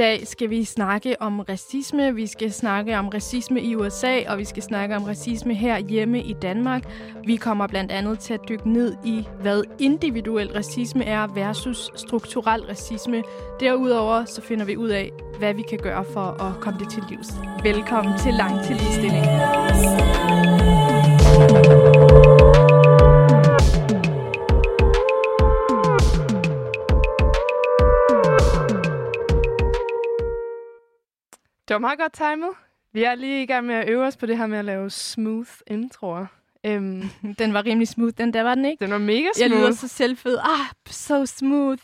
dag 0.00 0.26
skal 0.26 0.50
vi 0.50 0.64
snakke 0.64 1.22
om 1.22 1.40
racisme. 1.40 2.14
Vi 2.14 2.26
skal 2.26 2.52
snakke 2.52 2.98
om 2.98 3.08
racisme 3.08 3.62
i 3.62 3.76
USA, 3.76 4.20
og 4.28 4.38
vi 4.38 4.44
skal 4.44 4.62
snakke 4.62 4.96
om 4.96 5.04
racisme 5.04 5.54
her 5.54 5.78
hjemme 5.78 6.22
i 6.22 6.32
Danmark. 6.32 6.82
Vi 7.26 7.36
kommer 7.36 7.66
blandt 7.66 7.92
andet 7.92 8.18
til 8.18 8.34
at 8.34 8.40
dykke 8.48 8.70
ned 8.70 8.94
i, 9.04 9.24
hvad 9.40 9.62
individuel 9.78 10.52
racisme 10.52 11.04
er 11.04 11.26
versus 11.26 11.90
strukturel 11.96 12.60
racisme. 12.60 13.22
Derudover 13.60 14.24
så 14.24 14.42
finder 14.42 14.64
vi 14.64 14.76
ud 14.76 14.88
af, 14.88 15.10
hvad 15.38 15.54
vi 15.54 15.62
kan 15.62 15.78
gøre 15.78 16.04
for 16.12 16.42
at 16.42 16.60
komme 16.60 16.78
det 16.78 16.90
til 16.90 17.02
livs. 17.10 17.28
Velkommen 17.62 18.18
til 18.18 18.34
Lang 18.34 18.64
til 18.64 18.76
Ligestilling. 18.76 19.26
Det 31.70 31.74
var 31.74 31.78
meget 31.78 31.98
godt 31.98 32.12
timet. 32.12 32.48
Vi 32.92 33.02
er 33.04 33.14
lige 33.14 33.42
i 33.42 33.46
gang 33.46 33.66
med 33.66 33.74
at 33.74 33.88
øve 33.88 34.06
os 34.06 34.16
på 34.16 34.26
det 34.26 34.38
her 34.38 34.46
med 34.46 34.58
at 34.58 34.64
lave 34.64 34.90
smooth 34.90 35.50
introer. 35.66 36.26
Um, 36.68 37.02
Den 37.38 37.54
var 37.54 37.64
rimelig 37.66 37.88
smooth, 37.88 38.12
den 38.18 38.32
der 38.32 38.42
var 38.42 38.54
den 38.54 38.64
ikke? 38.64 38.84
den 38.84 38.92
var 38.92 38.98
mega 38.98 39.28
Jeg 39.40 39.48
lyder 39.50 39.60
smooth. 39.60 39.76
så 39.76 39.88
selvfed. 39.88 40.38
Ah, 40.38 40.66
so 40.86 41.26
smooth. 41.26 41.82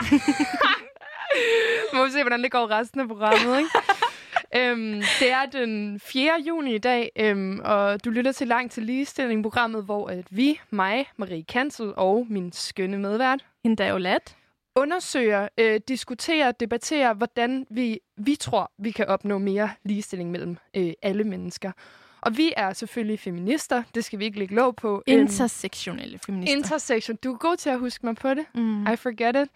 Må 1.94 2.04
vi 2.04 2.10
se, 2.10 2.22
hvordan 2.22 2.42
det 2.42 2.50
går 2.52 2.70
resten 2.70 3.00
af 3.00 3.08
programmet, 3.08 3.58
ikke? 3.58 4.72
um, 4.72 5.02
det 5.20 5.30
er 5.32 5.46
den 5.52 6.00
4. 6.00 6.32
juni 6.46 6.74
i 6.74 6.78
dag, 6.78 7.10
um, 7.32 7.60
og 7.64 8.04
du 8.04 8.10
lytter 8.10 8.32
til 8.32 8.48
Langt 8.48 8.72
til 8.72 8.82
Ligestilling, 8.82 9.42
programmet, 9.42 9.84
hvor 9.84 10.08
at 10.08 10.26
vi, 10.30 10.60
mig, 10.70 11.06
Marie 11.16 11.44
Kansel 11.44 11.92
og 11.96 12.26
min 12.30 12.52
skønne 12.52 12.98
medvært, 12.98 13.44
Endda 13.64 13.88
jo 13.88 13.98
lat. 13.98 14.36
undersøger, 14.76 15.48
øh, 15.58 15.80
diskuterer, 15.88 16.52
debatterer, 16.52 17.14
hvordan 17.14 17.66
vi, 17.70 17.98
vi 18.16 18.36
tror, 18.36 18.72
vi 18.78 18.90
kan 18.90 19.06
opnå 19.06 19.38
mere 19.38 19.70
ligestilling 19.84 20.30
mellem 20.30 20.56
øh, 20.76 20.92
alle 21.02 21.24
mennesker. 21.24 21.72
Og 22.20 22.36
vi 22.36 22.52
er 22.56 22.72
selvfølgelig 22.72 23.20
feminister, 23.20 23.82
det 23.94 24.04
skal 24.04 24.18
vi 24.18 24.24
ikke 24.24 24.38
lægge 24.38 24.54
låg 24.54 24.76
på. 24.76 25.02
Øhm, 25.08 25.20
Intersektionelle 25.20 26.18
feminister. 26.18 26.56
intersection. 26.56 27.16
Du 27.24 27.32
er 27.32 27.36
god 27.38 27.56
til 27.56 27.70
at 27.70 27.78
huske 27.78 28.06
mig 28.06 28.16
på 28.16 28.34
det. 28.34 28.44
mm. 28.54 28.82
I 28.92 28.96
forget 28.96 29.36
it. 29.36 29.48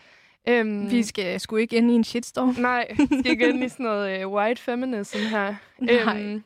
Øhm, 0.48 0.90
Vi 0.90 1.02
skal 1.02 1.40
sgu 1.40 1.56
ikke 1.56 1.76
ind 1.76 1.90
i 1.90 1.94
en 1.94 2.04
shitstorm. 2.04 2.48
Nej, 2.58 2.86
vi 2.98 3.06
skal 3.20 3.26
ikke 3.30 3.48
ind 3.48 3.64
i 3.64 3.68
sådan 3.68 3.86
noget 3.86 4.20
øh, 4.20 4.28
white 4.28 4.62
feminism 4.62 5.18
her. 5.18 5.54
Nej. 5.78 6.40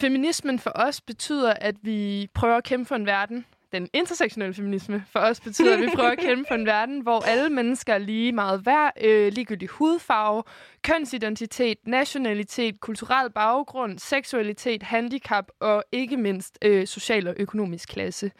feminismen 0.00 0.58
for 0.58 0.72
os 0.74 1.00
betyder, 1.00 1.52
at 1.54 1.74
vi 1.82 2.28
prøver 2.34 2.56
at 2.56 2.64
kæmpe 2.64 2.84
for 2.88 2.94
en 2.96 3.06
verden. 3.06 3.44
Den 3.72 3.88
intersektionelle 3.92 4.54
feminisme 4.54 5.04
for 5.12 5.18
os 5.20 5.40
betyder, 5.40 5.74
at 5.74 5.80
vi 5.80 5.88
prøver 5.94 6.10
at 6.10 6.18
kæmpe 6.28 6.44
for 6.48 6.54
en 6.54 6.66
verden, 6.66 7.00
hvor 7.00 7.20
alle 7.20 7.50
mennesker 7.50 7.94
er 7.94 7.98
lige 7.98 8.32
meget 8.32 8.66
værd, 8.66 8.92
øh, 9.00 9.32
ligegyldig 9.32 9.68
hudfarve, 9.68 10.42
kønsidentitet, 10.82 11.78
nationalitet, 11.86 12.80
kulturel 12.80 13.30
baggrund, 13.30 13.98
seksualitet, 13.98 14.82
handicap 14.82 15.44
og 15.60 15.84
ikke 15.92 16.16
mindst 16.16 16.58
øh, 16.62 16.86
social 16.86 17.28
og 17.28 17.34
økonomisk 17.38 17.88
klasse. 17.88 18.30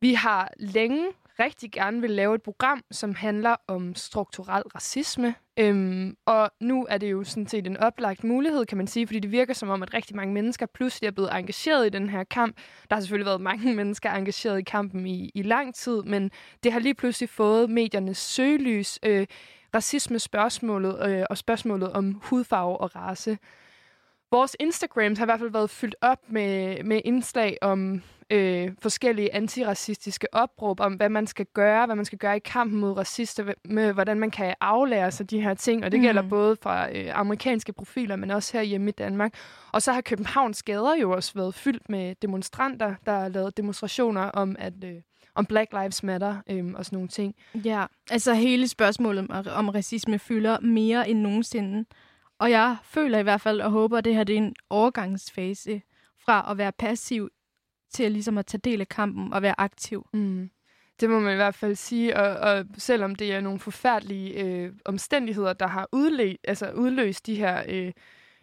Vi 0.00 0.14
har 0.14 0.50
længe 0.58 1.06
rigtig 1.38 1.72
gerne 1.72 2.00
vil 2.00 2.10
lave 2.10 2.34
et 2.34 2.42
program, 2.42 2.82
som 2.90 3.14
handler 3.14 3.56
om 3.68 3.94
strukturel 3.94 4.62
racisme. 4.62 5.34
Øhm, 5.58 6.16
og 6.26 6.50
nu 6.60 6.86
er 6.90 6.98
det 6.98 7.10
jo 7.10 7.24
sådan 7.24 7.46
set 7.46 7.66
en 7.66 7.76
oplagt 7.76 8.24
mulighed, 8.24 8.66
kan 8.66 8.78
man 8.78 8.86
sige, 8.86 9.06
fordi 9.06 9.18
det 9.18 9.32
virker 9.32 9.54
som 9.54 9.68
om, 9.68 9.82
at 9.82 9.94
rigtig 9.94 10.16
mange 10.16 10.34
mennesker 10.34 10.66
pludselig 10.66 11.06
er 11.08 11.10
blevet 11.10 11.30
engageret 11.32 11.86
i 11.86 11.88
den 11.88 12.08
her 12.08 12.24
kamp. 12.24 12.56
Der 12.90 12.96
har 12.96 13.00
selvfølgelig 13.00 13.26
været 13.26 13.40
mange 13.40 13.74
mennesker 13.80 14.10
engageret 14.10 14.58
i 14.58 14.62
kampen 14.62 15.06
i, 15.06 15.30
i 15.34 15.42
lang 15.42 15.74
tid, 15.74 16.02
men 16.02 16.30
det 16.62 16.72
har 16.72 16.80
lige 16.80 16.94
pludselig 16.94 17.28
fået 17.28 17.70
mediernes 17.70 18.18
søgelys, 18.18 18.98
øh, 19.02 19.26
racisme-spørgsmålet 19.74 21.10
øh, 21.10 21.24
og 21.30 21.38
spørgsmålet 21.38 21.92
om 21.92 22.20
hudfarve 22.22 22.80
og 22.80 22.96
race. 22.96 23.38
Vores 24.30 24.56
Instagrams 24.60 25.18
har 25.18 25.24
i 25.24 25.26
hvert 25.26 25.40
fald 25.40 25.50
været 25.50 25.70
fyldt 25.70 25.96
op 26.00 26.18
med, 26.28 26.82
med 26.84 27.00
indslag 27.04 27.58
om 27.62 28.02
øh, 28.32 28.70
forskellige 28.82 29.34
antiracistiske 29.34 30.34
opråb 30.34 30.80
om, 30.80 30.94
hvad 30.94 31.08
man 31.08 31.26
skal 31.26 31.46
gøre, 31.54 31.86
hvad 31.86 31.96
man 31.96 32.04
skal 32.04 32.18
gøre 32.18 32.36
i 32.36 32.40
kampen 32.44 32.80
mod 32.80 32.92
racister, 32.96 33.52
med 33.64 33.92
hvordan 33.92 34.18
man 34.18 34.30
kan 34.30 34.54
aflære 34.60 35.10
sig 35.10 35.30
de 35.30 35.40
her 35.40 35.54
ting. 35.54 35.84
Og 35.84 35.92
det 35.92 36.00
Mm. 36.00 36.04
gælder 36.06 36.22
både 36.28 36.56
fra 36.62 36.90
øh, 36.96 37.18
amerikanske 37.18 37.72
profiler, 37.72 38.16
men 38.16 38.30
også 38.30 38.56
her 38.58 38.64
hjemme 38.64 38.88
i 38.88 38.92
Danmark. 38.92 39.34
Og 39.72 39.82
så 39.82 39.92
har 39.92 40.00
Københavns 40.00 40.62
gader 40.62 40.94
jo 41.00 41.10
også 41.10 41.32
været 41.34 41.54
fyldt 41.54 41.88
med 41.88 42.14
demonstranter, 42.22 42.94
der 43.06 43.12
har 43.12 43.28
lavet 43.28 43.56
demonstrationer 43.56 44.20
om, 44.20 44.56
at 44.58 44.84
øh, 44.84 44.94
om 45.34 45.46
Black 45.46 45.72
Lives 45.72 46.02
Matter 46.02 46.36
øh, 46.50 46.64
og 46.74 46.84
sådan 46.84 46.96
nogle 46.96 47.08
ting. 47.08 47.34
Ja, 47.54 47.84
altså 48.10 48.34
hele 48.34 48.68
spørgsmålet 48.68 49.26
om, 49.30 49.46
om 49.54 49.68
racisme 49.68 50.18
fylder 50.18 50.60
mere 50.60 51.08
end 51.08 51.20
nogensinde. 51.20 51.84
Og 52.38 52.50
jeg 52.50 52.76
føler 52.84 53.18
i 53.18 53.22
hvert 53.22 53.40
fald 53.40 53.60
og 53.60 53.70
håber, 53.70 53.98
at 53.98 54.04
det 54.04 54.14
her 54.14 54.24
det 54.24 54.32
er 54.32 54.38
en 54.38 54.54
overgangsfase 54.70 55.82
fra 56.24 56.46
at 56.50 56.58
være 56.58 56.72
passiv 56.72 57.28
til 57.92 58.04
at, 58.04 58.12
ligesom 58.12 58.38
at 58.38 58.46
tage 58.46 58.60
del 58.64 58.80
af 58.80 58.88
kampen 58.88 59.32
og 59.32 59.42
være 59.42 59.60
aktiv. 59.60 60.06
Mm. 60.12 60.50
Det 61.00 61.10
må 61.10 61.20
man 61.20 61.32
i 61.32 61.36
hvert 61.36 61.54
fald 61.54 61.74
sige, 61.74 62.16
og, 62.16 62.50
og 62.50 62.66
selvom 62.78 63.14
det 63.14 63.32
er 63.32 63.40
nogle 63.40 63.58
forfærdelige 63.58 64.44
øh, 64.44 64.72
omstændigheder, 64.84 65.52
der 65.52 65.66
har 65.66 65.88
udløst, 65.92 66.38
altså 66.44 66.70
udløst 66.70 67.26
de 67.26 67.34
her 67.34 67.62
øh, 67.68 67.92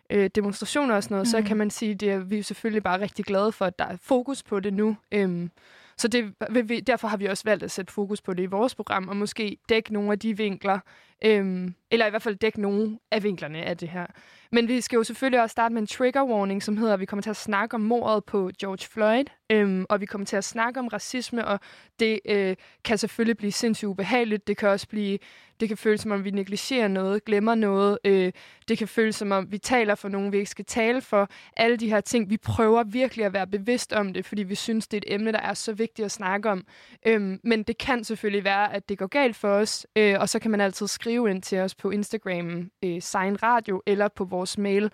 øh, 0.10 0.30
demonstrationer 0.36 0.96
og 0.96 1.04
sådan 1.04 1.16
noget, 1.16 1.28
mm. 1.28 1.32
så 1.32 1.42
kan 1.42 1.58
man 1.58 1.70
sige, 1.70 1.92
at 1.92 2.00
det 2.00 2.12
er 2.12 2.20
vi 2.20 2.38
er 2.38 2.44
selvfølgelig 2.44 2.84
bare 2.84 3.02
rigtig 3.02 3.26
glade 3.26 3.52
for, 3.52 3.66
at 3.66 3.80
der 3.80 3.86
er 3.86 3.98
fokus 4.02 4.44
på 4.44 4.60
det 4.60 4.74
nu. 4.74 4.98
Øhm, 5.12 5.52
så 5.98 6.08
det, 6.08 6.34
vi, 6.50 6.80
derfor 6.80 7.08
har 7.08 7.18
vi 7.18 7.26
også 7.26 7.44
valgt 7.46 7.64
at 7.64 7.72
sætte 7.72 7.94
fokus 7.94 8.22
på 8.22 8.34
det 8.34 8.44
i 8.44 8.46
vores 8.46 8.76
program, 8.76 9.08
og 9.08 9.18
måske 9.18 9.58
dække 9.70 9.94
nogle 9.94 10.12
af 10.12 10.20
de 10.20 10.38
vinkler, 10.38 10.80
øhm, 11.26 11.76
eller 11.92 12.06
i 12.06 12.10
hvert 12.10 12.22
fald 12.22 12.36
dække 12.36 12.62
nogle 12.62 13.00
af 13.12 13.24
vinklerne 13.24 13.62
af 13.62 13.78
det 13.78 13.90
her. 13.90 14.06
Men 14.52 14.68
vi 14.68 14.82
skal 14.82 14.98
jo 14.98 15.04
selvfølgelig 15.04 15.42
også 15.42 15.52
starte 15.52 15.74
med 15.74 15.82
en 15.82 15.88
trigger 15.88 16.24
warning, 16.24 16.64
som 16.64 16.78
hedder, 16.78 16.94
at 16.94 17.00
vi 17.00 17.06
kommer 17.06 17.22
til 17.22 17.30
at 17.30 17.36
snakke 17.36 17.76
om 17.76 17.82
mordet 17.82 18.26
på 18.26 18.52
George 18.60 18.88
Floyd, 18.88 19.26
øhm, 19.50 19.86
og 19.90 20.02
vi 20.02 20.06
kommer 20.06 20.26
til 20.26 20.36
at 20.36 20.44
snakke 20.44 20.80
om 20.80 20.88
racisme, 20.88 21.48
og 21.48 21.60
det 22.00 22.20
øh, 22.26 22.56
kan 22.84 22.98
selvfølgelig 22.98 23.38
blive 23.38 23.52
sindssygt 23.52 23.88
ubehageligt. 23.88 24.48
Det 24.48 24.58
kan 24.58 24.70
også 24.70 24.88
blive, 24.88 25.18
det 25.60 25.68
kan 25.68 25.78
føles 25.78 26.02
som 26.02 26.12
om, 26.12 26.24
vi 26.24 26.32
negligerer 26.32 26.88
noget, 26.88 27.26
glemmer 27.26 27.56
noget. 27.56 27.98
Øh, 28.06 28.32
det 28.68 28.78
kan 28.78 28.88
føles 28.88 29.16
som 29.16 29.32
om, 29.32 29.52
vi 29.52 29.58
taler 29.58 29.96
for 29.96 30.10
nogen, 30.10 30.32
vi 30.32 30.38
ikke 30.38 30.50
skal 30.50 30.66
tale 30.66 31.02
for. 31.02 31.30
Alle 31.58 31.78
de 31.78 31.90
her 31.90 32.02
ting, 32.02 32.30
vi 32.30 32.38
prøver 32.38 32.84
virkelig 32.84 33.26
at 33.26 33.34
være 33.34 33.48
bevidst 33.48 33.94
om 33.94 34.14
det, 34.14 34.26
fordi 34.26 34.44
vi 34.44 34.56
synes, 34.56 34.88
det 34.88 34.98
er 34.98 35.02
et 35.08 35.14
emne, 35.14 35.32
der 35.32 35.40
er 35.40 35.54
så 35.54 35.74
vigtigt 35.74 36.06
at 36.06 36.12
snakke 36.12 36.50
om. 36.50 36.64
Øhm, 37.06 37.40
men 37.44 37.64
det 37.64 37.78
kan 37.78 38.04
selvfølgelig 38.04 38.44
være, 38.44 38.74
at 38.74 38.90
det 38.90 38.98
går 38.98 39.08
galt 39.08 39.36
for 39.36 39.50
os, 39.50 39.88
øh, 39.96 40.16
og 40.20 40.30
så 40.30 40.40
kan 40.40 40.52
man 40.52 40.62
altid 40.62 40.88
skrive 40.88 41.30
ind 41.30 41.42
til 41.42 41.60
os 41.60 41.76
på 41.76 41.90
Instagram, 41.90 42.72
øh, 42.84 43.02
Sign 43.02 43.44
Radio, 43.44 43.82
eller 43.86 44.08
på 44.08 44.24
vores 44.24 44.39
mail, 44.58 44.92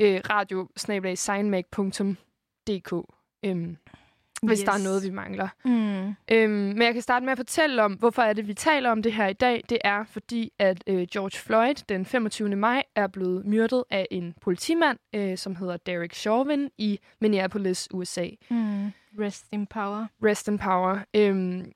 øh, 0.00 0.20
radio 0.30 0.68
øhm, 3.44 3.76
hvis 4.42 4.58
yes. 4.58 4.64
der 4.64 4.72
er 4.72 4.84
noget, 4.84 5.02
vi 5.02 5.10
mangler. 5.10 5.48
Mm. 5.64 6.14
Øhm, 6.30 6.50
men 6.50 6.82
jeg 6.82 6.92
kan 6.92 7.02
starte 7.02 7.24
med 7.24 7.32
at 7.32 7.38
fortælle 7.38 7.82
om, 7.82 7.92
hvorfor 7.92 8.22
er 8.22 8.32
det, 8.32 8.48
vi 8.48 8.54
taler 8.54 8.90
om 8.90 9.02
det 9.02 9.12
her 9.12 9.26
i 9.26 9.32
dag. 9.32 9.64
Det 9.68 9.78
er 9.84 10.04
fordi, 10.04 10.52
at 10.58 10.84
øh, 10.86 11.06
George 11.12 11.38
Floyd 11.38 11.74
den 11.88 12.04
25. 12.04 12.56
maj 12.56 12.82
er 12.96 13.06
blevet 13.06 13.46
myrdet 13.46 13.84
af 13.90 14.06
en 14.10 14.34
politimand, 14.40 14.98
øh, 15.14 15.38
som 15.38 15.56
hedder 15.56 15.76
Derek 15.76 16.14
Chauvin 16.14 16.70
i 16.78 16.98
Minneapolis, 17.20 17.88
USA. 17.94 18.28
Mm. 18.50 18.92
Rest 19.20 19.46
in 19.52 19.66
power. 19.66 20.06
Rest 20.24 20.48
in 20.48 20.58
power. 20.58 20.98
Øhm, 21.14 21.72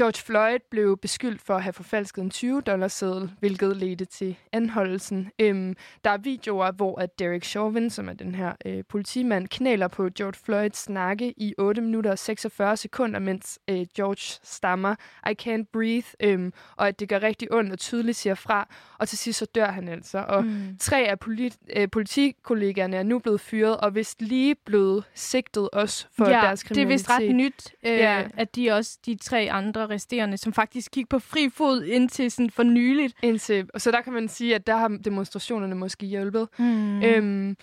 George 0.00 0.22
Floyd 0.22 0.58
blev 0.70 0.96
beskyldt 0.98 1.40
for 1.42 1.54
at 1.54 1.62
have 1.62 1.72
forfalsket 1.72 2.22
en 2.24 2.30
20-dollarseddel, 2.34 3.30
hvilket 3.40 3.76
ledte 3.76 4.04
til 4.04 4.36
anholdelsen. 4.52 5.30
Øhm, 5.38 5.76
der 6.04 6.10
er 6.10 6.16
videoer, 6.18 6.72
hvor 6.72 7.00
at 7.00 7.18
Derek 7.18 7.44
Chauvin, 7.44 7.90
som 7.90 8.08
er 8.08 8.12
den 8.12 8.34
her 8.34 8.52
øh, 8.66 8.84
politimand, 8.88 9.48
knæler 9.48 9.88
på 9.88 10.08
George 10.16 10.38
Floyds 10.44 10.88
nakke 10.88 11.34
i 11.36 11.54
8 11.58 11.82
minutter 11.82 12.10
og 12.10 12.18
46 12.18 12.76
sekunder, 12.76 13.18
mens 13.18 13.58
øh, 13.70 13.86
George 13.96 14.38
stammer, 14.42 14.94
I 15.30 15.34
can't 15.42 15.64
breathe, 15.72 16.06
øhm, 16.22 16.52
og 16.76 16.88
at 16.88 17.00
det 17.00 17.08
gør 17.08 17.22
rigtig 17.22 17.52
ondt 17.52 17.72
og 17.72 17.78
tydeligt 17.78 18.16
siger 18.16 18.34
fra, 18.34 18.68
og 18.98 19.08
til 19.08 19.18
sidst 19.18 19.38
så 19.38 19.46
dør 19.54 19.70
han 19.70 19.88
altså. 19.88 20.18
Og 20.18 20.44
Mm. 20.44 20.76
Tre 20.80 20.98
af 21.08 21.16
polit- 21.24 21.58
øh, 21.76 21.88
politikollegaerne 21.90 22.96
er 22.96 23.02
nu 23.02 23.18
blevet 23.18 23.40
fyret, 23.40 23.76
og 23.76 23.94
vist 23.94 24.22
lige 24.22 24.54
blevet 24.54 25.04
sigtet 25.14 25.68
også 25.72 26.06
for 26.16 26.24
ja, 26.28 26.30
deres 26.32 26.60
det 26.60 26.70
er 26.70 26.74
kriminalitet. 26.74 26.98
vist 26.98 27.10
ret 27.10 27.34
nyt, 27.34 27.74
øh, 27.86 27.92
Ja. 27.98 28.24
at 28.36 28.56
de 28.56 28.70
også, 28.70 28.98
de 29.06 29.14
tre 29.14 29.48
andre 29.50 29.89
resterende, 29.90 30.36
som 30.36 30.52
faktisk 30.52 30.90
gik 30.90 31.08
på 31.08 31.18
fri 31.18 31.48
fod 31.48 31.82
indtil 31.82 32.30
sådan 32.30 32.50
for 32.50 32.62
nyligt. 32.62 33.14
Indtil, 33.22 33.70
og 33.74 33.80
så 33.80 33.90
der 33.90 34.00
kan 34.00 34.12
man 34.12 34.28
sige, 34.28 34.54
at 34.54 34.66
der 34.66 34.76
har 34.76 34.88
demonstrationerne 34.88 35.74
måske 35.74 36.06
hjulpet. 36.06 36.48
Mm. 36.58 37.02
Øhm, 37.02 37.56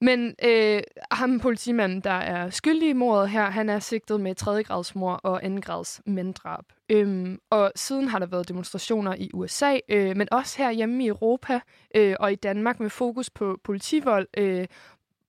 men 0.00 0.34
øh, 0.44 0.82
ham 1.10 1.40
politimanden, 1.40 2.00
der 2.00 2.10
er 2.10 2.50
skyldig 2.50 2.88
i 2.88 2.92
mordet 2.92 3.30
her, 3.30 3.50
han 3.50 3.68
er 3.68 3.78
sigtet 3.78 4.20
med 4.20 4.34
3. 4.34 4.64
grads 4.64 4.94
mor 4.94 5.12
og 5.12 5.40
2. 5.42 5.48
grads 5.62 6.00
manddrab. 6.06 6.64
Øhm, 6.88 7.38
og 7.50 7.72
siden 7.76 8.08
har 8.08 8.18
der 8.18 8.26
været 8.26 8.48
demonstrationer 8.48 9.14
i 9.14 9.30
USA, 9.34 9.78
øh, 9.88 10.16
men 10.16 10.28
også 10.32 10.58
her 10.58 10.70
hjemme 10.70 11.04
i 11.04 11.08
Europa 11.08 11.60
øh, 11.94 12.16
og 12.20 12.32
i 12.32 12.34
Danmark 12.34 12.80
med 12.80 12.90
fokus 12.90 13.30
på 13.30 13.58
politivold, 13.64 14.26
øh, 14.36 14.66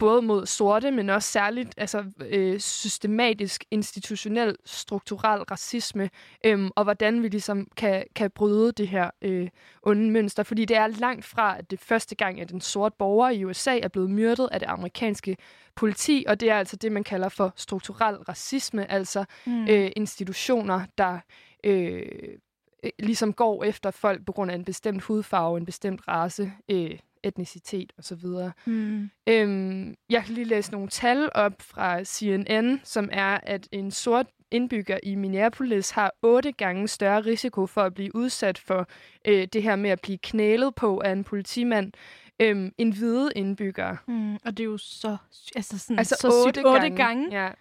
både 0.01 0.21
mod 0.21 0.45
sorte, 0.45 0.91
men 0.91 1.09
også 1.09 1.31
særligt 1.31 1.73
altså, 1.77 2.03
øh, 2.19 2.59
systematisk, 2.59 3.65
institutionel, 3.71 4.55
strukturel 4.65 5.41
racisme, 5.41 6.09
øh, 6.45 6.69
og 6.75 6.83
hvordan 6.83 7.23
vi 7.23 7.27
ligesom 7.27 7.67
kan, 7.77 8.03
kan 8.15 8.31
bryde 8.31 8.71
det 8.71 8.87
her 8.87 9.09
øh, 9.21 9.49
onde 9.83 10.11
mønster. 10.11 10.43
Fordi 10.43 10.65
det 10.65 10.77
er 10.77 10.87
langt 10.87 11.25
fra, 11.25 11.57
at 11.57 11.71
det 11.71 11.79
første 11.79 12.15
gang, 12.15 12.41
at 12.41 12.51
en 12.51 12.61
sort 12.61 12.93
borger 12.93 13.29
i 13.29 13.45
USA 13.45 13.79
er 13.79 13.87
blevet 13.87 14.09
myrdet 14.09 14.49
af 14.51 14.59
det 14.59 14.67
amerikanske 14.67 15.37
politi, 15.75 16.25
og 16.27 16.39
det 16.39 16.49
er 16.49 16.57
altså 16.57 16.75
det, 16.75 16.91
man 16.91 17.03
kalder 17.03 17.29
for 17.29 17.53
strukturel 17.55 18.15
racisme, 18.15 18.91
altså 18.91 19.25
mm. 19.45 19.67
øh, 19.69 19.91
institutioner, 19.95 20.85
der 20.97 21.19
øh, 21.63 22.01
ligesom 22.99 23.33
går 23.33 23.63
efter 23.63 23.91
folk 23.91 24.25
på 24.25 24.31
grund 24.31 24.51
af 24.51 24.55
en 24.55 24.65
bestemt 24.65 25.03
hudfarve, 25.03 25.57
en 25.57 25.65
bestemt 25.65 26.01
race, 26.07 26.51
øh, 26.69 26.97
etnicitet 27.23 27.93
osv. 27.97 28.25
Mm. 28.65 29.09
Øhm, 29.27 29.95
jeg 30.09 30.23
kan 30.23 30.33
lige 30.33 30.45
læse 30.45 30.71
nogle 30.71 30.87
tal 30.87 31.29
op 31.35 31.61
fra 31.61 32.03
CNN, 32.03 32.81
som 32.83 33.09
er, 33.11 33.39
at 33.43 33.67
en 33.71 33.91
sort 33.91 34.25
indbygger 34.51 34.99
i 35.03 35.15
Minneapolis 35.15 35.89
har 35.89 36.13
otte 36.21 36.51
gange 36.51 36.87
større 36.87 37.21
risiko 37.21 37.65
for 37.65 37.81
at 37.81 37.93
blive 37.93 38.15
udsat 38.15 38.57
for 38.57 38.87
øh, 39.27 39.47
det 39.53 39.63
her 39.63 39.75
med 39.75 39.89
at 39.89 40.01
blive 40.01 40.17
knælet 40.17 40.75
på 40.75 41.01
af 41.05 41.11
en 41.11 41.23
politimand, 41.23 41.91
øhm, 42.39 42.73
en 42.77 42.93
hvide 42.93 43.31
indbygger. 43.35 43.97
Mm, 44.07 44.33
og 44.33 44.57
det 44.57 44.59
er 44.59 44.65
jo 44.65 44.77
så, 44.77 45.17
altså 45.55 45.79
sådan, 45.79 45.99
altså 45.99 46.15
så 46.19 46.27
otte, 46.27 46.59
sygt, 46.59 46.67
otte 46.67 46.89
gange. 46.89 46.97
gange. 46.97 47.43
Ja. 47.43 47.51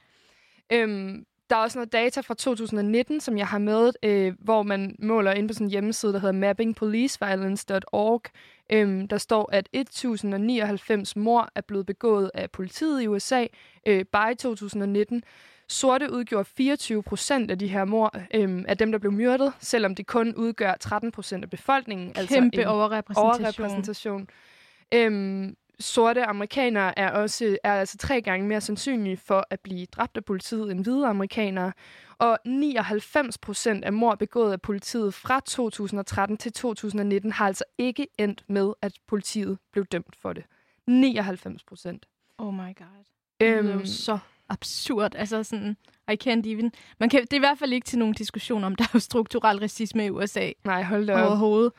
Øhm, 0.73 1.27
der 1.51 1.57
er 1.57 1.61
også 1.61 1.79
noget 1.79 1.93
data 1.93 2.21
fra 2.21 2.35
2019, 2.35 3.21
som 3.21 3.39
jeg 3.39 3.47
har 3.47 3.59
med, 3.59 3.93
øh, 4.03 4.35
hvor 4.39 4.63
man 4.63 4.97
måler 4.99 5.33
ind 5.33 5.49
på 5.49 5.55
sådan 5.55 5.67
en 5.67 5.71
hjemmeside, 5.71 6.13
der 6.13 6.19
hedder 6.19 6.33
mappingpoliceviolence.org. 6.33 8.23
Øhm, 8.73 9.09
der 9.09 9.19
står, 9.19 9.49
at 9.53 9.69
1099 9.73 11.17
mor 11.17 11.49
er 11.55 11.61
blevet 11.61 11.87
begået 11.87 12.31
af 12.35 12.51
politiet 12.51 13.03
i 13.03 13.07
USA 13.07 13.47
øh, 13.87 14.05
bare 14.05 14.33
i 14.33 14.35
2019. 14.35 15.23
Sorte 15.69 16.13
udgjorde 16.13 16.45
24 16.57 17.03
procent 17.03 17.51
af 17.51 17.59
de 17.59 17.67
her 17.67 17.85
mor, 17.85 18.15
øhm, 18.35 18.65
af 18.69 18.79
dem, 18.79 18.93
der 18.93 18.99
blev 18.99 19.13
myrdet, 19.13 19.53
selvom 19.59 19.95
de 19.95 20.05
kun 20.05 20.35
udgør 20.35 20.75
13 20.81 21.13
procent 21.13 21.45
af 21.45 21.51
befolkningen. 21.51 22.09
Altså 22.09 22.35
Kæmpe 22.35 22.57
altså 22.59 22.71
en 22.71 22.77
overrepræsentation. 22.77 23.41
overrepræsentation. 23.41 24.29
Øhm, 24.95 25.57
sorte 25.81 26.25
amerikanere 26.25 26.99
er 26.99 27.11
også 27.11 27.59
er 27.65 27.73
altså 27.73 27.99
tre 27.99 28.23
gange 28.23 28.47
mere 28.47 28.61
sandsynlige 28.61 29.17
for 29.17 29.47
at 29.51 29.61
blive 29.61 29.87
dræbt 29.87 30.17
af 30.17 30.25
politiet 30.25 30.71
end 30.71 30.83
hvide 30.83 31.07
amerikanere. 31.07 31.73
Og 32.19 32.39
99 32.45 33.39
procent 33.39 33.85
af 33.85 33.93
mord 33.93 34.19
begået 34.19 34.53
af 34.53 34.61
politiet 34.61 35.15
fra 35.15 35.41
2013 35.41 36.37
til 36.37 36.53
2019 36.53 37.33
har 37.33 37.47
altså 37.47 37.65
ikke 37.79 38.07
endt 38.19 38.45
med, 38.49 38.73
at 38.83 38.93
politiet 39.07 39.59
blev 39.73 39.85
dømt 39.85 40.17
for 40.23 40.33
det. 40.33 40.45
99 40.87 41.65
procent. 41.65 42.07
Oh 42.39 42.55
my 42.55 42.77
god. 42.79 43.05
Det 43.41 43.49
er 43.49 43.57
jo 43.57 43.59
øhm, 43.59 43.87
så 43.87 44.19
absurd. 44.49 45.15
Altså 45.15 45.43
sådan, 45.43 45.77
I 46.13 46.17
can't 46.25 46.49
even... 46.53 46.73
Man 47.01 47.09
kan, 47.09 47.21
det 47.21 47.33
er 47.33 47.37
i 47.37 47.39
hvert 47.39 47.59
fald 47.59 47.73
ikke 47.73 47.85
til 47.85 47.99
nogen 47.99 48.15
diskussion 48.15 48.65
om, 48.65 48.75
der 48.75 48.85
er 48.95 48.99
strukturel 48.99 49.59
racisme 49.59 50.07
i 50.07 50.11
USA. 50.11 50.51
Nej, 50.65 50.83
hold 50.83 51.07
da 51.07 51.15
op. 51.15 51.27
Overhovedet. 51.29 51.73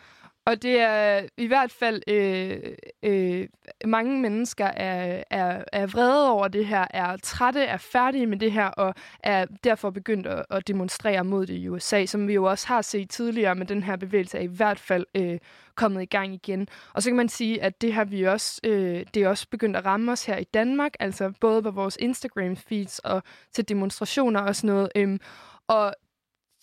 Og 0.46 0.62
det 0.62 0.80
er 0.80 1.28
i 1.38 1.48
hvert 1.48 1.72
fald 1.72 2.02
øh, 2.08 2.60
øh, 3.04 3.48
mange 3.86 4.22
mennesker 4.22 4.66
er, 4.66 5.24
er, 5.30 5.64
er 5.74 5.88
vrede 5.88 6.32
over 6.32 6.48
det 6.48 6.66
her, 6.66 6.88
er 6.90 7.18
trætte, 7.18 7.64
er 7.64 7.78
færdige 7.78 8.28
med 8.28 8.38
det 8.38 8.52
her, 8.52 8.66
og 8.66 8.94
er 9.20 9.46
derfor 9.64 9.90
begyndt 9.90 10.28
at, 10.28 10.46
at 10.50 10.68
demonstrere 10.68 11.24
mod 11.24 11.46
det 11.46 11.54
i 11.54 11.70
USA, 11.70 12.06
som 12.06 12.28
vi 12.28 12.34
jo 12.34 12.44
også 12.44 12.68
har 12.68 12.82
set 12.82 13.10
tidligere, 13.10 13.56
men 13.56 13.68
den 13.68 13.84
her 13.84 13.96
bevægelse 13.96 14.38
er 14.38 14.42
i 14.42 14.46
hvert 14.46 14.80
fald 14.80 15.06
øh, 15.16 15.40
kommet 15.76 16.02
i 16.02 16.06
gang 16.06 16.34
igen. 16.34 16.68
Og 16.94 17.04
så 17.04 17.10
kan 17.10 17.18
man 17.18 17.30
sige, 17.30 17.64
at 17.64 17.82
det 17.82 17.94
har 17.94 18.06
vi 18.06 18.24
også, 18.24 18.62
øh, 18.64 19.06
det 19.14 19.24
er 19.24 19.30
også 19.30 19.48
begyndt 19.50 19.78
at 19.78 19.86
ramme 19.86 20.12
os 20.12 20.26
her 20.26 20.38
i 20.38 20.44
Danmark, 20.44 20.92
altså 21.00 21.34
både 21.42 21.64
på 21.64 21.72
vores 21.72 21.98
Instagram-feeds 22.02 23.00
og 23.04 23.24
til 23.54 23.70
demonstrationer 23.70 24.42
og 24.42 24.56
sådan 24.56 24.76
noget. 24.76 24.90
Øh, 24.96 25.20
og 25.68 25.94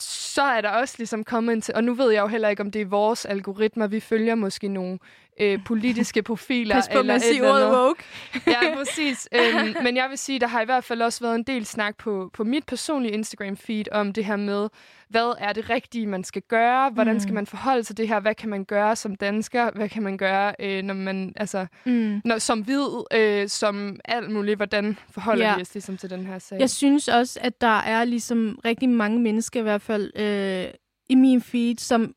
så 0.02 0.42
er 0.42 0.60
der 0.60 0.68
også 0.70 0.94
ligesom 0.98 1.24
kommet 1.24 1.52
en 1.52 1.60
til, 1.60 1.74
og 1.74 1.84
nu 1.84 1.94
ved 1.94 2.10
jeg 2.10 2.22
jo 2.22 2.26
heller 2.26 2.48
ikke, 2.48 2.62
om 2.62 2.70
det 2.70 2.82
er 2.82 2.86
vores 2.86 3.24
algoritmer, 3.24 3.86
vi 3.86 4.00
følger 4.00 4.34
måske 4.34 4.68
nogle 4.68 4.98
øh, 5.40 5.64
politiske 5.64 6.22
profiler. 6.22 6.74
Pas 6.74 6.88
på, 6.88 6.98
eller 6.98 7.14
man 7.14 7.20
siger 7.20 7.52
ordet 7.52 7.70
woke. 7.70 8.04
ja, 8.46 8.74
præcis. 8.76 9.28
Øhm, 9.34 9.74
men 9.82 9.96
jeg 9.96 10.06
vil 10.10 10.18
sige, 10.18 10.40
der 10.40 10.46
har 10.46 10.62
i 10.62 10.64
hvert 10.64 10.84
fald 10.84 11.02
også 11.02 11.20
været 11.20 11.34
en 11.34 11.42
del 11.42 11.66
snak 11.66 11.96
på, 11.96 12.30
på 12.32 12.44
mit 12.44 12.66
personlige 12.66 13.12
Instagram-feed 13.12 13.84
om 13.92 14.12
det 14.12 14.24
her 14.24 14.36
med, 14.36 14.68
hvad 15.08 15.34
er 15.38 15.52
det 15.52 15.70
rigtige, 15.70 16.06
man 16.06 16.24
skal 16.24 16.42
gøre? 16.42 16.90
Hvordan 16.90 17.14
mm. 17.14 17.20
skal 17.20 17.34
man 17.34 17.46
forholde 17.46 17.84
sig 17.84 17.96
det 17.96 18.08
her? 18.08 18.20
Hvad 18.20 18.34
kan 18.34 18.48
man 18.48 18.64
gøre 18.64 18.96
som 18.96 19.14
dansker? 19.14 19.70
Hvad 19.74 19.88
kan 19.88 20.02
man 20.02 20.16
gøre, 20.18 20.54
øh, 20.60 20.82
når 20.82 20.94
man, 20.94 21.32
altså, 21.36 21.66
mm. 21.86 22.20
når, 22.24 22.38
som 22.38 22.60
hvid, 22.60 22.88
øh, 23.14 23.48
som 23.48 24.00
alt 24.04 24.30
muligt? 24.30 24.56
Hvordan 24.56 24.98
forholder 25.10 25.48
ja. 25.48 25.56
vi 25.56 25.62
os 25.62 25.74
ligesom 25.74 25.96
til 25.96 26.10
den 26.10 26.26
her 26.26 26.38
sag? 26.38 26.60
Jeg 26.60 26.70
synes 26.70 27.08
også, 27.08 27.38
at 27.42 27.60
der 27.60 27.78
er 27.78 28.04
ligesom 28.04 28.58
rigtig 28.64 28.88
mange 28.88 29.20
mennesker 29.20 29.60
i 29.60 29.62
hvert 29.62 29.82
fald 29.82 30.12
øh, 30.16 30.64
i 31.08 31.14
min 31.14 31.42
feed, 31.42 31.76
som 31.76 32.14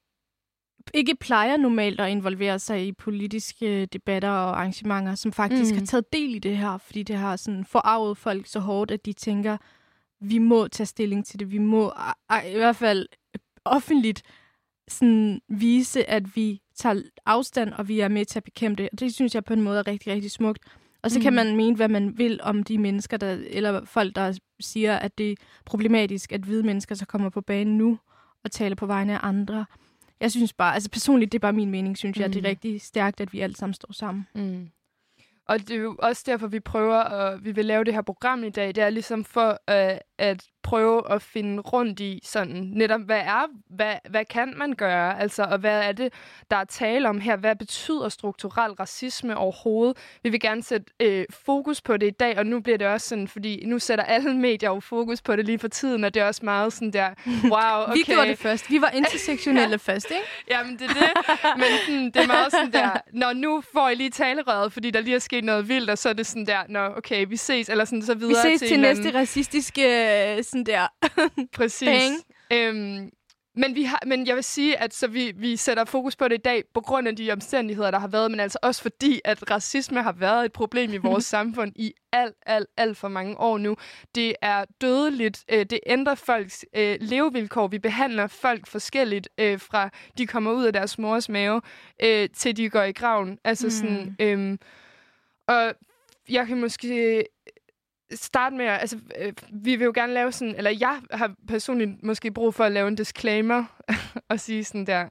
ikke 0.94 1.16
plejer 1.16 1.58
normalt 1.58 2.00
at 2.00 2.12
involvere 2.12 2.60
sig 2.60 2.88
i 2.88 2.92
politiske 2.92 3.86
debatter 3.86 4.30
og 4.30 4.58
arrangementer, 4.60 5.16
som 5.16 5.32
faktisk 5.32 5.72
mm. 5.72 5.78
har 5.78 5.86
taget 5.86 6.14
del 6.14 6.36
i 6.36 6.40
det 6.40 6.58
her, 6.58 6.78
fordi 6.78 7.04
det 7.04 7.16
har 7.16 7.36
sådan 7.36 7.66
forarvet 7.66 8.18
folk 8.18 8.48
så 8.48 8.60
hårdt, 8.60 8.92
at 8.92 9.06
de 9.06 9.14
tænker, 9.14 9.58
vi 10.22 10.38
må 10.38 10.68
tage 10.68 10.88
stilling 10.88 11.26
til 11.26 11.40
det. 11.40 11.52
Vi 11.52 11.58
må 11.58 11.94
i 12.46 12.58
hvert 12.58 12.76
fald 12.76 13.08
offentligt 13.66 14.22
sådan 14.88 15.42
vise, 15.50 16.10
at 16.10 16.36
vi 16.36 16.62
tager 16.76 17.02
afstand, 17.26 17.74
og 17.74 17.88
vi 17.88 18.00
er 18.00 18.08
med 18.08 18.26
til 18.26 18.40
at 18.40 18.44
bekæmpe 18.44 18.84
det. 18.84 18.90
Og 18.92 19.00
det 19.00 19.14
synes 19.14 19.36
jeg 19.36 19.44
på 19.44 19.54
en 19.54 19.62
måde 19.62 19.80
er 19.80 19.88
rigtig, 19.88 20.14
rigtig 20.14 20.32
smukt. 20.32 20.60
Og 21.04 21.12
så 21.12 21.20
mm. 21.20 21.24
kan 21.24 21.34
man 21.34 21.56
mene, 21.56 21.76
hvad 21.76 21.90
man 21.90 22.18
vil 22.18 22.40
om 22.44 22.64
de 22.64 22.78
mennesker, 22.78 23.18
der, 23.18 23.38
eller 23.48 23.86
folk, 23.86 24.16
der 24.16 24.40
siger, 24.60 24.96
at 24.98 25.18
det 25.18 25.32
er 25.32 25.36
problematisk, 25.66 26.32
at 26.32 26.42
hvide 26.42 26.64
mennesker 26.64 26.96
så 26.96 27.06
kommer 27.06 27.30
på 27.30 27.42
banen 27.42 27.78
nu 27.78 28.00
og 28.44 28.52
taler 28.52 28.76
på 28.76 28.86
vegne 28.86 29.14
af 29.14 29.28
andre. 29.28 29.66
Jeg 30.22 30.32
synes 30.32 30.54
bare, 30.54 30.74
altså 30.74 30.90
personligt, 30.90 31.32
det 31.32 31.38
er 31.38 31.42
bare 31.42 31.54
min 31.54 31.72
mening, 31.72 31.98
synes 31.98 32.18
mm. 32.18 32.20
jeg, 32.20 32.28
at 32.28 32.34
det 32.34 32.40
er 32.40 32.50
mm. 32.50 32.50
rigtig 32.50 32.82
stærkt, 32.82 33.22
at 33.22 33.34
vi 33.34 33.40
alle 33.40 33.56
sammen 33.56 33.74
står 33.74 33.94
sammen. 33.94 34.28
Mm. 34.36 34.70
Og 35.48 35.60
det 35.60 35.72
er 35.72 35.76
jo 35.76 35.96
også 36.00 36.24
derfor, 36.26 36.48
vi 36.48 36.60
prøver, 36.60 36.96
at 36.96 37.46
vi 37.46 37.52
vil 37.52 37.66
lave 37.66 37.84
det 37.84 37.94
her 37.94 38.02
program 38.02 38.44
i 38.44 38.50
dag. 38.50 38.68
Det 38.76 38.84
er 38.84 38.90
ligesom 38.90 39.24
for 39.24 39.50
uh, 39.72 39.98
at 40.22 40.44
prøve 40.64 41.12
at 41.12 41.22
finde 41.22 41.62
rundt 41.62 42.00
i 42.00 42.20
sådan 42.24 42.72
netop, 42.74 43.02
hvad 43.02 43.20
er, 43.20 43.46
hvad, 43.70 43.96
hvad 44.10 44.26
kan 44.26 44.54
man 44.58 44.74
gøre? 44.74 45.20
Altså, 45.20 45.44
og 45.44 45.58
hvad 45.58 45.82
er 45.82 45.92
det, 45.92 46.14
der 46.52 46.58
er 46.58 46.64
tale 46.64 47.10
om 47.10 47.20
her? 47.20 47.36
Hvad 47.36 47.56
betyder 47.56 48.10
strukturel 48.10 48.72
racisme 48.72 49.38
overhovedet? 49.38 49.98
Vi 50.24 50.30
vil 50.30 50.40
gerne 50.40 50.64
sætte 50.64 50.86
øh, 51.00 51.26
fokus 51.30 51.82
på 51.82 51.98
det 51.98 52.08
i 52.08 52.16
dag, 52.20 52.38
og 52.38 52.46
nu 52.46 52.60
bliver 52.60 52.78
det 52.78 52.88
også 52.88 53.08
sådan, 53.08 53.28
fordi 53.28 53.66
nu 53.66 53.80
sætter 53.80 54.04
alle 54.04 54.38
medier 54.38 54.70
jo 54.70 54.80
fokus 54.80 55.22
på 55.22 55.36
det 55.36 55.46
lige 55.46 55.60
for 55.60 55.68
tiden, 55.68 56.04
og 56.04 56.14
det 56.14 56.22
er 56.22 56.26
også 56.28 56.46
meget 56.46 56.74
sådan 56.74 56.94
der, 56.94 57.10
wow, 57.44 57.84
okay. 57.88 57.94
vi 57.94 58.04
gjorde 58.04 58.30
det 58.30 58.38
først. 58.38 58.70
Vi 58.70 58.82
var 58.82 58.90
intersektionelle 59.02 59.80
først, 59.80 60.12
ikke? 60.12 60.24
Jamen, 60.50 60.74
det 60.74 60.82
er 60.82 60.94
det. 60.94 61.12
Men 61.58 61.66
sådan, 61.86 62.06
det 62.06 62.16
er 62.16 62.28
meget 62.28 62.52
sådan 62.52 62.74
der, 62.74 62.92
når 63.14 63.34
nu 63.34 63.64
får 63.74 63.90
I 63.90 63.96
lige 63.96 64.10
talerøret, 64.10 64.74
fordi 64.74 64.92
der 64.92 65.02
lige 65.02 65.16
er 65.16 65.20
sket 65.20 65.44
noget 65.44 65.70
vildt, 65.70 65.90
og 65.90 65.98
så 65.98 66.10
er 66.10 66.14
det 66.14 66.26
sådan 66.26 66.46
der, 66.46 66.60
nå, 66.70 66.80
okay, 66.98 67.26
vi 67.30 67.38
ses, 67.38 67.70
eller 67.70 67.86
sådan 67.86 68.02
så 68.02 68.14
videre. 68.14 68.44
Vi 68.44 68.52
ses 68.52 68.60
til, 68.60 68.68
til 68.68 68.80
næste 68.80 69.20
racistiske 69.20 69.82
sådan 70.44 70.64
der. 70.64 70.88
Præcis. 71.58 72.12
Øhm, 72.54 73.10
men, 73.56 73.76
vi 73.76 73.84
har, 73.84 74.00
men 74.06 74.28
jeg 74.28 74.36
vil 74.36 74.44
sige, 74.44 74.78
at 74.78 74.94
så 74.94 75.08
vi, 75.08 75.34
vi 75.36 75.56
sætter 75.56 75.86
fokus 75.86 76.16
på 76.16 76.28
det 76.28 76.36
i 76.36 76.42
dag 76.42 76.64
på 76.74 76.82
grund 76.82 77.08
af 77.08 77.16
de 77.16 77.32
omstændigheder, 77.32 77.92
der 77.92 78.00
har 78.00 78.08
været, 78.08 78.32
men 78.32 78.40
altså 78.40 78.60
også 78.62 78.82
fordi, 78.82 79.22
at 79.26 79.52
racisme 79.52 80.04
har 80.04 80.12
været 80.12 80.46
et 80.46 80.52
problem 80.52 80.94
i 80.94 80.98
vores 81.10 81.26
samfund 81.26 81.72
i 81.76 81.94
alt, 82.12 82.36
alt, 82.46 82.68
alt 82.78 82.98
for 82.98 83.08
mange 83.08 83.40
år 83.40 83.58
nu. 83.58 83.76
Det 84.16 84.36
er 84.42 84.66
dødeligt. 84.82 85.46
Øh, 85.52 85.66
det 85.66 85.80
ændrer 85.86 86.16
folks 86.16 86.66
øh, 86.76 86.98
levevilkår. 87.02 87.68
Vi 87.68 87.80
behandler 87.80 88.28
folk 88.28 88.68
forskelligt 88.68 89.30
øh, 89.38 89.60
fra 89.60 89.90
de 90.18 90.28
kommer 90.28 90.52
ud 90.52 90.66
af 90.66 90.74
deres 90.74 90.98
mors 90.98 91.30
mave, 91.30 91.62
øh, 92.04 92.30
til 92.36 92.58
de 92.58 92.70
går 92.70 92.84
i 92.84 92.92
graven. 92.92 93.38
Altså 93.44 93.68
mm. 93.68 93.72
sådan... 93.72 94.16
Øh, 94.20 94.58
og 95.48 95.74
jeg 96.30 96.48
kan 96.48 96.60
måske 96.60 97.24
starte 98.14 98.56
med, 98.56 98.66
altså, 98.66 99.00
øh, 99.18 99.34
vi 99.54 99.76
vil 99.76 99.86
jo 99.86 99.92
gerne 99.96 100.14
lave 100.14 100.32
sådan, 100.32 100.56
eller 100.56 100.72
jeg 100.80 101.02
har 101.12 101.36
personligt 101.48 102.04
måske 102.04 102.32
brug 102.32 102.54
for 102.54 102.64
at 102.64 102.72
lave 102.72 102.88
en 102.88 102.96
disclaimer 102.96 103.66
og 104.30 104.40
sige 104.40 104.64
sådan 104.64 104.88
der, 104.88 105.08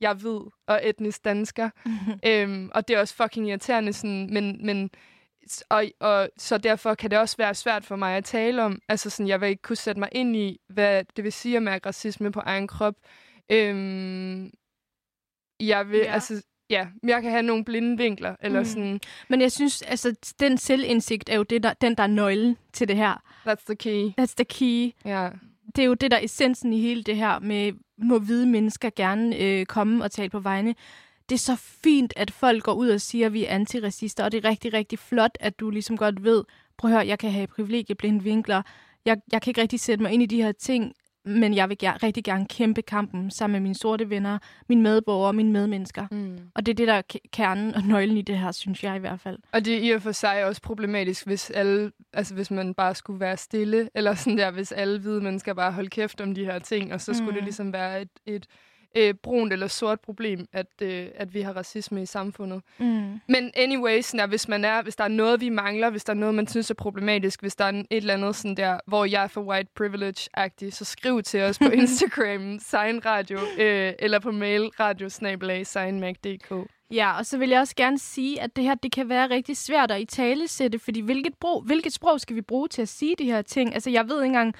jeg 0.00 0.10
er 0.10 0.14
hvid 0.14 0.40
og 0.66 0.80
etnisk 0.82 1.24
dansker. 1.24 1.70
Mm-hmm. 1.86 2.20
Øhm, 2.26 2.70
og 2.74 2.88
det 2.88 2.96
er 2.96 3.00
også 3.00 3.14
fucking 3.14 3.48
irriterende, 3.48 3.92
sådan, 3.92 4.28
men, 4.32 4.66
men 4.66 4.90
og, 5.68 5.84
og 6.00 6.30
så 6.38 6.58
derfor 6.58 6.94
kan 6.94 7.10
det 7.10 7.18
også 7.18 7.36
være 7.36 7.54
svært 7.54 7.84
for 7.84 7.96
mig 7.96 8.16
at 8.16 8.24
tale 8.24 8.62
om. 8.62 8.80
Altså 8.88 9.10
sådan, 9.10 9.28
jeg 9.28 9.40
vil 9.40 9.48
ikke 9.48 9.62
kunne 9.62 9.76
sætte 9.76 9.98
mig 9.98 10.08
ind 10.12 10.36
i, 10.36 10.60
hvad 10.68 11.04
det 11.16 11.24
vil 11.24 11.32
sige 11.32 11.56
at 11.56 11.62
mærke 11.62 11.86
racisme 11.86 12.32
på 12.32 12.40
egen 12.40 12.66
krop. 12.66 12.94
Øhm, 13.50 14.50
jeg 15.60 15.88
vil, 15.90 15.98
ja. 15.98 16.12
altså, 16.12 16.42
ja, 16.70 16.86
jeg 17.02 17.22
kan 17.22 17.30
have 17.30 17.42
nogle 17.42 17.64
blinde 17.64 17.96
vinkler. 17.96 18.36
Eller 18.40 18.58
mm. 18.58 18.64
sådan. 18.64 19.00
Men 19.28 19.40
jeg 19.40 19.52
synes, 19.52 19.82
altså, 19.82 20.14
den 20.40 20.58
selvindsigt 20.58 21.28
er 21.28 21.36
jo 21.36 21.42
det, 21.42 21.62
der, 21.62 21.72
den, 21.72 21.94
der 21.94 22.02
er 22.02 22.06
nøglen 22.06 22.56
til 22.72 22.88
det 22.88 22.96
her. 22.96 23.22
That's 23.48 23.64
the 23.66 23.76
key. 23.76 24.10
That's 24.20 24.34
the 24.36 24.44
key. 24.44 24.92
Ja. 25.04 25.28
Det 25.76 25.82
er 25.82 25.86
jo 25.86 25.94
det, 25.94 26.10
der 26.10 26.16
er 26.16 26.24
essensen 26.24 26.72
i 26.72 26.80
hele 26.80 27.02
det 27.02 27.16
her 27.16 27.38
med, 27.38 27.72
må 27.98 28.18
hvide 28.18 28.46
mennesker 28.46 28.90
gerne 28.96 29.36
øh, 29.36 29.66
komme 29.66 30.04
og 30.04 30.10
tale 30.10 30.30
på 30.30 30.40
vegne. 30.40 30.74
det 31.28 31.34
er 31.34 31.38
så 31.38 31.56
fint, 31.56 32.12
at 32.16 32.30
folk 32.30 32.62
går 32.62 32.72
ud 32.72 32.88
og 32.88 33.00
siger, 33.00 33.26
at 33.26 33.32
vi 33.32 33.44
er 33.44 33.54
antiracister, 33.54 34.24
og 34.24 34.32
det 34.32 34.44
er 34.44 34.48
rigtig, 34.48 34.72
rigtig 34.72 34.98
flot, 34.98 35.38
at 35.40 35.60
du 35.60 35.70
ligesom 35.70 35.96
godt 35.96 36.24
ved, 36.24 36.44
prøv 36.78 36.90
at 36.90 36.96
høre, 36.96 37.06
jeg 37.06 37.18
kan 37.18 37.30
have 37.30 37.46
privilegieblinde 37.46 38.22
vinkler, 38.22 38.62
jeg, 39.04 39.16
jeg 39.32 39.42
kan 39.42 39.50
ikke 39.50 39.60
rigtig 39.60 39.80
sætte 39.80 40.02
mig 40.02 40.12
ind 40.12 40.22
i 40.22 40.26
de 40.26 40.42
her 40.42 40.52
ting, 40.52 40.94
men 41.24 41.54
jeg 41.54 41.68
vil 41.68 41.78
gerne, 41.78 41.98
rigtig 42.02 42.24
gerne 42.24 42.46
kæmpe 42.46 42.82
kampen 42.82 43.30
sammen 43.30 43.52
med 43.52 43.60
mine 43.60 43.74
sorte 43.74 44.10
venner, 44.10 44.38
mine 44.68 44.82
medborgere, 44.82 45.32
mine 45.32 45.52
medmennesker. 45.52 46.06
Mm. 46.10 46.38
Og 46.54 46.66
det 46.66 46.72
er 46.72 46.76
det, 46.76 46.88
der 46.88 46.94
er 46.94 47.02
kernen 47.32 47.74
og 47.74 47.82
nøglen 47.82 48.16
i 48.16 48.22
det 48.22 48.38
her, 48.38 48.52
synes 48.52 48.84
jeg 48.84 48.96
i 48.96 48.98
hvert 48.98 49.20
fald. 49.20 49.38
Og 49.52 49.64
det 49.64 49.74
er 49.74 49.78
i 49.78 49.90
og 49.90 50.02
for 50.02 50.12
sig 50.12 50.44
også 50.44 50.62
problematisk, 50.62 51.26
hvis 51.26 51.50
alle, 51.50 51.92
altså 52.12 52.34
hvis 52.34 52.50
man 52.50 52.74
bare 52.74 52.94
skulle 52.94 53.20
være 53.20 53.36
stille, 53.36 53.88
eller 53.94 54.14
sådan 54.14 54.38
der, 54.38 54.50
hvis 54.50 54.72
alle 54.72 55.00
hvide 55.00 55.20
mennesker 55.20 55.54
bare 55.54 55.72
holde 55.72 55.90
kæft 55.90 56.20
om 56.20 56.34
de 56.34 56.44
her 56.44 56.58
ting, 56.58 56.92
og 56.92 57.00
så 57.00 57.14
skulle 57.14 57.30
mm. 57.30 57.34
det 57.34 57.44
ligesom 57.44 57.72
være 57.72 58.02
et, 58.02 58.10
et 58.26 58.46
øh, 58.94 59.14
brunt 59.14 59.52
eller 59.52 59.66
sort 59.66 60.00
problem, 60.00 60.46
at, 60.52 60.66
øh, 60.82 61.06
at 61.14 61.34
vi 61.34 61.40
har 61.40 61.52
racisme 61.52 62.02
i 62.02 62.06
samfundet. 62.06 62.62
Mm. 62.78 63.20
Men 63.28 63.50
anyways, 63.56 64.06
sådan 64.06 64.20
der, 64.20 64.26
hvis, 64.26 64.48
man 64.48 64.64
er, 64.64 64.82
hvis 64.82 64.96
der 64.96 65.04
er 65.04 65.08
noget, 65.08 65.40
vi 65.40 65.48
mangler, 65.48 65.90
hvis 65.90 66.04
der 66.04 66.12
er 66.12 66.16
noget, 66.16 66.34
man 66.34 66.46
synes 66.46 66.70
er 66.70 66.74
problematisk, 66.74 67.40
hvis 67.40 67.56
der 67.56 67.64
er 67.64 67.70
et 67.70 67.86
eller 67.90 68.14
andet 68.14 68.36
sådan 68.36 68.56
der, 68.56 68.78
hvor 68.86 69.04
jeg 69.04 69.22
er 69.22 69.28
for 69.28 69.40
white 69.40 69.70
privilege-agtig, 69.74 70.72
så 70.72 70.84
skriv 70.84 71.22
til 71.22 71.42
os 71.42 71.58
på 71.58 71.68
Instagram, 71.80 72.58
Sign 72.58 73.06
Radio, 73.06 73.38
øh, 73.58 73.92
eller 73.98 74.18
på 74.18 74.30
mail, 74.30 74.66
radiosnabelag. 74.80 75.66
Ja, 76.90 77.18
og 77.18 77.26
så 77.26 77.38
vil 77.38 77.48
jeg 77.48 77.60
også 77.60 77.76
gerne 77.76 77.98
sige, 77.98 78.40
at 78.40 78.56
det 78.56 78.64
her 78.64 78.74
det 78.74 78.92
kan 78.92 79.08
være 79.08 79.30
rigtig 79.30 79.56
svært 79.56 79.90
at 79.90 80.00
i 80.00 80.04
tale 80.04 80.48
sætte, 80.48 80.78
fordi 80.78 81.00
hvilket, 81.00 81.34
brug, 81.40 81.62
hvilket 81.62 81.92
sprog 81.92 82.20
skal 82.20 82.36
vi 82.36 82.40
bruge 82.40 82.68
til 82.68 82.82
at 82.82 82.88
sige 82.88 83.16
de 83.18 83.24
her 83.24 83.42
ting? 83.42 83.74
Altså, 83.74 83.90
jeg 83.90 84.08
ved 84.08 84.16
ikke 84.16 84.26
engang, 84.26 84.54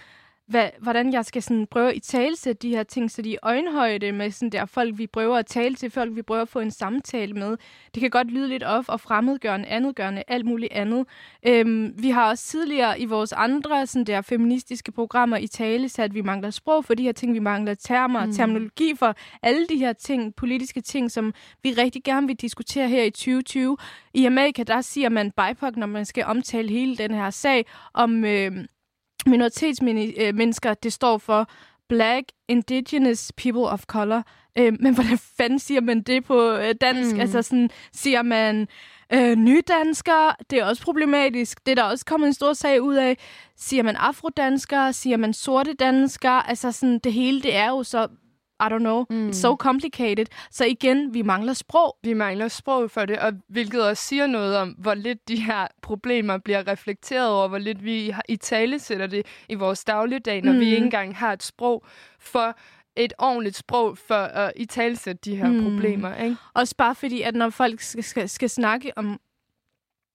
hvad, 0.52 0.68
hvordan 0.80 1.12
jeg 1.12 1.24
skal 1.24 1.42
sådan 1.42 1.66
prøve 1.66 1.94
at 1.94 2.02
talsætte 2.02 2.68
de 2.68 2.74
her 2.74 2.82
ting, 2.82 3.10
så 3.10 3.22
de 3.22 3.30
er 3.30 3.34
i 3.34 3.38
øjenhøjde 3.42 4.12
med 4.12 4.30
sådan 4.30 4.50
der 4.50 4.64
folk, 4.64 4.98
vi 4.98 5.06
prøver 5.06 5.36
at 5.36 5.46
tale 5.46 5.74
til, 5.74 5.90
folk, 5.90 6.16
vi 6.16 6.22
prøver 6.22 6.42
at 6.42 6.48
få 6.48 6.60
en 6.60 6.70
samtale 6.70 7.34
med. 7.34 7.56
Det 7.94 8.00
kan 8.00 8.10
godt 8.10 8.30
lyde 8.30 8.48
lidt 8.48 8.62
off 8.62 8.88
og 8.88 9.00
fremmedgørende, 9.00 9.68
andetgørende, 9.68 10.22
alt 10.28 10.46
muligt 10.46 10.72
andet. 10.72 11.06
Øhm, 11.46 11.94
vi 11.98 12.10
har 12.10 12.28
også 12.28 12.44
tidligere 12.44 13.00
i 13.00 13.04
vores 13.04 13.32
andre 13.32 13.86
sådan 13.86 14.04
der 14.04 14.20
feministiske 14.20 14.92
programmer 14.92 15.36
i 15.36 15.46
tale 15.46 15.88
sat, 15.88 16.04
at 16.04 16.14
vi 16.14 16.22
mangler 16.22 16.50
sprog 16.50 16.84
for 16.84 16.94
de 16.94 17.02
her 17.02 17.12
ting, 17.12 17.34
vi 17.34 17.38
mangler 17.38 17.74
termer 17.74 18.26
mm. 18.26 18.32
terminologi 18.32 18.94
for 18.96 19.14
alle 19.42 19.66
de 19.66 19.76
her 19.76 19.92
ting, 19.92 20.34
politiske 20.34 20.80
ting, 20.80 21.10
som 21.10 21.34
vi 21.62 21.72
rigtig 21.72 22.04
gerne 22.04 22.26
vil 22.26 22.36
diskutere 22.36 22.88
her 22.88 23.02
i 23.02 23.10
2020. 23.10 23.76
I 24.14 24.24
Amerika, 24.24 24.62
der 24.62 24.80
siger 24.80 25.08
man 25.08 25.30
BIPOC, 25.30 25.76
når 25.76 25.86
man 25.86 26.04
skal 26.04 26.24
omtale 26.24 26.68
hele 26.68 26.96
den 26.96 27.14
her 27.14 27.30
sag 27.30 27.66
om... 27.94 28.24
Øh, 28.24 28.64
minoritetsmennesker, 29.26 30.74
det 30.74 30.92
står 30.92 31.18
for 31.18 31.48
Black 31.88 32.24
Indigenous 32.48 33.32
People 33.36 33.62
of 33.62 33.84
Color. 33.86 34.22
Øh, 34.58 34.72
men 34.80 34.94
hvordan 34.94 35.18
fanden 35.38 35.58
siger 35.58 35.80
man 35.80 36.02
det 36.02 36.24
på 36.24 36.52
øh, 36.52 36.74
dansk? 36.80 37.14
Mm. 37.14 37.20
Altså 37.20 37.42
sådan, 37.42 37.70
siger 37.92 38.22
man 38.22 38.68
øh, 39.12 39.36
nydanskere? 39.36 40.32
Det 40.50 40.58
er 40.58 40.64
også 40.64 40.82
problematisk. 40.82 41.66
Det 41.66 41.72
er 41.72 41.76
der 41.76 41.90
også 41.90 42.04
kommet 42.04 42.26
en 42.26 42.34
stor 42.34 42.52
sag 42.52 42.82
ud 42.82 42.94
af. 42.94 43.16
Siger 43.56 43.82
man 43.82 43.96
afrodanskere? 43.96 44.92
Siger 44.92 45.16
man 45.16 45.32
sorte 45.32 45.72
danskere? 45.72 46.48
Altså 46.48 46.72
sådan, 46.72 46.98
det 46.98 47.12
hele, 47.12 47.42
det 47.42 47.56
er 47.56 47.68
jo 47.68 47.82
så 47.82 48.08
i 48.66 48.68
don't 48.68 48.78
know. 48.78 49.04
Mm. 49.10 49.28
It's 49.28 49.32
so 49.32 49.56
complicated. 49.56 50.26
Så 50.50 50.64
igen, 50.64 51.14
vi 51.14 51.22
mangler 51.22 51.52
sprog. 51.52 51.96
Vi 52.02 52.14
mangler 52.14 52.48
sprog 52.48 52.90
for 52.90 53.04
det, 53.04 53.18
og 53.18 53.32
hvilket 53.48 53.88
også 53.88 54.02
siger 54.02 54.26
noget 54.26 54.56
om, 54.56 54.68
hvor 54.68 54.94
lidt 54.94 55.28
de 55.28 55.36
her 55.40 55.66
problemer 55.82 56.38
bliver 56.38 56.66
reflekteret 56.68 57.28
over, 57.28 57.48
hvor 57.48 57.58
lidt 57.58 57.84
vi 57.84 58.14
i 58.28 58.36
tale 58.36 58.78
sætter 58.78 59.06
det 59.06 59.26
i 59.48 59.54
vores 59.54 59.84
dagligdag, 59.84 60.42
når 60.42 60.52
mm. 60.52 60.60
vi 60.60 60.64
ikke 60.64 60.76
engang 60.76 61.16
har 61.16 61.32
et 61.32 61.42
sprog 61.42 61.84
for 62.18 62.56
et 62.96 63.12
ordentligt 63.18 63.56
sprog 63.56 63.98
for 63.98 64.14
at 64.14 64.52
i 64.56 64.64
talesætte 64.64 65.30
de 65.30 65.36
her 65.36 65.48
mm. 65.48 65.62
problemer. 65.62 66.16
Ikke? 66.16 66.36
Også 66.54 66.76
bare 66.76 66.94
fordi, 66.94 67.22
at 67.22 67.34
når 67.34 67.50
folk 67.50 67.80
skal, 67.80 68.04
skal, 68.04 68.28
skal 68.28 68.50
snakke 68.50 68.92
om 68.96 69.20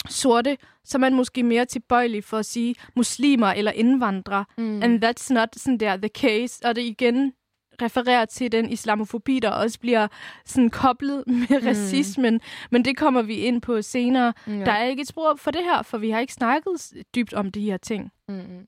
sorte, 0.10 0.58
så 0.84 0.98
er 0.98 1.00
man 1.00 1.14
måske 1.14 1.44
mere 1.44 1.66
tilbøjelig 1.66 2.24
for 2.24 2.38
at 2.38 2.46
sige 2.46 2.76
muslimer 2.96 3.48
eller 3.48 3.72
indvandrere. 3.72 4.46
Mm. 4.58 4.84
And 4.84 5.06
that's 5.06 5.34
not 5.34 5.50
sådan 5.56 5.78
der 5.78 5.98
the 5.98 6.08
case. 6.08 6.66
Og 6.66 6.76
det 6.76 6.82
igen 6.82 7.34
refererer 7.82 8.26
til 8.26 8.52
den 8.52 8.70
islamofobi, 8.70 9.40
der 9.40 9.50
også 9.50 9.80
bliver 9.80 10.08
sådan 10.46 10.70
koblet 10.70 11.24
med 11.50 11.62
mm. 11.62 11.68
racismen. 11.68 12.42
Men 12.72 12.86
det 12.86 12.98
kommer 12.98 13.22
vi 13.22 13.36
ind 13.36 13.62
på 13.62 13.82
senere. 13.82 14.34
Ja. 14.48 14.52
Der 14.52 14.72
er 14.72 14.84
ikke 14.84 15.02
et 15.02 15.08
sprog 15.08 15.40
for 15.40 15.52
det 15.52 15.64
her, 15.64 15.82
for 15.82 15.98
vi 15.98 16.10
har 16.10 16.20
ikke 16.20 16.34
snakket 16.34 16.94
dybt 17.16 17.34
om 17.34 17.52
de 17.52 17.62
her 17.62 17.78
ting. 17.78 18.12
Mm. 18.30 18.68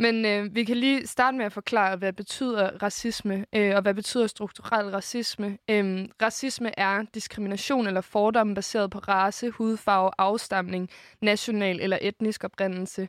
Men 0.00 0.24
øh, 0.24 0.54
vi 0.54 0.64
kan 0.64 0.76
lige 0.76 1.06
starte 1.06 1.36
med 1.36 1.44
at 1.46 1.52
forklare, 1.52 1.96
hvad 1.96 2.12
betyder 2.12 2.70
racisme, 2.82 3.44
øh, 3.54 3.76
og 3.76 3.82
hvad 3.82 3.94
betyder 3.94 4.26
strukturel 4.26 4.90
racisme. 4.90 5.58
Øh, 5.70 6.08
racisme 6.22 6.78
er 6.78 7.02
diskrimination 7.14 7.86
eller 7.86 8.00
fordomme 8.00 8.54
baseret 8.54 8.90
på 8.90 8.98
race, 8.98 9.50
hudfarve, 9.50 10.10
afstamning, 10.18 10.88
national 11.22 11.80
eller 11.80 11.98
etnisk 12.02 12.44
oprindelse. 12.44 13.08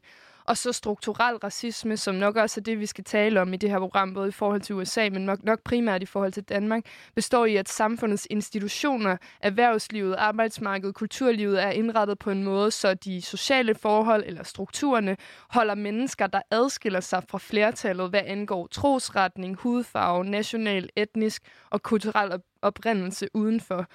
Og 0.50 0.58
så 0.58 0.72
strukturel 0.72 1.36
racisme, 1.36 1.98
som 1.98 2.16
nok 2.16 2.36
også 2.36 2.60
er 2.60 2.64
det, 2.64 2.80
vi 2.80 2.86
skal 2.86 3.04
tale 3.04 3.42
om 3.42 3.54
i 3.54 3.58
det 3.58 3.70
her 3.70 3.80
program, 3.80 4.14
både 4.14 4.28
i 4.28 4.32
forhold 4.32 4.62
til 4.62 4.76
USA, 4.76 5.10
men 5.10 5.26
nok, 5.26 5.44
nok 5.44 5.60
primært 5.64 6.04
i 6.04 6.06
forhold 6.06 6.32
til 6.32 6.44
Danmark, 6.44 6.84
består 7.16 7.46
i, 7.46 7.56
at 7.56 7.70
samfundets 7.70 8.28
institutioner, 8.30 9.18
erhvervslivet, 9.42 10.16
arbejdsmarkedet, 10.16 10.96
kulturlivet 10.96 11.64
er 11.64 11.70
indrettet 11.70 12.20
på 12.20 12.32
en 12.32 12.44
måde, 12.44 12.72
så 12.72 12.94
de 12.94 13.22
sociale 13.22 13.76
forhold 13.76 14.24
eller 14.26 14.44
strukturerne 14.44 15.18
holder 15.50 15.76
mennesker, 15.76 16.28
der 16.28 16.42
adskiller 16.52 17.00
sig 17.00 17.24
fra 17.30 17.38
flertallet, 17.38 18.10
hvad 18.10 18.22
angår 18.26 18.68
trosretning, 18.68 19.56
hudfarve, 19.56 20.26
national, 20.26 20.90
etnisk 20.96 21.44
og 21.70 21.84
kulturel 21.84 22.42
oprindelse 22.62 23.28
udenfor. 23.34 23.86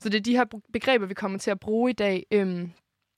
Så 0.00 0.08
det 0.08 0.18
er 0.18 0.22
de 0.22 0.36
her 0.36 0.44
begreber, 0.72 1.06
vi 1.06 1.14
kommer 1.14 1.38
til 1.38 1.50
at 1.50 1.60
bruge 1.60 1.90
i 1.90 1.94
dag. 1.94 2.26
Øhm, 2.30 2.72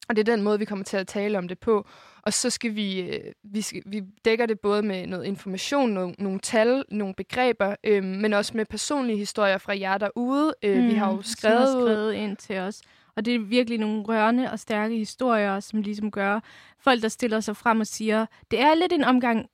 og 0.09 0.17
det 0.17 0.29
er 0.29 0.35
den 0.35 0.45
måde, 0.45 0.59
vi 0.59 0.65
kommer 0.65 0.85
til 0.85 0.97
at 0.97 1.07
tale 1.07 1.39
om 1.39 1.49
det 1.49 1.59
på. 1.59 1.87
Og 2.23 2.33
så 2.33 2.51
skal 2.51 2.75
vi, 2.75 3.01
øh, 3.01 3.33
vi, 3.45 3.61
skal, 3.61 3.83
vi 3.87 4.03
dækker 4.25 4.47
det 4.47 4.61
både 4.61 4.83
med 4.83 5.07
noget 5.07 5.25
information, 5.25 5.91
nogle, 5.91 6.15
nogle 6.19 6.39
tal, 6.39 6.85
nogle 6.89 7.15
begreber, 7.15 7.75
øh, 7.85 8.05
men 8.05 8.33
også 8.33 8.57
med 8.57 8.65
personlige 8.65 9.19
historier 9.19 9.59
fra 9.59 9.79
jer 9.79 9.99
derude. 9.99 10.55
Øh, 10.63 10.83
mm, 10.83 10.89
vi 10.89 10.95
har 10.95 11.13
jo 11.13 11.23
skrevet, 11.23 11.59
har 11.59 11.67
skrevet 11.67 12.13
ind 12.13 12.37
til 12.37 12.59
os. 12.59 12.83
Og 13.17 13.25
det 13.25 13.35
er 13.35 13.39
virkelig 13.39 13.79
nogle 13.79 14.03
rørende 14.03 14.51
og 14.51 14.59
stærke 14.59 14.97
historier, 14.97 15.61
som 15.61 15.81
ligesom 15.81 16.11
gør 16.11 16.41
folk, 16.81 17.03
der 17.03 17.09
stiller 17.09 17.41
sig 17.41 17.57
frem 17.57 17.81
og 17.81 17.87
siger, 17.87 18.27
det 18.51 18.61
er 18.61 18.75
lidt 18.75 18.93
en 18.93 19.05
omgang 19.05 19.47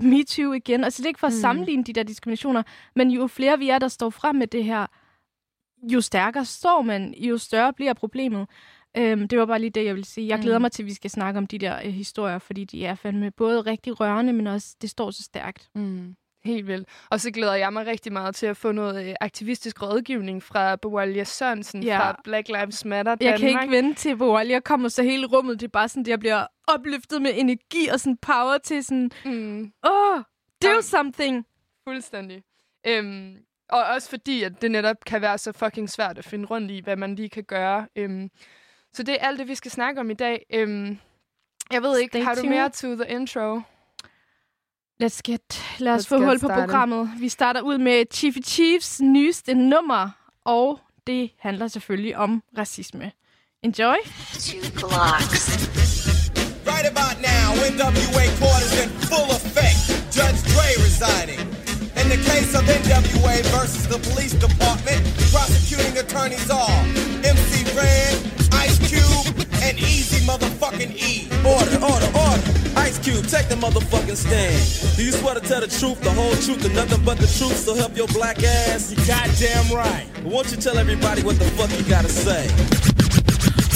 MeToo 0.00 0.52
igen. 0.52 0.84
Altså 0.84 1.02
det 1.02 1.06
er 1.06 1.10
ikke 1.10 1.20
for 1.20 1.26
at 1.26 1.32
mm. 1.32 1.40
sammenligne 1.40 1.84
de 1.84 1.92
der 1.92 2.02
diskriminationer, 2.02 2.62
men 2.94 3.10
jo 3.10 3.26
flere 3.26 3.58
vi 3.58 3.68
er, 3.68 3.78
der 3.78 3.88
står 3.88 4.10
frem 4.10 4.34
med 4.36 4.46
det 4.46 4.64
her, 4.64 4.86
jo 5.92 6.00
stærkere 6.00 6.44
står 6.44 6.82
man, 6.82 7.14
jo 7.14 7.38
større 7.38 7.72
bliver 7.72 7.92
problemet. 7.92 8.48
Øhm, 8.96 9.28
det 9.28 9.38
var 9.38 9.46
bare 9.46 9.58
lige 9.58 9.70
det, 9.70 9.84
jeg 9.84 9.94
ville 9.94 10.06
sige. 10.06 10.28
Jeg 10.28 10.38
glæder 10.38 10.58
mm. 10.58 10.62
mig 10.62 10.72
til, 10.72 10.82
at 10.82 10.86
vi 10.86 10.94
skal 10.94 11.10
snakke 11.10 11.38
om 11.38 11.46
de 11.46 11.58
der 11.58 11.76
øh, 11.84 11.92
historier, 11.92 12.38
fordi 12.38 12.64
de 12.64 12.86
er 12.86 12.94
fandme 12.94 13.30
både 13.30 13.60
rigtig 13.60 14.00
rørende, 14.00 14.32
men 14.32 14.46
også, 14.46 14.76
det 14.82 14.90
står 14.90 15.10
så 15.10 15.22
stærkt. 15.22 15.68
Mm. 15.74 16.16
Helt 16.44 16.66
vildt. 16.66 16.88
Og 17.10 17.20
så 17.20 17.30
glæder 17.30 17.54
jeg 17.54 17.72
mig 17.72 17.86
rigtig 17.86 18.12
meget 18.12 18.34
til 18.34 18.46
at 18.46 18.56
få 18.56 18.72
noget 18.72 19.08
øh, 19.08 19.14
aktivistisk 19.20 19.82
rådgivning 19.82 20.42
fra 20.42 20.76
Boalia 20.76 21.24
Sørensen 21.24 21.82
ja. 21.82 21.98
fra 21.98 22.20
Black 22.24 22.48
Lives 22.48 22.84
Matter 22.84 23.14
Danmark. 23.14 23.40
Jeg 23.40 23.52
kan 23.52 23.62
ikke 23.62 23.76
vente 23.76 24.00
til, 24.00 24.16
Boalia 24.16 24.60
kommer 24.60 24.88
så 24.88 25.02
hele 25.02 25.26
rummet. 25.26 25.60
Det 25.60 25.66
er 25.66 25.70
bare 25.70 25.88
sådan, 25.88 26.00
at 26.00 26.08
jeg 26.08 26.20
bliver 26.20 26.46
opløftet 26.66 27.22
med 27.22 27.30
energi 27.34 27.88
og 27.92 28.00
sådan 28.00 28.16
power 28.16 28.58
til 28.58 28.84
sådan, 28.84 29.10
mm. 29.24 29.72
oh, 29.82 30.22
do 30.62 30.80
something. 30.80 31.46
Fuldstændig. 31.88 32.42
Øhm, 32.86 33.36
og 33.68 33.84
også 33.84 34.10
fordi, 34.10 34.42
at 34.42 34.62
det 34.62 34.70
netop 34.70 34.96
kan 35.06 35.20
være 35.20 35.38
så 35.38 35.52
fucking 35.52 35.90
svært 35.90 36.18
at 36.18 36.24
finde 36.24 36.46
rundt 36.46 36.70
i, 36.70 36.80
hvad 36.84 36.96
man 36.96 37.14
lige 37.14 37.28
kan 37.28 37.44
gøre. 37.44 37.86
Øhm, 37.96 38.30
så 38.94 39.02
det 39.02 39.14
er 39.20 39.26
alt 39.28 39.38
det, 39.38 39.48
vi 39.48 39.54
skal 39.54 39.70
snakke 39.70 40.00
om 40.00 40.10
i 40.10 40.14
dag. 40.14 40.46
Øhm, 40.54 40.98
jeg 41.72 41.82
ved 41.82 41.98
ikke, 41.98 42.12
Stay 42.12 42.22
har 42.24 42.34
tuned. 42.34 42.44
du 42.44 42.50
mere 42.54 42.68
to 42.70 43.04
the 43.04 43.14
intro? 43.14 43.60
Let's 45.02 45.20
get, 45.26 45.62
lad 45.78 45.94
os 45.94 46.04
Let's 46.04 46.08
få 46.08 46.18
hul 46.18 46.38
på 46.40 46.48
programmet. 46.48 47.10
Vi 47.18 47.28
starter 47.28 47.60
ud 47.60 47.78
med 47.78 48.04
Chiefy 48.12 48.38
Chiefs 48.44 49.00
nyeste 49.00 49.54
nummer, 49.54 50.10
og 50.44 50.80
det 51.06 51.30
handler 51.38 51.68
selvfølgelig 51.68 52.16
om 52.16 52.42
racisme. 52.58 53.12
Enjoy. 53.62 53.96
Right 56.72 56.86
about 56.94 57.16
now, 57.32 57.46
NWA 57.72 58.26
court 58.40 58.60
is 58.66 58.74
in 58.84 58.90
full 59.10 59.30
effect. 59.38 59.78
Judge 60.16 60.40
Dre 60.52 60.68
residing. 60.86 61.40
In 62.00 62.06
the 62.14 62.20
case 62.30 62.50
of 62.58 62.62
NWA 62.80 63.36
versus 63.56 63.84
the 63.92 64.00
police 64.08 64.34
department, 64.46 65.00
prosecuting 65.34 65.94
attorneys 66.04 66.48
are 66.50 66.78
MC 67.34 67.52
Cube, 67.74 68.33
and 69.64 69.78
Easy 69.78 70.20
motherfucking 70.26 70.92
E. 70.92 71.28
Order, 71.40 71.80
order, 71.80 72.10
order. 72.12 72.44
Ice 72.76 72.98
Cube, 72.98 73.24
take 73.26 73.48
the 73.48 73.56
motherfucking 73.56 74.16
stand. 74.16 74.60
Do 74.96 75.04
you 75.04 75.12
swear 75.12 75.34
to 75.34 75.40
tell 75.40 75.60
the 75.60 75.68
truth, 75.68 76.00
the 76.02 76.10
whole 76.10 76.36
truth, 76.44 76.64
and 76.64 76.74
nothing 76.74 77.02
but 77.04 77.16
the 77.18 77.26
truth, 77.26 77.56
so 77.56 77.74
help 77.74 77.96
your 77.96 78.08
black 78.08 78.42
ass? 78.42 78.92
You 78.92 78.98
goddamn 79.08 79.72
right. 79.74 80.06
won't 80.22 80.50
you 80.50 80.58
tell 80.58 80.76
everybody 80.76 81.22
what 81.22 81.38
the 81.38 81.46
fuck 81.56 81.70
you 81.78 81.84
gotta 81.88 82.08
say? 82.08 82.48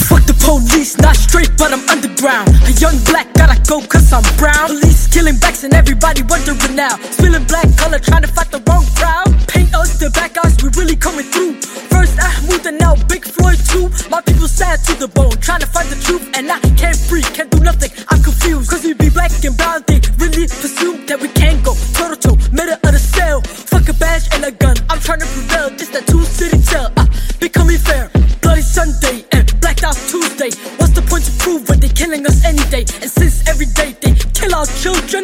Fuck 0.08 0.24
the 0.24 0.36
police, 0.44 0.98
not 0.98 1.16
straight, 1.16 1.50
but 1.56 1.72
I'm 1.72 1.84
underground. 1.88 2.48
A 2.68 2.72
young 2.80 2.96
black, 3.04 3.32
gotta 3.34 3.56
go 3.68 3.80
cause 3.86 4.12
I'm 4.12 4.24
brown. 4.36 4.68
Police 4.68 5.08
killing 5.08 5.38
blacks 5.38 5.64
and 5.64 5.72
everybody 5.72 6.22
wondering 6.28 6.76
now. 6.76 6.96
Spilling 7.16 7.44
black 7.44 7.68
color, 7.76 7.98
trying 7.98 8.22
to 8.22 8.28
fight 8.28 8.50
the 8.50 8.60
wrong 8.68 8.84
crowd. 8.96 9.27
Us 9.78 9.94
the 10.02 10.10
back 10.10 10.34
guys, 10.34 10.58
we 10.58 10.74
really 10.74 10.96
coming 10.96 11.22
through. 11.30 11.54
First 11.86 12.18
I 12.18 12.26
Ahmoud 12.42 12.66
and 12.66 12.78
now 12.82 12.98
Big 13.06 13.22
Floyd 13.22 13.62
too. 13.62 13.86
My 14.10 14.20
people 14.20 14.50
sad 14.50 14.82
to 14.90 14.94
the 14.98 15.06
bone, 15.06 15.30
trying 15.38 15.60
to 15.60 15.70
find 15.70 15.86
the 15.86 15.94
truth, 16.02 16.26
and 16.34 16.50
I 16.50 16.58
can't 16.74 16.98
breathe, 17.06 17.30
can't 17.30 17.48
do 17.48 17.62
nothing. 17.62 17.94
I'm 18.10 18.18
confused, 18.20 18.68
cause 18.68 18.82
we 18.82 18.94
be 18.94 19.08
black 19.08 19.30
and 19.46 19.56
brown, 19.56 19.86
they 19.86 20.02
really 20.18 20.50
presume 20.50 21.06
that 21.06 21.22
we 21.22 21.28
can't 21.28 21.62
go 21.62 21.78
toe 21.94 22.10
to 22.10 22.18
toe, 22.18 22.34
middle 22.50 22.74
of 22.74 22.90
the 22.90 22.98
cell. 22.98 23.38
Fuck 23.70 23.86
a 23.88 23.94
badge 23.94 24.26
and 24.34 24.42
a 24.42 24.50
gun, 24.50 24.74
I'm 24.90 24.98
trying 24.98 25.22
to 25.22 25.30
prevail, 25.30 25.70
just 25.78 25.94
a 25.94 26.02
two 26.02 26.26
city 26.26 26.58
tell. 26.58 26.90
Uh, 26.98 27.06
becoming 27.38 27.78
fair, 27.78 28.10
bloody 28.42 28.66
Sunday 28.66 29.22
and 29.30 29.46
blacked 29.62 29.86
out 29.86 29.94
Tuesday. 30.10 30.50
What's 30.82 30.98
the 30.98 31.06
point 31.06 31.22
to 31.30 31.32
prove 31.38 31.68
when 31.70 31.78
they 31.78 31.88
killing 31.94 32.26
us 32.26 32.42
any 32.42 32.66
day? 32.74 32.82
And 32.98 33.06
since 33.06 33.46
every 33.46 33.70
day 33.78 33.94
they 34.02 34.18
kill 34.34 34.58
our 34.58 34.66
children, 34.82 35.22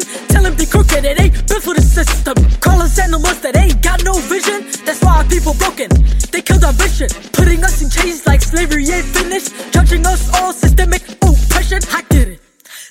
crooked, 0.75 1.05
it 1.05 1.19
ain't 1.19 1.33
built 1.47 1.63
for 1.63 1.73
the 1.73 1.81
system. 1.81 2.35
Call 2.59 2.81
us 2.81 2.99
animals 2.99 3.39
that 3.41 3.55
ain't 3.55 3.81
got 3.81 4.03
no 4.03 4.13
vision, 4.27 4.67
that's 4.83 5.01
why 5.03 5.23
our 5.23 5.27
people 5.31 5.53
broken. 5.55 5.87
They 6.31 6.41
killed 6.41 6.63
our 6.63 6.75
vision, 6.75 7.07
putting 7.31 7.63
us 7.63 7.81
in 7.81 7.89
chains 7.89 8.27
like 8.27 8.41
slavery 8.41 8.83
ain't 8.91 9.07
finished, 9.15 9.55
judging 9.71 10.05
us 10.05 10.21
all 10.35 10.51
systemic 10.51 11.03
oppression. 11.23 11.79
I 11.91 12.01
get 12.11 12.27
it. 12.27 12.39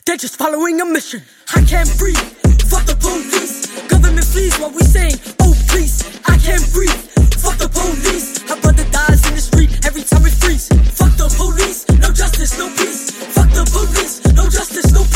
They're 0.06 0.16
just 0.16 0.36
following 0.36 0.80
a 0.80 0.86
mission. 0.86 1.22
I 1.54 1.60
can't 1.62 1.90
breathe. 1.98 2.24
Fuck 2.72 2.84
the 2.88 2.96
police. 2.96 3.68
Government 3.92 4.26
flees 4.32 4.56
while 4.58 4.72
we 4.72 4.82
saying, 4.82 5.16
oh 5.44 5.54
please. 5.68 6.00
I 6.24 6.36
can't 6.38 6.64
breathe. 6.72 7.00
Fuck 7.44 7.58
the 7.60 7.68
police. 7.68 8.40
Our 8.50 8.60
brother 8.64 8.86
dies 8.90 9.20
in 9.28 9.34
the 9.34 9.44
street 9.50 9.70
every 9.84 10.02
time 10.02 10.22
we 10.22 10.30
freeze. 10.30 10.68
Fuck 10.96 11.12
the 11.20 11.28
police. 11.36 11.84
No 12.00 12.08
justice, 12.12 12.58
no 12.58 12.68
peace. 12.80 13.10
Fuck 13.36 13.50
the 13.52 13.64
police. 13.76 14.24
No 14.32 14.44
justice, 14.48 14.92
no 14.92 15.02
peace. 15.04 15.13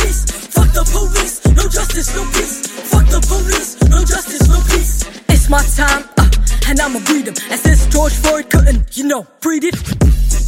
No 1.68 1.72
justice, 1.72 2.16
no 2.16 2.24
peace. 2.32 2.66
Fuck 2.66 3.06
the 3.08 3.20
police. 3.28 3.76
No 3.90 3.98
justice, 3.98 4.48
no 4.48 4.56
peace. 4.72 5.04
It's 5.28 5.50
my 5.50 5.62
time, 5.76 6.08
uh, 6.16 6.30
and 6.66 6.80
I'ma 6.80 6.98
breed 7.00 7.26
them. 7.26 7.34
And 7.50 7.60
since 7.60 7.86
George 7.88 8.14
Floyd 8.14 8.48
couldn't, 8.48 8.96
you 8.96 9.04
know, 9.04 9.26
breed 9.42 9.64
it. 9.64 10.47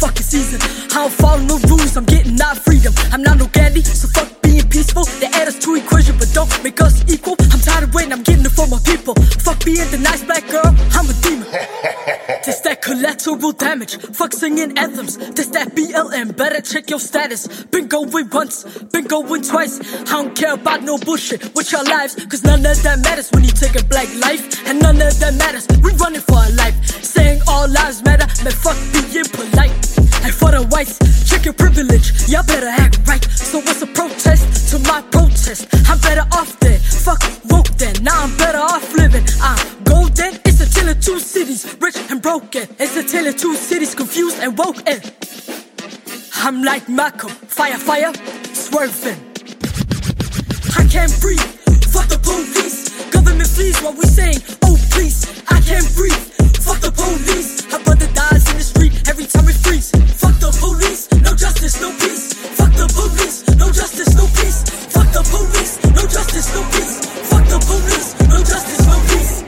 Fucking 0.00 0.22
season. 0.22 0.60
I 0.92 1.04
don't 1.04 1.12
follow 1.12 1.42
no 1.42 1.58
rules, 1.68 1.96
I'm 1.96 2.04
getting 2.04 2.40
out 2.40 2.56
freedom. 2.56 2.94
I'm 3.12 3.22
not 3.22 3.38
no 3.38 3.46
Gandhi, 3.48 3.82
so 3.82 4.08
fuck 4.08 4.40
being 4.42 4.66
peaceful. 4.68 5.04
They 5.20 5.26
add 5.26 5.48
us 5.48 5.58
to 5.64 5.74
equation, 5.74 6.16
but 6.18 6.32
don't 6.32 6.50
make 6.64 6.80
us 6.80 7.04
equal. 7.12 7.36
I'm 7.52 7.60
tired 7.60 7.84
of 7.84 7.94
waiting, 7.94 8.12
I'm 8.12 8.22
getting 8.22 8.44
it 8.44 8.52
for 8.52 8.66
my 8.66 8.78
people. 8.84 9.14
Fuck 9.44 9.64
being 9.64 9.90
the 9.90 9.98
nice 9.98 10.24
black 10.24 10.48
girl, 10.48 10.74
I'm 10.96 11.08
a 11.08 11.14
demon. 11.22 11.46
This 12.44 12.60
that 12.60 12.80
collateral 12.80 13.52
damage. 13.52 13.96
Fuck 13.96 14.32
singing 14.32 14.76
anthems. 14.78 15.18
This 15.18 15.48
that 15.48 15.74
BLM. 15.74 16.34
Better 16.36 16.62
check 16.62 16.88
your 16.88 16.98
status. 16.98 17.64
Been 17.64 17.86
going 17.86 18.30
once, 18.30 18.64
been 18.92 19.04
going 19.04 19.42
twice. 19.42 19.78
I 20.02 20.22
don't 20.22 20.34
care 20.34 20.54
about 20.54 20.82
no 20.82 20.96
bullshit 20.96 21.54
with 21.54 21.70
your 21.70 21.84
lives. 21.84 22.14
Cause 22.26 22.42
none 22.42 22.64
of 22.64 22.82
that 22.82 23.00
matters 23.00 23.28
when 23.32 23.44
you 23.44 23.50
take 23.50 23.78
a 23.78 23.84
black 23.84 24.08
life. 24.16 24.66
And 24.66 24.80
none 24.80 25.02
of 25.02 25.20
that 25.20 25.34
matters. 25.34 25.66
We 25.82 25.92
running 25.92 26.22
for 26.22 26.36
our 26.36 26.50
life. 26.52 26.74
Saying 27.04 27.42
all 27.46 27.68
lives 27.68 28.02
matter. 28.04 28.26
Man, 28.42 28.52
fuck 28.52 28.78
being 28.92 29.24
polite. 29.26 29.89
And 29.98 30.34
for 30.34 30.50
the 30.50 30.66
whites, 30.70 30.98
check 31.28 31.44
your 31.44 31.54
privilege. 31.54 32.28
Y'all 32.28 32.44
better 32.44 32.68
act 32.68 32.98
right. 33.06 33.24
So 33.24 33.58
what's 33.58 33.82
a 33.82 33.86
protest 33.86 34.70
to 34.70 34.78
my 34.80 35.02
protest? 35.10 35.66
I'm 35.88 35.98
better 36.00 36.26
off 36.32 36.58
there. 36.60 36.78
Fuck 36.78 37.22
woke 37.50 37.68
then. 37.78 37.94
Now 38.02 38.22
I'm 38.22 38.36
better 38.36 38.58
off 38.58 38.94
living. 38.94 39.24
I'm 39.40 39.84
golden. 39.84 40.38
It's 40.44 40.60
a 40.60 40.68
tale 40.70 40.90
of 40.90 41.00
two 41.00 41.18
cities, 41.18 41.76
rich 41.80 41.96
and 42.10 42.20
broken. 42.20 42.68
It's 42.78 42.96
a 42.96 43.02
tale 43.02 43.26
of 43.26 43.36
two 43.36 43.54
cities, 43.54 43.94
confused 43.94 44.38
and 44.40 44.56
woken. 44.56 45.00
I'm 46.42 46.62
like 46.62 46.88
Malcolm, 46.88 47.30
fire, 47.30 47.78
fire, 47.78 48.12
swerving. 48.52 49.20
I 50.76 50.84
can't 50.88 51.14
breathe. 51.20 51.40
Fuck 51.92 52.08
the 52.08 52.18
police. 52.22 52.88
Government 53.10 53.48
flees 53.48 53.80
while 53.80 53.92
we 53.92 54.04
saying, 54.04 54.38
oh 54.64 54.76
please. 54.90 55.26
I 55.48 55.60
can't 55.60 55.88
breathe. 55.94 56.39
Fuck 56.70 56.82
the 56.82 56.92
police. 56.92 57.66
Brother 57.82 58.06
dies 58.14 58.48
in 58.48 58.56
the 58.58 58.62
street 58.62 59.08
every 59.08 59.26
time. 59.26 59.40
Fuck 59.42 60.38
the 60.38 60.56
police. 60.60 61.10
No 61.26 61.34
justice, 61.34 61.80
no 61.80 61.90
peace. 61.98 62.34
Fuck 62.54 62.72
the 62.74 62.86
police. 62.94 63.42
No 63.58 63.72
justice, 63.72 64.14
no 64.14 64.26
peace. 64.38 64.62
Fuck 64.94 65.10
the 65.10 65.22
police. 65.34 65.82
No 65.96 66.06
justice, 66.06 66.54
no 66.54 66.62
peace. 66.70 67.02
Fuck 67.26 67.44
the 67.50 67.58
police. 67.66 68.14
No 68.30 68.38
justice, 68.38 68.86
no 68.86 69.02
peace. 69.10 69.42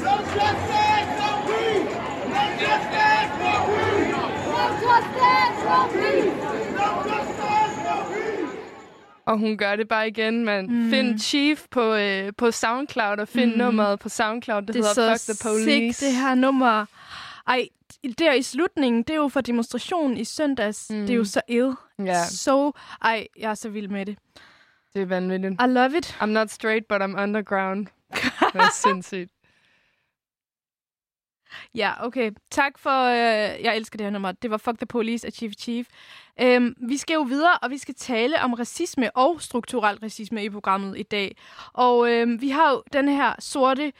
No 0.00 0.16
justice, 0.32 1.12
no 1.20 1.44
peace. 1.44 1.92
No 2.32 2.40
justice, 2.56 3.36
no 3.36 3.52
peace. 3.68 4.16
No 4.48 4.64
justice, 4.80 5.60
no 5.68 5.78
peace. 5.92 6.51
Og 9.26 9.38
hun 9.38 9.56
gør 9.58 9.76
det 9.76 9.88
bare 9.88 10.08
igen, 10.08 10.44
man. 10.44 10.66
Mm. 10.66 10.90
Find 10.90 11.18
Chief 11.18 11.64
på, 11.70 11.94
øh, 11.94 12.32
på 12.36 12.50
SoundCloud, 12.50 13.18
og 13.18 13.28
find 13.28 13.52
mm. 13.52 13.58
nummeret 13.58 13.98
på 14.00 14.08
SoundCloud, 14.08 14.62
det, 14.62 14.74
Det 14.74 14.76
hedder 14.76 15.10
er 15.10 15.16
Fuck 15.18 15.38
the 15.38 15.48
Police. 15.48 15.92
sick, 15.92 16.10
det 16.10 16.16
her 16.16 16.34
nummer. 16.34 16.86
Ej, 17.46 17.68
der 18.18 18.32
i 18.32 18.42
slutningen, 18.42 19.02
det 19.02 19.10
er 19.10 19.16
jo 19.16 19.28
for 19.28 19.40
demonstrationen 19.40 20.16
i 20.16 20.24
søndags. 20.24 20.90
Mm. 20.90 21.00
Det 21.00 21.10
er 21.10 21.14
jo 21.14 21.24
så 21.24 21.40
ill. 21.48 21.72
Ja, 21.98 22.24
Så, 22.24 22.72
ej, 23.02 23.26
jeg 23.38 23.50
er 23.50 23.54
så 23.54 23.68
vild 23.68 23.88
med 23.88 24.06
det. 24.06 24.18
det 24.94 25.02
er 25.02 25.06
vanvittigt. 25.06 25.52
I 25.52 25.66
love 25.66 25.98
it. 25.98 26.16
I'm 26.22 26.26
not 26.26 26.50
straight, 26.50 26.88
but 26.88 27.02
I'm 27.02 27.20
underground. 27.22 27.86
Det 28.52 28.60
er 28.60 28.72
sindssygt. 28.88 29.30
Ja, 31.74 32.06
okay. 32.06 32.30
Tak 32.50 32.78
for, 32.78 33.04
øh, 33.04 33.62
jeg 33.64 33.76
elsker 33.76 33.96
det 33.96 34.04
her 34.04 34.10
nummer. 34.10 34.32
Det 34.32 34.50
var 34.50 34.56
Fuck 34.56 34.78
the 34.78 34.86
Police 34.86 35.26
af 35.26 35.32
Chief 35.32 35.52
Chief. 35.58 35.86
Øhm, 36.40 36.74
vi 36.88 36.96
skal 36.96 37.14
jo 37.14 37.22
videre, 37.22 37.58
og 37.62 37.70
vi 37.70 37.78
skal 37.78 37.94
tale 37.94 38.40
om 38.40 38.52
racisme 38.52 39.16
og 39.16 39.42
strukturel 39.42 39.98
racisme 40.02 40.44
i 40.44 40.50
programmet 40.50 40.98
i 40.98 41.02
dag. 41.02 41.36
Og 41.72 42.10
øhm, 42.10 42.40
vi 42.40 42.48
har 42.50 42.70
jo 42.70 42.82
den 42.92 43.08
her 43.08 43.34
sorte 43.38 43.92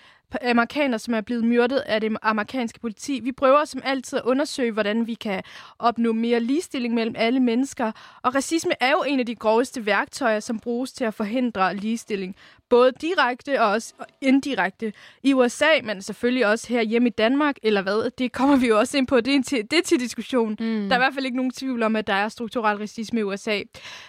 amerikaner, 0.42 0.98
som 0.98 1.14
er 1.14 1.20
blevet 1.20 1.44
myrdet 1.44 1.78
af 1.78 2.00
det 2.00 2.16
amerikanske 2.22 2.80
politi. 2.80 3.20
Vi 3.22 3.32
prøver 3.32 3.64
som 3.64 3.82
altid 3.84 4.18
at 4.18 4.24
undersøge, 4.24 4.72
hvordan 4.72 5.06
vi 5.06 5.14
kan 5.14 5.42
opnå 5.78 6.12
mere 6.12 6.40
ligestilling 6.40 6.94
mellem 6.94 7.14
alle 7.18 7.40
mennesker. 7.40 7.92
Og 8.22 8.34
racisme 8.34 8.72
er 8.80 8.90
jo 8.90 9.04
en 9.08 9.20
af 9.20 9.26
de 9.26 9.34
groveste 9.34 9.86
værktøjer, 9.86 10.40
som 10.40 10.58
bruges 10.58 10.92
til 10.92 11.04
at 11.04 11.14
forhindre 11.14 11.76
ligestilling. 11.76 12.36
Både 12.68 12.92
direkte 13.00 13.60
og 13.62 13.70
også 13.70 13.94
indirekte 14.20 14.92
i 15.22 15.32
USA, 15.32 15.66
men 15.84 16.02
selvfølgelig 16.02 16.46
også 16.46 16.68
her 16.68 16.82
hjemme 16.82 17.08
i 17.08 17.12
Danmark, 17.12 17.56
eller 17.62 17.82
hvad? 17.82 18.10
Det 18.10 18.32
kommer 18.32 18.56
vi 18.56 18.68
jo 18.68 18.78
også 18.78 18.98
ind 18.98 19.06
på. 19.06 19.20
Det 19.20 19.34
er, 19.34 19.42
til, 19.42 19.70
det 19.70 19.78
er 19.78 19.82
til 19.82 20.00
diskussion. 20.00 20.56
Mm. 20.60 20.88
Der 20.88 20.90
er 20.90 20.94
i 20.94 20.98
hvert 20.98 21.14
fald 21.14 21.24
ikke 21.24 21.36
nogen 21.36 21.50
tvivl 21.50 21.82
om, 21.82 21.96
at 21.96 22.06
der 22.06 22.14
er 22.14 22.28
strukturel 22.28 22.78
racisme 22.78 23.20
i 23.20 23.22
USA. 23.22 23.60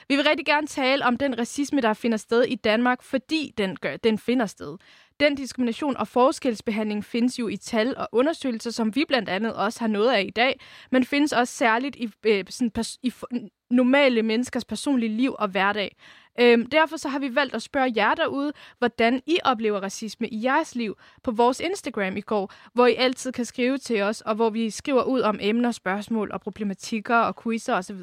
Vi 0.10 0.16
vil 0.16 0.24
rigtig 0.24 0.46
gerne 0.46 0.68
tale 0.68 1.06
om 1.06 1.18
den 1.18 1.40
racisme, 1.40 1.82
der 1.82 1.94
finder 1.94 2.18
sted 2.18 2.44
i 2.44 2.56
Danmark, 2.56 3.02
fordi 3.02 3.54
den, 3.58 3.76
gør, 3.76 3.98
den 3.98 4.18
finder 4.18 4.46
sted. 4.46 4.78
Den 5.24 5.36
diskrimination 5.36 5.98
og 5.98 6.08
forskelsbehandling 6.08 7.06
findes 7.06 7.40
jo 7.40 7.48
i 7.48 7.56
tal 7.58 7.98
og 7.98 8.08
undersøgelser, 8.12 8.72
som 8.72 8.96
vi 8.96 9.06
blandt 9.08 9.30
andet 9.30 9.54
også 9.54 9.80
har 9.80 9.88
noget 9.88 10.12
af 10.14 10.22
i 10.28 10.30
dag, 10.30 10.60
men 10.92 11.06
findes 11.06 11.34
også 11.34 11.54
særligt 11.54 11.96
i, 11.96 12.10
øh, 12.24 12.44
sådan 12.50 12.72
pers- 12.80 12.98
i 13.04 13.10
f- 13.10 13.48
normale 13.72 14.24
menneskers 14.24 14.66
personlige 14.66 15.18
liv 15.18 15.36
og 15.40 15.48
hverdag. 15.48 15.96
Øhm, 16.40 16.66
derfor 16.66 16.98
så 16.98 17.10
har 17.10 17.20
vi 17.20 17.36
valgt 17.36 17.56
at 17.56 17.62
spørge 17.62 17.94
jer 17.96 18.14
derude, 18.14 18.54
hvordan 18.78 19.22
I 19.26 19.38
oplever 19.44 19.80
racisme 19.80 20.28
i 20.28 20.44
jeres 20.44 20.76
liv 20.76 20.98
på 21.24 21.32
vores 21.32 21.60
Instagram 21.60 22.18
i 22.18 22.22
går, 22.22 22.54
hvor 22.74 22.88
I 22.88 22.96
altid 22.96 23.32
kan 23.32 23.46
skrive 23.46 23.78
til 23.78 24.02
os, 24.02 24.22
og 24.22 24.36
hvor 24.36 24.50
vi 24.50 24.70
skriver 24.70 25.04
ud 25.04 25.22
om 25.22 25.40
emner, 25.42 25.72
spørgsmål 25.72 26.32
og 26.32 26.42
problematikker 26.42 27.18
og 27.18 27.44
quizzer 27.44 27.74
osv. 27.74 28.00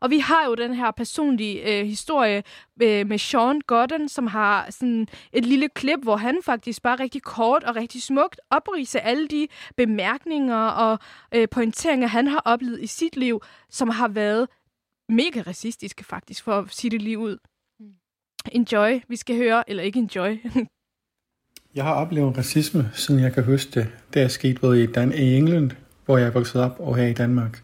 Og 0.00 0.10
vi 0.10 0.18
har 0.18 0.46
jo 0.46 0.54
den 0.54 0.74
her 0.74 0.90
personlige 0.90 1.80
øh, 1.80 1.86
historie 1.86 2.42
øh, 2.82 3.06
med 3.06 3.18
Sean 3.18 3.60
Godden, 3.60 4.08
som 4.08 4.26
har 4.26 4.66
sådan 4.70 5.08
et 5.32 5.46
lille 5.46 5.68
klip, 5.68 5.98
hvor 6.02 6.16
han 6.16 6.38
faktisk 6.44 6.82
bare 6.82 6.96
rigtig 7.00 7.22
kort 7.22 7.64
og 7.64 7.76
rigtig 7.76 8.02
smukt 8.02 8.40
opriser 8.50 9.00
alle 9.00 9.28
de 9.28 9.48
bemærkninger 9.76 10.66
og 10.68 10.98
øh, 11.34 11.48
pointeringer, 11.48 12.08
han 12.08 12.26
har 12.26 12.42
oplevet 12.44 12.80
i 12.80 12.86
sit 12.86 13.16
liv, 13.16 13.42
som 13.70 13.88
har 13.88 14.08
været 14.08 14.48
mega 15.08 15.42
racistiske 15.46 16.04
faktisk, 16.04 16.44
for 16.44 16.58
at 16.58 16.74
sige 16.74 16.90
det 16.90 17.02
lige 17.02 17.18
ud. 17.18 17.38
Enjoy. 18.52 19.00
Vi 19.08 19.16
skal 19.16 19.36
høre, 19.36 19.70
eller 19.70 19.82
ikke 19.82 19.98
enjoy. 19.98 20.36
Jeg 21.74 21.84
har 21.84 21.92
oplevet 21.94 22.38
racisme, 22.38 22.90
siden 22.94 23.20
jeg 23.20 23.32
kan 23.32 23.44
huske 23.44 23.70
det. 23.80 23.88
Det 24.14 24.22
er 24.22 24.28
sket 24.28 24.60
både 24.60 24.82
i, 24.82 24.86
Dan- 24.86 25.12
i 25.14 25.34
England, 25.36 25.70
hvor 26.04 26.18
jeg 26.18 26.26
er 26.26 26.30
vokset 26.30 26.60
op, 26.62 26.76
og 26.78 26.96
her 26.96 27.06
i 27.06 27.12
Danmark. 27.12 27.62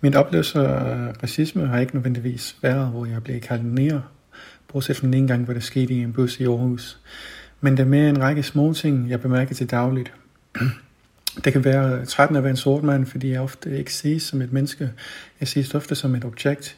Min 0.00 0.14
oplevelse 0.14 0.58
af 0.60 1.12
racisme 1.22 1.66
har 1.66 1.78
ikke 1.80 1.94
nødvendigvis 1.94 2.56
været, 2.62 2.88
hvor 2.88 3.06
jeg 3.06 3.22
blev 3.24 3.40
kaldt 3.40 3.64
nær, 3.64 4.00
bortset 4.68 4.96
fra 4.96 5.06
den 5.06 5.14
ene 5.14 5.28
gang, 5.28 5.44
hvor 5.44 5.54
det 5.54 5.62
skete 5.62 5.94
i 5.94 6.02
en 6.02 6.12
bus 6.12 6.40
i 6.40 6.44
Aarhus. 6.44 6.98
Men 7.60 7.76
det 7.76 7.82
er 7.82 7.86
mere 7.88 8.08
en 8.08 8.22
række 8.22 8.42
små 8.42 8.72
ting, 8.72 9.10
jeg 9.10 9.20
bemærker 9.20 9.54
til 9.54 9.70
dagligt. 9.70 10.12
Det 11.44 11.52
kan 11.52 11.64
være 11.64 12.04
trætten 12.06 12.36
at 12.36 12.42
være 12.42 12.50
en 12.50 12.56
sort 12.56 12.82
mand, 12.82 13.06
fordi 13.06 13.30
jeg 13.30 13.40
ofte 13.40 13.78
ikke 13.78 13.94
ses 13.94 14.22
som 14.22 14.42
et 14.42 14.52
menneske. 14.52 14.90
Jeg 15.40 15.48
ses 15.48 15.74
ofte 15.74 15.94
som 15.94 16.14
et 16.14 16.24
objekt. 16.24 16.76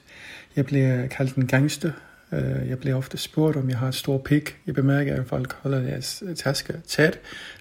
Jeg 0.56 0.66
bliver 0.66 1.06
kaldt 1.06 1.34
en 1.34 1.46
gangster. 1.46 1.90
Øh, 2.32 2.68
Jeg 2.68 2.78
bliver 2.78 2.96
ofte 2.96 3.18
spurgt, 3.18 3.56
om 3.56 3.70
jeg 3.70 3.78
har 3.78 3.88
et 3.88 3.94
stort 3.94 4.22
pik. 4.22 4.56
Jeg 4.66 4.74
bemærker, 4.74 5.20
at 5.20 5.26
folk 5.26 5.52
holder 5.52 5.80
deres 5.80 6.22
tasker 6.36 6.74
tæt, 6.86 7.18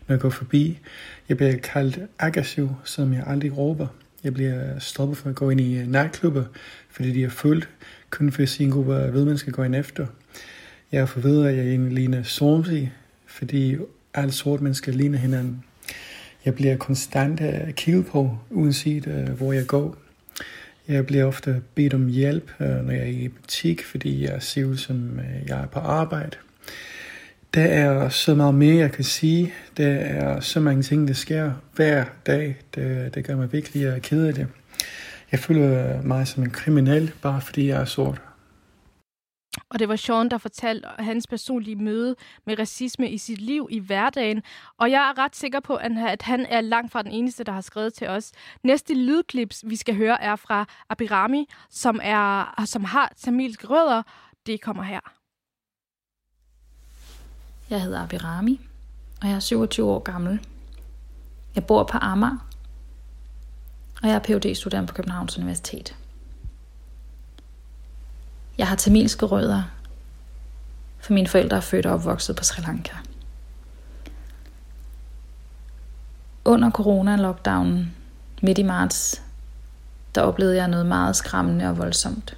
når 0.08 0.16
jeg 0.16 0.20
går 0.22 0.30
forbi. 0.30 0.80
Jeg 1.30 1.38
bliver 1.38 1.58
kaldt 1.58 2.00
aggressiv, 2.20 2.70
som 2.84 3.14
jeg 3.14 3.24
aldrig 3.28 3.58
råber. 3.58 3.88
Jeg 4.24 4.34
bliver 4.34 4.80
stoppet 4.80 5.18
for 5.18 5.30
at 5.30 5.36
gå 5.36 5.50
ind 5.50 5.62
i 5.62 5.78
øh, 5.78 6.46
fordi 6.90 7.12
de 7.12 7.24
er 7.24 7.30
fuldt, 7.30 7.70
kun 8.10 8.32
for 8.32 8.44
at 8.44 8.50
sige 8.50 8.66
en 8.66 8.72
gruppe 8.74 8.96
af 8.96 9.14
vedmennesker 9.14 9.52
gå 9.52 9.64
ind 9.64 9.76
efter. 9.76 10.08
Jeg 10.92 11.10
får 11.10 11.22
ved, 11.22 11.46
at 11.46 11.58
jeg 11.58 11.66
egentlig 11.66 11.94
ligner 11.94 12.24
Stormzy, 12.24 12.84
fordi 13.26 13.78
alle 14.14 14.32
sorte 14.32 14.64
mennesker 14.64 14.92
ligner 14.92 15.18
hinanden. 15.18 15.64
Jeg 16.46 16.56
bliver 16.56 16.78
konstant 16.78 17.42
øh, 17.42 17.74
kigget 17.74 18.06
på, 18.06 18.38
uanset 18.50 19.08
øh, 19.08 19.30
hvor 19.30 19.54
jeg 19.54 19.68
går. 19.68 20.01
Jeg 20.88 21.06
bliver 21.06 21.26
ofte 21.26 21.62
bedt 21.76 21.94
om 21.94 22.08
hjælp, 22.08 22.52
øh, 22.60 22.68
når 22.68 22.92
jeg 22.92 23.02
er 23.02 23.06
i 23.06 23.28
butik, 23.28 23.84
fordi 23.86 24.24
jeg 24.24 24.32
er 24.32 24.66
ud 24.66 24.78
som 24.78 25.20
øh, 25.20 25.50
jeg 25.50 25.62
er 25.62 25.68
på 25.68 25.80
arbejde. 25.80 26.38
Der 27.54 27.64
er 27.64 28.10
så 28.10 28.36
meget 28.36 28.56
mere, 28.56 28.76
jeg 28.76 28.92
kan 28.92 29.04
sige. 29.04 29.54
Der 29.78 29.88
er 29.90 30.40
så 30.40 30.60
mange 30.60 30.84
ting, 30.84 31.08
der 31.08 31.14
sker 31.14 31.52
hver 31.76 32.06
dag. 32.26 32.58
Det, 32.76 33.16
det 33.16 33.26
gør 33.26 33.36
mig 33.36 33.54
virkelig 33.54 33.84
øh, 33.84 34.02
ked 34.02 34.26
af 34.26 34.34
det. 34.34 34.48
Jeg 35.32 35.40
føler 35.40 36.02
mig 36.02 36.28
som 36.28 36.44
en 36.44 36.50
kriminel, 36.50 37.12
bare 37.22 37.42
fordi 37.42 37.68
jeg 37.68 37.82
er 37.82 37.86
sort. 37.86 38.22
Og 39.72 39.80
det 39.80 39.90
var 39.90 39.96
Sean, 39.96 40.30
der 40.30 40.38
fortalte 40.38 40.88
hans 41.00 41.28
personlige 41.28 41.76
møde 41.76 42.16
med 42.46 42.60
racisme 42.60 43.10
i 43.12 43.18
sit 43.18 43.42
liv 43.42 43.68
i 43.72 43.80
hverdagen. 43.80 44.44
Og 44.78 44.92
jeg 44.92 45.10
er 45.10 45.18
ret 45.18 45.36
sikker 45.36 45.60
på, 45.60 45.76
at 45.76 46.22
han 46.22 46.46
er 46.46 46.62
langt 46.62 46.92
fra 46.92 47.02
den 47.02 47.12
eneste, 47.12 47.44
der 47.44 47.52
har 47.52 47.62
skrevet 47.62 47.94
til 47.94 48.08
os. 48.08 48.32
Næste 48.64 48.94
lydklips, 48.94 49.64
vi 49.68 49.76
skal 49.76 49.96
høre, 49.96 50.22
er 50.22 50.36
fra 50.36 50.66
Abirami, 50.90 51.46
som, 51.70 52.00
er, 52.04 52.64
som 52.66 52.84
har 52.84 53.14
tamilske 53.18 53.68
rødder. 53.68 54.04
Det 54.46 54.62
kommer 54.62 54.84
her. 54.84 55.00
Jeg 57.70 57.82
hedder 57.82 58.04
Abirami, 58.04 58.60
og 59.22 59.28
jeg 59.28 59.36
er 59.36 59.40
27 59.40 59.86
år 59.86 60.00
gammel. 60.00 60.48
Jeg 61.56 61.66
bor 61.66 61.84
på 61.84 61.98
Amager, 61.98 62.48
og 64.02 64.08
jeg 64.08 64.16
er 64.16 64.20
phd 64.20 64.56
student 64.56 64.90
på 64.90 64.94
Københavns 64.94 65.38
Universitet. 65.38 65.96
Jeg 68.62 68.68
har 68.68 68.76
tamilske 68.76 69.26
rødder, 69.26 69.64
for 71.00 71.14
mine 71.14 71.28
forældre 71.28 71.58
er 71.58 71.62
født 71.62 71.86
og 71.86 71.94
opvokset 71.94 72.36
på 72.36 72.44
Sri 72.44 72.62
Lanka. 72.62 72.94
Under 76.46 76.70
corona-lockdownen 76.70 77.96
midt 78.42 78.58
i 78.58 78.64
marts, 78.64 79.22
der 80.16 80.22
oplevede 80.22 80.56
jeg 80.56 80.68
noget 80.68 80.86
meget 80.86 81.16
skræmmende 81.16 81.70
og 81.70 81.78
voldsomt. 81.78 82.38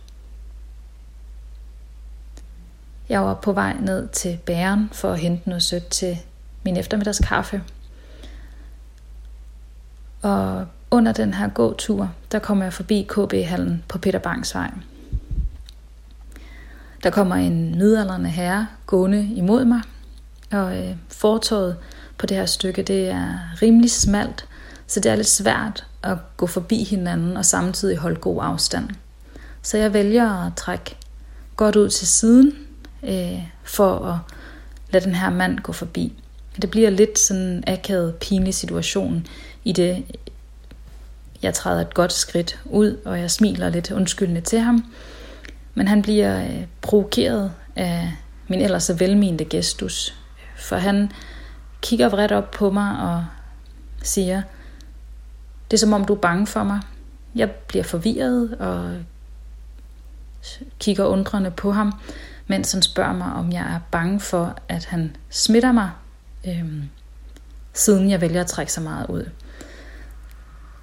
Jeg 3.10 3.22
var 3.22 3.34
på 3.34 3.52
vej 3.52 3.74
ned 3.74 4.08
til 4.08 4.40
bæren 4.46 4.90
for 4.94 5.12
at 5.12 5.20
hente 5.20 5.50
noget 5.50 5.64
sødt 5.64 5.88
til 5.88 6.18
min 6.64 6.78
eftermiddagskaffe. 6.78 7.64
Og 10.22 10.68
under 10.92 11.12
den 11.12 11.34
her 11.34 11.50
gåtur, 11.50 12.12
der 12.32 12.40
kom 12.40 12.62
jeg 12.62 12.74
forbi 12.74 13.08
KB-hallen 13.10 13.84
på 13.88 13.98
Peter 13.98 14.20
Bangs 14.20 14.56
vej. 14.56 14.72
Der 17.04 17.10
kommer 17.10 17.36
en 17.36 17.78
midalderne 17.78 18.30
herre 18.30 18.68
gående 18.86 19.30
imod 19.36 19.66
mig, 19.66 19.82
og 20.52 20.78
øh, 20.78 20.96
fortorvet 21.08 21.78
på 22.18 22.26
det 22.26 22.38
her 22.38 22.46
stykke, 22.46 22.82
det 22.82 23.10
er 23.10 23.40
rimelig 23.62 23.92
smalt, 23.92 24.46
så 24.88 25.00
det 25.00 25.12
er 25.12 25.16
lidt 25.16 25.28
svært 25.28 25.86
at 26.04 26.18
gå 26.38 26.48
forbi 26.48 26.84
hinanden 26.84 27.38
og 27.38 27.46
samtidig 27.46 27.98
holde 27.98 28.20
god 28.20 28.40
afstand. 28.42 28.90
Så 29.62 29.78
jeg 29.78 29.94
vælger 29.94 30.46
at 30.46 30.54
trække 30.56 30.98
godt 31.56 31.76
ud 31.76 31.90
til 31.90 32.08
siden, 32.08 32.54
øh, 33.04 33.44
for 33.64 34.00
at 34.06 34.18
lade 34.90 35.06
den 35.06 35.16
her 35.16 35.30
mand 35.30 35.60
gå 35.60 35.72
forbi. 35.72 36.14
Det 36.62 36.72
bliver 36.72 36.90
lidt 36.90 37.20
sådan 37.20 37.42
en 37.42 37.64
akavet, 37.68 38.16
pinlig 38.16 38.54
situation 38.54 39.28
i 39.64 39.72
det, 39.72 40.04
jeg 41.42 41.54
træder 41.54 41.82
et 41.82 41.94
godt 41.94 42.14
skridt 42.14 42.60
ud, 42.66 42.98
og 43.06 43.20
jeg 43.20 43.32
smiler 43.32 43.70
lidt 43.70 43.92
undskyldende 43.92 44.42
til 44.42 44.60
ham. 44.60 44.86
Men 45.74 45.88
han 45.88 46.02
bliver 46.02 46.44
øh, 46.44 46.66
provokeret 46.82 47.52
af 47.76 48.14
min 48.48 48.62
ellers 48.62 48.84
så 48.84 48.94
velmente 48.94 49.46
gestus. 49.46 50.16
For 50.56 50.76
han 50.76 51.12
kigger 51.82 52.10
vredt 52.10 52.32
op 52.32 52.52
på 52.52 52.72
mig 52.72 53.00
og 53.00 53.26
siger, 54.04 54.42
det 55.72 55.78
er 55.78 55.80
som 55.80 55.94
om 55.94 56.06
du 56.06 56.14
er 56.14 56.20
bange 56.20 56.48
for 56.48 56.64
mig. 56.64 56.80
Jeg 57.36 57.52
bliver 57.52 57.84
forvirret 57.84 58.56
og 58.60 58.92
kigger 60.80 61.06
undrende 61.06 61.52
på 61.52 61.72
ham, 61.72 61.94
mens 62.48 62.72
han 62.72 62.82
spørger 62.82 63.14
mig, 63.14 63.34
om 63.34 63.52
jeg 63.52 63.62
er 63.62 63.80
bange 63.92 64.20
for, 64.20 64.58
at 64.68 64.86
han 64.86 65.16
smitter 65.30 65.72
mig, 65.72 65.92
øhm, 66.48 66.90
siden 67.74 68.10
jeg 68.10 68.22
vælger 68.22 68.42
at 68.42 68.48
trække 68.48 68.74
så 68.74 68.82
meget 68.82 69.10
ud. 69.10 69.30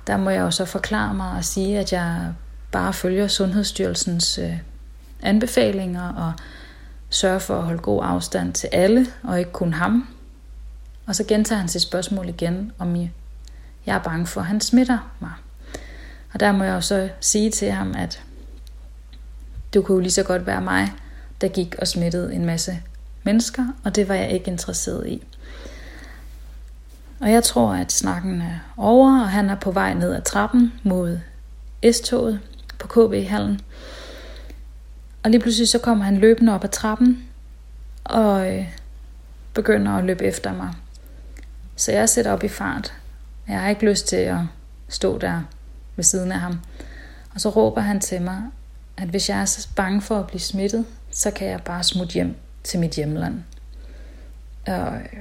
Der 0.06 0.16
må 0.16 0.30
jeg 0.30 0.40
jo 0.40 0.50
så 0.50 0.64
forklare 0.64 1.14
mig 1.14 1.32
og 1.36 1.44
sige, 1.44 1.78
at 1.78 1.92
jeg 1.92 2.32
bare 2.72 2.92
følger 2.92 3.28
Sundhedsstyrelsens 3.28 4.38
øh, 4.38 4.58
anbefalinger 5.22 6.08
og 6.08 6.32
sørge 7.10 7.40
for 7.40 7.58
at 7.58 7.64
holde 7.64 7.82
god 7.82 8.00
afstand 8.04 8.52
til 8.52 8.68
alle, 8.72 9.06
og 9.22 9.38
ikke 9.38 9.52
kun 9.52 9.72
ham. 9.72 10.08
Og 11.06 11.16
så 11.16 11.24
gentager 11.24 11.58
han 11.58 11.68
sit 11.68 11.82
spørgsmål 11.82 12.28
igen, 12.28 12.72
om 12.78 12.96
jeg 13.86 13.96
er 13.96 13.98
bange 13.98 14.26
for, 14.26 14.40
at 14.40 14.46
han 14.46 14.60
smitter 14.60 14.98
mig. 15.20 15.32
Og 16.32 16.40
der 16.40 16.52
må 16.52 16.64
jeg 16.64 16.72
jo 16.72 16.80
så 16.80 17.08
sige 17.20 17.50
til 17.50 17.70
ham, 17.70 17.94
at 17.98 18.22
det 19.72 19.84
kunne 19.84 19.94
jo 19.94 20.00
lige 20.00 20.12
så 20.12 20.22
godt 20.22 20.46
være 20.46 20.60
mig, 20.60 20.92
der 21.40 21.48
gik 21.48 21.74
og 21.78 21.88
smittede 21.88 22.34
en 22.34 22.46
masse 22.46 22.82
mennesker, 23.22 23.66
og 23.84 23.96
det 23.96 24.08
var 24.08 24.14
jeg 24.14 24.30
ikke 24.30 24.50
interesseret 24.50 25.06
i. 25.06 25.22
Og 27.20 27.30
jeg 27.30 27.44
tror, 27.44 27.74
at 27.74 27.92
snakken 27.92 28.40
er 28.40 28.58
over, 28.76 29.20
og 29.20 29.30
han 29.30 29.50
er 29.50 29.54
på 29.54 29.70
vej 29.70 29.94
ned 29.94 30.14
ad 30.14 30.22
trappen 30.22 30.72
mod 30.82 31.18
S-toget 31.92 32.40
på 32.78 32.86
KB-hallen. 32.88 33.60
Og 35.22 35.30
lige 35.30 35.40
pludselig 35.40 35.68
så 35.68 35.78
kommer 35.78 36.04
han 36.04 36.16
løbende 36.16 36.54
op 36.54 36.64
ad 36.64 36.68
trappen, 36.68 37.28
og 38.04 38.56
øh, 38.56 38.64
begynder 39.54 39.92
at 39.92 40.04
løbe 40.04 40.24
efter 40.24 40.52
mig. 40.52 40.72
Så 41.76 41.92
jeg 41.92 42.08
sætter 42.08 42.32
op 42.32 42.44
i 42.44 42.48
fart. 42.48 42.94
Jeg 43.48 43.60
har 43.60 43.68
ikke 43.68 43.86
lyst 43.86 44.06
til 44.06 44.16
at 44.16 44.38
stå 44.88 45.18
der 45.18 45.42
ved 45.96 46.04
siden 46.04 46.32
af 46.32 46.38
ham. 46.38 46.60
Og 47.34 47.40
så 47.40 47.48
råber 47.48 47.80
han 47.80 48.00
til 48.00 48.22
mig, 48.22 48.42
at 48.96 49.08
hvis 49.08 49.28
jeg 49.28 49.40
er 49.40 49.44
så 49.44 49.68
bange 49.76 50.00
for 50.00 50.18
at 50.18 50.26
blive 50.26 50.40
smittet, 50.40 50.86
så 51.10 51.30
kan 51.30 51.48
jeg 51.48 51.60
bare 51.64 51.82
smutte 51.82 52.12
hjem 52.12 52.36
til 52.64 52.80
mit 52.80 52.90
hjemland. 52.90 53.42
Og 54.66 54.96
øh, 54.96 55.18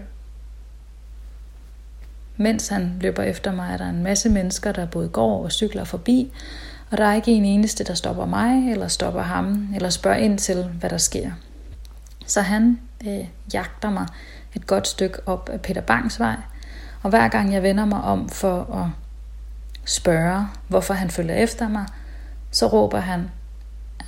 mens 2.38 2.68
han 2.68 2.98
løber 3.02 3.24
efter 3.24 3.52
mig, 3.52 3.74
er 3.74 3.78
der 3.78 3.90
en 3.90 4.04
masse 4.04 4.30
mennesker, 4.30 4.72
der 4.72 4.86
både 4.86 5.10
går 5.10 5.44
og 5.44 5.52
cykler 5.52 5.84
forbi, 5.84 6.32
og 6.92 6.98
der 6.98 7.06
er 7.06 7.14
ikke 7.14 7.32
en 7.32 7.46
eneste, 7.46 7.84
der 7.84 7.94
stopper 7.94 8.26
mig, 8.26 8.72
eller 8.72 8.88
stopper 8.88 9.22
ham, 9.22 9.68
eller 9.76 9.90
spørger 9.90 10.18
ind 10.18 10.38
til, 10.38 10.64
hvad 10.64 10.90
der 10.90 10.98
sker. 10.98 11.32
Så 12.26 12.42
han 12.42 12.80
øh, 13.08 13.28
jagter 13.54 13.90
mig 13.90 14.08
et 14.56 14.68
godt 14.68 14.88
stykke 14.88 15.28
op 15.28 15.50
af 15.50 15.62
Peter 15.62 15.82
Bangs 15.82 16.20
vej, 16.20 16.36
og 17.02 17.10
hver 17.10 17.28
gang 17.28 17.54
jeg 17.54 17.64
vender 17.64 17.86
mig 17.86 18.02
om 18.02 18.30
for 18.30 18.76
at 18.76 18.88
spørge, 19.86 20.48
hvorfor 20.68 20.94
han 20.94 21.10
følger 21.10 21.36
efter 21.36 21.68
mig, 21.68 21.86
så 22.52 22.68
råber 22.68 23.00
han, 23.00 23.30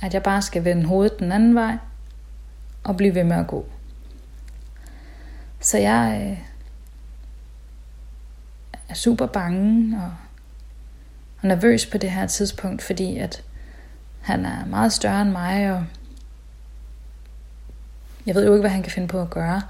at 0.02 0.14
jeg 0.14 0.22
bare 0.22 0.42
skal 0.42 0.64
vende 0.64 0.84
hovedet 0.84 1.18
den 1.18 1.32
anden 1.32 1.54
vej 1.54 1.76
og 2.84 2.96
blive 2.96 3.14
ved 3.14 3.24
med 3.24 3.36
at 3.36 3.46
gå. 3.46 3.66
Så 5.60 5.78
jeg 5.78 6.28
øh, 6.30 6.38
er 8.88 8.94
super 8.94 9.26
bange 9.26 10.02
og, 10.02 10.12
og 11.42 11.48
nervøs 11.48 11.86
på 11.86 11.98
det 11.98 12.10
her 12.10 12.26
tidspunkt, 12.26 12.82
fordi 12.82 13.18
at 13.18 13.42
han 14.20 14.46
er 14.46 14.66
meget 14.66 14.92
større 14.92 15.22
end 15.22 15.30
mig, 15.30 15.72
og 15.72 15.84
jeg 18.26 18.34
ved 18.34 18.46
jo 18.46 18.52
ikke, 18.52 18.60
hvad 18.60 18.70
han 18.70 18.82
kan 18.82 18.92
finde 18.92 19.08
på 19.08 19.20
at 19.20 19.30
gøre. 19.30 19.62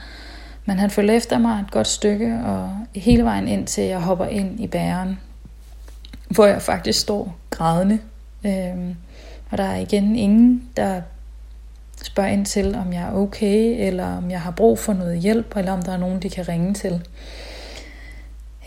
Men 0.65 0.79
han 0.79 0.91
følger 0.91 1.15
efter 1.15 1.39
mig 1.39 1.61
et 1.61 1.71
godt 1.71 1.87
stykke, 1.87 2.41
og 2.45 2.77
hele 2.95 3.25
vejen 3.25 3.49
ind 3.49 3.67
til 3.67 3.85
jeg 3.85 4.01
hopper 4.01 4.27
ind 4.27 4.61
i 4.61 4.67
bæren, 4.67 5.21
hvor 6.29 6.47
jeg 6.47 6.63
faktisk 6.63 7.01
står 7.01 7.37
grædende. 7.51 7.99
Øhm, 8.47 8.97
og 9.51 9.59
der 9.59 9.65
er 9.65 9.77
igen 9.77 10.17
ingen, 10.17 10.69
der 10.77 11.01
spørger 12.03 12.31
ind 12.31 12.47
til, 12.47 12.75
om 12.75 12.93
jeg 12.93 13.03
er 13.03 13.15
okay, 13.15 13.87
eller 13.87 14.17
om 14.17 14.31
jeg 14.31 14.41
har 14.41 14.51
brug 14.51 14.79
for 14.79 14.93
noget 14.93 15.19
hjælp, 15.19 15.57
eller 15.57 15.73
om 15.73 15.83
der 15.83 15.93
er 15.93 15.97
nogen, 15.97 16.23
de 16.23 16.31
kan 16.31 16.49
ringe 16.49 16.75
til. 16.75 17.07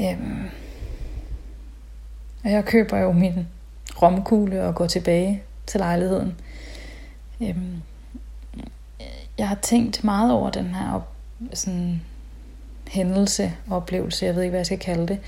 Øhm. 0.01 0.49
Og 2.45 2.51
jeg 2.51 2.65
køber 2.65 2.97
jo 2.97 3.11
min 3.11 3.47
romkugle 4.01 4.63
og 4.63 4.75
går 4.75 4.87
tilbage 4.87 5.43
til 5.65 5.79
lejligheden. 5.79 6.35
Øhm. 7.41 7.81
Jeg 9.37 9.47
har 9.47 9.55
tænkt 9.55 10.03
meget 10.03 10.31
over 10.31 10.49
den 10.49 10.65
her 10.65 10.93
op, 10.93 11.11
sådan, 11.53 12.01
hændelse, 12.87 13.53
oplevelse, 13.69 14.25
jeg 14.25 14.35
ved 14.35 14.41
ikke, 14.41 14.49
hvad 14.49 14.59
jeg 14.59 14.65
skal 14.65 14.79
kalde 14.79 15.07
det. 15.07 15.19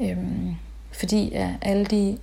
Øhm. 0.00 0.54
Fordi 0.92 1.34
at 1.34 1.48
alle 1.62 1.84
de 1.84 2.18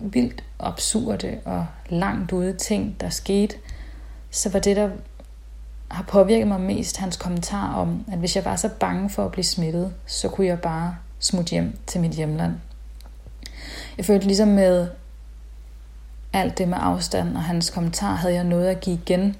vildt 0.00 0.44
absurde 0.60 1.40
og 1.44 1.66
langt 1.88 2.32
ude 2.32 2.52
ting, 2.52 3.00
der 3.00 3.08
skete, 3.10 3.56
så 4.30 4.50
var 4.50 4.58
det, 4.58 4.76
der 4.76 4.90
har 5.88 6.02
påvirket 6.02 6.48
mig 6.48 6.60
mest, 6.60 6.96
hans 6.96 7.16
kommentar 7.16 7.74
om, 7.74 8.04
at 8.12 8.18
hvis 8.18 8.36
jeg 8.36 8.44
var 8.44 8.56
så 8.56 8.70
bange 8.80 9.10
for 9.10 9.24
at 9.24 9.32
blive 9.32 9.44
smittet, 9.44 9.94
så 10.06 10.28
kunne 10.28 10.46
jeg 10.46 10.60
bare 10.60 10.96
smutte 11.18 11.50
hjem 11.50 11.78
til 11.86 12.00
mit 12.00 12.12
hjemland. 12.12 12.54
Jeg 13.98 14.04
følte 14.04 14.26
ligesom 14.26 14.48
med 14.48 14.88
alt 16.32 16.58
det 16.58 16.68
med 16.68 16.78
afstand 16.80 17.36
og 17.36 17.42
hans 17.42 17.70
kommentar, 17.70 18.14
havde 18.14 18.34
jeg 18.34 18.44
noget 18.44 18.68
at 18.68 18.80
give 18.80 18.98
igen 19.06 19.36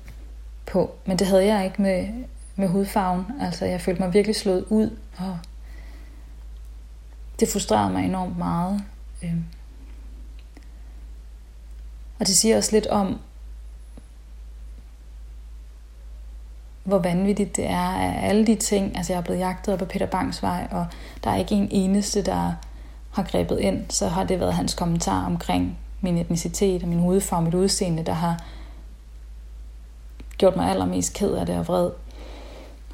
på. 0.66 0.94
Men 1.06 1.18
det 1.18 1.26
havde 1.26 1.46
jeg 1.46 1.64
ikke 1.64 1.82
med, 1.82 2.08
med 2.56 2.68
hudfarven. 2.68 3.26
Altså, 3.40 3.64
jeg 3.64 3.80
følte 3.80 4.02
mig 4.02 4.14
virkelig 4.14 4.36
slået 4.36 4.64
ud 4.68 4.90
og 5.18 5.38
det 7.40 7.48
frustrerede 7.48 7.92
mig 7.92 8.04
enormt 8.04 8.38
meget. 8.38 8.84
Øh. 9.22 9.34
Og 12.18 12.26
det 12.26 12.36
siger 12.36 12.56
også 12.56 12.72
lidt 12.72 12.86
om, 12.86 13.20
hvor 16.84 16.98
vanvittigt 16.98 17.56
det 17.56 17.66
er 17.66 17.78
af 17.78 18.28
alle 18.28 18.46
de 18.46 18.54
ting. 18.54 18.96
Altså 18.96 19.12
jeg 19.12 19.20
er 19.20 19.24
blevet 19.24 19.40
jagtet 19.40 19.74
op 19.74 19.78
på 19.78 19.84
Peter 19.84 20.06
Bangs 20.06 20.42
vej, 20.42 20.68
og 20.70 20.86
der 21.24 21.30
er 21.30 21.36
ikke 21.36 21.54
en 21.54 21.68
eneste, 21.70 22.22
der 22.22 22.52
har 23.10 23.22
grebet 23.22 23.58
ind. 23.58 23.84
Så 23.90 24.08
har 24.08 24.24
det 24.24 24.40
været 24.40 24.54
hans 24.54 24.74
kommentar 24.74 25.26
omkring 25.26 25.78
min 26.00 26.18
etnicitet 26.18 26.82
og 26.82 26.88
min 26.88 26.98
hudfarve, 26.98 27.44
mit 27.44 27.54
udseende, 27.54 28.02
der 28.02 28.12
har 28.12 28.42
gjort 30.38 30.56
mig 30.56 30.70
allermest 30.70 31.14
ked 31.14 31.32
af 31.32 31.46
det 31.46 31.58
og 31.58 31.68
vred. 31.68 31.90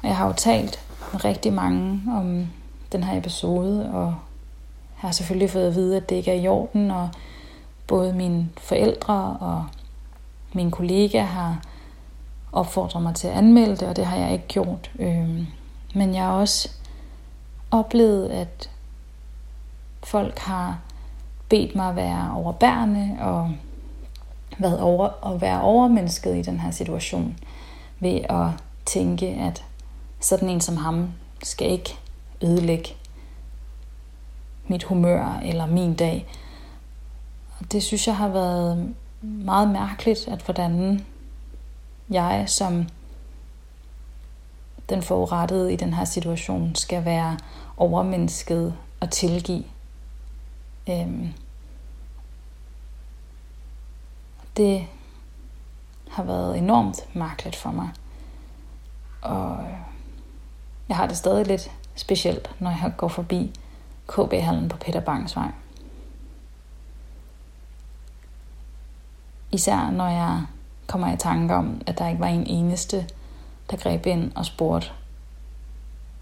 Og 0.03 0.07
jeg 0.07 0.17
har 0.17 0.27
jo 0.27 0.33
talt 0.33 0.79
med 1.13 1.25
rigtig 1.25 1.53
mange 1.53 2.01
om 2.17 2.47
den 2.91 3.03
her 3.03 3.17
episode, 3.17 3.89
og 3.93 4.05
jeg 4.05 5.07
har 5.07 5.11
selvfølgelig 5.11 5.49
fået 5.49 5.67
at 5.67 5.75
vide, 5.75 5.97
at 5.97 6.09
det 6.09 6.15
ikke 6.15 6.31
er 6.31 6.41
i 6.41 6.47
orden, 6.47 6.91
og 6.91 7.09
både 7.87 8.13
mine 8.13 8.49
forældre 8.57 9.37
og 9.39 9.65
mine 10.53 10.71
kollega 10.71 11.21
har 11.21 11.61
opfordret 12.51 13.03
mig 13.03 13.15
til 13.15 13.27
at 13.27 13.33
anmelde 13.33 13.75
det, 13.75 13.87
og 13.87 13.95
det 13.95 14.05
har 14.05 14.17
jeg 14.17 14.33
ikke 14.33 14.47
gjort. 14.47 14.91
Øhm, 14.99 15.47
men 15.95 16.15
jeg 16.15 16.23
har 16.23 16.31
også 16.31 16.69
oplevet, 17.71 18.29
at 18.29 18.69
folk 20.05 20.39
har 20.39 20.79
bedt 21.49 21.75
mig 21.75 21.89
at 21.89 21.95
være 21.95 22.31
overbærende 22.35 23.17
og 23.19 23.51
været 24.57 24.79
over, 24.79 25.33
at 25.33 25.41
være 25.41 25.61
overmennesket 25.61 26.35
i 26.37 26.41
den 26.41 26.59
her 26.59 26.71
situation 26.71 27.37
ved 27.99 28.21
at 28.29 28.47
tænke, 28.85 29.27
at 29.27 29.63
sådan 30.19 30.49
en 30.49 30.61
som 30.61 30.77
ham 30.77 31.09
skal 31.43 31.71
ikke 31.71 31.97
ødelægge 32.41 32.89
mit 34.67 34.83
humør 34.83 35.39
eller 35.43 35.65
min 35.65 35.93
dag. 35.93 36.27
Og 37.59 37.71
det 37.71 37.83
synes 37.83 38.07
jeg 38.07 38.17
har 38.17 38.27
været 38.27 38.95
meget 39.21 39.69
mærkeligt, 39.69 40.27
at 40.27 40.41
hvordan 40.41 41.05
jeg 42.09 42.43
som 42.47 42.87
den 44.89 45.01
forurettede 45.01 45.73
i 45.73 45.75
den 45.75 45.93
her 45.93 46.05
situation 46.05 46.75
skal 46.75 47.05
være 47.05 47.37
overmennesket 47.77 48.73
og 48.99 49.09
tilgive. 49.11 49.63
Øhm, 50.89 51.33
det 54.57 54.87
har 56.11 56.23
været 56.23 56.57
enormt 56.57 57.15
mærkeligt 57.15 57.55
for 57.55 57.71
mig. 57.71 57.89
Og 59.21 59.67
jeg 60.89 60.97
har 60.97 61.07
det 61.07 61.17
stadig 61.17 61.47
lidt 61.47 61.71
specielt, 61.95 62.55
når 62.59 62.69
jeg 62.69 62.93
går 62.97 63.07
forbi 63.07 63.59
KB-hallen 64.07 64.69
på 64.69 64.77
Peter 64.77 64.99
Bangs 64.99 65.35
vej. 65.35 65.51
Især 69.51 69.91
når 69.91 70.07
jeg 70.07 70.45
kommer 70.87 71.13
i 71.13 71.17
tanke 71.17 71.55
om, 71.55 71.81
at 71.87 71.99
der 71.99 72.07
ikke 72.07 72.19
var 72.19 72.27
en 72.27 72.47
eneste, 72.47 73.09
der 73.71 73.77
greb 73.77 74.05
ind 74.05 74.31
og 74.35 74.45
spurgte, 74.45 74.91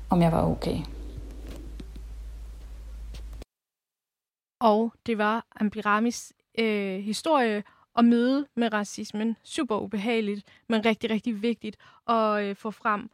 om 0.10 0.21
jeg 0.21 0.32
var 0.32 0.41
okay. 0.41 0.78
Og 4.63 4.93
det 5.06 5.17
var 5.17 5.45
Ambiramis 5.60 6.34
øh, 6.60 6.99
historie 6.99 7.63
og 7.93 8.06
møde 8.06 8.47
med 8.56 8.73
racismen. 8.73 9.38
Super 9.43 9.78
ubehageligt, 9.78 10.47
men 10.69 10.86
rigtig, 10.86 11.10
rigtig 11.10 11.41
vigtigt 11.41 11.78
at 12.10 12.43
øh, 12.43 12.56
få 12.56 12.71
frem. 12.71 13.10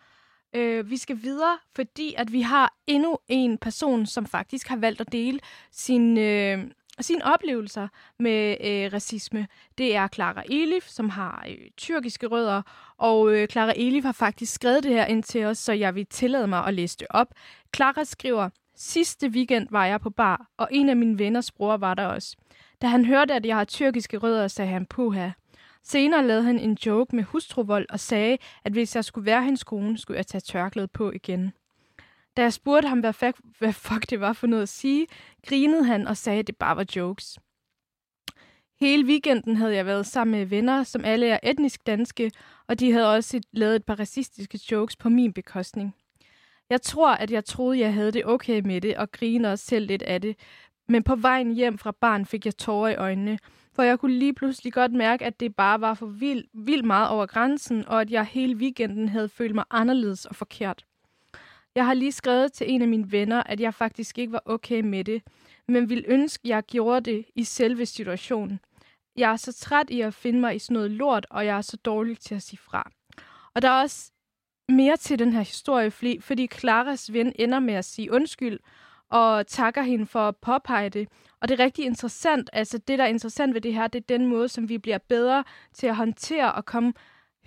Øh, 0.54 0.90
vi 0.90 0.98
skal 0.98 1.20
videre, 1.22 1.58
fordi 1.76 2.14
at 2.18 2.32
vi 2.32 2.42
har 2.42 2.74
endnu 2.88 3.18
en 3.28 3.58
person, 3.58 4.06
som 4.06 4.26
faktisk 4.26 4.68
har 4.68 4.76
valgt 4.76 5.02
at 5.02 5.12
dele 5.12 5.40
sin, 5.72 6.18
øh, 6.18 6.72
sine 7.00 7.26
oplevelser 7.34 7.88
med 8.20 8.58
øh, 8.64 8.94
racisme. 8.94 9.48
Det 9.78 9.96
er 9.96 10.08
Clara 10.08 10.44
Elif, 10.50 10.88
som 10.88 11.10
har 11.10 11.46
øh, 11.50 11.70
tyrkiske 11.78 12.28
rødder, 12.28 12.62
og 12.98 13.34
øh, 13.34 13.48
Clara 13.48 13.74
Elif 13.76 14.04
har 14.04 14.12
faktisk 14.12 14.54
skrevet 14.54 14.84
det 14.84 14.92
her 14.92 15.06
ind 15.06 15.24
til 15.24 15.46
os, 15.46 15.58
så 15.58 15.74
jeg 15.74 15.96
vil 15.96 16.06
tillade 16.06 16.48
mig 16.48 16.66
at 16.66 16.74
læse 16.74 16.98
det 16.98 17.08
op. 17.10 17.28
Clara 17.76 18.04
skriver, 18.04 18.50
Sidste 18.82 19.28
weekend 19.28 19.68
var 19.72 19.86
jeg 19.86 20.02
på 20.02 20.10
bar, 20.10 20.50
og 20.58 20.68
en 20.72 20.90
af 20.90 20.98
mine 20.98 21.20
venners 21.20 21.52
bror 21.52 21.78
var 21.78 21.94
der 21.94 22.06
også. 22.06 22.38
Da 22.82 22.88
han 22.88 23.06
hørte, 23.06 23.34
at 23.34 23.46
jeg 23.46 23.56
har 23.56 23.64
tyrkiske 23.64 24.18
rødder, 24.18 24.48
sagde 24.48 24.72
han 24.72 24.86
puha. 24.86 25.30
Senere 25.84 26.28
lavede 26.28 26.44
han 26.44 26.60
en 26.60 26.78
joke 26.86 27.16
med 27.16 27.24
hustruvold 27.24 27.86
og 27.90 28.00
sagde, 28.00 28.38
at 28.64 28.72
hvis 28.72 28.96
jeg 28.96 29.06
skulle 29.06 29.26
være 29.26 29.44
hendes 29.44 29.64
kone, 29.64 29.98
skulle 29.98 30.18
jeg 30.18 30.28
tage 30.28 30.42
tørklædet 30.42 30.92
på 30.92 31.12
igen. 31.12 31.52
Da 32.38 32.42
jeg 32.42 32.54
spurgte 32.54 32.88
ham, 32.88 33.00
hvad 33.00 33.14
fuck, 33.14 33.38
hvad 33.60 33.74
fuck 33.74 34.10
det 34.10 34.20
var 34.20 34.34
for 34.34 34.48
noget 34.48 34.64
at 34.64 34.70
sige, 34.70 35.08
grinede 35.48 35.84
han 35.84 36.08
og 36.08 36.18
sagde, 36.18 36.40
at 36.40 36.48
det 36.48 36.58
bare 36.58 36.76
var 36.76 36.86
jokes. 36.96 37.40
Hele 38.80 39.06
weekenden 39.06 39.56
havde 39.56 39.76
jeg 39.76 39.86
været 39.86 40.06
sammen 40.06 40.40
med 40.40 40.46
venner, 40.46 40.84
som 40.84 41.06
alle 41.06 41.28
er 41.28 41.40
etnisk 41.44 41.88
danske, 41.88 42.32
og 42.68 42.80
de 42.80 42.92
havde 42.92 43.16
også 43.16 43.42
lavet 43.52 43.76
et 43.76 43.86
par 43.86 44.00
racistiske 44.00 44.60
jokes 44.72 44.96
på 44.96 45.10
min 45.10 45.34
bekostning. 45.34 45.96
Jeg 46.70 46.82
tror, 46.82 47.12
at 47.12 47.32
jeg 47.32 47.46
troede, 47.46 47.80
jeg 47.80 47.94
havde 47.94 48.12
det 48.12 48.26
okay 48.26 48.62
med 48.66 48.82
det, 48.82 48.98
og 48.98 49.12
grinede 49.12 49.52
også 49.52 49.66
selv 49.66 49.88
lidt 49.88 50.02
af 50.02 50.22
det. 50.22 50.36
Men 50.88 51.04
på 51.04 51.16
vejen 51.16 51.54
hjem 51.54 51.78
fra 51.78 51.92
barn 51.92 52.26
fik 52.26 52.46
jeg 52.46 52.58
tårer 52.58 52.90
i 52.90 52.96
øjnene, 52.96 53.40
for 53.74 53.84
jeg 53.84 54.00
kunne 54.00 54.20
lige 54.20 54.34
pludselig 54.34 54.74
godt 54.74 54.94
mærke, 54.94 55.26
at 55.26 55.40
det 55.40 55.56
bare 55.56 55.82
var 55.82 55.94
for 55.94 56.06
vildt, 56.06 56.46
vildt 56.54 56.86
meget 56.86 57.10
over 57.10 57.26
grænsen, 57.26 57.88
og 57.88 58.02
at 58.02 58.12
jeg 58.12 58.26
hele 58.26 58.56
weekenden 58.56 59.10
havde 59.10 59.30
følt 59.30 59.56
mig 59.56 59.64
anderledes 59.70 60.26
og 60.26 60.36
forkert. 60.36 60.86
Jeg 61.76 61.86
har 61.86 61.94
lige 61.94 62.12
skrevet 62.12 62.54
til 62.54 62.72
en 62.72 62.82
af 62.82 62.88
mine 62.88 63.12
venner, 63.12 63.44
at 63.44 63.60
jeg 63.60 63.74
faktisk 63.74 64.18
ikke 64.18 64.34
var 64.34 64.42
okay 64.46 64.82
med 64.82 65.04
det, 65.04 65.22
men 65.68 65.90
ville 65.90 66.04
ønske, 66.08 66.42
at 66.46 66.50
jeg 66.50 66.64
gjorde 66.64 67.12
det 67.12 67.26
i 67.36 67.44
selve 67.44 67.86
situationen. 67.86 68.60
Jeg 69.16 69.32
er 69.32 69.36
så 69.36 69.54
træt 69.54 69.90
i 69.90 70.02
at 70.02 70.14
finde 70.14 70.40
mig 70.40 70.56
i 70.56 70.60
sådan 70.60 70.74
noget 70.74 70.92
lort, 70.92 71.26
og 71.30 71.46
jeg 71.46 71.58
er 71.58 71.62
så 71.62 71.78
dårlig 71.78 72.20
til 72.20 72.36
at 72.36 72.42
sige 72.42 72.60
fra. 72.60 72.92
Og 73.54 73.62
der 73.62 73.70
er 73.70 73.82
også 73.82 74.12
mere 74.70 74.98
til 74.98 75.20
den 75.20 75.34
her 75.34 75.42
historie, 75.42 75.92
fordi, 75.92 76.20
fordi 76.22 76.48
Claras 76.48 77.14
ven 77.14 77.34
ender 77.36 77.60
med 77.60 77.74
at 77.74 77.86
sige 77.86 78.12
undskyld, 78.12 78.60
og 79.10 79.48
takker 79.48 79.82
hende 79.82 80.06
for 80.06 80.28
at 80.28 80.36
påpege 80.36 80.90
det. 80.90 81.08
Og 81.42 81.48
det 81.48 81.60
er 81.60 81.64
rigtig 81.64 81.86
interessant, 81.86 82.50
altså 82.54 82.78
det, 82.78 83.00
der 83.00 83.06
er 83.06 83.10
interessant 83.10 83.54
ved 83.54 83.62
det 83.62 83.74
her, 83.74 83.88
det 83.88 84.00
er 84.00 84.18
den 84.18 84.28
måde, 84.28 84.50
som 84.50 84.70
vi 84.70 84.78
bliver 84.78 84.98
bedre 85.10 85.44
til 85.74 85.88
at 85.88 85.96
håndtere 85.96 86.52
og 86.52 86.66
komme 86.66 86.94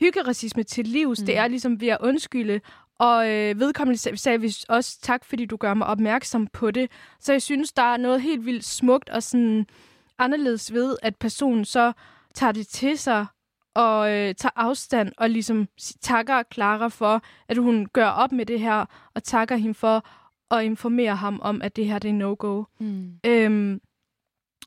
hyggeracisme 0.00 0.62
til 0.62 0.86
livs. 0.86 1.20
Mm. 1.20 1.26
Det 1.26 1.36
er 1.36 1.48
ligesom 1.48 1.80
ved 1.80 1.88
at 1.88 1.98
undskylde, 2.00 2.60
og 2.98 3.30
øh, 3.30 3.60
vedkommende 3.60 4.18
sagde 4.18 4.40
vi 4.40 4.54
også 4.68 4.98
tak, 5.02 5.24
fordi 5.24 5.44
du 5.44 5.56
gør 5.56 5.74
mig 5.74 5.86
opmærksom 5.86 6.46
på 6.46 6.70
det. 6.70 6.90
Så 7.20 7.32
jeg 7.32 7.42
synes, 7.42 7.72
der 7.72 7.82
er 7.82 7.96
noget 7.96 8.22
helt 8.22 8.46
vildt 8.46 8.64
smukt 8.64 9.08
og 9.08 9.22
sådan 9.22 9.66
anderledes 10.18 10.72
ved, 10.72 10.96
at 11.02 11.16
personen 11.16 11.64
så 11.64 11.92
tager 12.34 12.52
det 12.52 12.68
til 12.68 12.98
sig 12.98 13.26
og 13.74 14.10
øh, 14.10 14.34
tager 14.34 14.52
afstand 14.56 15.12
og 15.16 15.30
ligesom 15.30 15.68
takker 16.00 16.42
Clara 16.52 16.88
for, 16.88 17.22
at 17.48 17.56
hun 17.56 17.86
gør 17.92 18.06
op 18.06 18.32
med 18.32 18.46
det 18.46 18.60
her, 18.60 18.84
og 19.14 19.22
takker 19.22 19.56
hende 19.56 19.74
for 19.74 20.06
at 20.54 20.64
informere 20.64 21.16
ham 21.16 21.40
om, 21.42 21.62
at 21.62 21.76
det 21.76 21.86
her 21.86 21.98
det 21.98 22.08
er 22.08 22.12
no-go. 22.12 22.64
Mm. 22.80 23.12
Øhm, 23.26 23.80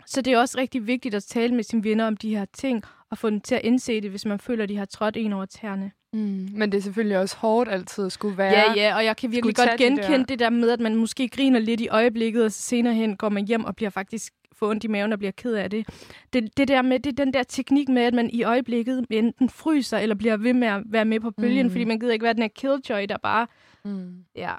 så 0.06 0.22
det 0.22 0.34
er 0.34 0.40
også 0.40 0.58
rigtig 0.58 0.88
vigtigt 0.88 1.16
at 1.16 1.24
tale 1.24 1.56
med 1.56 1.64
sine 1.64 1.84
venner 1.84 2.08
om 2.08 2.18
de 2.18 2.36
her 2.36 2.46
ting, 2.54 2.84
og 3.12 3.18
få 3.18 3.30
dem 3.30 3.42
til 3.42 3.56
at 3.56 3.62
indse 3.64 4.02
det, 4.02 4.10
hvis 4.10 4.26
man 4.26 4.40
føler, 4.40 4.64
at 4.64 4.70
de 4.70 4.78
har 4.78 4.86
trådt 4.86 5.18
en 5.18 5.34
over 5.34 5.46
tæerne. 5.46 5.92
Mm. 6.14 6.50
Men 6.54 6.72
det 6.72 6.78
er 6.78 6.82
selvfølgelig 6.82 7.18
også 7.18 7.38
hårdt 7.38 7.70
altid 7.70 8.06
at 8.06 8.12
skulle 8.12 8.38
være... 8.38 8.52
Ja, 8.52 8.74
ja, 8.76 8.96
og 8.96 9.06
jeg 9.06 9.18
kan 9.18 9.32
virkelig 9.32 9.56
godt 9.56 9.78
genkende 9.78 10.02
det 10.02 10.10
der. 10.20 10.24
det 10.26 10.40
der 10.40 10.50
med, 10.50 10.70
at 10.70 10.80
man 10.80 10.96
måske 10.96 11.30
griner 11.30 11.60
lidt 11.60 11.82
i 11.82 11.88
øjeblikket, 11.88 12.46
og 12.46 12.52
så 12.52 12.62
senere 12.62 12.94
hen 12.94 13.18
går 13.18 13.30
man 13.30 13.48
hjem 13.48 13.66
og 13.66 13.76
bliver 13.76 13.90
faktisk 13.90 14.34
få 14.60 14.70
ondt 14.70 14.84
i 14.84 14.88
maven 14.88 15.14
og 15.14 15.20
bliver 15.20 15.32
ked 15.32 15.54
af 15.54 15.70
det. 15.70 15.88
det. 16.34 16.58
Det 16.58 16.68
der 16.68 16.82
med, 16.82 17.00
det 17.00 17.20
er 17.20 17.26
den 17.26 17.34
der 17.34 17.44
teknik 17.44 17.90
med, 17.90 18.02
at 18.02 18.14
man 18.14 18.30
i 18.30 18.44
øjeblikket 18.44 19.06
enten 19.10 19.50
fryser, 19.50 19.98
eller 19.98 20.16
bliver 20.16 20.38
ved 20.38 20.54
med 20.54 20.68
at 20.68 20.82
være 20.86 21.06
med 21.06 21.20
på 21.20 21.32
bølgen, 21.32 21.66
mm. 21.66 21.72
fordi 21.72 21.84
man 21.84 22.00
gider 22.00 22.14
ikke 22.14 22.24
være 22.24 22.34
den 22.34 22.42
her 22.42 22.50
killjoy, 22.50 23.06
der 23.10 23.18
bare... 23.18 23.48
Mm. 23.86 24.14
Ja. 24.36 24.54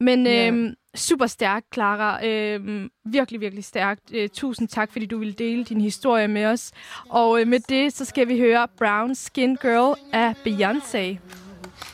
Men 0.00 0.26
yeah. 0.26 0.48
øhm, 0.48 0.74
super 0.94 1.26
stærk, 1.26 1.64
Clara. 1.74 2.26
Øhm, 2.26 2.90
virkelig, 3.04 3.40
virkelig 3.40 3.64
stærkt. 3.64 4.14
Øh, 4.14 4.28
tusind 4.28 4.68
tak, 4.68 4.92
fordi 4.92 5.06
du 5.06 5.18
ville 5.18 5.34
dele 5.34 5.64
din 5.64 5.80
historie 5.80 6.28
med 6.28 6.44
os. 6.44 6.72
Og 7.08 7.40
øh, 7.40 7.48
med 7.48 7.60
det, 7.68 7.92
så 7.92 8.04
skal 8.04 8.28
vi 8.28 8.38
høre 8.38 8.68
Brown 8.78 9.14
Skin 9.14 9.56
Girl 9.56 9.98
af 10.12 10.34
Beyoncé. 10.46 11.18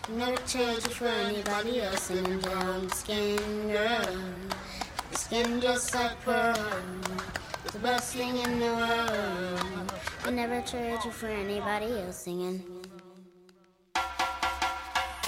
Never 0.09 0.37
change 0.47 0.95
for 0.95 1.07
anybody 1.07 1.81
else 1.81 2.15
in 2.15 2.41
brown 2.41 2.91
skin 2.91 3.39
girl. 3.69 4.17
Skin 5.17 5.61
just 5.61 5.95
like 5.95 6.21
pearl. 6.23 6.55
The 7.73 7.79
best 7.79 8.15
thing 8.15 8.37
in 8.37 8.61
the 8.61 8.67
world. 8.67 9.93
I 10.25 10.31
never 10.31 10.61
trade 10.61 10.99
you 11.05 11.11
for 11.11 11.27
anybody 11.27 11.87
else 12.01 12.19
singing. 12.19 12.63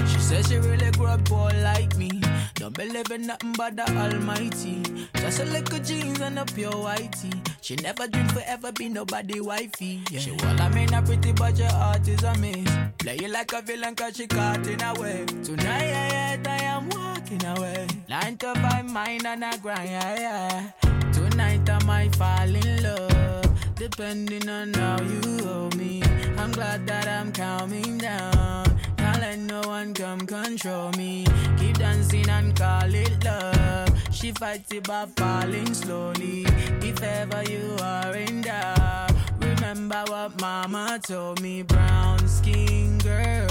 She 0.07 0.19
says 0.19 0.49
she 0.49 0.59
really 0.59 0.91
grew 0.93 1.07
up 1.07 1.25
poor 1.25 1.51
like 1.63 1.97
me. 1.97 2.11
Don't 2.55 2.75
believe 2.75 3.11
in 3.11 3.27
nothing 3.27 3.55
but 3.57 3.77
the 3.77 3.89
Almighty. 3.91 4.83
Just 5.15 5.41
a 5.41 5.45
little 5.45 5.79
jeans 5.81 6.21
and 6.21 6.39
a 6.39 6.45
pure 6.45 6.71
whitey. 6.73 7.33
She 7.61 7.77
never 7.77 8.07
dreamed 8.07 8.33
forever 8.33 8.71
be 8.73 8.89
nobody 8.89 9.41
wifey. 9.41 10.03
Yeah. 10.11 10.21
She 10.21 10.33
well, 10.33 10.61
I 10.61 10.69
mean, 10.71 10.93
a 10.93 11.03
pretty, 11.03 11.33
but 11.33 11.59
your 11.59 11.71
heart 11.71 12.07
is 12.07 12.23
a 12.23 12.35
miss. 12.39 12.71
Play 12.99 13.19
you 13.21 13.29
like 13.29 13.53
a 13.53 13.63
villain 13.63 13.95
cause 13.95 14.17
she 14.17 14.27
caught 14.27 14.67
in 14.67 14.83
a 14.83 14.95
way. 15.01 15.25
Tonight, 15.43 16.47
I 16.47 16.63
am 16.63 16.89
walking 16.91 17.08
walking 17.29 17.47
away. 17.49 17.87
Nine 18.09 18.37
to 18.39 18.55
five, 18.55 18.91
mind 18.91 19.27
and 19.27 19.45
I 19.45 19.57
grind, 19.59 19.91
yeah, 19.91 20.21
yeah. 20.21 21.11
Tonight 21.13 21.69
I 21.69 21.85
might 21.85 22.17
fall 22.17 22.55
in 22.55 22.83
love, 22.83 23.75
depending 23.75 24.49
on 24.49 24.73
how 24.75 25.01
you 25.01 25.45
hold 25.45 25.77
me. 25.77 26.03
I'm 26.37 26.53
glad 26.53 26.87
that 26.87 27.07
I'm 27.07 27.33
calming 27.33 27.99
down. 27.99 28.65
Can't 28.97 29.21
let 29.21 29.39
no 29.39 29.61
one 29.63 29.95
come 29.95 30.21
control 30.21 30.91
me. 30.93 31.25
Keep 31.59 31.79
dancing 31.79 32.29
and 32.29 32.57
call 32.57 32.95
it 32.95 33.25
love. 33.25 33.89
She 34.13 34.33
fights 34.33 34.73
it 34.73 34.85
by 34.87 35.07
falling 35.17 35.73
slowly. 35.75 36.45
If 36.83 37.03
ever 37.03 37.43
you 37.51 37.77
are 37.83 38.15
in 38.17 38.43
doubt, 38.43 39.13
remember 39.41 40.05
what 40.09 40.41
mama 40.41 40.99
told 41.03 41.41
me. 41.41 41.63
Brown 41.63 42.27
skin 42.27 42.99
girl, 42.99 43.49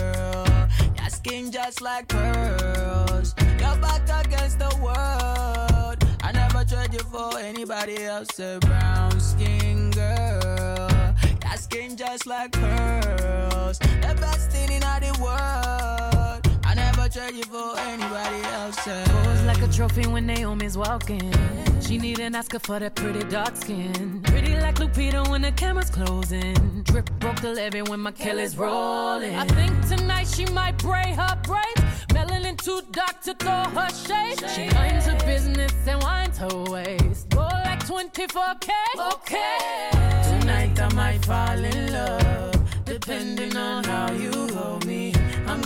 skin 1.28 1.52
just 1.52 1.82
like 1.82 2.08
pearls. 2.08 3.36
Your 3.60 3.76
back 3.78 4.04
against 4.26 4.60
the 4.60 4.74
world. 4.82 5.98
I 6.24 6.32
never 6.32 6.64
trade 6.64 6.94
you 6.94 7.00
for 7.00 7.38
anybody 7.38 8.04
else. 8.04 8.40
A 8.40 8.60
brown 8.62 9.20
skin 9.20 9.92
girl. 9.92 11.16
Your 11.44 11.58
skin 11.58 11.98
just 11.98 12.26
like 12.28 12.52
pearls. 12.52 13.80
The 13.80 14.16
best 14.20 14.52
thing 14.52 14.72
in 14.72 14.84
all 14.84 15.00
the 15.00 15.14
world. 15.22 16.17
I 17.08 17.10
never 17.10 17.20
trade 17.20 17.38
you 17.38 17.44
for 17.44 17.80
anybody 17.80 18.42
else. 18.54 18.76
Pose 18.84 19.44
like 19.44 19.62
a 19.62 19.68
trophy 19.70 20.08
when 20.08 20.28
Naomi's 20.28 20.78
walking. 20.78 21.32
She 21.80 21.98
need 21.98 22.20
an 22.20 22.36
Oscar 22.36 22.60
for 22.60 22.80
that 22.80 22.96
pretty 22.96 23.24
dark 23.30 23.56
skin. 23.56 24.22
Pretty 24.24 24.58
like 24.58 24.76
Lupita 24.76 25.26
when 25.30 25.42
the 25.42 25.54
camera's 25.54 25.90
closing. 25.90 26.54
Drip 26.84 27.10
broke 27.20 27.40
the 27.40 27.54
levee 27.54 27.84
when 27.84 28.02
my 28.02 28.12
Kelly's 28.12 28.58
rolling. 28.58 29.36
I 29.36 29.46
think 29.46 29.88
tonight 29.88 30.28
she 30.28 30.46
might 30.48 30.78
braid 30.80 31.16
her 31.16 31.40
braids. 31.44 31.82
Melanin 32.10 32.58
too 32.62 32.82
dark 32.92 33.22
to 33.22 33.34
throw 33.36 33.64
her 33.80 33.90
shade. 33.90 34.44
She 34.50 34.70
minds 34.76 35.06
her 35.06 35.18
business 35.26 35.74
and 35.88 36.04
winds 36.04 36.38
her 36.40 36.64
waist. 36.72 37.30
Go 37.30 37.40
like 37.40 37.86
24K. 37.88 38.70
Okay. 39.14 39.90
Tonight 40.42 40.78
I 40.82 40.94
might 40.94 41.24
fall 41.24 41.64
in 41.64 41.94
love, 41.94 42.84
depending 42.84 43.56
on 43.56 43.86
how 43.86 44.12
you 44.12 44.32
hold 44.54 44.86
me. 44.86 45.17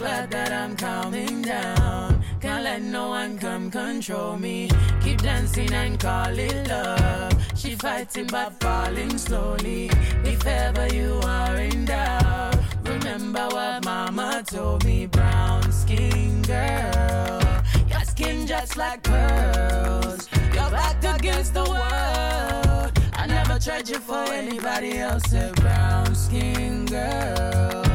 Glad 0.02 0.32
that 0.32 0.52
I'm 0.52 0.76
calming 0.76 1.44
down. 1.44 2.24
Can't 2.42 2.64
let 2.64 2.82
no 2.82 3.10
one 3.10 3.38
come 3.38 3.70
control 3.70 4.36
me. 4.36 4.68
Keep 5.04 5.22
dancing 5.22 5.72
and 5.72 6.00
call 6.00 6.40
it 6.40 6.68
love. 6.68 7.32
She 7.56 7.76
fighting 7.76 8.26
but 8.26 8.60
falling 8.60 9.16
slowly. 9.20 9.92
If 10.24 10.44
ever 10.48 10.88
you 10.92 11.20
are 11.24 11.56
in 11.58 11.86
doubt, 11.86 12.58
remember 12.84 13.48
what 13.52 13.86
mama 13.86 14.44
told 14.44 14.84
me. 14.86 15.06
Brown 15.06 15.72
skin 15.72 16.42
girl, 16.42 17.40
your 17.88 18.04
skin 18.04 18.48
just 18.48 18.78
like 18.78 19.04
pearls. 19.04 20.28
You're 20.52 20.72
back 20.72 20.98
against 21.04 21.54
the 21.54 21.64
world. 21.64 22.92
I 23.14 23.28
never 23.28 23.60
tried 23.60 23.88
you 23.88 24.00
for 24.00 24.24
anybody 24.34 24.98
else. 24.98 25.32
A 25.34 25.54
brown 25.58 26.16
skin 26.16 26.88
girl. 26.88 27.91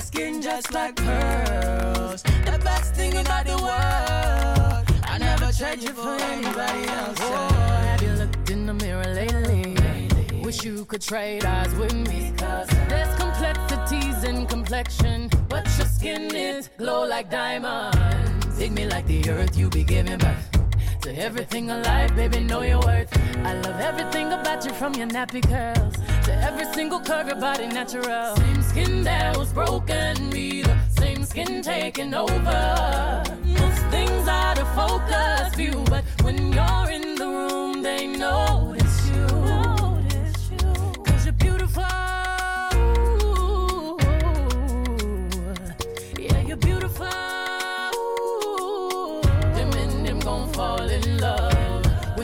Your 0.00 0.06
skin 0.06 0.40
just 0.40 0.72
like 0.72 0.96
pearls. 0.96 2.22
The 2.22 2.58
best 2.64 2.94
thing 2.94 3.12
in 3.12 3.26
all 3.26 3.44
the 3.44 3.58
world. 3.62 5.02
I 5.04 5.18
never 5.18 5.52
tried 5.52 5.82
you 5.82 5.90
for 5.90 6.14
anybody 6.14 6.88
else. 6.88 7.18
Oh, 7.20 7.48
have 7.84 8.02
you 8.02 8.12
looked 8.12 8.48
in 8.48 8.64
the 8.64 8.72
mirror 8.72 9.04
lately? 9.04 9.76
Wish 10.42 10.64
you 10.64 10.86
could 10.86 11.02
trade 11.02 11.44
eyes 11.44 11.74
with 11.74 11.92
me. 11.92 12.32
Cause 12.38 12.68
there's 12.88 13.14
complexities 13.16 14.24
in 14.24 14.46
complexion, 14.46 15.28
but 15.50 15.66
your 15.76 15.86
skin 15.86 16.34
is 16.34 16.70
glow 16.78 17.06
like 17.06 17.28
diamonds. 17.30 18.56
Dig 18.56 18.72
me 18.72 18.86
like 18.86 19.06
the 19.06 19.28
earth, 19.28 19.54
you 19.54 19.68
be 19.68 19.84
giving 19.84 20.16
birth. 20.16 20.59
To 21.02 21.16
everything 21.16 21.70
alive, 21.70 22.14
baby, 22.14 22.40
know 22.40 22.60
your 22.60 22.78
worth. 22.80 23.08
I 23.42 23.54
love 23.54 23.80
everything 23.80 24.34
about 24.34 24.66
you 24.66 24.72
from 24.74 24.92
your 24.94 25.06
nappy 25.06 25.42
curls 25.42 25.94
to 26.24 26.32
every 26.44 26.66
single 26.74 27.00
curve, 27.00 27.26
your 27.26 27.36
body 27.36 27.68
natural. 27.68 28.36
Same 28.36 28.62
skin 28.62 29.04
that 29.04 29.34
was 29.38 29.50
broken, 29.50 30.28
be 30.28 30.60
the 30.60 30.76
same 30.90 31.24
skin 31.24 31.62
taking 31.62 32.12
over. 32.12 33.22
Most 33.44 33.82
things 33.86 34.28
out 34.28 34.58
of 34.58 34.68
focus 34.74 35.54
view, 35.54 35.82
but 35.88 36.04
when 36.22 36.52
you're 36.52 36.90
in 36.90 37.14
the 37.14 37.26
room, 37.26 37.82
they 37.82 38.06
notice 38.06 38.69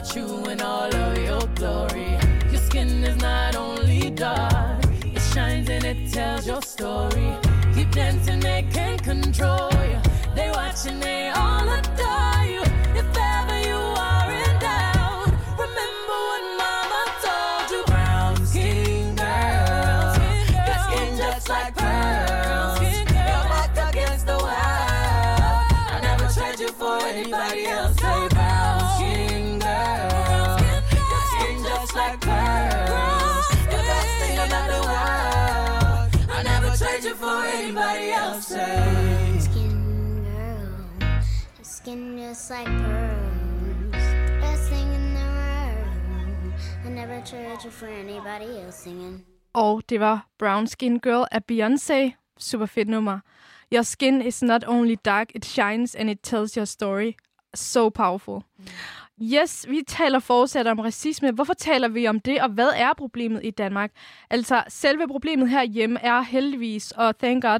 with 0.07 0.15
you 0.15 0.51
in 0.51 0.61
all 0.61 0.93
of 0.93 1.17
your 1.17 1.41
glory. 1.55 2.17
Your 2.51 2.61
skin 2.61 3.03
is 3.03 3.17
not 3.17 3.55
only 3.55 4.09
dark, 4.11 4.83
it 5.03 5.21
shines 5.33 5.69
and 5.69 5.83
it 5.83 6.11
tells 6.11 6.47
your 6.47 6.61
story. 6.61 7.35
Keep 7.73 7.91
dancing, 7.91 8.39
they 8.39 8.65
can't 8.71 9.01
control 9.03 9.71
you. 9.73 9.99
They 10.35 10.49
watching, 10.51 10.99
they 10.99 11.29
all 11.29 11.67
adore 11.69 12.36
skin 42.47 42.57
like 42.57 42.83
pearls. 42.83 44.41
Best 44.41 44.71
thing 44.71 44.93
in 44.93 45.13
the 45.13 45.27
world. 45.37 46.53
I 46.85 46.89
never 46.89 47.21
charge 47.25 47.65
you 47.65 47.71
for 47.71 47.87
anybody 47.87 48.65
else 48.65 48.77
singing. 48.83 49.25
Og 49.53 49.81
det 49.89 49.99
var 49.99 50.27
Brown 50.39 50.67
Skin 50.67 50.99
Girl 50.99 51.25
af 51.31 51.41
Beyoncé. 51.51 52.11
Super 52.39 52.65
fedt 52.65 52.89
nummer. 52.89 53.19
Your 53.73 53.81
skin 53.81 54.21
is 54.21 54.43
not 54.43 54.63
only 54.67 54.95
dark, 55.05 55.27
it 55.35 55.45
shines 55.45 55.95
and 55.95 56.09
it 56.09 56.19
tells 56.23 56.55
your 56.55 56.65
story. 56.65 57.11
So 57.55 57.89
powerful. 57.89 58.41
Yes, 59.21 59.65
vi 59.69 59.83
taler 59.87 60.19
fortsat 60.19 60.67
om 60.67 60.79
racisme. 60.79 61.31
Hvorfor 61.31 61.53
taler 61.53 61.87
vi 61.87 62.07
om 62.07 62.19
det, 62.19 62.41
og 62.41 62.49
hvad 62.49 62.69
er 62.75 62.93
problemet 62.97 63.41
i 63.43 63.51
Danmark? 63.51 63.91
Altså, 64.29 64.63
selve 64.67 65.07
problemet 65.07 65.49
herhjemme 65.49 65.99
er 65.99 66.21
heldigvis, 66.21 66.91
og 66.91 67.17
thank 67.17 67.43
God, 67.43 67.59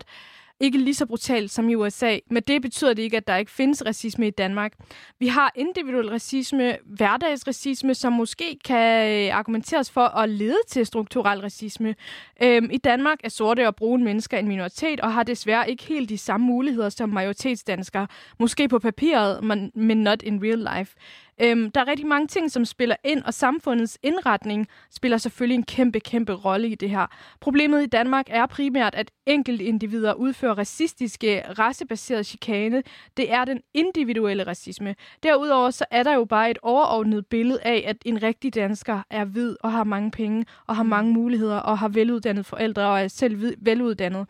ikke 0.59 0.77
lige 0.77 0.93
så 0.93 1.05
brutalt 1.05 1.51
som 1.51 1.69
i 1.69 1.75
USA, 1.75 2.17
men 2.31 2.43
det 2.43 2.61
betyder 2.61 2.93
det 2.93 3.03
ikke, 3.03 3.17
at 3.17 3.27
der 3.27 3.35
ikke 3.35 3.51
findes 3.51 3.85
racisme 3.85 4.27
i 4.27 4.29
Danmark. 4.29 4.73
Vi 5.19 5.27
har 5.27 5.51
individuel 5.55 6.09
racisme, 6.09 6.77
hverdagsracisme, 6.85 7.95
som 7.95 8.13
måske 8.13 8.59
kan 8.65 9.11
øh, 9.11 9.37
argumenteres 9.37 9.91
for 9.91 10.01
at 10.01 10.29
lede 10.29 10.59
til 10.67 10.85
strukturel 10.85 11.39
racisme. 11.39 11.95
Øhm, 12.43 12.69
I 12.71 12.77
Danmark 12.77 13.19
er 13.23 13.29
sorte 13.29 13.67
og 13.67 13.75
brune 13.75 14.03
mennesker 14.03 14.37
en 14.37 14.47
minoritet, 14.47 14.99
og 14.99 15.13
har 15.13 15.23
desværre 15.23 15.69
ikke 15.69 15.83
helt 15.83 16.09
de 16.09 16.17
samme 16.17 16.45
muligheder 16.45 16.89
som 16.89 17.09
majoritetsdanskere. 17.09 18.07
Måske 18.39 18.67
på 18.67 18.79
papiret, 18.79 19.43
men 19.75 19.97
not 19.97 20.21
in 20.21 20.43
real 20.43 20.77
life. 20.77 20.95
Øhm, 21.41 21.71
der 21.71 21.81
er 21.81 21.87
rigtig 21.87 22.07
mange 22.07 22.27
ting, 22.27 22.51
som 22.51 22.65
spiller 22.65 22.95
ind, 23.03 23.23
og 23.23 23.33
samfundets 23.33 23.97
indretning 24.03 24.67
spiller 24.91 25.17
selvfølgelig 25.17 25.55
en 25.55 25.63
kæmpe, 25.63 25.99
kæmpe 25.99 26.33
rolle 26.33 26.67
i 26.67 26.75
det 26.75 26.89
her. 26.89 27.05
Problemet 27.39 27.83
i 27.83 27.85
Danmark 27.85 28.25
er 28.29 28.45
primært, 28.45 28.95
at 28.95 29.11
enkelte 29.25 29.63
individer 29.63 30.13
udfører 30.13 30.57
racistiske, 30.57 31.43
racebaseret 31.59 32.25
chikane. 32.25 32.83
Det 33.17 33.31
er 33.31 33.45
den 33.45 33.61
individuelle 33.73 34.43
racisme. 34.43 34.95
Derudover 35.23 35.69
så 35.69 35.85
er 35.91 36.03
der 36.03 36.13
jo 36.13 36.25
bare 36.25 36.51
et 36.51 36.57
overordnet 36.61 37.25
billede 37.25 37.59
af, 37.61 37.83
at 37.87 37.97
en 38.05 38.23
rigtig 38.23 38.55
dansker 38.55 39.01
er 39.09 39.25
hvid 39.25 39.55
og 39.63 39.71
har 39.71 39.83
mange 39.83 40.11
penge 40.11 40.45
og 40.67 40.75
har 40.75 40.83
mange 40.83 41.13
muligheder 41.13 41.57
og 41.57 41.77
har 41.77 41.87
veluddannede 41.87 42.43
forældre 42.43 42.87
og 42.87 43.01
er 43.01 43.07
selv 43.07 43.53
veluddannet. 43.57 44.27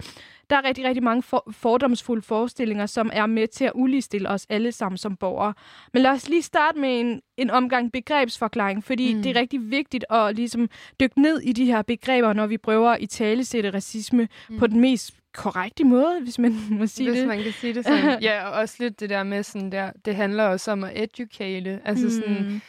Der 0.49 0.55
er 0.55 0.63
rigtig, 0.63 0.85
rigtig 0.85 1.03
mange 1.03 1.23
for- 1.23 1.47
fordomsfulde 1.51 2.21
forestillinger, 2.21 2.85
som 2.85 3.09
er 3.13 3.25
med 3.25 3.47
til 3.47 3.65
at 3.65 3.71
uligestille 3.75 4.29
os 4.29 4.45
alle 4.49 4.71
sammen 4.71 4.97
som 4.97 5.17
borgere. 5.17 5.53
Men 5.93 6.01
lad 6.01 6.11
os 6.11 6.29
lige 6.29 6.41
starte 6.41 6.79
med 6.79 6.99
en, 6.99 7.21
en 7.37 7.49
omgang 7.49 7.91
begrebsforklaring, 7.91 8.83
fordi 8.83 9.13
mm. 9.13 9.23
det 9.23 9.37
er 9.37 9.39
rigtig 9.39 9.71
vigtigt 9.71 10.05
at 10.09 10.35
ligesom 10.35 10.69
dykke 10.99 11.21
ned 11.21 11.41
i 11.41 11.53
de 11.53 11.65
her 11.65 11.81
begreber, 11.81 12.33
når 12.33 12.47
vi 12.47 12.57
prøver 12.57 12.89
at 12.89 13.01
i 13.01 13.05
tale 13.05 13.45
sætte 13.45 13.71
racisme 13.71 14.27
mm. 14.49 14.59
på 14.59 14.67
den 14.67 14.79
mest 14.81 15.13
korrekte 15.33 15.83
måde, 15.83 16.19
hvis 16.23 16.39
man 16.39 16.55
må 16.71 16.87
sige 16.87 17.09
Hvis 17.09 17.19
det. 17.19 17.27
man 17.27 17.43
kan 17.43 17.51
sige 17.51 17.73
det 17.73 17.85
sådan. 17.85 18.21
ja, 18.21 18.47
og 18.47 18.51
også 18.53 18.75
lidt 18.79 18.99
det 18.99 19.09
der 19.09 19.23
med 19.23 19.43
sådan 19.43 19.71
der, 19.71 19.91
det 20.05 20.15
handler 20.15 20.43
også 20.43 20.71
om 20.71 20.83
at 20.83 20.91
educate, 20.95 21.79
altså 21.85 22.05
mm. 22.05 22.11
sådan 22.11 22.61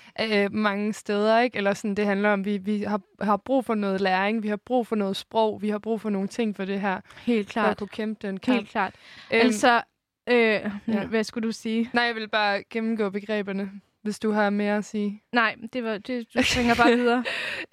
øh, 0.45 0.55
mange 0.55 0.93
steder, 0.93 1.41
ikke? 1.41 1.57
Eller 1.57 1.75
sådan, 1.75 1.95
det 1.95 2.07
handler 2.07 2.31
om, 2.31 2.45
vi, 2.45 2.57
vi 2.57 2.83
har, 2.83 3.01
har 3.21 3.37
brug 3.37 3.65
for 3.65 3.75
noget 3.75 4.01
læring, 4.01 4.43
vi 4.43 4.49
har 4.49 4.57
brug 4.67 4.87
for 4.87 4.97
noget 4.97 5.17
sprog, 5.17 5.63
vi 5.63 5.69
har 5.69 5.79
brug 5.79 6.01
for 6.01 6.11
nogle 6.11 6.29
ting 6.29 6.57
for 6.57 6.65
det 6.65 6.81
her, 6.81 7.01
Helt 7.27 7.53
for 7.53 7.61
at 7.61 7.65
klart. 7.65 7.79
kunne 7.79 7.89
kæmpe 7.89 8.27
den 8.27 8.41
kamp. 8.41 8.57
Helt 8.57 8.69
klart. 8.71 8.95
Øhm, 9.33 9.41
Altså, 9.47 9.83
Øh, 10.31 10.71
ja. 10.89 11.07
Hvad 11.07 11.25
skulle 11.25 11.47
du 11.47 11.53
sige? 11.53 11.91
Nej, 11.93 12.05
jeg 12.05 12.15
vil 12.15 12.29
bare 12.29 12.63
gennemgå 12.71 13.11
begreberne, 13.11 13.71
hvis 14.03 14.19
du 14.19 14.31
har 14.31 14.51
mere 14.51 14.77
at 14.77 14.85
sige. 14.85 15.23
Nej, 15.33 15.57
det 15.73 15.85
var 15.85 15.99
det, 15.99 16.27
du 16.35 16.43
tænker 16.43 16.75
bare 16.75 16.97
videre. 17.03 17.25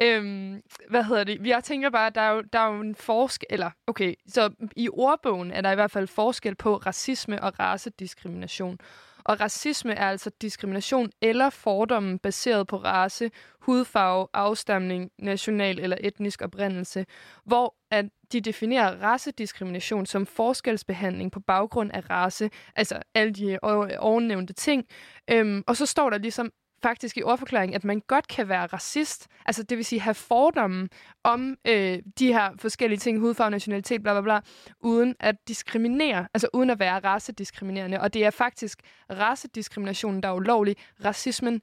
øhm, 0.01 0.61
hvad 0.89 1.03
hedder 1.03 1.23
det? 1.23 1.47
Jeg 1.47 1.63
tænker 1.63 1.89
bare, 1.89 2.09
der 2.09 2.21
er 2.21 2.31
jo, 2.31 2.41
der 2.53 2.59
er 2.59 2.73
jo 2.73 2.81
en 2.81 2.95
forskel... 2.95 3.47
Eller, 3.49 3.71
okay, 3.87 4.13
så 4.27 4.49
i 4.75 4.89
ordbogen 4.93 5.51
er 5.51 5.61
der 5.61 5.71
i 5.71 5.75
hvert 5.75 5.91
fald 5.91 6.07
forskel 6.07 6.55
på 6.55 6.75
racisme 6.77 7.43
og 7.43 7.59
racediskrimination. 7.59 8.77
Og 9.25 9.39
racisme 9.39 9.93
er 9.93 10.09
altså 10.09 10.31
diskrimination 10.41 11.11
eller 11.21 11.49
fordomme 11.49 12.19
baseret 12.19 12.67
på 12.67 12.77
race, 12.77 13.31
hudfarve, 13.59 14.27
afstamning, 14.33 15.11
national 15.19 15.79
eller 15.79 15.97
etnisk 15.99 16.41
oprindelse, 16.41 17.05
hvor 17.45 17.75
at 17.91 18.05
de 18.31 18.41
definerer 18.41 19.01
racediskrimination 19.01 20.05
som 20.05 20.25
forskelsbehandling 20.25 21.31
på 21.31 21.39
baggrund 21.39 21.91
af 21.93 22.09
race, 22.09 22.49
altså 22.75 22.99
alle 23.15 23.33
de 23.33 23.59
ovennævnte 23.99 24.53
ting. 24.53 24.85
Øhm, 25.31 25.63
og 25.67 25.77
så 25.77 25.85
står 25.85 26.09
der 26.09 26.17
ligesom 26.17 26.51
faktisk 26.83 27.17
i 27.17 27.23
ordforklaringen, 27.23 27.75
at 27.75 27.83
man 27.83 28.01
godt 28.07 28.27
kan 28.27 28.49
være 28.49 28.65
racist, 28.65 29.27
altså 29.45 29.63
det 29.63 29.77
vil 29.77 29.85
sige 29.85 29.99
have 29.99 30.13
fordomme 30.13 30.89
om 31.23 31.55
øh, 31.67 31.99
de 32.19 32.27
her 32.27 32.51
forskellige 32.59 32.99
ting, 32.99 33.19
hudfarve, 33.19 33.51
nationalitet, 33.51 34.03
bla 34.03 34.13
bla 34.13 34.21
bla, 34.21 34.39
uden 34.79 35.15
at 35.19 35.35
diskriminere, 35.47 36.27
altså 36.33 36.47
uden 36.53 36.69
at 36.69 36.79
være 36.79 36.99
racediskriminerende. 36.99 38.01
Og 38.01 38.13
det 38.13 38.25
er 38.25 38.29
faktisk 38.29 38.79
racediskriminationen, 39.11 40.23
der 40.23 40.29
er 40.29 40.33
ulovlig. 40.33 40.75
Racismen 41.05 41.61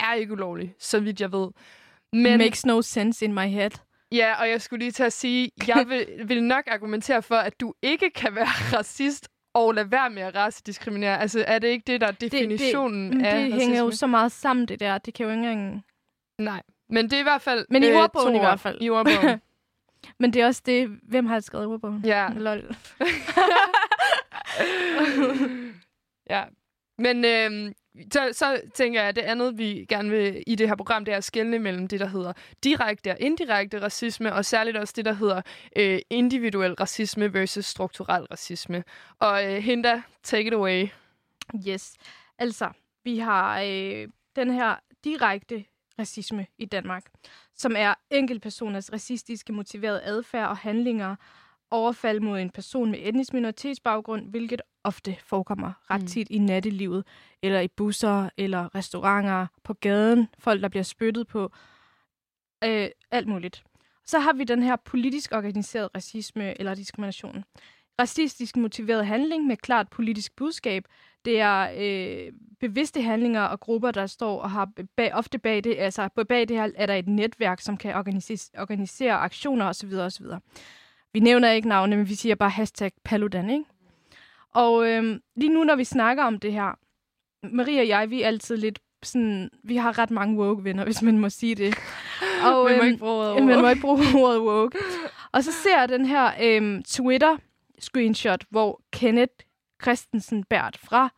er 0.00 0.14
ikke 0.14 0.32
ulovlig, 0.32 0.74
så 0.78 1.00
vidt 1.00 1.20
jeg 1.20 1.32
ved. 1.32 1.48
Men, 2.12 2.38
Makes 2.38 2.66
no 2.66 2.82
sense 2.82 3.24
in 3.24 3.34
my 3.34 3.48
head. 3.48 3.70
Ja, 4.12 4.40
og 4.40 4.48
jeg 4.48 4.62
skulle 4.62 4.84
lige 4.84 4.92
til 4.92 5.02
at 5.02 5.12
sige, 5.12 5.50
jeg 5.66 5.84
vil, 5.88 6.06
vil 6.28 6.44
nok 6.44 6.64
argumentere 6.66 7.22
for, 7.22 7.34
at 7.34 7.60
du 7.60 7.74
ikke 7.82 8.10
kan 8.10 8.34
være 8.34 8.46
racist 8.78 9.28
og 9.54 9.74
lade 9.74 9.90
være 9.90 10.10
med 10.10 10.22
at 10.22 10.34
racediskriminere. 10.34 11.20
Altså, 11.20 11.44
er 11.46 11.58
det 11.58 11.68
ikke 11.68 11.84
det, 11.86 12.00
der 12.00 12.06
er 12.06 12.12
definitionen 12.12 13.12
det, 13.12 13.20
det, 13.20 13.26
af 13.26 13.34
Det 13.34 13.42
racisme? 13.42 13.60
hænger 13.60 13.80
jo 13.82 13.90
så 13.90 14.06
meget 14.06 14.32
sammen, 14.32 14.66
det 14.66 14.80
der. 14.80 14.98
Det 14.98 15.14
kan 15.14 15.24
jo 15.26 15.30
ikke 15.32 15.38
engang... 15.38 15.84
Nej, 16.38 16.62
men 16.88 17.04
det 17.04 17.12
er 17.12 17.20
i 17.20 17.22
hvert 17.22 17.42
fald... 17.42 17.66
Men 17.70 17.82
i 17.82 17.88
øh, 17.88 17.96
ordbogen 17.96 18.36
i 18.36 18.38
hvert 18.38 18.60
fald. 18.60 18.78
I 18.80 18.90
ordbogen. 18.90 19.40
men 20.20 20.32
det 20.32 20.42
er 20.42 20.46
også 20.46 20.62
det... 20.66 20.88
Hvem 21.02 21.26
har 21.26 21.40
skrevet 21.40 21.66
ordbogen? 21.66 22.02
Ja. 22.04 22.28
Lol. 22.36 22.62
ja. 26.30 26.44
Men 26.98 27.24
øh, 27.24 27.72
så, 28.12 28.28
så 28.32 28.60
tænker 28.74 29.00
jeg, 29.00 29.08
at 29.08 29.16
det 29.16 29.22
andet, 29.22 29.58
vi 29.58 29.86
gerne 29.88 30.10
vil 30.10 30.44
i 30.46 30.54
det 30.54 30.68
her 30.68 30.76
program, 30.76 31.04
det 31.04 31.12
er 31.12 31.16
at 31.16 31.24
skelne 31.24 31.58
mellem 31.58 31.88
det, 31.88 32.00
der 32.00 32.08
hedder 32.08 32.32
direkte 32.64 33.10
og 33.10 33.16
indirekte 33.20 33.82
racisme, 33.82 34.32
og 34.32 34.44
særligt 34.44 34.76
også 34.76 34.94
det, 34.96 35.04
der 35.04 35.12
hedder 35.12 35.42
øh, 35.76 35.98
individuel 36.10 36.74
racisme 36.74 37.34
versus 37.34 37.66
strukturel 37.66 38.24
racisme. 38.24 38.84
Og 39.18 39.52
øh, 39.52 39.62
Hinda, 39.62 40.02
take 40.22 40.46
it 40.46 40.52
away. 40.52 40.88
Yes. 41.68 41.94
Altså, 42.38 42.68
vi 43.04 43.18
har 43.18 43.60
øh, 43.60 44.08
den 44.36 44.50
her 44.50 44.76
direkte 45.04 45.64
racisme 45.98 46.46
i 46.58 46.64
Danmark, 46.64 47.04
som 47.54 47.74
er 47.76 47.94
enkeltpersoners 48.10 48.92
racistiske 48.92 49.52
motiverede 49.52 50.02
adfærd 50.02 50.48
og 50.48 50.56
handlinger, 50.56 51.16
overfald 51.70 52.20
mod 52.20 52.40
en 52.40 52.50
person 52.50 52.90
med 52.90 52.98
etnisk 53.02 53.32
minoritetsbaggrund, 53.32 54.30
hvilket 54.30 54.62
ofte 54.84 55.16
forekommer 55.24 55.72
ret 55.90 56.00
Mm. 56.00 56.06
tit 56.06 56.30
i 56.30 56.38
nattelivet, 56.38 57.04
eller 57.42 57.60
i 57.60 57.68
busser, 57.68 58.28
eller 58.36 58.74
restauranter, 58.74 59.46
på 59.64 59.74
gaden, 59.74 60.28
folk, 60.38 60.62
der 60.62 60.68
bliver 60.68 60.82
spyttet 60.82 61.26
på, 61.26 61.52
øh, 62.64 62.88
alt 63.10 63.28
muligt. 63.28 63.64
Så 64.06 64.18
har 64.18 64.32
vi 64.32 64.44
den 64.44 64.62
her 64.62 64.76
politisk 64.76 65.32
organiseret 65.32 65.88
racisme 65.94 66.60
eller 66.60 66.74
diskrimination. 66.74 67.44
Racistisk 68.00 68.56
motiveret 68.56 69.06
handling 69.06 69.46
med 69.46 69.56
klart 69.56 69.88
politisk 69.88 70.36
budskab, 70.36 70.84
det 71.24 71.40
er 71.40 71.70
øh, 71.78 72.32
bevidste 72.60 73.02
handlinger 73.02 73.42
og 73.42 73.60
grupper, 73.60 73.90
der 73.90 74.06
står 74.06 74.40
og 74.40 74.50
har 74.50 74.68
bag, 74.96 75.14
ofte 75.14 75.38
bag 75.38 75.64
det, 75.64 75.76
altså 75.78 76.08
bag 76.28 76.48
det 76.48 76.56
her 76.56 76.70
er 76.76 76.86
der 76.86 76.94
et 76.94 77.08
netværk, 77.08 77.60
som 77.60 77.76
kan 77.76 77.94
organisere, 77.94 78.60
organisere 78.62 79.12
aktioner 79.14 79.66
osv. 79.66 79.92
osv. 79.94 80.26
Vi 81.12 81.20
nævner 81.20 81.50
ikke 81.50 81.68
navne, 81.68 81.96
men 81.96 82.08
vi 82.08 82.14
siger 82.14 82.34
bare 82.34 82.50
hashtag 82.50 82.92
Paludan, 83.04 83.50
ikke? 83.50 83.64
Og 84.54 84.88
øh, 84.88 85.20
lige 85.36 85.52
nu, 85.54 85.64
når 85.64 85.76
vi 85.76 85.84
snakker 85.84 86.24
om 86.24 86.38
det 86.38 86.52
her, 86.52 86.78
Maria 87.56 87.80
og 87.80 87.88
jeg, 87.88 88.10
vi 88.10 88.22
er 88.22 88.26
altid 88.26 88.56
lidt 88.56 88.78
sådan, 89.02 89.50
vi 89.64 89.76
har 89.76 89.98
ret 89.98 90.10
mange 90.10 90.38
woke-venner, 90.38 90.84
hvis 90.88 91.02
man 91.02 91.18
må 91.18 91.28
sige 91.28 91.54
det. 91.54 91.74
Og, 92.46 92.64
Man 92.64 92.76
må 92.76 92.82
øhm, 92.82 92.86
ikke 92.86 92.98
bruge 92.98 93.12
ordet 93.12 93.44
Man 93.44 93.46
må 93.46 93.54
woke. 93.54 93.70
ikke 93.70 93.80
bruge 93.80 94.24
ordet 94.24 94.40
woke. 94.40 94.78
Og 95.32 95.44
så 95.44 95.52
ser 95.52 95.78
jeg 95.80 95.88
den 95.88 96.06
her 96.06 96.32
øhm, 96.42 96.82
Twitter-screenshot, 96.88 98.40
hvor 98.50 98.80
Kenneth 98.92 99.32
Christensen 99.82 100.44
Bært 100.44 100.76
fra 100.76 101.10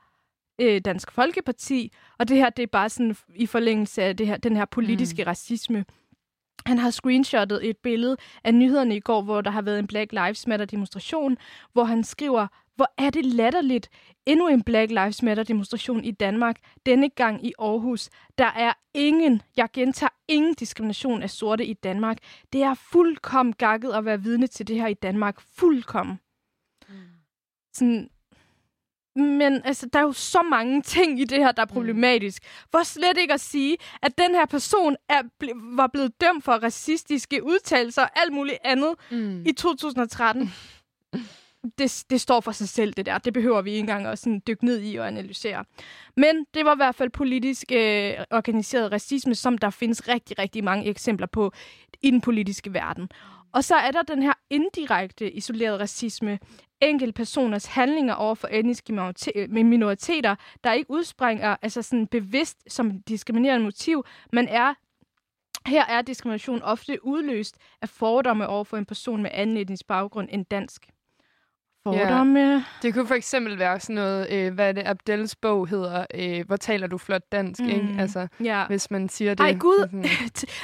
øh, 0.60 0.80
Dansk 0.84 1.10
Folkeparti, 1.12 1.92
og 2.18 2.28
det 2.28 2.36
her, 2.36 2.50
det 2.50 2.62
er 2.62 2.66
bare 2.66 2.88
sådan 2.88 3.16
i 3.34 3.46
forlængelse 3.46 4.02
af 4.02 4.16
det 4.16 4.26
her, 4.26 4.36
den 4.36 4.56
her 4.56 4.64
politiske 4.64 5.22
mm. 5.22 5.26
racisme. 5.26 5.84
Han 6.66 6.78
har 6.78 6.90
screenshottet 6.90 7.68
et 7.68 7.76
billede 7.76 8.16
af 8.44 8.54
nyhederne 8.54 8.96
i 8.96 9.00
går, 9.00 9.22
hvor 9.22 9.40
der 9.40 9.50
har 9.50 9.62
været 9.62 9.78
en 9.78 9.86
Black 9.86 10.12
Lives 10.12 10.46
Matter 10.46 10.66
demonstration, 10.66 11.36
hvor 11.72 11.84
han 11.84 12.04
skriver, 12.04 12.46
hvor 12.76 12.92
er 12.98 13.10
det 13.10 13.26
latterligt. 13.26 13.90
Endnu 14.26 14.48
en 14.48 14.62
Black 14.62 14.90
Lives 14.90 15.22
Matter 15.22 15.42
demonstration 15.42 16.04
i 16.04 16.10
Danmark, 16.10 16.56
denne 16.86 17.10
gang 17.10 17.46
i 17.46 17.52
Aarhus. 17.58 18.10
Der 18.38 18.44
er 18.44 18.72
ingen, 18.94 19.42
jeg 19.56 19.68
gentager, 19.72 20.10
ingen 20.28 20.54
diskrimination 20.54 21.22
af 21.22 21.30
sorte 21.30 21.66
i 21.66 21.72
Danmark. 21.72 22.18
Det 22.52 22.62
er 22.62 22.74
fuldkommen 22.74 23.52
gakket 23.52 23.92
at 23.92 24.04
være 24.04 24.22
vidne 24.22 24.46
til 24.46 24.68
det 24.68 24.76
her 24.76 24.86
i 24.86 24.94
Danmark. 24.94 25.40
Fuldkommen. 25.40 26.20
Sådan, 27.74 28.10
men 29.16 29.62
altså, 29.64 29.86
der 29.92 29.98
er 29.98 30.02
jo 30.02 30.12
så 30.12 30.42
mange 30.42 30.82
ting 30.82 31.20
i 31.20 31.24
det 31.24 31.38
her, 31.38 31.52
der 31.52 31.62
er 31.62 31.66
problematisk. 31.66 32.42
For 32.70 32.82
slet 32.82 33.18
ikke 33.18 33.34
at 33.34 33.40
sige, 33.40 33.76
at 34.02 34.18
den 34.18 34.34
her 34.34 34.46
person 34.46 34.96
er 35.08 35.22
ble- 35.22 35.76
var 35.76 35.86
blevet 35.86 36.20
dømt 36.20 36.44
for 36.44 36.52
racistiske 36.52 37.44
udtalelser 37.44 38.02
og 38.02 38.10
alt 38.20 38.32
muligt 38.32 38.58
andet 38.64 38.94
mm. 39.10 39.42
i 39.46 39.52
2013. 39.52 40.50
Det, 41.78 42.04
det 42.10 42.20
står 42.20 42.40
for 42.40 42.52
sig 42.52 42.68
selv, 42.68 42.92
det 42.92 43.06
der. 43.06 43.18
Det 43.18 43.32
behøver 43.32 43.62
vi 43.62 43.70
ikke 43.70 43.80
engang 43.80 44.06
at 44.06 44.18
sådan 44.18 44.42
dykke 44.46 44.64
ned 44.64 44.82
i 44.82 44.96
og 44.96 45.06
analysere. 45.06 45.64
Men 46.16 46.46
det 46.54 46.64
var 46.64 46.74
i 46.74 46.76
hvert 46.76 46.94
fald 46.94 47.10
politisk 47.10 47.72
øh, 47.72 48.14
organiseret 48.30 48.92
racisme, 48.92 49.34
som 49.34 49.58
der 49.58 49.70
findes 49.70 50.08
rigtig, 50.08 50.38
rigtig 50.38 50.64
mange 50.64 50.86
eksempler 50.86 51.26
på 51.26 51.52
i 52.02 52.10
den 52.10 52.20
politiske 52.20 52.74
verden. 52.74 53.08
Og 53.52 53.64
så 53.64 53.74
er 53.74 53.90
der 53.90 54.02
den 54.02 54.22
her 54.22 54.32
indirekte 54.50 55.32
isolerede 55.32 55.78
racisme, 55.78 56.38
enkeltpersoners 56.80 57.66
handlinger 57.66 58.14
over 58.14 58.34
for 58.34 58.48
etniske 58.52 59.14
øh, 59.36 59.50
minoriteter, 59.50 60.36
der 60.64 60.72
ikke 60.72 60.90
udspringer 60.90 61.56
altså 61.62 61.82
sådan 61.82 62.06
bevidst 62.06 62.72
som 62.72 63.02
diskriminerende 63.02 63.64
motiv, 63.64 64.04
men 64.32 64.48
er 64.48 64.74
her 65.66 65.84
er 65.84 66.02
diskrimination 66.02 66.62
ofte 66.62 67.04
udløst 67.04 67.58
af 67.82 67.88
fordomme 67.88 68.46
over 68.46 68.64
for 68.64 68.76
en 68.76 68.84
person 68.84 69.22
med 69.22 69.30
anden 69.32 69.56
etnisk 69.56 69.86
baggrund 69.86 70.28
end 70.32 70.46
dansk. 70.46 70.86
Fordomme. 71.84 72.40
Ja. 72.40 72.64
Det 72.82 72.94
kunne 72.94 73.06
for 73.06 73.14
eksempel 73.14 73.58
være 73.58 73.80
sådan 73.80 73.94
noget, 73.94 74.30
øh, 74.30 74.54
hvad 74.54 74.68
er 74.68 74.72
det, 74.72 74.82
Abdels 74.86 75.36
bog 75.36 75.68
hedder, 75.68 76.06
øh, 76.14 76.46
hvor 76.46 76.56
taler 76.56 76.86
du 76.86 76.98
flot 76.98 77.32
dansk, 77.32 77.60
mm. 77.60 77.68
ikke? 77.68 77.96
Altså, 77.98 78.28
ja. 78.44 78.66
hvis 78.66 78.90
man 78.90 79.08
siger 79.08 79.34
det. 79.34 79.44
Ej 79.44 79.54
gud, 79.54 79.78
Sådan, 79.78 80.04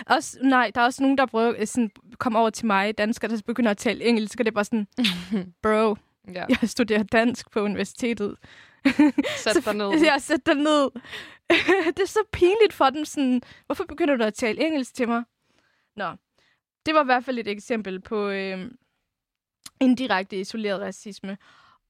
også, 0.16 0.38
nej, 0.42 0.70
der 0.74 0.80
er 0.80 0.84
også 0.84 1.02
nogen, 1.02 1.18
der 1.18 1.26
prøver 1.26 1.54
øh, 1.58 1.66
sådan, 1.66 1.90
komme 2.18 2.38
over 2.38 2.50
til 2.50 2.66
mig, 2.66 2.98
danskere, 2.98 3.30
der 3.30 3.40
begynder 3.46 3.70
at 3.70 3.78
tale 3.78 4.04
engelsk, 4.04 4.40
og 4.40 4.46
det 4.46 4.50
er 4.50 4.54
bare 4.54 4.64
sådan, 4.64 4.86
bro, 5.62 5.96
ja. 6.34 6.44
jeg 6.48 6.68
studerer 6.68 7.02
dansk 7.02 7.50
på 7.50 7.60
universitetet. 7.60 8.36
Sæt 9.44 9.64
dig 9.64 9.74
ned. 9.74 9.90
Ja, 9.90 10.18
sæt 10.18 10.46
dig 10.46 10.54
ned. 10.54 10.90
det 11.86 12.00
er 12.00 12.06
så 12.06 12.20
pinligt 12.32 12.72
for 12.72 12.90
dem, 12.90 13.04
sådan, 13.04 13.42
hvorfor 13.66 13.84
begynder 13.84 14.16
du 14.16 14.24
at 14.24 14.34
tale 14.34 14.66
engelsk 14.66 14.94
til 14.94 15.08
mig? 15.08 15.22
Nå, 15.96 16.10
det 16.86 16.94
var 16.94 17.02
i 17.02 17.04
hvert 17.04 17.24
fald 17.24 17.38
et 17.38 17.48
eksempel 17.48 18.00
på 18.00 18.28
øh, 18.28 18.70
indirekte 19.80 20.40
isoleret 20.40 20.80
racisme. 20.80 21.38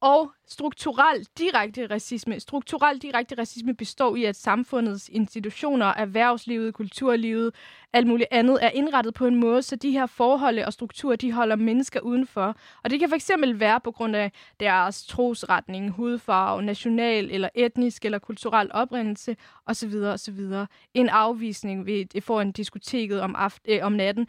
Og 0.02 0.32
strukturel 0.48 1.26
direkte 1.38 1.86
racisme. 1.86 2.40
Strukturel 2.40 2.98
direkte 2.98 3.34
racisme 3.38 3.74
består 3.74 4.16
i, 4.16 4.24
at 4.24 4.36
samfundets 4.36 5.08
institutioner, 5.08 5.86
erhvervslivet, 5.86 6.74
kulturlivet, 6.74 7.54
alt 7.92 8.06
muligt 8.06 8.28
andet, 8.30 8.58
er 8.64 8.70
indrettet 8.70 9.14
på 9.14 9.26
en 9.26 9.34
måde, 9.36 9.62
så 9.62 9.76
de 9.76 9.90
her 9.90 10.06
forhold 10.06 10.58
og 10.58 10.72
strukturer, 10.72 11.16
de 11.16 11.32
holder 11.32 11.56
mennesker 11.56 12.00
udenfor. 12.00 12.56
Og 12.84 12.90
det 12.90 13.00
kan 13.00 13.10
fx 13.10 13.30
være 13.54 13.80
på 13.80 13.90
grund 13.90 14.16
af 14.16 14.32
deres 14.60 15.06
trosretning, 15.06 15.90
hudfarve, 15.90 16.62
national 16.62 17.30
eller 17.30 17.48
etnisk 17.54 18.04
eller 18.04 18.18
kulturel 18.18 18.70
oprindelse 18.72 19.36
osv. 19.66 19.94
osv. 19.94 20.38
En 20.94 21.08
afvisning 21.08 21.86
ved 21.86 22.04
det 22.04 22.22
foran 22.22 22.52
diskoteket 22.52 23.20
om, 23.20 23.36
aft- 23.38 23.64
øh, 23.68 23.78
om 23.82 23.92
natten, 23.92 24.28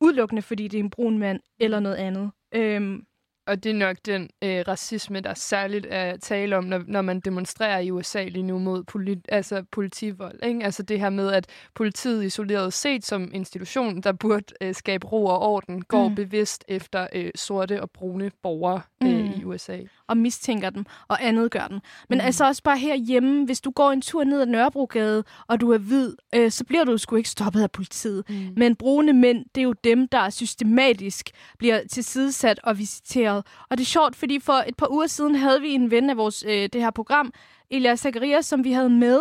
udelukkende 0.00 0.42
fordi 0.42 0.68
det 0.68 0.78
er 0.80 0.84
en 0.84 0.90
brun 0.90 1.18
mand 1.18 1.40
eller 1.58 1.80
noget 1.80 1.96
andet. 1.96 2.30
Øhm, 2.54 3.06
og 3.46 3.64
det 3.64 3.70
er 3.70 3.74
nok 3.74 3.96
den 4.06 4.30
øh, 4.42 4.64
racisme, 4.68 5.20
der 5.20 5.34
særligt 5.34 5.86
er 5.90 6.16
tale 6.16 6.56
om, 6.56 6.64
når, 6.64 6.82
når 6.86 7.02
man 7.02 7.20
demonstrerer 7.20 7.78
i 7.78 7.90
USA 7.90 8.24
lige 8.24 8.42
nu 8.42 8.58
mod 8.58 8.84
politi- 8.84 9.24
altså 9.28 9.62
politivold. 9.72 10.38
Ikke? 10.42 10.64
Altså 10.64 10.82
det 10.82 11.00
her 11.00 11.10
med, 11.10 11.32
at 11.32 11.46
politiet 11.74 12.24
isoleret 12.24 12.72
set 12.72 13.04
som 13.06 13.30
institution, 13.34 14.00
der 14.00 14.12
burde 14.12 14.44
øh, 14.60 14.74
skabe 14.74 15.06
ro 15.06 15.24
og 15.26 15.38
orden, 15.42 15.82
går 15.84 16.08
Mm. 16.08 16.14
bevidst 16.14 16.64
efter 16.68 17.06
øh, 17.12 17.30
sorte 17.34 17.82
og 17.82 17.90
brune 17.90 18.30
borgere 18.42 18.80
øh, 19.02 19.08
mm. 19.24 19.30
i 19.40 19.44
USA. 19.44 19.78
og 20.08 20.16
mistænker 20.16 20.70
dem, 20.70 20.84
og 21.08 21.26
andet 21.26 21.50
gør 21.50 21.66
den. 21.66 21.80
Men 22.08 22.18
Mm. 22.18 22.24
altså 22.24 22.46
også 22.46 22.62
bare 22.62 22.78
herhjemme, 22.78 23.44
hvis 23.46 23.60
du 23.60 23.70
går 23.70 23.90
en 23.90 24.00
tur 24.02 24.24
ned 24.24 24.40
ad 24.40 24.46
Nørrebrogade, 24.46 25.24
og 25.46 25.60
du 25.60 25.70
er 25.72 25.78
hvid, 25.78 26.14
øh, 26.34 26.50
så 26.50 26.64
bliver 26.64 26.84
du 26.84 26.98
sgu 26.98 27.16
ikke 27.16 27.28
stoppet 27.28 27.62
af 27.62 27.70
politiet. 27.70 28.24
Mm. 28.28 28.34
Men 28.56 28.76
brune 28.76 29.12
mænd, 29.12 29.44
det 29.54 29.60
er 29.60 29.64
jo 29.64 29.72
dem, 29.72 30.08
der 30.08 30.30
systematisk 30.30 31.30
bliver 31.58 31.80
tilsidesat 31.90 32.60
og 32.62 32.78
visiteret. 32.78 33.35
Og 33.70 33.78
det 33.78 33.80
er 33.80 33.86
sjovt, 33.86 34.16
fordi 34.16 34.40
for 34.40 34.64
et 34.66 34.76
par 34.76 34.90
uger 34.90 35.06
siden 35.06 35.34
havde 35.34 35.60
vi 35.60 35.70
en 35.72 35.90
ven 35.90 36.10
af 36.10 36.16
vores 36.16 36.44
øh, 36.48 36.68
det 36.72 36.80
her 36.80 36.90
program, 36.90 37.32
Elias 37.70 38.00
Zacharias, 38.00 38.46
som 38.46 38.64
vi 38.64 38.72
havde 38.72 38.90
med, 38.90 39.20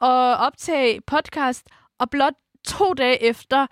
og 0.00 0.36
optage 0.36 1.00
podcast, 1.06 1.66
og 1.98 2.10
blot 2.10 2.34
to 2.66 2.94
dage 2.94 3.22
efter, 3.22 3.66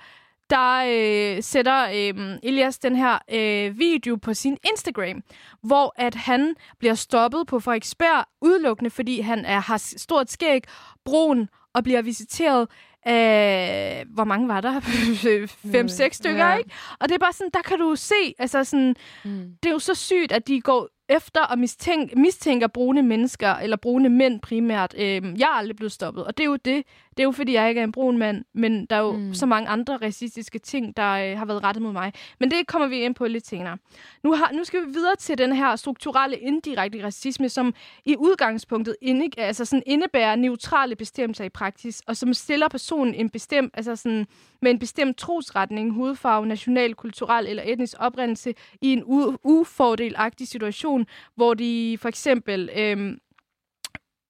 der 0.50 0.84
øh, 0.88 1.42
sætter 1.42 1.84
øh, 1.84 2.38
Elias 2.42 2.78
den 2.78 2.96
her 2.96 3.18
øh, 3.32 3.78
video 3.78 4.16
på 4.16 4.34
sin 4.34 4.56
Instagram, 4.70 5.22
hvor 5.62 5.94
at 5.96 6.14
han 6.14 6.54
bliver 6.78 6.94
stoppet 6.94 7.46
på 7.46 7.60
Frederiksberg 7.60 8.24
udelukkende, 8.40 8.90
fordi 8.90 9.20
han 9.20 9.44
er, 9.44 9.60
har 9.60 9.76
stort 9.96 10.30
skæg, 10.30 10.62
brun 11.04 11.48
og 11.74 11.84
bliver 11.84 12.02
visiteret 12.02 12.68
af, 13.04 14.04
hvor 14.14 14.24
mange 14.24 14.48
var 14.48 14.60
der? 14.60 14.80
Fem, 15.72 15.88
seks 15.88 16.16
stykker, 16.16 16.46
Ja. 16.46 16.56
ikke? 16.56 16.70
Og 17.00 17.08
det 17.08 17.14
er 17.14 17.18
bare 17.18 17.32
sådan, 17.32 17.50
der 17.54 17.62
kan 17.62 17.78
du 17.78 17.94
se, 17.96 18.34
altså 18.38 18.64
sådan, 18.64 18.96
Mm. 19.24 19.44
det 19.62 19.68
er 19.68 19.72
jo 19.72 19.78
så 19.78 19.94
sygt, 19.94 20.32
at 20.32 20.48
de 20.48 20.60
går 20.60 20.88
efter 21.08 21.40
og 21.42 21.58
mistænk, 21.58 22.16
mistænker 22.16 22.66
brune 22.66 23.02
mennesker, 23.02 23.54
eller 23.54 23.76
brune 23.76 24.08
mænd 24.08 24.40
primært. 24.40 24.94
Øhm, 24.98 25.34
jeg 25.38 25.44
er 25.46 25.56
aldrig 25.58 25.76
blevet 25.76 25.92
stoppet, 25.92 26.24
og 26.24 26.36
det 26.36 26.44
er 26.44 26.48
jo 26.48 26.56
det. 26.56 26.82
Det 27.16 27.20
er 27.20 27.24
jo, 27.24 27.30
fordi 27.32 27.52
jeg 27.52 27.68
ikke 27.68 27.78
er 27.80 27.84
en 27.84 27.92
brun 27.92 28.18
mand, 28.18 28.44
men 28.54 28.86
der 28.86 28.96
er 28.96 29.00
jo 29.00 29.12
Mm. 29.12 29.34
så 29.34 29.46
mange 29.46 29.68
andre 29.68 29.96
racistiske 29.96 30.58
ting, 30.58 30.96
der 30.96 31.10
øh, 31.12 31.38
har 31.38 31.44
været 31.44 31.62
rettet 31.64 31.82
mod 31.82 31.92
mig. 31.92 32.12
Men 32.40 32.50
det 32.50 32.66
kommer 32.66 32.88
vi 32.88 33.00
ind 33.00 33.14
på 33.14 33.26
lidt 33.26 33.46
senere. 33.46 33.78
Nu, 34.24 34.32
har, 34.32 34.50
nu 34.52 34.64
skal 34.64 34.80
vi 34.86 34.92
videre 34.92 35.16
til 35.16 35.38
den 35.38 35.52
her 35.52 35.76
strukturelle 35.76 36.36
indirekte 36.36 37.04
racisme, 37.04 37.48
som 37.48 37.74
i 38.04 38.16
udgangspunktet 38.16 38.96
inde, 39.02 39.28
altså 39.38 39.64
sådan 39.64 39.82
indebærer 39.86 40.36
neutrale 40.36 40.96
bestemmelser 40.96 41.44
i 41.44 41.48
praksis, 41.48 42.02
og 42.06 42.16
som 42.16 42.34
stiller 42.34 42.68
personen 42.68 43.14
en 43.14 43.30
bestemt, 43.30 43.74
altså 43.76 43.96
sådan, 43.96 44.26
med 44.62 44.70
en 44.70 44.78
bestemt 44.78 45.16
trosretning, 45.16 45.92
hudfarve, 45.92 46.46
national, 46.46 46.94
kulturel 46.94 47.46
eller 47.46 47.62
etnisk 47.66 47.96
oprindelse 47.98 48.54
i 48.80 48.92
en 48.92 49.02
u- 49.02 49.36
ufordelagtig 49.44 50.48
situation, 50.48 51.06
hvor 51.34 51.54
de 51.54 51.98
for 52.00 52.08
eksempel 52.08 52.70
øhm, 52.76 53.18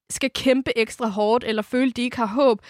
skal 0.09 0.29
kæmpe 0.35 0.77
ekstra 0.77 1.07
hårdt, 1.07 1.43
eller 1.43 1.61
føle, 1.61 1.91
de 1.91 2.01
ikke 2.01 2.17
har 2.17 2.25
håb 2.25 2.61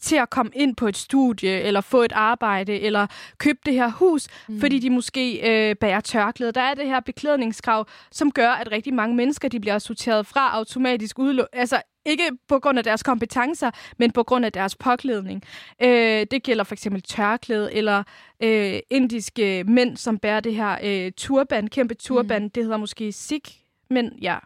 til 0.00 0.16
at 0.16 0.30
komme 0.30 0.52
ind 0.54 0.76
på 0.76 0.88
et 0.88 0.96
studie, 0.96 1.50
eller 1.50 1.80
få 1.80 2.02
et 2.02 2.12
arbejde, 2.12 2.80
eller 2.80 3.06
købe 3.38 3.58
det 3.66 3.74
her 3.74 3.90
hus, 3.90 4.28
mm. 4.48 4.60
fordi 4.60 4.78
de 4.78 4.90
måske 4.90 5.40
øh, 5.50 5.76
bærer 5.76 6.00
tørklæde. 6.00 6.52
Der 6.52 6.60
er 6.60 6.74
det 6.74 6.86
her 6.86 7.00
beklædningskrav, 7.00 7.86
som 8.10 8.32
gør, 8.32 8.50
at 8.50 8.72
rigtig 8.72 8.94
mange 8.94 9.16
mennesker 9.16 9.48
de 9.48 9.60
bliver 9.60 9.78
sorteret 9.78 10.26
fra 10.26 10.56
automatisk 10.56 11.18
udelukket. 11.18 11.48
Altså 11.52 11.82
ikke 12.06 12.30
på 12.48 12.58
grund 12.58 12.78
af 12.78 12.84
deres 12.84 13.02
kompetencer, 13.02 13.70
men 13.98 14.12
på 14.12 14.22
grund 14.22 14.44
af 14.44 14.52
deres 14.52 14.76
påklædning. 14.76 15.42
Øh, 15.82 16.26
det 16.30 16.42
gælder 16.42 16.64
for 16.64 16.74
eksempel 16.74 17.02
tørklæde, 17.02 17.74
eller 17.74 18.02
øh, 18.42 18.78
indiske 18.90 19.64
mænd, 19.64 19.96
som 19.96 20.18
bærer 20.18 20.40
det 20.40 20.54
her 20.54 20.78
øh, 20.82 21.12
turban, 21.16 21.68
kæmpe 21.68 21.94
turban. 21.94 22.42
Mm. 22.42 22.50
Det 22.50 22.62
hedder 22.62 22.76
måske 22.76 23.12
sikh, 23.12 23.50
men 23.90 24.12
ja. 24.22 24.38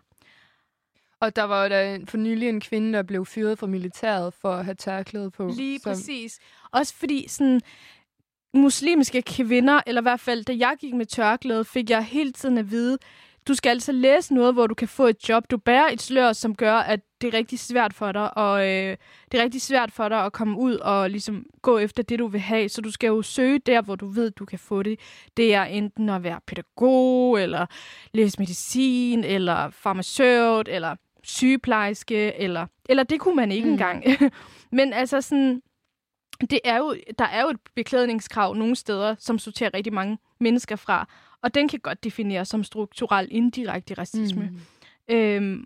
Og 1.22 1.36
der 1.36 1.42
var 1.42 1.62
jo 1.62 1.68
da 1.68 1.98
for 2.08 2.16
nylig 2.16 2.48
en 2.48 2.60
kvinde, 2.60 2.92
der 2.92 3.02
blev 3.02 3.26
fyret 3.26 3.58
fra 3.58 3.66
militæret 3.66 4.34
for 4.34 4.52
at 4.52 4.64
have 4.64 4.74
tørklæde 4.74 5.30
på. 5.30 5.52
Lige 5.56 5.78
som- 5.80 5.90
præcis. 5.90 6.38
Også 6.72 6.94
fordi 6.94 7.28
sådan 7.28 7.60
muslimske 8.54 9.22
kvinder, 9.22 9.80
eller 9.86 10.00
i 10.00 10.02
hvert 10.02 10.20
fald 10.20 10.44
da 10.44 10.52
jeg 10.58 10.74
gik 10.80 10.94
med 10.94 11.06
tørklæde, 11.06 11.64
fik 11.64 11.90
jeg 11.90 12.04
hele 12.04 12.32
tiden 12.32 12.58
at 12.58 12.70
vide, 12.70 12.98
du 13.48 13.54
skal 13.54 13.70
altså 13.70 13.92
læse 13.92 14.34
noget, 14.34 14.54
hvor 14.54 14.66
du 14.66 14.74
kan 14.74 14.88
få 14.88 15.06
et 15.06 15.28
job. 15.28 15.50
Du 15.50 15.56
bærer 15.56 15.88
et 15.92 16.02
slør, 16.02 16.32
som 16.32 16.54
gør, 16.54 16.74
at 16.74 17.00
det 17.20 17.34
er 17.34 17.38
rigtig 17.38 17.58
svært 17.58 17.94
for 17.94 18.12
dig, 18.12 18.36
og 18.38 18.68
øh, 18.68 18.96
det 19.32 19.40
er 19.40 19.44
rigtig 19.44 19.62
svært 19.62 19.92
for 19.92 20.08
dig 20.08 20.24
at 20.24 20.32
komme 20.32 20.58
ud 20.58 20.74
og 20.76 21.10
ligesom 21.10 21.46
gå 21.62 21.78
efter 21.78 22.02
det, 22.02 22.18
du 22.18 22.26
vil 22.26 22.40
have. 22.40 22.68
Så 22.68 22.80
du 22.80 22.90
skal 22.90 23.06
jo 23.08 23.22
søge 23.22 23.58
der, 23.58 23.82
hvor 23.82 23.94
du 23.96 24.06
ved, 24.06 24.30
du 24.30 24.44
kan 24.44 24.58
få 24.58 24.82
det. 24.82 25.00
Det 25.36 25.54
er 25.54 25.64
enten 25.64 26.08
at 26.08 26.22
være 26.22 26.40
pædagog, 26.46 27.42
eller 27.42 27.66
læse 28.14 28.38
medicin, 28.38 29.24
eller 29.24 29.70
farmaceut, 29.70 30.68
eller 30.68 30.96
sygeplejerske, 31.24 32.34
eller, 32.34 32.66
eller 32.88 33.02
det 33.02 33.20
kunne 33.20 33.36
man 33.36 33.52
ikke 33.52 33.66
Mm. 33.66 33.72
engang. 33.72 34.04
Men 34.78 34.92
altså 34.92 35.20
sådan, 35.20 35.62
det 36.40 36.60
er 36.64 36.78
jo, 36.78 36.96
der 37.18 37.24
er 37.24 37.42
jo 37.42 37.48
et 37.48 37.60
beklædningskrav 37.74 38.54
nogle 38.54 38.76
steder, 38.76 39.14
som 39.18 39.38
sorterer 39.38 39.70
rigtig 39.74 39.92
mange 39.92 40.18
mennesker 40.40 40.76
fra. 40.76 41.08
Og 41.42 41.54
den 41.54 41.68
kan 41.68 41.80
godt 41.80 42.04
defineres 42.04 42.48
som 42.48 42.64
strukturel 42.64 43.28
indirekte 43.30 43.94
racisme. 43.94 44.50
Mm. 45.08 45.14
Øhm, 45.14 45.64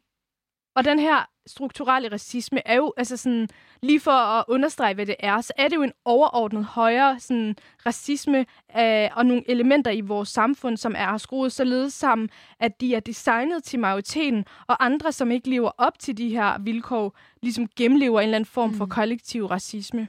og 0.77 0.85
den 0.85 0.99
her 0.99 1.31
strukturelle 1.47 2.13
racisme 2.13 2.69
er 2.69 2.75
jo, 2.75 2.93
altså 2.97 3.17
sådan, 3.17 3.49
lige 3.83 4.01
for 4.01 4.11
at 4.11 4.45
understrege, 4.49 4.95
hvad 4.95 5.07
det 5.07 5.17
er, 5.19 5.41
så 5.41 5.53
er 5.57 5.69
det 5.69 5.77
jo 5.77 5.83
en 5.83 5.93
overordnet 6.05 6.65
højere 6.65 7.21
sådan, 7.21 7.57
racisme 7.87 8.47
øh, 8.79 9.09
og 9.17 9.27
nogle 9.27 9.51
elementer 9.51 9.91
i 9.91 10.01
vores 10.01 10.29
samfund, 10.29 10.77
som 10.77 10.95
er 10.99 11.17
skruet 11.17 11.53
således 11.53 11.95
sammen, 11.95 12.31
at 12.61 12.81
de 12.81 12.95
er 12.95 13.01
designet 13.01 13.65
til 13.65 13.79
majoriteten, 13.79 14.45
og 14.67 14.85
andre, 14.85 15.13
som 15.13 15.31
ikke 15.31 15.51
lever 15.51 15.71
op 15.79 15.99
til 15.99 16.17
de 16.19 16.29
her 16.29 16.59
vilkår, 16.59 17.19
ligesom 17.43 17.69
gennemlever 17.77 18.21
en 18.21 18.25
eller 18.25 18.37
anden 18.37 18.47
form 18.47 18.71
mm. 18.71 18.77
for 18.77 18.87
kollektiv 18.87 19.47
racisme. 19.47 20.09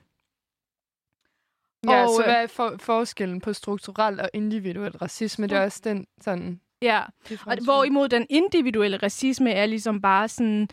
Ja, 1.86 2.04
Og, 2.04 2.10
så 2.10 2.22
øh, 2.22 2.26
hvad 2.26 2.44
er 2.44 2.48
for, 2.48 2.76
forskellen 2.80 3.42
på 3.42 3.54
strukturel 3.54 4.20
og 4.20 4.30
individuel 4.34 4.98
racisme? 4.98 5.48
Det 5.48 5.58
er 5.58 5.64
også 5.64 5.82
den 5.84 6.08
sådan... 6.22 6.62
Ja, 6.82 7.02
og 7.46 7.64
hvorimod 7.64 8.10
den 8.10 8.26
individuelle 8.30 8.98
racisme 8.98 9.52
er 9.52 9.66
ligesom 9.66 10.02
bare 10.02 10.28
sådan 10.28 10.70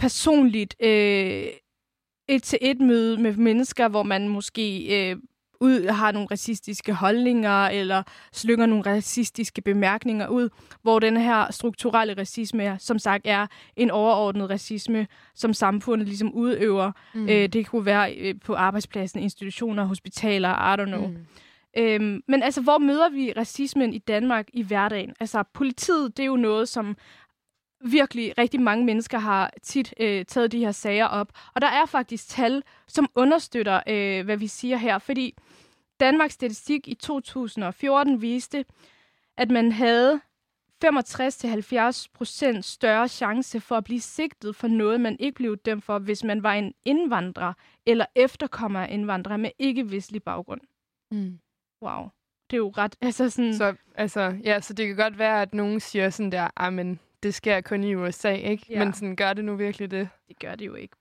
personligt 0.00 0.76
øh, 0.82 1.44
et 2.28 2.42
til 2.42 2.58
et 2.60 2.80
møde 2.80 3.22
med 3.22 3.36
mennesker, 3.36 3.88
hvor 3.88 4.02
man 4.02 4.28
måske 4.28 4.86
øh, 5.10 5.16
ud, 5.60 5.86
har 5.86 6.12
nogle 6.12 6.28
racistiske 6.30 6.92
holdninger, 6.92 7.66
eller 7.66 8.02
slynger 8.32 8.66
nogle 8.66 8.84
racistiske 8.86 9.62
bemærkninger 9.62 10.28
ud, 10.28 10.48
hvor 10.82 10.98
den 10.98 11.16
her 11.16 11.52
strukturelle 11.52 12.14
racisme, 12.18 12.76
som 12.78 12.98
sagt, 12.98 13.26
er 13.26 13.46
en 13.76 13.90
overordnet 13.90 14.50
racisme, 14.50 15.06
som 15.34 15.52
samfundet 15.52 16.08
ligesom 16.08 16.32
udøver. 16.32 16.92
Mm. 17.14 17.28
Øh, 17.28 17.48
det 17.48 17.66
kunne 17.66 17.86
være 17.86 18.14
øh, 18.14 18.34
på 18.44 18.54
arbejdspladsen, 18.54 19.20
institutioner, 19.20 19.84
hospitaler, 19.84 20.74
I 20.74 20.82
don't 20.82 20.84
know. 20.84 21.06
Mm. 21.06 21.16
Øhm, 21.78 22.22
men 22.28 22.42
altså, 22.42 22.60
hvor 22.60 22.78
møder 22.78 23.08
vi 23.08 23.32
racismen 23.36 23.94
i 23.94 23.98
Danmark 23.98 24.48
i 24.52 24.62
hverdagen? 24.62 25.14
Altså, 25.20 25.42
politiet, 25.54 26.16
det 26.16 26.22
er 26.22 26.26
jo 26.26 26.36
noget, 26.36 26.68
som 26.68 26.96
virkelig 27.84 28.38
rigtig 28.38 28.60
mange 28.60 28.84
mennesker 28.84 29.18
har 29.18 29.50
tit 29.62 29.94
øh, 30.00 30.24
taget 30.24 30.52
de 30.52 30.58
her 30.58 30.72
sager 30.72 31.06
op. 31.06 31.32
Og 31.54 31.60
der 31.60 31.68
er 31.68 31.86
faktisk 31.86 32.28
tal, 32.28 32.62
som 32.86 33.08
understøtter, 33.14 33.80
øh, 33.86 34.24
hvad 34.24 34.36
vi 34.36 34.46
siger 34.46 34.76
her. 34.76 34.98
Fordi 34.98 35.34
Danmarks 36.00 36.34
Statistik 36.34 36.88
i 36.88 36.94
2014 36.94 38.22
viste, 38.22 38.64
at 39.36 39.50
man 39.50 39.72
havde 39.72 40.20
65-70 40.84 42.06
procent 42.14 42.64
større 42.64 43.08
chance 43.08 43.60
for 43.60 43.76
at 43.76 43.84
blive 43.84 44.00
sigtet 44.00 44.56
for 44.56 44.68
noget, 44.68 45.00
man 45.00 45.16
ikke 45.20 45.36
blev 45.36 45.56
dømt 45.56 45.84
for, 45.84 45.98
hvis 45.98 46.24
man 46.24 46.42
var 46.42 46.54
en 46.54 46.74
indvandrer 46.84 47.52
eller 47.86 48.06
efterkommer 48.14 48.80
af 48.80 48.92
indvandrere 48.92 49.38
med 49.38 49.50
ikke-vestlig 49.58 50.22
baggrund. 50.22 50.60
Mm. 51.10 51.38
Wow. 51.82 52.08
Det 52.50 52.56
er 52.56 52.58
jo 52.58 52.72
ret... 52.76 52.96
Altså 53.00 53.30
sådan, 53.30 53.54
Så, 53.54 53.74
altså, 53.94 54.36
ja, 54.44 54.60
så 54.60 54.72
det 54.74 54.86
kan 54.86 54.96
godt 54.96 55.18
være, 55.18 55.42
at 55.42 55.54
nogen 55.54 55.80
siger 55.80 56.10
sådan 56.10 56.32
der, 56.32 56.70
men 56.70 57.00
det 57.22 57.34
sker 57.34 57.60
kun 57.60 57.84
i 57.84 57.94
USA, 57.94 58.32
ikke? 58.32 58.66
Ja. 58.68 58.84
Men 58.84 58.94
sådan, 58.94 59.16
gør 59.16 59.32
det 59.32 59.44
nu 59.44 59.56
virkelig 59.56 59.90
det? 59.90 60.08
det 60.28 60.38
gør 60.38 60.54
det 60.54 60.66
jo 60.66 60.74
ikke. 60.74 60.96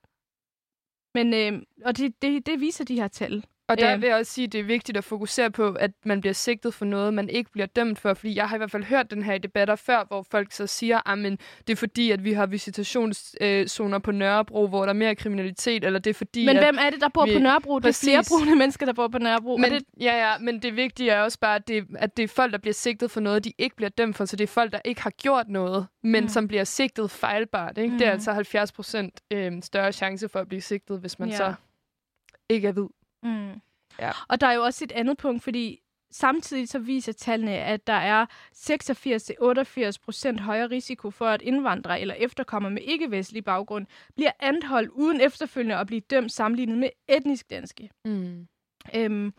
Men, 1.13 1.33
øh, 1.33 1.61
og 1.85 1.97
det, 1.97 2.21
det, 2.21 2.45
det 2.45 2.59
viser 2.59 2.85
de 2.85 2.95
her 2.95 3.07
tal. 3.07 3.45
Og 3.69 3.79
der 3.79 3.93
Øhm. 3.93 4.01
vil 4.01 4.07
jeg 4.07 4.17
også 4.17 4.31
sige, 4.33 4.45
at 4.45 4.51
det 4.51 4.59
er 4.59 4.63
vigtigt 4.63 4.97
at 4.97 5.03
fokusere 5.03 5.51
på, 5.51 5.71
at 5.79 5.91
man 6.05 6.21
bliver 6.21 6.33
sigtet 6.33 6.73
for 6.73 6.85
noget, 6.85 7.13
man 7.13 7.29
ikke 7.29 7.51
bliver 7.51 7.65
dømt 7.65 7.99
for. 7.99 8.13
Fordi 8.13 8.35
jeg 8.35 8.49
har 8.49 8.55
i 8.55 8.57
hvert 8.57 8.71
fald 8.71 8.83
hørt 8.83 9.11
den 9.11 9.23
her 9.23 9.33
i 9.33 9.37
debatter 9.37 9.75
før, 9.75 10.03
hvor 10.07 10.25
folk 10.31 10.51
så 10.51 10.67
siger, 10.67 11.09
at 11.09 11.17
det 11.67 11.73
er 11.73 11.75
fordi, 11.75 12.11
at 12.11 12.23
vi 12.23 12.33
har 12.33 12.45
visitationszoner 12.45 13.99
på 13.99 14.11
Nørrebro, 14.11 14.67
hvor 14.67 14.81
der 14.81 14.89
er 14.89 14.93
mere 14.93 15.15
kriminalitet, 15.15 15.83
eller 15.83 15.99
det 15.99 16.09
er 16.09 16.13
fordi, 16.13 16.45
Men 16.45 16.57
hvem 16.57 16.77
er 16.79 16.89
det, 16.89 17.01
der 17.01 17.09
bor 17.09 17.25
vi- 17.25 17.33
på 17.33 17.39
Nørrebro? 17.39 17.79
Det 17.79 17.87
er 17.89 17.99
flere 18.03 18.23
brune 18.29 18.55
mennesker, 18.55 18.85
der 18.85 18.93
bor 18.93 19.07
på 19.07 19.17
Nørrebro. 19.19 19.57
Men, 19.57 19.71
det, 19.71 19.83
ja, 20.01 20.27
ja, 20.29 20.37
men 20.39 20.61
det 20.61 20.75
vigtige 20.75 21.09
er 21.11 21.21
også 21.21 21.39
bare, 21.39 21.55
at 21.55 21.67
det, 21.67 21.85
at 21.95 22.17
det 22.17 22.23
er 22.23 22.27
folk, 22.27 22.51
der 22.51 22.57
bliver 22.57 22.73
sigtet 22.73 23.11
for 23.11 23.19
noget, 23.19 23.43
de 23.45 23.53
ikke 23.57 23.75
bliver 23.75 23.89
dømt 23.89 24.15
for. 24.15 24.25
Så 24.25 24.35
det 24.35 24.43
er 24.43 24.47
folk, 24.47 24.71
der 24.71 24.79
ikke 24.85 25.01
har 25.01 25.09
gjort 25.09 25.49
noget, 25.49 25.87
men 26.03 26.23
Mm. 26.23 26.29
som 26.29 26.47
bliver 26.47 26.63
sigtet 26.63 27.11
fejlbart. 27.11 27.77
Ikke? 27.77 27.93
Det 27.93 28.01
er 28.01 28.11
Mm. 28.11 28.13
altså 28.13 28.31
70 28.33 28.71
procent 28.71 29.21
øh, 29.31 29.51
større 29.63 29.91
chance 29.91 30.29
for 30.29 30.39
at 30.39 30.47
blive 30.47 30.61
sigtet, 30.61 30.99
hvis 30.99 31.19
man 31.19 31.29
Ja. 31.29 31.35
så 31.37 31.53
ikke 32.49 32.67
er 32.67 32.71
hvid. 32.71 32.87
Mm. 33.23 33.61
Ja. 33.99 34.11
Og 34.27 34.41
der 34.41 34.47
er 34.47 34.53
jo 34.53 34.63
også 34.63 34.83
et 34.83 34.91
andet 34.91 35.17
punkt, 35.17 35.43
fordi 35.43 35.79
samtidig 36.11 36.69
så 36.69 36.79
viser 36.79 37.11
tallene, 37.11 37.51
at 37.51 37.87
der 37.87 37.93
er 37.93 38.25
86-88 39.95 40.03
procent 40.03 40.39
højere 40.39 40.67
risiko 40.67 41.11
for, 41.11 41.25
at 41.25 41.41
indvandrere 41.41 42.01
eller 42.01 42.13
efterkommere 42.13 42.71
med 42.71 42.81
ikke-vestlig 42.81 43.43
baggrund 43.43 43.85
bliver 44.15 44.31
anholdt 44.39 44.89
uden 44.89 45.21
efterfølgende 45.21 45.75
at 45.75 45.87
blive 45.87 46.01
dømt 46.01 46.31
sammenlignet 46.31 46.77
med 46.77 46.89
etnisk 47.07 47.49
danske. 47.49 47.89
Mm. 48.05 48.47
Øhm, 48.95 49.33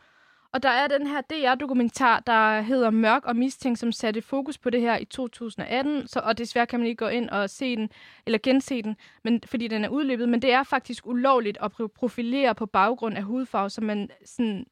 og 0.52 0.62
der 0.62 0.68
er 0.68 0.88
den 0.88 1.06
her 1.06 1.20
DR-dokumentar, 1.20 2.20
der 2.20 2.60
hedder 2.60 2.90
Mørk 2.90 3.24
og 3.24 3.36
Mistænkt, 3.36 3.78
som 3.78 3.92
satte 3.92 4.22
fokus 4.22 4.58
på 4.58 4.70
det 4.70 4.80
her 4.80 4.98
i 4.98 5.04
2018. 5.04 6.08
Så, 6.08 6.20
og 6.20 6.38
desværre 6.38 6.66
kan 6.66 6.78
man 6.78 6.88
ikke 6.88 7.04
gå 7.04 7.08
ind 7.08 7.30
og 7.30 7.50
se 7.50 7.76
den, 7.76 7.90
eller 8.26 8.38
gense 8.42 8.82
den, 8.82 8.96
men, 9.24 9.40
fordi 9.46 9.68
den 9.68 9.84
er 9.84 9.88
udløbet. 9.88 10.28
Men 10.28 10.42
det 10.42 10.52
er 10.52 10.62
faktisk 10.62 11.06
ulovligt 11.06 11.58
at 11.62 11.72
profilere 11.94 12.54
på 12.54 12.66
baggrund 12.66 13.16
af 13.16 13.22
hudfarve, 13.22 13.70
så 13.70 13.80
man 13.80 14.10
sådan 14.24 14.66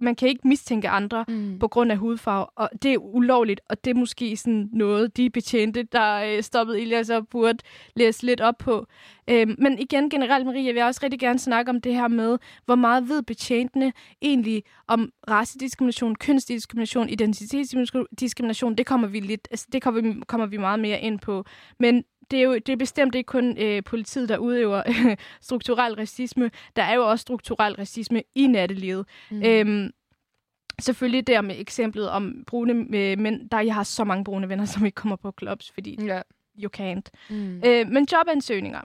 man 0.00 0.14
kan 0.14 0.28
ikke 0.28 0.48
mistænke 0.48 0.88
andre 0.88 1.24
mm. 1.28 1.58
på 1.58 1.68
grund 1.68 1.92
af 1.92 1.98
hudfarve, 1.98 2.46
og 2.46 2.70
det 2.82 2.92
er 2.92 2.98
ulovligt, 2.98 3.60
og 3.68 3.84
det 3.84 3.90
er 3.90 3.94
måske 3.94 4.36
sådan 4.36 4.68
noget, 4.72 5.16
de 5.16 5.30
betjente, 5.30 5.82
der 5.82 6.14
øh, 6.14 6.42
stoppede 6.42 6.80
Ilias 6.80 7.10
og 7.10 7.28
burde 7.28 7.58
læse 7.96 8.26
lidt 8.26 8.40
op 8.40 8.58
på. 8.58 8.86
Øhm, 9.30 9.54
men 9.58 9.78
igen, 9.78 10.10
generelt, 10.10 10.46
Marie, 10.46 10.66
jeg 10.66 10.74
vil 10.74 10.82
også 10.82 11.00
rigtig 11.02 11.20
gerne 11.20 11.38
snakke 11.38 11.70
om 11.70 11.80
det 11.80 11.94
her 11.94 12.08
med, 12.08 12.38
hvor 12.64 12.74
meget 12.74 13.08
ved 13.08 13.22
betjentene 13.22 13.92
egentlig 14.22 14.62
om 14.88 15.10
racediskrimination, 15.30 16.14
kønsdiskrimination, 16.14 17.08
identitetsdiskrimination. 17.08 18.74
Det 18.74 18.86
kommer 18.86 19.08
vi 19.08 19.20
lidt, 19.20 19.48
altså 19.50 19.66
det 19.72 19.82
kommer 19.82 20.00
vi, 20.00 20.20
kommer 20.26 20.46
vi 20.46 20.56
meget 20.56 20.80
mere 20.80 21.00
ind 21.00 21.18
på. 21.18 21.44
Men 21.78 22.04
det 22.32 22.38
er 22.38 22.42
jo 22.44 22.54
det 22.54 22.68
er 22.68 22.76
bestemt 22.76 23.14
ikke 23.14 23.26
kun 23.28 23.58
øh, 23.58 23.82
politiet, 23.84 24.28
der 24.28 24.38
udøver 24.38 24.82
øh, 24.88 25.16
strukturel 25.40 25.94
racisme. 25.94 26.50
Der 26.76 26.82
er 26.82 26.94
jo 26.94 27.10
også 27.10 27.22
strukturel 27.22 27.74
racisme 27.74 28.22
i 28.34 28.46
nattelivet. 28.46 29.06
Mm. 29.30 29.42
Øhm, 29.44 29.90
selvfølgelig 30.80 31.26
der 31.26 31.40
med 31.40 31.54
eksemplet 31.58 32.08
om 32.10 32.44
brune 32.46 32.72
øh, 32.72 33.18
mænd. 33.18 33.50
Der 33.50 33.60
jeg 33.60 33.74
har 33.74 33.82
så 33.82 34.04
mange 34.04 34.24
brune 34.24 34.48
venner, 34.48 34.64
som 34.64 34.86
ikke 34.86 34.94
kommer 34.96 35.16
på 35.16 35.32
clubs, 35.38 35.70
fordi 35.70 36.04
Ja. 36.04 36.22
you 36.62 36.70
can't. 36.76 37.10
Mm. 37.30 37.62
Øh, 37.66 37.88
men 37.88 38.08
jobansøgninger. 38.12 38.80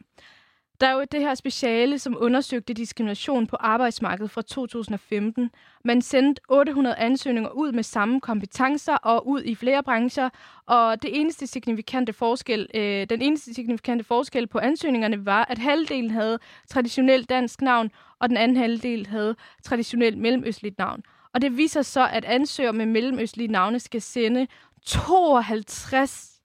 Der 0.81 0.87
er 0.87 0.93
jo 0.93 1.05
det 1.11 1.19
her 1.19 1.35
speciale, 1.35 1.99
som 1.99 2.17
undersøgte 2.19 2.73
diskrimination 2.73 3.47
på 3.47 3.55
arbejdsmarkedet 3.59 4.31
fra 4.31 4.41
2015. 4.41 5.51
Man 5.83 6.01
sendte 6.01 6.41
800 6.49 6.95
ansøgninger 6.95 7.49
ud 7.49 7.71
med 7.71 7.83
samme 7.83 8.21
kompetencer 8.21 8.93
og 8.95 9.27
ud 9.27 9.43
i 9.43 9.55
flere 9.55 9.83
brancher. 9.83 10.29
Og 10.65 11.01
det 11.01 11.19
eneste 11.19 11.47
signifikante 11.47 12.13
forskel, 12.13 12.67
øh, 12.73 13.09
den 13.09 13.21
eneste 13.21 13.53
signifikante 13.53 14.03
forskel 14.03 14.47
på 14.47 14.59
ansøgningerne 14.59 15.25
var, 15.25 15.45
at 15.49 15.57
halvdelen 15.57 16.11
havde 16.11 16.39
traditionelt 16.69 17.29
dansk 17.29 17.61
navn, 17.61 17.91
og 18.19 18.29
den 18.29 18.37
anden 18.37 18.57
halvdel 18.57 19.07
havde 19.07 19.35
traditionelt 19.63 20.17
mellemøstligt 20.17 20.77
navn. 20.77 21.03
Og 21.33 21.41
det 21.41 21.57
viser 21.57 21.81
så, 21.81 22.07
at 22.07 22.25
ansøgere 22.25 22.73
med 22.73 22.85
mellemøstlige 22.85 23.51
navne 23.51 23.79
skal 23.79 24.01
sende 24.01 24.47
52 24.85 26.36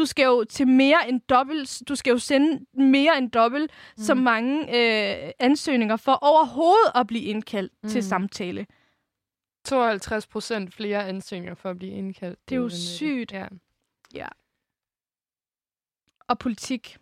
du 0.00 0.06
skal 0.06 0.24
jo 0.24 0.44
til 0.44 0.68
mere 0.68 1.08
end 1.08 1.20
dobbelt, 1.20 1.82
du 1.88 1.94
skal 1.94 2.10
jo 2.10 2.18
sende 2.18 2.66
mere 2.72 3.18
end 3.18 3.30
dobbelt 3.30 3.70
mm. 3.96 4.02
så 4.02 4.14
mange 4.14 4.60
øh, 4.62 5.32
ansøgninger 5.38 5.96
for 5.96 6.12
overhovedet 6.12 6.92
at 6.94 7.06
blive 7.06 7.24
indkaldt 7.24 7.72
mm. 7.82 7.88
til 7.88 8.02
samtale. 8.02 8.66
52 9.64 10.26
procent 10.26 10.74
flere 10.74 11.08
ansøgninger 11.08 11.54
for 11.54 11.70
at 11.70 11.76
blive 11.76 11.92
indkaldt. 11.92 12.38
Det 12.48 12.54
er 12.54 12.60
jo 12.60 12.68
sygt. 12.68 13.32
Ja. 13.32 13.46
Ja. 14.14 14.28
Og 16.28 16.38
politik. 16.38 16.96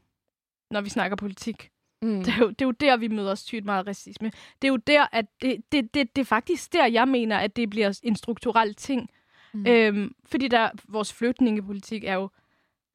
Når 0.70 0.80
vi 0.80 0.88
snakker 0.88 1.16
politik. 1.16 1.70
Mm. 2.02 2.24
Det, 2.24 2.28
er 2.28 2.38
jo, 2.38 2.48
det 2.48 2.62
er 2.62 2.66
jo 2.66 2.70
der, 2.70 2.96
vi 2.96 3.08
møder 3.08 3.34
sygt 3.34 3.64
meget 3.64 3.86
racisme. 3.86 4.30
Det 4.62 4.68
er 4.68 4.72
jo 4.72 4.76
der, 4.76 5.06
at 5.12 5.26
det, 5.42 5.72
det, 5.72 5.94
det, 5.94 6.16
det 6.16 6.22
er 6.22 6.26
faktisk 6.26 6.72
der, 6.72 6.86
jeg 6.86 7.08
mener, 7.08 7.38
at 7.38 7.56
det 7.56 7.70
bliver 7.70 8.00
en 8.02 8.16
strukturel 8.16 8.74
ting. 8.74 9.10
Mm. 9.54 9.66
Øhm, 9.66 10.14
fordi 10.24 10.48
der, 10.48 10.70
vores 10.88 11.12
flygtningepolitik 11.12 12.04
er 12.04 12.14
jo 12.14 12.30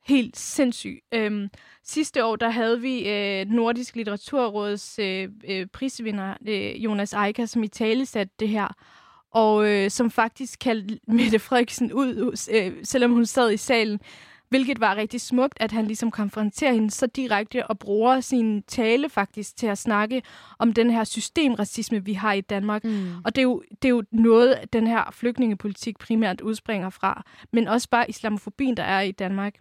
helt 0.06 0.38
sindssyg. 0.38 1.00
Øhm, 1.14 1.50
sidste 1.84 2.26
år, 2.26 2.36
der 2.36 2.50
havde 2.50 2.82
vi 2.82 3.10
øh, 3.10 3.46
Nordisk 3.46 3.96
Litteraturråds 3.96 5.00
øh, 5.00 5.30
øh, 5.50 5.68
prisvinder, 5.68 6.34
øh, 6.48 6.84
Jonas 6.84 7.14
Eika, 7.14 7.46
som 7.46 7.64
i 7.64 7.68
tale 7.68 8.06
satte 8.06 8.34
det 8.40 8.50
her, 8.50 8.68
og 9.32 9.70
øh, 9.70 9.90
som 9.90 10.12
faktisk 10.12 10.60
kaldte 10.60 11.00
Mette 11.08 11.40
Frederiksen 11.40 11.94
ud, 11.94 12.38
øh, 12.52 12.74
selvom 12.84 13.12
hun 13.12 13.26
sad 13.26 13.52
i 13.52 13.58
salen, 13.58 14.00
hvilket 14.54 14.80
var 14.80 14.96
rigtig 14.96 15.22
smukt, 15.22 15.58
at 15.60 15.72
han 15.72 15.86
ligesom 15.86 16.12
konfronterer 16.12 16.74
hende 16.74 16.92
så 16.92 17.08
direkte 17.08 17.68
og 17.68 17.80
bruger 17.80 18.20
sin 18.20 18.64
tale 18.64 19.10
faktisk 19.10 19.58
til 19.58 19.68
at 19.68 19.78
snakke 19.78 20.22
om 20.60 20.74
den 20.74 20.92
her 20.92 21.04
systemracisme, 21.04 22.06
vi 22.06 22.14
har 22.14 22.34
i 22.34 22.42
Danmark. 22.42 22.84
Mm. 22.84 23.16
Og 23.26 23.36
det 23.36 23.42
er, 23.42 23.44
jo, 23.44 23.64
det 23.82 23.86
er 23.86 23.90
jo 23.90 24.04
noget, 24.12 24.74
den 24.74 24.88
her 24.88 25.10
flygtningepolitik 25.12 26.00
primært 26.00 26.42
udspringer 26.42 26.90
fra, 26.90 27.24
men 27.54 27.68
også 27.68 27.90
bare 27.90 28.10
islamofobien, 28.10 28.78
der 28.78 28.84
er 28.84 29.02
i 29.02 29.12
Danmark. 29.12 29.56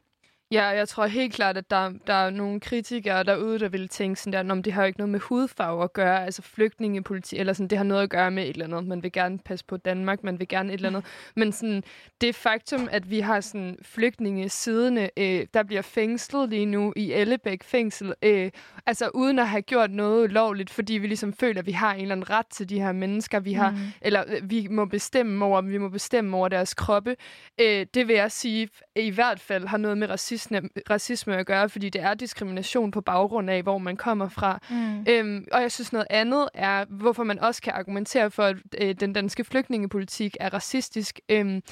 Ja, 0.52 0.64
jeg 0.66 0.88
tror 0.88 1.06
helt 1.06 1.34
klart, 1.34 1.56
at 1.56 1.70
der, 1.70 1.92
der 2.06 2.14
er 2.14 2.30
nogle 2.30 2.60
kritikere 2.60 3.24
derude, 3.24 3.58
der 3.58 3.68
vil 3.68 3.88
tænke 3.88 4.20
sådan 4.20 4.46
der, 4.46 4.52
om 4.52 4.62
det 4.62 4.72
har 4.72 4.82
jo 4.82 4.86
ikke 4.86 4.98
noget 4.98 5.10
med 5.10 5.20
hudfarve 5.20 5.84
at 5.84 5.92
gøre, 5.92 6.24
altså 6.24 6.42
flygtningepolitik, 6.42 7.38
eller 7.40 7.52
sådan, 7.52 7.68
det 7.68 7.78
har 7.78 7.84
noget 7.84 8.02
at 8.02 8.10
gøre 8.10 8.30
med 8.30 8.42
et 8.42 8.48
eller 8.50 8.64
andet. 8.64 8.86
Man 8.86 9.02
vil 9.02 9.12
gerne 9.12 9.38
passe 9.38 9.64
på 9.64 9.76
Danmark, 9.76 10.24
man 10.24 10.38
vil 10.38 10.48
gerne 10.48 10.72
et 10.72 10.74
eller 10.74 10.88
andet. 10.88 11.04
Men 11.36 11.52
sådan, 11.52 11.82
det 12.20 12.34
faktum, 12.34 12.88
at 12.90 13.10
vi 13.10 13.20
har 13.20 13.40
sådan 13.40 13.78
flygtninge 13.82 14.48
siddende, 14.48 15.10
øh, 15.16 15.46
der 15.54 15.62
bliver 15.62 15.82
fængslet 15.82 16.48
lige 16.48 16.66
nu 16.66 16.92
i 16.96 17.12
Ellebæk 17.12 17.62
fængsel, 17.64 18.14
øh, 18.22 18.50
altså 18.86 19.10
uden 19.14 19.38
at 19.38 19.48
have 19.48 19.62
gjort 19.62 19.90
noget 19.90 20.24
ulovligt, 20.28 20.70
fordi 20.70 20.94
vi 20.94 21.06
ligesom 21.06 21.32
føler, 21.32 21.60
at 21.60 21.66
vi 21.66 21.72
har 21.72 21.94
en 21.94 22.00
eller 22.00 22.14
anden 22.14 22.30
ret 22.30 22.46
til 22.46 22.68
de 22.68 22.80
her 22.80 22.92
mennesker, 22.92 23.40
vi 23.40 23.52
har, 23.52 23.70
Mm. 23.70 23.76
eller 24.00 24.24
øh, 24.28 24.50
vi 24.50 24.66
må 24.70 24.84
bestemme 24.84 25.44
over 25.44 25.60
dem, 25.60 25.70
vi 25.70 25.78
må 25.78 25.88
bestemme 25.88 26.36
over 26.36 26.48
deres 26.48 26.74
kroppe. 26.74 27.16
Øh, 27.60 27.86
det 27.94 28.08
vil 28.08 28.16
jeg 28.16 28.32
sige, 28.32 28.68
i 28.96 29.10
hvert 29.10 29.40
fald 29.40 29.66
har 29.66 29.76
noget 29.76 29.98
med 29.98 30.10
racisme, 30.10 30.60
racisme 30.90 31.36
at 31.36 31.46
gøre, 31.46 31.68
fordi 31.68 31.88
det 31.88 32.02
er 32.02 32.14
diskrimination 32.14 32.90
på 32.90 33.00
baggrund 33.00 33.50
af, 33.50 33.62
hvor 33.62 33.78
man 33.78 33.96
kommer 33.96 34.28
fra. 34.28 34.58
Mm. 34.70 35.04
Øhm, 35.08 35.46
og 35.52 35.62
jeg 35.62 35.72
synes 35.72 35.92
noget 35.92 36.06
andet 36.10 36.48
er, 36.54 36.84
hvorfor 36.84 37.24
man 37.24 37.38
også 37.38 37.62
kan 37.62 37.72
argumentere 37.72 38.30
for, 38.30 38.42
at 38.42 38.56
øh, 38.80 38.94
den 38.94 39.12
danske 39.12 39.44
flygtningepolitik 39.44 40.36
er 40.40 40.54
racistisk, 40.54 41.20
øhm, 41.28 41.62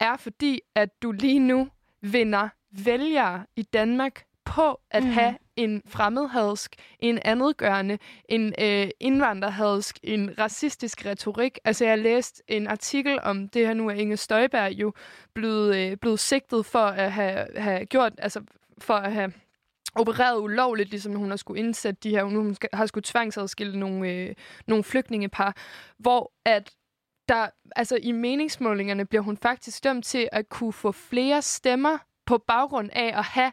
er 0.00 0.16
fordi, 0.16 0.60
at 0.74 1.02
du 1.02 1.12
lige 1.12 1.38
nu 1.38 1.68
vinder 2.02 2.48
vælgere 2.84 3.44
i 3.56 3.62
Danmark 3.62 4.24
på 4.50 4.80
at 4.90 5.02
Mm. 5.04 5.10
have 5.10 5.34
en 5.56 5.82
fremmedhadsk, 5.86 6.76
en 6.98 7.18
andetgørende, 7.24 7.98
en 8.28 8.54
øh, 8.60 8.88
indvandrerhadsk, 9.00 9.98
en 10.02 10.38
racistisk 10.38 11.06
retorik. 11.06 11.58
Altså, 11.64 11.84
jeg 11.84 11.98
læste 11.98 12.42
en 12.48 12.66
artikel 12.66 13.18
om 13.22 13.48
det 13.48 13.66
her 13.66 13.74
nu, 13.74 13.88
er 13.88 13.94
Inge 13.94 14.16
Støjberg 14.16 14.72
jo 14.72 14.92
blevet, 15.34 15.76
øh, 15.76 15.96
blevet 15.96 16.20
sigtet 16.20 16.66
for 16.66 16.78
at 16.86 17.12
have, 17.12 17.46
have 17.56 17.84
gjort, 17.86 18.12
altså 18.18 18.40
for 18.78 18.94
at 18.94 19.12
have 19.12 19.32
opereret 19.94 20.38
ulovligt, 20.40 20.90
ligesom 20.90 21.14
hun 21.14 21.30
har 21.30 21.36
skulle 21.36 21.58
indsætte 21.58 22.00
de 22.02 22.10
her, 22.10 22.24
hun 22.24 22.54
skal- 22.54 22.68
har 22.72 22.86
skulle 22.86 23.04
tvangsadskille 23.06 23.78
nogle, 23.78 24.08
øh, 24.08 24.34
nogle 24.66 24.84
flygtningepar, 24.84 25.56
hvor 25.98 26.32
at 26.44 26.70
der, 27.28 27.46
altså 27.76 27.98
i 28.02 28.12
meningsmålingerne 28.12 29.04
bliver 29.04 29.22
hun 29.22 29.36
faktisk 29.36 29.84
dømt 29.84 30.04
til 30.04 30.28
at 30.32 30.48
kunne 30.48 30.72
få 30.72 30.92
flere 30.92 31.42
stemmer 31.42 31.98
på 32.26 32.38
baggrund 32.38 32.90
af 32.92 33.18
at 33.18 33.24
have 33.24 33.52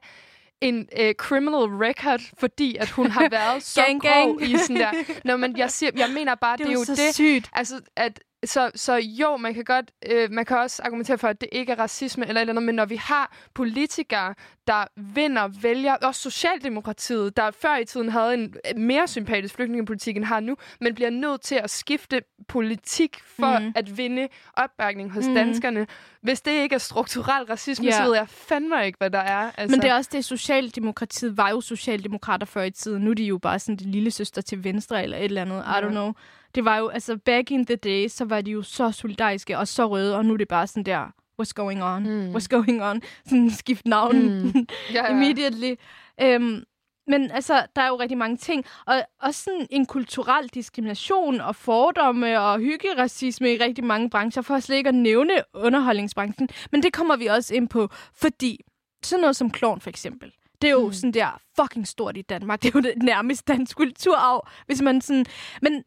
en 0.61 0.87
øh, 0.99 1.13
criminal 1.15 1.63
record, 1.63 2.19
fordi 2.39 2.75
at 2.79 2.89
hun 2.89 3.11
har 3.11 3.29
været 3.39 3.63
så 3.63 3.81
Gang, 3.83 4.01
grov 4.01 4.37
gang. 4.39 4.49
i 4.51 4.57
sådan 4.57 4.75
der. 4.75 4.91
Nå, 5.25 5.37
men 5.37 5.57
jeg, 5.57 5.71
siger, 5.71 5.91
jeg 5.97 6.09
mener 6.13 6.35
bare, 6.35 6.57
det, 6.57 6.65
Det 6.65 6.67
er 6.69 6.73
jo 6.73 6.79
jo 6.79 6.85
så 6.85 6.91
det. 6.95 7.15
sygt. 7.15 7.49
Altså, 7.53 7.81
at, 7.95 8.19
så, 8.45 8.71
så 8.75 8.95
jo, 8.95 9.37
man 9.37 9.53
kan 9.53 9.63
godt, 9.63 9.91
øh, 10.11 10.31
man 10.31 10.45
kan 10.45 10.57
også 10.57 10.81
argumentere 10.85 11.17
for, 11.17 11.27
at 11.27 11.41
det 11.41 11.49
ikke 11.51 11.71
er 11.71 11.79
racisme 11.79 12.27
eller 12.27 12.39
et 12.39 12.41
eller 12.41 12.53
andet, 12.53 12.63
men 12.63 12.75
når 12.75 12.85
vi 12.85 12.95
har 12.95 13.35
politikere, 13.53 14.33
der 14.67 14.85
vinder 14.95 15.47
vælger, 15.61 15.95
også 15.95 16.21
Socialdemokratiet, 16.21 17.37
der 17.37 17.51
før 17.51 17.77
i 17.77 17.85
tiden 17.85 18.09
havde 18.09 18.33
en 18.33 18.55
mere 18.75 19.07
sympatisk 19.07 19.55
flygtningepolitik 19.55 20.17
end 20.17 20.25
har 20.25 20.39
nu, 20.39 20.55
men 20.81 20.95
bliver 20.95 21.09
nødt 21.09 21.41
til 21.41 21.55
at 21.55 21.69
skifte 21.69 22.21
politik 22.47 23.19
for 23.25 23.59
mm. 23.59 23.71
at 23.75 23.97
vinde 23.97 24.27
opbakning 24.53 25.11
hos 25.11 25.27
mm. 25.27 25.35
danskerne. 25.35 25.87
Hvis 26.21 26.41
det 26.41 26.51
ikke 26.51 26.75
er 26.75 26.79
strukturel 26.79 27.43
racisme, 27.45 27.85
Ja. 27.85 27.91
så 27.91 28.03
ved 28.03 28.15
jeg 28.15 28.29
fandme 28.29 28.85
ikke, 28.85 28.97
hvad 28.97 29.09
der 29.09 29.19
er. 29.19 29.51
Altså. 29.57 29.75
Men 29.75 29.81
det 29.81 29.89
er 29.89 29.95
også 29.95 30.09
det, 30.13 30.25
Socialdemokratiet 30.25 31.37
var 31.37 31.49
jo 31.49 31.61
socialdemokrater 31.61 32.45
før 32.45 32.63
i 32.63 32.71
tiden. 32.71 33.03
Nu 33.03 33.09
er 33.09 33.15
de 33.15 33.23
jo 33.23 33.37
bare 33.37 33.59
sådan 33.59 33.75
det 33.75 33.87
lille 33.87 34.11
søster 34.11 34.41
til 34.41 34.63
venstre 34.63 35.03
eller 35.03 35.17
et 35.17 35.23
eller 35.25 35.41
andet. 35.41 35.55
I 35.55 35.69
Ja. 35.69 35.81
don't 35.81 35.89
know. 35.89 36.13
Det 36.57 36.65
var 36.65 36.77
jo, 36.77 36.87
altså 36.87 37.17
back 37.17 37.51
in 37.51 37.65
the 37.65 37.75
day, 37.75 38.07
så 38.07 38.25
var 38.25 38.41
de 38.41 38.51
jo 38.51 38.61
så 38.61 38.91
solidariske 38.91 39.57
og 39.57 39.67
så 39.67 39.87
røde, 39.87 40.17
og 40.17 40.25
nu 40.25 40.33
er 40.33 40.37
det 40.37 40.47
bare 40.47 40.67
sådan 40.67 40.83
der, 40.83 41.07
what's 41.41 41.51
going 41.55 41.83
on? 41.83 42.03
Mm. 42.03 42.35
What's 42.35 42.47
going 42.47 42.83
on? 42.83 43.01
Sådan 43.25 43.49
skift 43.49 43.85
navn 43.85 44.15
Mm. 44.17 44.53
Ja, 44.93 45.05
ja. 45.05 45.11
immediately. 45.11 45.75
Øhm, 46.21 46.63
men 47.07 47.31
altså, 47.31 47.65
der 47.75 47.81
er 47.81 47.87
jo 47.87 47.95
rigtig 47.95 48.17
mange 48.17 48.37
ting. 48.37 48.65
Og 48.85 49.03
også 49.21 49.43
sådan 49.43 49.67
en 49.69 49.85
kulturel 49.85 50.47
diskrimination 50.47 51.41
og 51.41 51.55
fordomme 51.55 52.39
og 52.39 52.59
hyggeracisme 52.59 53.53
i 53.53 53.57
rigtig 53.57 53.83
mange 53.83 54.09
brancher, 54.09 54.41
for 54.41 54.59
slet 54.59 54.77
ikke 54.77 54.87
at 54.87 54.95
nævne 54.95 55.33
underholdningsbranchen. 55.53 56.49
Men 56.71 56.83
det 56.83 56.93
kommer 56.93 57.15
vi 57.15 57.25
også 57.25 57.55
ind 57.55 57.69
på, 57.69 57.89
fordi 58.13 58.59
sådan 59.03 59.21
noget 59.21 59.35
som 59.35 59.51
klovn 59.51 59.81
for 59.81 59.89
eksempel, 59.89 60.31
det 60.61 60.67
er 60.67 60.71
jo 60.71 60.87
mm. 60.87 60.93
sådan 60.93 61.13
der 61.13 61.41
fucking 61.61 61.87
stort 61.87 62.17
i 62.17 62.21
Danmark. 62.21 62.61
Det 62.63 62.67
er 62.67 62.71
jo 62.75 62.81
det 62.81 63.03
nærmest 63.03 63.47
dansk 63.47 63.77
kulturarv, 63.77 64.47
hvis 64.65 64.81
man 64.81 65.01
sådan... 65.01 65.25
Men 65.61 65.83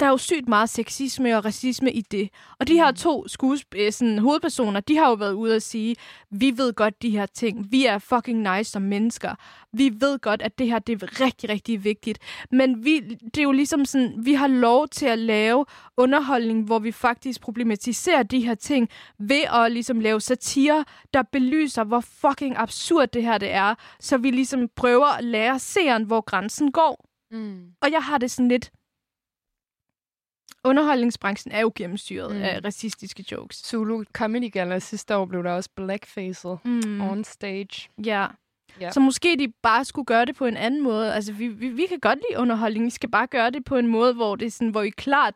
der 0.00 0.06
er 0.06 0.10
jo 0.10 0.16
sygt 0.16 0.48
meget 0.48 0.68
sexisme 0.68 1.36
og 1.36 1.44
racisme 1.44 1.92
i 1.92 2.00
det. 2.00 2.28
Og 2.60 2.68
de 2.68 2.74
her 2.74 2.90
to 2.92 3.26
skuesp- 3.28 3.76
øh, 3.76 3.92
sådan, 3.92 4.18
hovedpersoner, 4.18 4.80
de 4.80 4.96
har 4.96 5.08
jo 5.08 5.14
været 5.14 5.32
ude 5.32 5.54
at 5.54 5.62
sige, 5.62 5.96
vi 6.30 6.52
ved 6.56 6.72
godt 6.72 7.02
de 7.02 7.10
her 7.10 7.26
ting. 7.26 7.72
Vi 7.72 7.86
er 7.86 7.98
fucking 7.98 8.56
nice 8.56 8.70
som 8.70 8.82
mennesker. 8.82 9.34
Vi 9.72 9.92
ved 10.00 10.18
godt, 10.18 10.42
at 10.42 10.58
det 10.58 10.66
her 10.66 10.78
det 10.78 11.02
er 11.02 11.20
rigtig, 11.20 11.50
rigtig 11.50 11.84
vigtigt. 11.84 12.18
Men 12.50 12.84
vi, 12.84 13.00
det 13.00 13.38
er 13.38 13.42
jo 13.42 13.52
ligesom 13.52 13.84
sådan, 13.84 14.14
vi 14.18 14.34
har 14.34 14.46
lov 14.46 14.88
til 14.88 15.06
at 15.06 15.18
lave 15.18 15.64
underholdning, 15.96 16.64
hvor 16.64 16.78
vi 16.78 16.92
faktisk 16.92 17.40
problematiserer 17.40 18.22
de 18.22 18.40
her 18.40 18.54
ting 18.54 18.88
ved 19.18 19.42
at 19.64 19.72
ligesom 19.72 20.00
lave 20.00 20.20
satire, 20.20 20.84
der 21.14 21.22
belyser, 21.22 21.84
hvor 21.84 22.00
fucking 22.00 22.56
absurd 22.58 23.08
det 23.08 23.22
her 23.22 23.38
det 23.38 23.50
er. 23.50 23.74
Så 24.00 24.18
vi 24.18 24.30
ligesom 24.30 24.68
prøver 24.76 25.18
at 25.18 25.24
lære 25.24 25.58
seeren, 25.58 26.04
hvor 26.04 26.20
grænsen 26.20 26.72
går. 26.72 27.08
Mm. 27.30 27.62
Og 27.82 27.92
jeg 27.92 28.02
har 28.02 28.18
det 28.18 28.30
sådan 28.30 28.48
lidt... 28.48 28.70
Underholdningsbranchen 30.64 31.52
er 31.52 31.60
jo 31.60 31.72
gennemstyret 31.74 32.36
Mm. 32.36 32.42
af 32.42 32.60
racistiske 32.64 33.24
jokes. 33.32 33.56
Zulu 33.56 34.04
Comedy 34.12 34.52
Gala 34.52 34.78
sidste 34.78 35.16
år 35.16 35.24
blev 35.26 35.44
der 35.44 35.52
også 35.52 35.70
blackfaced 35.76 36.56
Mm. 36.64 37.00
on 37.00 37.24
stage. 37.24 37.88
Ja. 38.04 38.26
Ja. 38.80 38.90
Så 38.90 39.00
måske 39.00 39.36
de 39.38 39.48
bare 39.62 39.84
skulle 39.84 40.06
gøre 40.06 40.24
det 40.24 40.36
på 40.36 40.46
en 40.46 40.56
anden 40.56 40.82
måde. 40.82 41.14
Altså, 41.14 41.32
vi, 41.32 41.48
vi, 41.48 41.68
vi 41.68 41.86
kan 41.88 41.98
godt 42.00 42.18
lide 42.30 42.40
underholdning. 42.40 42.84
Vi 42.84 42.90
skal 42.90 43.10
bare 43.10 43.26
gøre 43.26 43.50
det 43.50 43.64
på 43.64 43.76
en 43.76 43.86
måde, 43.86 44.14
hvor 44.14 44.36
det 44.36 44.46
er 44.46 44.50
sådan, 44.50 44.68
hvor 44.70 44.82
I 44.82 44.88
klart 44.90 45.34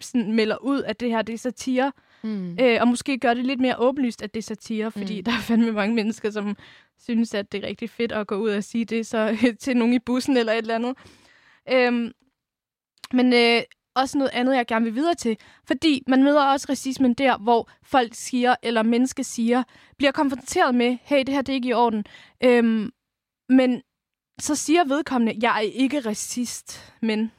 sådan, 0.00 0.32
melder 0.32 0.56
ud, 0.56 0.82
at 0.82 1.00
det 1.00 1.10
her 1.10 1.22
det 1.22 1.32
er 1.32 1.38
satire. 1.38 1.92
Mm. 2.22 2.56
Øh, 2.60 2.78
og 2.80 2.88
måske 2.88 3.18
gøre 3.18 3.34
det 3.34 3.44
lidt 3.46 3.60
mere 3.60 3.76
åbenlyst, 3.78 4.22
at 4.22 4.34
det 4.34 4.40
er 4.40 4.42
satire, 4.42 4.90
fordi 4.90 5.14
Mm. 5.14 5.18
mm. 5.20 5.24
der 5.24 5.32
er 5.32 5.40
fandme 5.40 5.72
mange 5.72 5.94
mennesker, 5.94 6.30
som 6.30 6.56
synes, 7.02 7.34
at 7.34 7.52
det 7.52 7.64
er 7.64 7.68
rigtig 7.68 7.90
fedt 7.90 8.12
at 8.12 8.26
gå 8.26 8.34
ud 8.36 8.50
og 8.50 8.64
sige 8.64 8.84
det 8.84 9.06
så 9.06 9.36
til 9.60 9.76
nogen 9.76 9.94
i 9.94 9.98
bussen 9.98 10.36
eller 10.36 10.52
et 10.52 10.58
eller 10.58 10.74
andet. 10.74 10.96
Øhm, 11.72 12.12
men 13.12 13.32
øh, 13.32 13.62
også 13.94 14.18
noget 14.18 14.30
andet, 14.32 14.56
jeg 14.56 14.66
gerne 14.66 14.84
vil 14.84 14.94
videre 14.94 15.14
til. 15.14 15.36
Fordi 15.64 16.02
man 16.08 16.22
møder 16.24 16.44
også 16.44 16.66
racismen 16.70 17.14
der, 17.14 17.38
hvor 17.38 17.70
folk 17.82 18.14
siger, 18.14 18.54
eller 18.62 18.82
mennesker 18.82 19.22
siger, 19.22 19.62
bliver 19.98 20.12
konfronteret 20.12 20.74
med, 20.74 20.98
hey, 21.02 21.18
det 21.18 21.28
her 21.28 21.42
det 21.42 21.52
er 21.52 21.54
ikke 21.56 21.68
i 21.68 21.72
orden. 21.72 22.04
Øhm, 22.44 22.90
men 23.48 23.82
så 24.40 24.54
siger 24.54 24.84
vedkommende, 24.84 25.34
jeg 25.42 25.56
er 25.56 25.60
ikke 25.60 26.00
racist, 26.00 26.94
men 27.02 27.32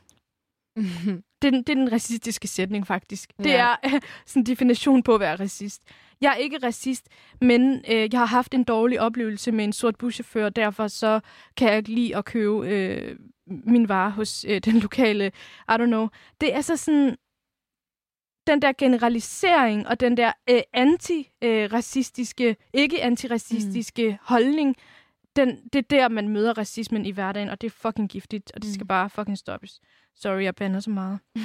det, 1.41 1.47
er 1.47 1.51
den- 1.51 1.63
det 1.63 1.69
er 1.69 1.75
den 1.75 1.91
racistiske 1.91 2.47
sætning, 2.47 2.87
faktisk. 2.87 3.31
Det 3.37 3.45
Ja. 3.45 3.75
er 3.83 3.99
sådan 4.25 4.41
en 4.41 4.45
definition 4.45 5.03
på 5.03 5.13
at 5.13 5.19
være 5.19 5.35
racist. 5.35 5.81
Jeg 6.21 6.31
er 6.31 6.35
ikke 6.35 6.57
racist, 6.63 7.07
men 7.41 7.85
øh, 7.91 8.09
jeg 8.13 8.19
har 8.19 8.25
haft 8.25 8.53
en 8.53 8.63
dårlig 8.63 9.01
oplevelse 9.01 9.51
med 9.51 9.63
en 9.63 9.73
sort 9.73 9.95
buschauffør, 9.97 10.49
derfor 10.49 10.87
så 10.87 11.19
kan 11.57 11.67
jeg 11.69 11.77
ikke 11.77 11.91
lide 11.93 12.15
at 12.17 12.25
købe 12.25 12.67
øh, 12.67 13.15
min 13.47 13.89
vare 13.89 14.11
hos 14.11 14.45
øh, 14.47 14.59
den 14.61 14.79
lokale, 14.79 15.31
I 15.69 15.71
don't 15.71 15.85
know. 15.85 16.07
Det 16.41 16.55
er 16.55 16.61
så 16.61 16.77
sådan, 16.77 17.17
den 18.47 18.61
der 18.61 18.73
generalisering 18.77 19.87
og 19.87 19.99
den 19.99 20.17
der 20.17 20.31
øh, 20.49 20.61
anti-racistiske, 20.73 22.55
ikke 22.73 23.01
antiracistiske 23.03 24.09
mm. 24.09 24.17
holdning, 24.21 24.75
den, 25.35 25.59
det 25.73 25.79
er 25.79 25.83
der, 25.89 26.07
man 26.07 26.27
møder 26.29 26.57
racismen 26.57 27.05
i 27.05 27.11
hverdagen, 27.11 27.49
og 27.49 27.61
det 27.61 27.67
er 27.67 27.71
fucking 27.71 28.09
giftigt, 28.09 28.51
og 28.55 28.61
det 28.63 28.73
skal 28.73 28.83
Mm. 28.83 28.87
bare 28.87 29.09
fucking 29.09 29.37
stoppes. 29.37 29.79
Sorry, 30.15 30.43
jeg 30.43 30.55
bander 30.55 30.79
så 30.79 30.89
meget. 30.89 31.19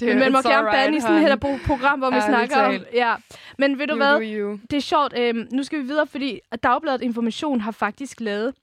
Det 0.00 0.08
Men 0.08 0.18
man 0.18 0.32
må 0.32 0.38
gerne 0.42 0.56
alright, 0.56 0.72
bande 0.86 0.98
i 0.98 1.00
sådan 1.00 1.24
et 1.24 1.44
pro- 1.44 1.66
program, 1.66 1.98
hvor 1.98 2.10
vi 2.10 2.16
Ærligt 2.16 2.28
snakker 2.52 2.56
om... 2.56 2.84
Ja. 2.94 3.14
Men 3.58 3.78
ved 3.78 3.86
du 3.86 3.92
You 3.94 3.96
hvad? 3.96 4.58
Det 4.70 4.76
er 4.76 4.80
sjovt. 4.80 5.14
Øh, 5.18 5.34
nu 5.52 5.62
skal 5.62 5.78
vi 5.78 5.84
videre, 5.84 6.06
fordi 6.06 6.40
Dagbladet 6.62 7.02
Information 7.02 7.60
har 7.60 7.70
faktisk 7.70 8.20
lavet 8.20 8.54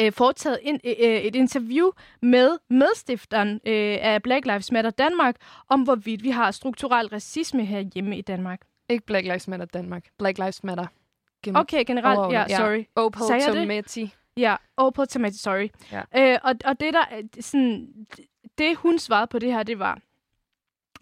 øh, 0.00 0.12
foretaget 0.12 0.58
en, 0.62 0.80
øh, 0.84 0.92
øh, 1.00 1.16
et 1.20 1.34
interview 1.36 1.90
med 2.22 2.58
medstifteren 2.70 3.54
øh, 3.66 3.96
af 4.00 4.22
Black 4.22 4.46
Lives 4.46 4.72
Matter 4.72 4.90
Danmark, 4.90 5.36
om 5.68 5.82
hvorvidt 5.82 6.22
vi 6.22 6.30
har 6.30 6.50
strukturel 6.50 7.06
racisme 7.08 7.64
her 7.64 7.80
hjemme 7.80 8.18
i 8.18 8.20
Danmark. 8.22 8.60
Ikke 8.88 9.06
Black 9.06 9.24
Lives 9.26 9.48
Matter 9.48 9.66
Danmark. 9.66 10.04
Black 10.18 10.38
Lives 10.38 10.64
Matter. 10.64 10.86
Gem- 11.46 11.56
Okay, 11.56 11.84
generelt, 11.86 12.32
ja, 12.32 12.56
sorry. 12.56 12.84
Jeg 13.46 13.52
det? 13.54 13.62
Tometi. 13.62 14.14
Ja, 14.36 14.56
Opal 14.76 15.06
Tomato, 15.06 15.36
sorry. 15.36 15.68
Ja. 15.92 16.32
Øh, 16.32 16.38
og, 16.44 16.54
og 16.64 16.80
det, 16.80 16.94
der, 16.94 17.00
er 17.10 17.22
sådan, 17.40 17.88
det, 18.58 18.76
hun 18.76 18.98
svarede 18.98 19.26
på 19.26 19.38
det 19.38 19.52
her, 19.52 19.62
det 19.62 19.78
var, 19.78 19.98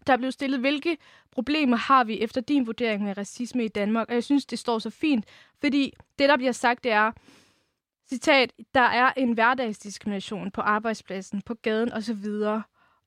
der 0.07 0.17
blev 0.17 0.31
stillet, 0.33 0.61
hvilke 0.61 0.97
problemer 1.31 1.77
har 1.77 2.05
vi 2.05 2.21
efter 2.21 2.41
din 2.41 2.67
vurdering 2.67 3.03
med 3.05 3.19
racisme 3.19 3.65
i 3.65 3.69
Danmark? 3.69 4.09
Og 4.09 4.15
jeg 4.15 4.25
synes, 4.25 4.47
det 4.47 4.59
står 4.59 4.79
så 4.79 4.91
fint, 4.91 5.25
fordi 5.61 5.93
det, 6.19 6.29
der 6.29 6.37
bliver 6.37 6.53
sagt, 6.53 6.85
det 6.85 6.93
er, 6.93 7.13
citat, 8.13 8.53
der 8.75 8.81
er 8.81 9.13
en 9.17 9.33
hverdagsdiskrimination 9.33 10.51
på 10.51 10.61
arbejdspladsen, 10.61 11.43
på 11.43 11.55
gaden 11.55 11.93
osv., 11.93 12.27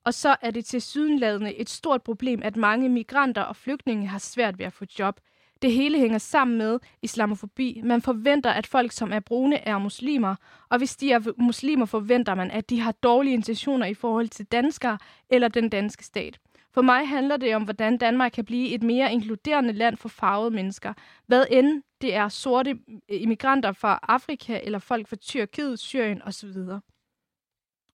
og 0.05 0.13
så 0.13 0.35
er 0.41 0.51
det 0.51 0.65
til 0.65 0.81
sydenladende 0.81 1.55
et 1.55 1.69
stort 1.69 2.03
problem, 2.03 2.41
at 2.43 2.55
mange 2.55 2.89
migranter 2.89 3.41
og 3.41 3.55
flygtninge 3.55 4.07
har 4.07 4.19
svært 4.19 4.59
ved 4.59 4.65
at 4.65 4.73
få 4.73 4.85
job. 4.99 5.19
Det 5.61 5.71
hele 5.71 5.99
hænger 5.99 6.17
sammen 6.17 6.57
med 6.57 6.79
islamofobi. 7.01 7.81
Man 7.83 8.01
forventer, 8.01 8.49
at 8.49 8.67
folk, 8.67 8.91
som 8.91 9.13
er 9.13 9.19
brune, 9.19 9.57
er 9.57 9.77
muslimer. 9.77 10.35
Og 10.69 10.77
hvis 10.77 10.95
de 10.95 11.11
er 11.11 11.41
muslimer, 11.41 11.85
forventer 11.85 12.35
man, 12.35 12.51
at 12.51 12.69
de 12.69 12.79
har 12.79 12.91
dårlige 12.91 13.33
intentioner 13.33 13.85
i 13.85 13.93
forhold 13.93 14.27
til 14.27 14.45
danskere 14.45 14.97
eller 15.29 15.47
den 15.47 15.69
danske 15.69 16.03
stat. 16.03 16.39
For 16.75 16.81
mig 16.81 17.07
handler 17.07 17.37
det 17.37 17.55
om, 17.55 17.63
hvordan 17.63 17.97
Danmark 17.97 18.31
kan 18.31 18.45
blive 18.45 18.69
et 18.69 18.83
mere 18.83 19.13
inkluderende 19.13 19.73
land 19.73 19.97
for 19.97 20.09
farvede 20.09 20.51
mennesker. 20.51 20.93
Hvad 21.25 21.45
end 21.51 21.83
det 22.01 22.15
er 22.15 22.29
sorte 22.29 22.79
immigranter 23.09 23.71
fra 23.71 23.99
Afrika 24.03 24.59
eller 24.63 24.79
folk 24.79 25.07
fra 25.07 25.15
Tyrkiet, 25.15 25.79
Syrien 25.79 26.21
osv. 26.21 26.47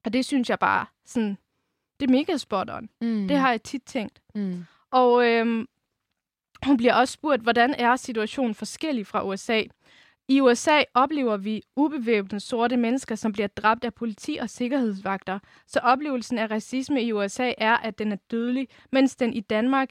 Og 0.06 0.14
det 0.14 0.26
synes 0.26 0.50
jeg 0.50 0.60
bare, 0.60 0.86
sådan, 1.06 1.38
det 2.00 2.08
er 2.08 2.12
mega 2.12 2.38
spot 2.38 2.70
on. 2.70 2.90
Mm. 3.02 3.28
Det 3.28 3.38
har 3.38 3.50
jeg 3.50 3.64
tit 3.64 3.84
tænkt. 3.84 4.22
Mm. 4.36 4.66
Og 4.92 5.28
øhm, 5.28 5.68
hun 6.66 6.78
bliver 6.78 6.94
også 6.94 7.12
spurgt, 7.12 7.42
hvordan 7.42 7.74
er 7.74 7.96
situationen 7.96 8.56
forskellig 8.56 9.08
fra 9.08 9.28
USA? 9.28 9.64
I 10.32 10.42
USA 10.42 10.84
oplever 10.94 11.38
vi 11.38 11.62
ubevæbnede 11.76 12.40
sorte 12.40 12.78
mennesker, 12.78 13.16
som 13.16 13.32
bliver 13.32 13.48
dræbt 13.48 13.84
af 13.84 13.94
politi 13.94 14.38
og 14.42 14.50
sikkerhedsvagter. 14.50 15.40
Så 15.68 15.80
oplevelsen 15.80 16.38
af 16.38 16.52
racisme 16.52 17.04
i 17.04 17.14
USA 17.14 17.54
er, 17.58 17.78
at 17.78 18.00
den 18.00 18.12
er 18.12 18.16
dødelig, 18.32 18.68
mens 18.92 19.16
den 19.16 19.34
i 19.34 19.40
Danmark 19.40 19.90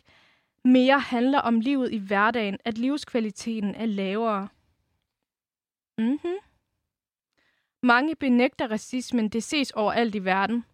mere 0.64 0.98
handler 0.98 1.38
om 1.38 1.60
livet 1.60 1.92
i 1.92 1.96
hverdagen, 1.96 2.58
at 2.64 2.78
livskvaliteten 2.78 3.74
er 3.74 3.86
lavere. 3.86 4.48
Mm-hmm. 5.98 6.36
Mange 7.82 8.16
benægter 8.16 8.70
racismen, 8.70 9.28
det 9.28 9.42
ses 9.42 9.70
overalt 9.70 10.14
i 10.14 10.24
verden. 10.24 10.64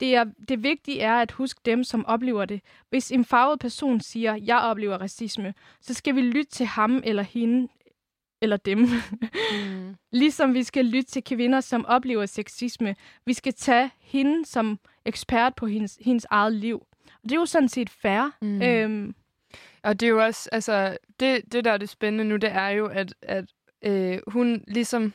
Det, 0.00 0.14
er, 0.14 0.24
det 0.48 0.62
vigtige 0.62 1.00
er 1.00 1.14
at 1.14 1.32
huske 1.32 1.60
dem, 1.64 1.84
som 1.84 2.06
oplever 2.06 2.44
det. 2.44 2.60
Hvis 2.90 3.12
en 3.12 3.24
farvet 3.24 3.60
person 3.60 4.00
siger, 4.00 4.34
jeg 4.34 4.58
oplever 4.58 4.98
racisme, 4.98 5.54
så 5.80 5.94
skal 5.94 6.14
vi 6.14 6.20
lytte 6.20 6.50
til 6.50 6.66
ham 6.66 7.02
eller 7.04 7.22
hende, 7.22 7.68
eller 8.42 8.56
dem. 8.56 8.78
Mm. 8.78 9.94
ligesom 10.12 10.54
vi 10.54 10.62
skal 10.62 10.84
lytte 10.84 11.10
til 11.10 11.24
kvinder, 11.24 11.60
som 11.60 11.86
oplever 11.86 12.26
sexisme. 12.26 12.96
Vi 13.26 13.32
skal 13.32 13.54
tage 13.54 13.90
hende 14.00 14.46
som 14.46 14.78
ekspert 15.04 15.54
på 15.54 15.66
hendes, 15.66 15.98
hendes 16.00 16.26
eget 16.30 16.52
liv. 16.52 16.86
Og 17.06 17.22
det 17.22 17.32
er 17.32 17.36
jo 17.40 17.46
sådan 17.46 17.68
set 17.68 17.90
fair. 17.90 18.30
Mm. 18.42 18.62
Øhm, 18.62 19.14
Og 19.84 20.00
det 20.00 20.06
er 20.06 20.10
jo 20.10 20.24
også, 20.24 20.48
altså, 20.52 20.96
det, 21.20 21.52
det 21.52 21.64
der 21.64 21.72
er 21.72 21.76
det 21.78 21.88
spændende 21.88 22.24
nu, 22.24 22.36
det 22.36 22.50
er 22.52 22.68
jo, 22.68 22.86
at, 22.86 23.14
at 23.22 23.44
øh, 23.84 24.18
hun 24.26 24.64
ligesom, 24.68 25.12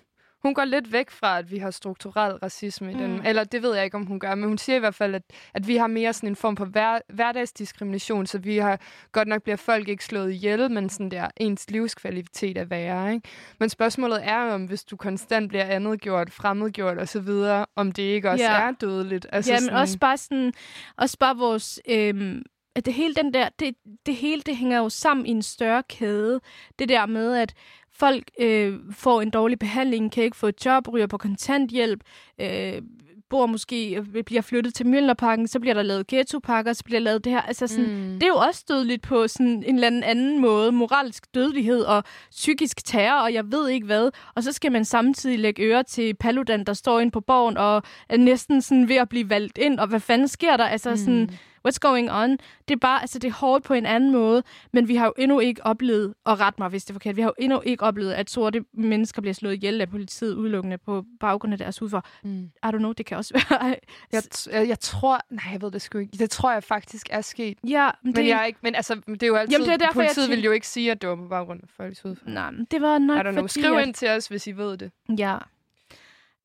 hun 0.48 0.54
går 0.54 0.66
lidt 0.66 0.92
væk 0.92 1.10
fra, 1.10 1.40
at 1.40 1.52
vi 1.52 1.58
har 1.58 1.72
strukturel 1.72 2.32
racisme 2.36 2.92
i 2.92 2.94
den. 2.94 3.14
Mm. 3.14 3.22
Eller 3.26 3.44
det 3.44 3.62
ved 3.64 3.76
jeg 3.76 3.86
ikke, 3.86 3.98
om 3.98 4.06
hun 4.06 4.20
gør, 4.20 4.36
men 4.36 4.48
hun 4.48 4.58
siger 4.58 4.76
i 4.76 4.80
hvert 4.80 4.96
fald, 4.96 5.16
at, 5.16 5.22
at 5.54 5.68
vi 5.68 5.76
har 5.78 5.88
mere 5.88 6.14
sådan 6.14 6.30
en 6.30 6.36
form 6.36 6.58
for 6.58 6.66
hver, 6.66 7.00
hverdagsdiskrimination, 7.14 8.26
så 8.28 8.38
vi 8.38 8.58
har, 8.58 8.80
godt 9.12 9.28
nok 9.28 9.44
bliver 9.44 9.56
folk 9.56 9.88
ikke 9.88 10.06
slået 10.06 10.32
ihjel, 10.32 10.72
men 10.72 10.90
sådan 10.90 11.12
der, 11.12 11.28
ens 11.38 11.70
livskvalitet 11.70 12.58
er 12.58 12.66
værre, 12.66 13.14
ikke? 13.14 13.30
Men 13.60 13.70
spørgsmålet 13.70 14.20
er 14.24 14.38
om, 14.54 14.66
hvis 14.66 14.84
du 14.84 14.96
konstant 14.96 15.50
bliver 15.50 15.64
andetgjort, 15.66 16.32
fremmedgjort 16.32 16.98
osv., 17.00 17.30
om 17.76 17.92
det 17.92 18.04
ikke 18.04 18.30
også 18.30 18.44
Ja. 18.44 18.62
er 18.62 18.72
dødeligt. 18.72 19.28
Altså 19.32 19.54
ja, 19.54 19.60
men 19.60 19.70
også 19.70 20.00
bare 20.00 20.18
sådan, 20.18 20.54
også 20.98 21.18
bare 21.20 21.38
vores, 21.38 21.80
øhm, 21.90 22.44
at 22.76 22.86
det 22.86 22.94
hele 22.94 23.16
den 23.16 23.34
der, 23.34 23.50
det, 23.60 23.76
det 24.06 24.16
hele 24.16 24.42
det 24.42 24.58
hænger 24.58 24.78
jo 24.78 24.90
sammen 24.90 25.26
i 25.26 25.30
en 25.30 25.42
større 25.42 25.84
kæde. 25.90 26.40
Det 26.80 26.90
der 26.90 27.06
med, 27.06 27.38
at 27.38 27.54
folk 28.00 28.24
øh, 28.40 28.74
får 28.92 29.22
en 29.22 29.30
dårlig 29.30 29.60
behandling, 29.60 30.12
kan 30.12 30.24
ikke 30.24 30.38
få 30.38 30.48
et 30.48 30.66
job, 30.66 30.88
ryger 30.94 31.08
på 31.08 31.18
kontanthjælp, 31.18 32.02
øh, 32.42 32.82
bor 33.30 33.46
måske, 33.46 33.96
øh, 34.16 34.24
bliver 34.24 34.42
flyttet 34.42 34.74
til 34.74 34.88
Mjølnerparken, 34.88 35.48
så 35.48 35.60
bliver 35.60 35.74
der 35.74 35.82
lavet 35.82 36.08
ghettopakker, 36.08 36.74
så 36.74 36.84
bliver 36.84 37.00
der 37.00 37.04
lavet 37.04 37.24
det 37.24 37.32
her. 37.32 37.42
Altså 37.42 37.68
sådan, 37.68 37.86
Mm. 37.86 38.14
det 38.14 38.24
er 38.24 38.28
jo 38.28 38.36
også 38.36 38.66
dødeligt 38.70 39.02
på 39.02 39.28
sådan 39.28 39.64
en 39.68 39.76
eller 39.76 39.88
anden, 39.88 40.04
anden 40.04 40.42
måde. 40.42 40.72
Moralsk 40.72 41.24
dødelighed 41.36 41.82
og 41.82 42.04
psykisk 42.32 42.86
terror, 42.86 43.22
og 43.22 43.34
jeg 43.34 43.52
ved 43.52 43.70
ikke 43.70 43.86
hvad. 43.86 44.10
Og 44.36 44.44
så 44.44 44.52
skal 44.52 44.72
man 44.72 44.86
samtidig 44.86 45.40
lægge 45.40 45.64
øre 45.64 45.84
til 45.84 46.14
Paludan, 46.14 46.64
der 46.64 46.74
står 46.74 47.00
inde 47.00 47.12
på 47.12 47.22
borgen 47.22 47.58
og 47.58 47.84
er 48.10 48.18
næsten 48.18 48.62
sådan 48.62 48.90
ved 48.90 48.96
at 48.96 49.10
blive 49.10 49.30
valgt 49.30 49.58
ind. 49.58 49.80
Og 49.80 49.88
hvad 49.88 50.00
fanden 50.00 50.28
sker 50.28 50.58
der? 50.58 50.66
Altså 50.66 50.90
mm. 50.90 50.98
sådan, 50.98 51.32
what's 51.68 51.78
going 51.82 52.12
on? 52.12 52.30
Det 52.68 52.72
er 52.74 52.76
bare, 52.82 53.02
altså 53.02 53.20
det 53.20 53.28
er 53.28 53.34
hårdt 53.34 53.64
på 53.64 53.74
en 53.74 53.86
anden 53.86 54.12
måde, 54.12 54.44
men 54.74 54.88
vi 54.88 54.96
har 54.96 55.06
jo 55.06 55.14
endnu 55.18 55.40
ikke 55.40 55.66
oplevet, 55.66 56.14
og 56.26 56.40
ret 56.40 56.60
mig 56.60 56.70
hvis 56.70 56.86
det 56.86 56.90
er 56.90 56.94
forkert, 56.94 57.16
vi 57.16 57.22
har 57.22 57.30
jo 57.30 57.34
endnu 57.38 57.62
ikke 57.66 57.84
oplevet, 57.84 58.14
at 58.14 58.30
sorte 58.30 58.64
mennesker 58.74 59.22
bliver 59.22 59.34
slået 59.34 59.54
ihjel 59.54 59.82
af 59.82 59.90
politiet 59.90 60.34
udelukkende 60.34 60.78
på 60.78 61.06
baggrund 61.20 61.54
af 61.54 61.58
deres 61.58 61.80
hudfarve. 61.80 62.02
Mm. 62.24 62.44
I 62.44 62.68
don't 62.68 62.70
know, 62.78 62.92
det 62.92 63.06
kan 63.06 63.18
også 63.18 63.34
være... 63.50 63.68
Jeg, 64.12 64.24
jeg, 64.52 64.68
jeg 64.68 64.80
tror... 64.80 65.20
Nej, 65.30 65.44
jeg 65.52 65.62
ved 65.62 65.72
det 65.72 65.82
sgu 65.82 65.98
ikke. 65.98 66.18
Det 66.18 66.30
tror 66.30 66.52
jeg 66.52 66.64
faktisk 66.64 67.08
er 67.10 67.22
sket. 67.22 67.58
ja, 67.68 67.84
men 67.86 67.92
Men, 68.04 68.16
det, 68.16 68.28
jeg 68.28 68.42
er 68.42 68.46
ikke, 68.46 68.60
men 68.62 68.76
altså, 68.76 68.96
det 69.08 69.24
er 69.24 69.28
jo 69.28 69.36
altid... 69.36 69.52
Jamen, 69.52 69.68
det 69.68 69.74
er 69.74 69.78
derfor, 69.78 70.02
jeg 70.02 70.08
politiet 70.08 70.24
tænker- 70.26 70.36
vil 70.36 70.44
jo 70.46 70.52
ikke 70.52 70.68
sige, 70.68 70.92
at 70.92 71.02
det 71.02 71.10
var 71.10 71.16
på 71.16 71.28
baggrund 71.30 71.60
af 71.64 71.70
folks 71.78 72.02
hudfarve. 72.02 72.34
nej, 72.34 72.52
det 72.72 72.82
var 72.82 72.98
nok 72.98 73.18
I 73.18 73.20
don't 73.28 73.32
know. 73.32 73.44
fordi, 73.48 73.62
Skriv 73.62 73.74
at- 73.74 73.86
ind 73.88 73.94
til 73.94 74.10
os, 74.10 74.28
hvis 74.28 74.48
I 74.48 74.52
ved 74.52 74.78
det. 74.78 74.92
Ja. 75.18 75.38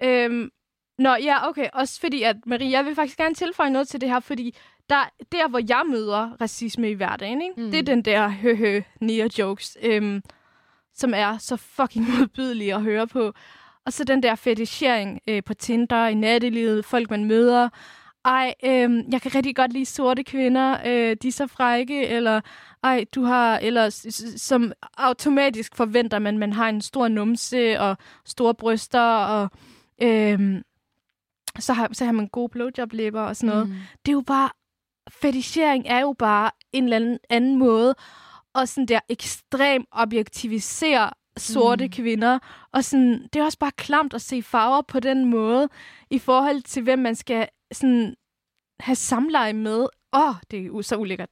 Øhm, 0.02 0.50
nå, 0.98 1.14
ja, 1.14 1.48
okay. 1.48 1.66
Også 1.72 2.00
fordi, 2.00 2.22
at 2.22 2.36
Marie, 2.46 2.70
jeg 2.70 2.84
vil 2.84 2.94
faktisk 2.94 3.18
gerne 3.18 3.34
tilføje 3.34 3.70
noget 3.70 3.88
til 3.88 4.00
det 4.00 4.08
her, 4.08 4.20
fordi 4.20 4.56
der, 4.92 5.08
der 5.32 5.48
hvor 5.48 5.60
jeg 5.68 5.82
møder 5.90 6.30
racisme 6.40 6.90
i 6.90 6.94
hverdagen, 6.94 7.42
ikke? 7.42 7.60
Mm. 7.60 7.70
Det 7.70 7.78
er 7.78 7.82
den 7.82 8.02
der 8.02 8.28
høhø 8.28 8.82
nia 9.00 9.28
jokes, 9.38 9.76
øhm, 9.82 10.22
som 10.94 11.12
er 11.14 11.38
så 11.38 11.56
fucking 11.56 12.06
modbydelige 12.18 12.74
at 12.74 12.82
høre 12.82 13.06
på. 13.06 13.32
Og 13.86 13.92
så 13.92 14.04
den 14.04 14.22
der 14.22 14.34
fetichering 14.34 15.20
øh, 15.28 15.42
på 15.44 15.54
Tinder, 15.54 16.06
i 16.06 16.14
nattelivet, 16.14 16.84
folk 16.84 17.10
man 17.10 17.24
møder. 17.24 17.68
Ej, 18.24 18.54
øhm, 18.64 19.02
jeg 19.12 19.22
kan 19.22 19.34
rigtig 19.34 19.56
godt 19.56 19.72
lide 19.72 19.86
sorte 19.86 20.24
kvinder, 20.24 20.78
øh, 20.86 21.16
de 21.22 21.28
er 21.28 21.32
så 21.32 21.46
frække, 21.46 22.06
eller 22.06 22.40
ej, 22.82 23.04
du 23.14 23.22
har, 23.22 23.58
eller 23.58 24.10
som 24.36 24.72
automatisk 24.96 25.76
forventer 25.76 26.18
man, 26.18 26.38
man 26.38 26.52
har 26.52 26.68
en 26.68 26.80
stor 26.80 27.08
numse 27.08 27.80
og 27.80 27.96
store 28.24 28.54
bryster, 28.54 29.00
og 29.24 29.50
øhm, 30.02 30.62
så, 31.58 31.72
har, 31.72 31.88
så 31.92 32.04
har 32.04 32.12
man 32.12 32.28
gode 32.28 32.48
blowjob-læber 32.48 33.22
og 33.22 33.36
sådan 33.36 33.48
noget. 33.54 33.68
Mm. 33.68 33.74
Det 34.06 34.12
er 34.12 34.16
jo 34.16 34.24
bare, 34.26 34.50
fetichering 35.10 35.86
er 35.86 36.00
jo 36.00 36.14
bare 36.18 36.50
en 36.72 36.84
eller 36.84 37.16
anden, 37.30 37.58
måde 37.58 37.94
at 38.54 38.68
sådan 38.68 38.86
der 38.86 39.00
ekstrem 39.08 39.84
objektivisere 39.92 41.10
sorte 41.36 41.84
Mm. 41.84 41.90
kvinder. 41.90 42.38
Og 42.72 42.84
sådan, 42.84 43.28
det 43.32 43.40
er 43.40 43.44
også 43.44 43.58
bare 43.58 43.70
klamt 43.76 44.14
at 44.14 44.22
se 44.22 44.42
farver 44.42 44.82
på 44.82 45.00
den 45.00 45.24
måde, 45.24 45.68
i 46.10 46.18
forhold 46.18 46.62
til, 46.62 46.82
hvem 46.82 46.98
man 46.98 47.14
skal 47.14 47.48
sådan, 47.72 48.14
have 48.80 48.96
samleje 48.96 49.52
med. 49.52 49.86
Åh, 50.12 50.28
oh, 50.28 50.34
det 50.50 50.66
er 50.66 50.82
så 50.82 50.96
ulækkert. 50.96 51.28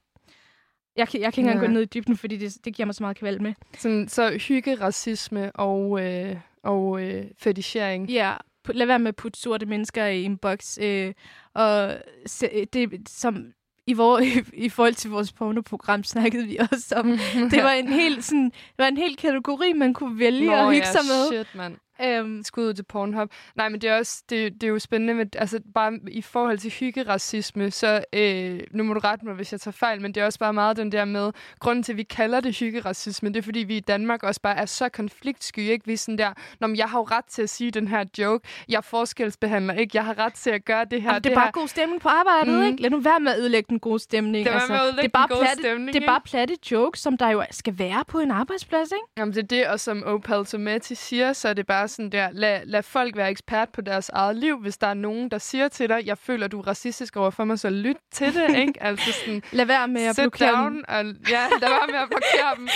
Jeg 0.97 1.07
kan, 1.07 1.21
jeg 1.21 1.33
kan 1.33 1.41
ikke 1.41 1.51
engang 1.51 1.61
Ja. 1.65 1.67
gå 1.67 1.73
ned 1.73 1.81
i 1.81 1.85
dybden, 1.85 2.17
fordi 2.17 2.37
det, 2.37 2.57
det 2.65 2.75
giver 2.75 2.85
mig 2.85 2.95
så 2.95 3.03
meget 3.03 3.17
kval 3.17 3.41
med. 3.41 3.53
Sådan, 3.77 4.07
så 4.07 4.37
hygge, 4.47 4.75
racisme 4.75 5.51
og, 5.51 6.01
øh, 6.05 6.35
og 6.63 7.03
øh, 7.03 7.25
fetichering. 7.37 8.09
Ja, 8.09 8.33
pu- 8.67 8.71
lad 8.73 8.85
være 8.85 8.99
med 8.99 9.07
at 9.07 9.15
putte 9.15 9.39
sorte 9.39 9.65
mennesker 9.65 10.05
i 10.05 10.23
en 10.23 10.37
boks. 10.37 10.79
Øh, 10.81 11.13
og 11.53 11.97
se, 12.25 12.65
det, 12.73 13.09
som 13.09 13.53
i, 13.87 13.93
vor, 13.93 14.19
i, 14.19 14.43
i 14.65 14.69
forhold 14.69 14.93
til 14.93 15.11
vores 15.11 15.31
pornoprogram 15.31 16.03
snakkede 16.03 16.47
vi 16.47 16.57
også 16.71 16.95
om. 16.95 17.07
det 17.53 17.63
var 17.63 17.71
en 17.71 17.87
hel 17.87 18.23
sådan, 18.23 18.45
det 18.45 18.77
var 18.77 18.87
en 18.87 18.97
hel 18.97 19.15
kategori, 19.15 19.73
man 19.73 19.93
kunne 19.93 20.19
vælge 20.19 20.45
Nå, 20.45 20.53
at 20.55 20.65
hygge 20.65 20.87
ja, 20.87 20.91
sig 20.91 21.01
med. 21.07 21.27
shit, 21.27 21.55
mand. 21.55 21.75
Øhm, 22.03 22.43
Skud 22.43 22.63
ud 22.67 22.73
til 22.73 22.83
Pornhub. 22.83 23.31
Nej, 23.55 23.69
men 23.69 23.81
det 23.81 23.89
er 23.89 23.97
også 23.97 24.23
det, 24.29 24.53
det 24.53 24.63
er 24.63 24.67
jo 24.67 24.79
spændende 24.79 25.13
med, 25.13 25.35
altså 25.35 25.59
bare 25.73 25.99
i 26.07 26.21
forhold 26.21 26.57
til 26.57 26.71
hyggeracisme, 26.71 27.71
så 27.71 28.03
øh, 28.13 28.59
nu 28.71 28.83
må 28.83 28.93
du 28.93 28.99
rette 28.99 29.25
mig, 29.25 29.35
hvis 29.35 29.51
jeg 29.51 29.61
tager 29.61 29.73
fejl, 29.73 30.01
men 30.01 30.13
det 30.15 30.21
er 30.21 30.25
også 30.25 30.39
bare 30.39 30.53
meget 30.53 30.77
den 30.77 30.91
der 30.91 31.05
med, 31.05 31.31
grunden 31.59 31.83
til, 31.83 31.93
at 31.93 31.97
vi 31.97 32.03
kalder 32.03 32.39
det 32.39 32.57
hyggeracisme, 32.59 33.29
det 33.29 33.37
er, 33.37 33.41
fordi 33.41 33.59
vi 33.59 33.77
i 33.77 33.79
Danmark 33.79 34.23
også 34.23 34.41
bare 34.41 34.57
er 34.57 34.65
så 34.65 34.89
konfliktsky, 34.89 35.59
ikke? 35.59 35.85
Vi 35.85 35.93
er 35.93 35.97
sådan 35.97 36.17
der, 36.17 36.33
Nå, 36.59 36.67
men 36.67 36.75
jeg 36.77 36.89
har 36.89 36.99
jo 36.99 37.03
ret 37.03 37.25
til 37.25 37.41
at 37.41 37.49
sige 37.49 37.71
den 37.71 37.87
her 37.87 38.05
joke, 38.17 38.47
jeg 38.69 38.83
forskelsbehandler 38.83 39.73
ikke, 39.73 39.91
jeg 39.97 40.05
har 40.05 40.19
ret 40.19 40.33
til 40.33 40.49
at 40.49 40.65
gøre 40.65 40.85
det 40.85 41.01
her, 41.01 41.09
altså, 41.11 41.19
det 41.19 41.31
er 41.31 41.35
bare 41.35 41.45
her. 41.45 41.51
god 41.51 41.67
stemning 41.67 42.01
på 42.01 42.09
arbejdet, 42.09 42.53
Mm. 42.59 42.63
ikke? 42.65 42.81
Lad 42.81 42.89
nu 42.89 42.99
være 42.99 43.19
med 43.19 43.31
at 43.31 43.39
ødelægge 43.39 43.67
den 43.69 43.79
gode 43.79 43.99
stemning. 43.99 44.45
Være 44.45 44.53
altså, 44.53 44.73
det 44.97 45.05
er 45.05 45.09
bare 45.09 45.27
platte, 45.27 45.61
stemning, 45.61 45.93
Det 45.93 46.03
er 46.03 46.07
bare 46.07 46.21
platte 46.25 46.55
jokes, 46.71 46.99
som 46.99 47.17
der 47.17 47.29
jo 47.29 47.43
skal 47.51 47.79
være 47.79 48.03
på 48.07 48.19
en 48.19 48.31
arbejdsplads, 48.31 48.91
ikke? 48.91 49.05
Jamen, 49.17 49.33
det 49.33 49.43
er 49.43 49.47
det, 49.47 49.67
og 49.67 49.79
som 49.79 50.03
Opal 50.03 50.45
Tomati 50.45 50.95
siger, 50.95 51.33
så 51.33 51.47
er 51.49 51.53
det 51.53 51.67
bare 51.67 51.87
sådan 51.91 52.09
der, 52.11 52.29
lad, 52.31 52.65
lad 52.65 52.83
folk 52.83 53.15
være 53.17 53.29
ekspert 53.29 53.69
på 53.69 53.81
deres 53.81 54.09
eget 54.09 54.35
liv. 54.35 54.57
Hvis 54.61 54.77
der 54.77 54.87
er 54.87 54.93
nogen, 54.93 55.31
der 55.31 55.37
siger 55.37 55.67
til 55.67 55.89
dig, 55.89 56.01
jeg 56.05 56.17
føler, 56.17 56.47
du 56.47 56.59
er 56.59 56.67
racistisk 56.67 57.15
over 57.17 57.29
for 57.29 57.43
mig, 57.43 57.59
så 57.59 57.69
lyt 57.69 57.97
til 58.11 58.33
det, 58.33 58.55
ikke? 58.67 58.83
Altså 58.83 59.11
sådan, 59.11 59.43
Lad 59.51 59.65
være 59.65 59.87
med 59.87 60.01
at 60.05 60.15
blokere 60.15 60.51
down, 60.51 60.73
dem. 60.75 60.83
og 60.87 61.03
ja, 61.29 61.47
lad 61.61 61.69
være 61.69 61.87
med 61.87 61.99
at 61.99 62.07
blokere 62.09 62.55
dem. 62.57 62.67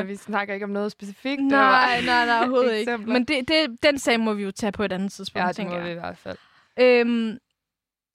øh, 0.02 0.08
vi 0.08 0.16
snakker 0.16 0.54
ikke 0.54 0.64
om 0.64 0.70
noget 0.70 0.92
specifikt. 0.92 1.38
det 1.40 1.48
Nej, 1.50 2.00
nej, 2.06 2.26
nej, 2.26 2.38
overhovedet 2.38 2.74
ikke. 2.76 2.96
Men 2.98 3.24
det, 3.24 3.48
det, 3.48 3.76
den 3.82 3.98
sag 3.98 4.20
må 4.20 4.32
vi 4.32 4.42
jo 4.42 4.50
tage 4.50 4.72
på 4.72 4.82
et 4.84 4.92
andet 4.92 5.12
tidspunkt, 5.12 5.42
Ja, 5.42 5.48
det 5.48 5.56
tænker 5.56 5.72
må 5.72 5.78
jeg. 5.78 5.86
vi 5.86 5.90
i 5.90 5.94
hvert 5.94 6.18
fald. 6.18 6.36
Øhm, 6.80 7.38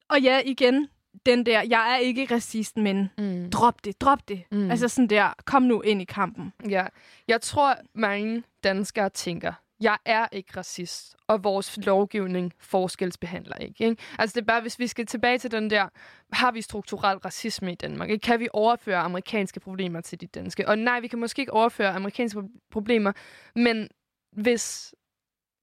og 0.10 0.22
ja, 0.22 0.42
igen, 0.46 0.88
den 1.26 1.46
der, 1.46 1.62
jeg 1.62 1.92
er 1.94 1.98
ikke 1.98 2.28
racist, 2.36 2.78
men 2.78 3.10
Mm. 3.18 3.50
drop 3.52 3.86
det, 3.86 4.02
drop 4.02 4.20
det. 4.28 4.44
Mm. 4.52 4.72
Altså 4.72 4.88
sådan 4.88 5.08
der, 5.08 5.34
kom 5.46 5.62
nu 5.64 5.82
ind 5.82 6.02
i 6.02 6.06
kampen. 6.06 6.54
Ja, 6.70 6.86
jeg 7.28 7.42
tror, 7.42 7.76
mange 7.96 8.44
danskere 8.64 9.10
tænker, 9.10 9.54
jeg 9.82 9.98
er 10.06 10.28
ikke 10.32 10.58
racist, 10.58 11.16
og 11.28 11.44
vores 11.44 11.78
lovgivning 11.78 12.54
forskelsbehandler 12.60 13.56
ikke, 13.56 13.84
ikke. 13.84 14.04
Altså 14.20 14.34
det 14.34 14.42
er 14.42 14.46
bare, 14.46 14.62
hvis 14.62 14.80
vi 14.80 14.88
skal 14.88 15.06
tilbage 15.06 15.38
til 15.38 15.52
den 15.52 15.70
der, 15.70 15.88
har 16.34 16.52
vi 16.52 16.62
strukturel 16.62 17.18
racisme 17.18 17.72
i 17.72 17.76
Danmark? 17.76 18.10
Ikke? 18.10 18.22
Kan 18.22 18.40
vi 18.40 18.48
overføre 18.54 18.98
amerikanske 18.98 19.60
problemer 19.60 20.02
til 20.02 20.22
de 20.22 20.28
danske? 20.28 20.68
Og 20.68 20.78
nej, 20.78 21.00
vi 21.00 21.08
kan 21.08 21.20
måske 21.20 21.40
ikke 21.40 21.54
overføre 21.54 21.90
amerikanske 21.90 22.44
problemer, 22.72 23.12
men 23.56 23.88
hvis 24.32 24.94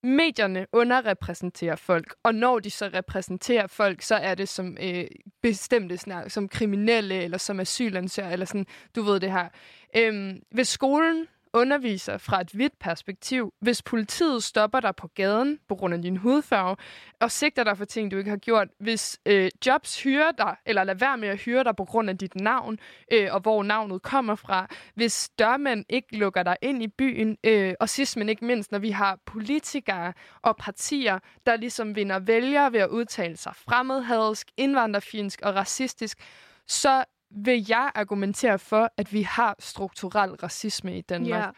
medierne 0.03 0.67
underrepræsenterer 0.73 1.77
folk, 1.77 2.15
og 2.23 2.35
når 2.35 2.59
de 2.59 2.71
så 2.71 2.91
repræsenterer 2.95 3.67
folk, 3.67 4.03
så 4.03 4.15
er 4.15 4.35
det 4.35 4.49
som 4.49 4.77
øh, 4.81 5.05
bestemte, 5.43 5.99
sådan, 5.99 6.31
som 6.31 6.49
kriminelle, 6.49 7.23
eller 7.23 7.39
som 7.39 7.61
asylansøgere, 7.61 8.33
eller 8.33 8.47
sådan, 8.47 8.67
du 8.97 9.03
ved 9.03 9.21
det 9.21 9.33
her. 9.33 9.49
Øhm, 9.97 10.43
hvis 10.51 10.69
skolen 10.69 11.27
underviser 11.55 12.18
fra 12.18 12.40
et 12.40 12.50
hvidt 12.50 12.78
perspektiv, 12.78 13.52
hvis 13.61 13.82
politiet 13.82 14.42
stopper 14.42 14.80
dig 14.80 14.96
på 14.96 15.09
gaden 15.09 15.59
på 15.68 15.74
grund 15.74 15.94
af 15.94 16.02
din 16.02 16.16
hudfarve, 16.16 16.76
og 17.20 17.30
sigter 17.30 17.64
dig 17.64 17.78
for 17.78 17.84
ting, 17.84 18.11
du 18.11 18.16
ikke 18.16 18.30
har 18.30 18.36
gjort, 18.36 18.68
hvis 18.78 19.20
øh, 19.26 19.50
jobs 19.66 20.02
hyrer 20.02 20.32
dig, 20.38 20.57
eller 20.66 20.84
lader 20.84 20.98
være 20.98 21.18
med 21.18 21.28
at 21.28 21.38
hyre 21.38 21.64
dig 21.64 21.76
på 21.76 21.84
grund 21.84 22.11
af 22.11 22.18
dit 22.18 22.34
navn, 22.34 22.78
øh, 23.12 23.28
og 23.30 23.40
hvor 23.40 23.62
navnet 23.62 24.02
kommer 24.02 24.34
fra, 24.34 24.66
hvis 24.94 25.30
dørmænd 25.38 25.84
ikke 25.88 26.16
lukker 26.16 26.42
dig 26.42 26.57
ind 26.62 26.82
i 26.82 26.88
byen, 26.88 27.36
øh, 27.44 27.74
og 27.80 27.88
sidst 27.88 28.16
men 28.16 28.28
ikke 28.28 28.44
mindst, 28.44 28.72
når 28.72 28.78
vi 28.78 28.90
har 28.90 29.18
politikere 29.26 30.12
og 30.42 30.57
partier, 30.57 31.18
der 31.46 31.57
ligesom 31.57 31.96
vinder 31.96 32.18
vælgere 32.18 32.72
ved 32.72 32.80
at 32.80 32.88
udtale 32.88 33.36
sig 33.36 33.52
fremmedhadsk, 33.57 34.48
indvandrerfinsk 34.57 35.40
og 35.42 35.55
racistisk, 35.55 36.18
så 36.66 37.05
vil 37.37 37.66
jeg 37.68 37.91
argumentere 37.95 38.59
for, 38.59 38.89
at 38.97 39.12
vi 39.12 39.22
har 39.22 39.57
strukturel 39.59 40.30
racisme 40.30 40.99
i 40.99 41.01
Danmark. 41.01 41.41
Ja. 41.45 41.51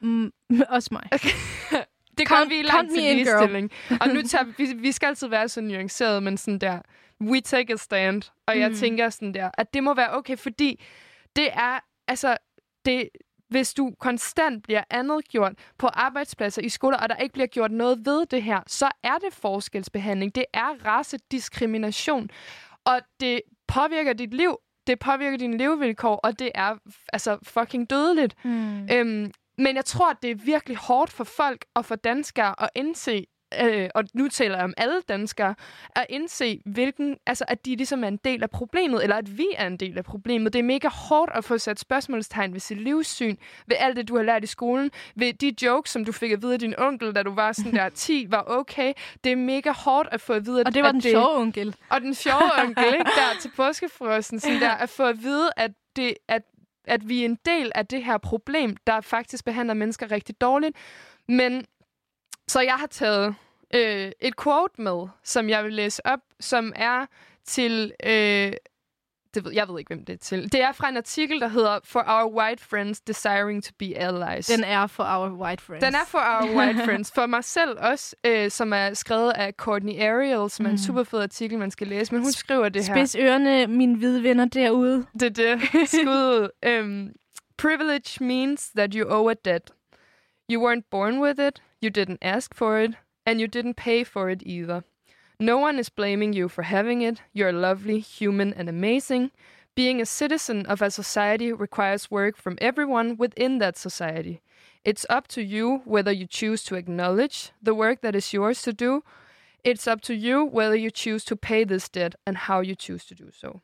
Mm, 0.00 0.32
også 0.68 0.88
mig. 0.92 1.08
Det 2.18 2.28
kommer 2.28 2.44
Count- 2.44 2.48
vi 2.48 2.62
langt 2.62 2.92
til 2.92 3.02
ligestilling. 3.02 3.70
og 4.00 4.08
nu 4.08 4.22
tager 4.30 4.44
vi, 4.58 4.72
vi 4.76 4.92
skal 4.92 5.06
altid 5.06 5.28
være 5.28 5.48
så 5.48 5.60
nuanceret, 5.60 6.22
men 6.22 6.36
sådan 6.36 6.58
der, 6.58 6.78
we 7.20 7.40
take 7.40 7.72
a 7.72 7.76
stand. 7.76 8.22
Og 8.46 8.58
jeg 8.58 8.68
Mm. 8.70 8.76
tænker 8.76 9.10
sådan 9.10 9.34
der, 9.34 9.50
at 9.54 9.74
det 9.74 9.84
må 9.84 9.94
være 9.94 10.14
okay, 10.16 10.36
fordi 10.36 10.82
det 11.36 11.48
er, 11.52 11.78
altså, 12.08 12.36
det, 12.84 13.08
hvis 13.48 13.74
du 13.74 13.92
konstant 14.00 14.62
bliver 14.62 14.84
andet 14.90 15.28
gjort 15.28 15.52
på 15.78 15.86
arbejdspladser 15.86 16.62
i 16.62 16.68
skoler, 16.68 16.98
og 16.98 17.08
der 17.08 17.16
ikke 17.16 17.32
bliver 17.32 17.46
gjort 17.46 17.70
noget 17.70 18.06
ved 18.06 18.26
det 18.26 18.42
her, 18.42 18.60
så 18.66 18.90
er 19.02 19.18
det 19.18 19.32
forskelsbehandling. 19.32 20.34
Det 20.34 20.44
er 20.54 20.86
racediskrimination. 20.86 22.30
Og 22.84 23.00
det 23.20 23.40
påvirker 23.68 24.12
dit 24.12 24.34
liv, 24.34 24.56
det 24.86 24.98
påvirker 24.98 25.38
dine 25.38 25.56
levevilkår, 25.56 26.16
og 26.16 26.38
det 26.38 26.50
er 26.54 26.76
altså 27.12 27.38
fucking 27.42 27.90
dødeligt. 27.90 28.34
Mm. 28.44 28.88
Øhm, 28.92 29.32
men 29.58 29.76
jeg 29.76 29.84
tror, 29.84 30.10
at 30.10 30.16
det 30.22 30.30
er 30.30 30.34
virkelig 30.34 30.76
hårdt 30.76 31.10
for 31.10 31.24
folk 31.24 31.64
og 31.74 31.84
for 31.84 31.94
danskere 31.94 32.62
at 32.62 32.70
indse, 32.74 33.26
øh, 33.60 33.88
og 33.94 34.04
nu 34.14 34.28
taler 34.28 34.56
jeg 34.56 34.64
om 34.64 34.74
alle 34.76 35.02
danskere, 35.08 35.54
at 35.96 36.06
indse, 36.08 36.60
hvilken, 36.66 37.16
altså, 37.26 37.44
at 37.48 37.66
de 37.66 37.76
ligesom 37.76 38.04
er 38.04 38.08
en 38.08 38.16
del 38.24 38.42
af 38.42 38.50
problemet, 38.50 39.02
eller 39.02 39.16
at 39.16 39.38
vi 39.38 39.46
er 39.56 39.66
en 39.66 39.76
del 39.76 39.98
af 39.98 40.04
problemet. 40.04 40.52
Det 40.52 40.58
er 40.58 40.62
mega 40.62 40.88
hårdt 40.88 41.30
at 41.34 41.44
få 41.44 41.58
sat 41.58 41.80
spørgsmålstegn 41.80 42.52
ved 42.52 42.60
sit 42.60 42.80
livssyn, 42.80 43.36
ved 43.66 43.76
alt 43.78 43.96
det, 43.96 44.08
du 44.08 44.16
har 44.16 44.22
lært 44.22 44.44
i 44.44 44.46
skolen, 44.46 44.90
ved 45.16 45.32
de 45.32 45.54
jokes, 45.66 45.90
som 45.90 46.04
du 46.04 46.12
fik 46.12 46.32
at 46.32 46.42
vide 46.42 46.52
af 46.52 46.58
din 46.58 46.74
onkel, 46.78 47.14
da 47.14 47.22
du 47.22 47.34
var 47.34 47.52
sådan 47.52 47.72
der 47.72 47.88
10, 48.08 48.26
var 48.30 48.44
okay. 48.46 48.92
Det 49.24 49.32
er 49.32 49.36
mega 49.36 49.70
hårdt 49.72 50.08
at 50.12 50.20
få 50.20 50.32
at 50.32 50.46
vide, 50.46 50.60
at 50.60 50.66
Og 50.66 50.74
det 50.74 50.82
var 50.82 50.88
at 50.88 50.92
den 50.94 51.02
sjove 51.02 51.36
onkel. 51.36 51.76
og 51.90 52.00
den 52.00 52.14
sjove 52.14 52.50
onkel, 52.60 52.84
ikke? 52.84 53.10
Der 53.16 53.40
til 53.40 53.50
påskefrosten, 53.56 54.40
sådan 54.40 54.60
der, 54.60 54.70
at 54.70 54.88
få 54.88 55.04
at 55.06 55.22
vide, 55.22 55.50
at, 55.56 55.70
det, 55.96 56.14
at, 56.28 56.42
at 56.84 57.08
vi 57.08 57.20
er 57.20 57.24
en 57.24 57.38
del 57.46 57.72
af 57.74 57.86
det 57.86 58.04
her 58.04 58.18
problem, 58.18 58.76
der 58.86 59.00
faktisk 59.00 59.44
behandler 59.44 59.74
mennesker 59.74 60.10
rigtig 60.10 60.40
dårligt. 60.40 60.76
Men 61.28 61.64
så 62.52 62.60
jeg 62.60 62.74
har 62.74 62.86
taget 62.86 63.34
øh, 63.74 64.12
et 64.20 64.36
quote 64.42 64.82
med, 64.82 65.08
som 65.24 65.48
jeg 65.48 65.64
vil 65.64 65.72
læse 65.72 66.06
op, 66.06 66.20
som 66.40 66.72
er 66.76 67.06
til 67.44 67.92
øh, 68.06 68.52
Det 69.34 69.44
ved, 69.44 69.52
jeg 69.52 69.68
ved 69.68 69.78
ikke, 69.78 69.94
hvem 69.94 70.04
det 70.04 70.12
er 70.12 70.18
til. 70.18 70.52
Det 70.52 70.62
er 70.62 70.72
fra 70.72 70.88
en 70.88 70.96
artikel, 70.96 71.40
der 71.40 71.48
hedder 71.48 71.78
For 71.84 72.04
Our 72.08 72.32
White 72.38 72.64
Friends 72.64 73.00
Desiring 73.00 73.64
to 73.64 73.72
Be 73.78 73.96
Allies. 73.96 74.46
Den 74.46 74.64
er 74.64 74.86
for 74.86 75.04
our 75.04 75.30
white 75.30 75.62
friends. 75.62 75.84
Den 75.84 75.94
er 75.94 76.04
for 76.06 76.18
Our 76.18 76.50
White 76.56 76.84
Friends. 76.84 77.12
For 77.14 77.26
mig 77.26 77.44
selv 77.44 77.76
også, 77.78 78.16
øh, 78.26 78.50
som 78.50 78.72
er 78.72 78.94
skrevet 78.94 79.30
af 79.30 79.52
Courtney 79.52 80.00
Ariel, 80.00 80.50
som 80.50 80.62
mm. 80.62 80.66
er 80.66 80.70
en 80.70 80.78
super 80.78 81.04
fed 81.04 81.20
artikel, 81.20 81.58
man 81.58 81.70
skal 81.70 81.86
læse. 81.86 82.14
Men 82.14 82.22
hun 82.22 82.32
skriver 82.32 82.68
det 82.68 82.84
her. 82.84 82.94
Spids 82.94 83.14
ørerne, 83.14 83.66
mine 83.66 83.96
hvide 83.96 84.22
venner 84.22 84.44
derude. 84.44 85.06
Det 85.20 85.22
er 85.22 85.54
det. 85.54 85.60
Skud 85.88 86.06
ud. 86.06 86.48
um, 86.80 87.12
privilege 87.64 88.24
means 88.24 88.70
that 88.76 88.94
you 88.94 89.06
owe 89.08 89.30
a 89.30 89.34
debt. 89.44 89.70
You 90.52 90.60
weren't 90.60 90.90
born 90.90 91.18
with 91.18 91.40
it, 91.40 91.62
you 91.80 91.88
didn't 91.88 92.18
ask 92.20 92.54
for 92.54 92.78
it, 92.78 92.96
and 93.24 93.40
you 93.40 93.48
didn't 93.48 93.72
pay 93.72 94.04
for 94.04 94.28
it 94.28 94.42
either. 94.44 94.84
No 95.40 95.56
one 95.56 95.78
is 95.78 95.88
blaming 95.88 96.34
you 96.34 96.50
for 96.50 96.64
having 96.64 97.00
it. 97.00 97.22
You're 97.32 97.54
lovely, 97.54 98.00
human, 98.00 98.52
and 98.52 98.68
amazing. 98.68 99.30
Being 99.74 99.98
a 99.98 100.04
citizen 100.04 100.66
of 100.66 100.82
a 100.82 100.90
society 100.90 101.54
requires 101.54 102.10
work 102.10 102.36
from 102.36 102.58
everyone 102.60 103.16
within 103.16 103.60
that 103.60 103.78
society. 103.78 104.42
It's 104.84 105.06
up 105.08 105.26
to 105.28 105.42
you 105.42 105.80
whether 105.86 106.12
you 106.12 106.26
choose 106.26 106.64
to 106.64 106.74
acknowledge 106.74 107.52
the 107.62 107.74
work 107.74 108.02
that 108.02 108.14
is 108.14 108.34
yours 108.34 108.60
to 108.60 108.74
do. 108.74 109.04
It's 109.64 109.88
up 109.88 110.02
to 110.02 110.14
you 110.14 110.44
whether 110.44 110.76
you 110.76 110.90
choose 110.90 111.24
to 111.24 111.34
pay 111.34 111.64
this 111.64 111.88
debt 111.88 112.14
and 112.26 112.36
how 112.36 112.60
you 112.60 112.74
choose 112.74 113.06
to 113.06 113.14
do 113.14 113.30
so. 113.34 113.62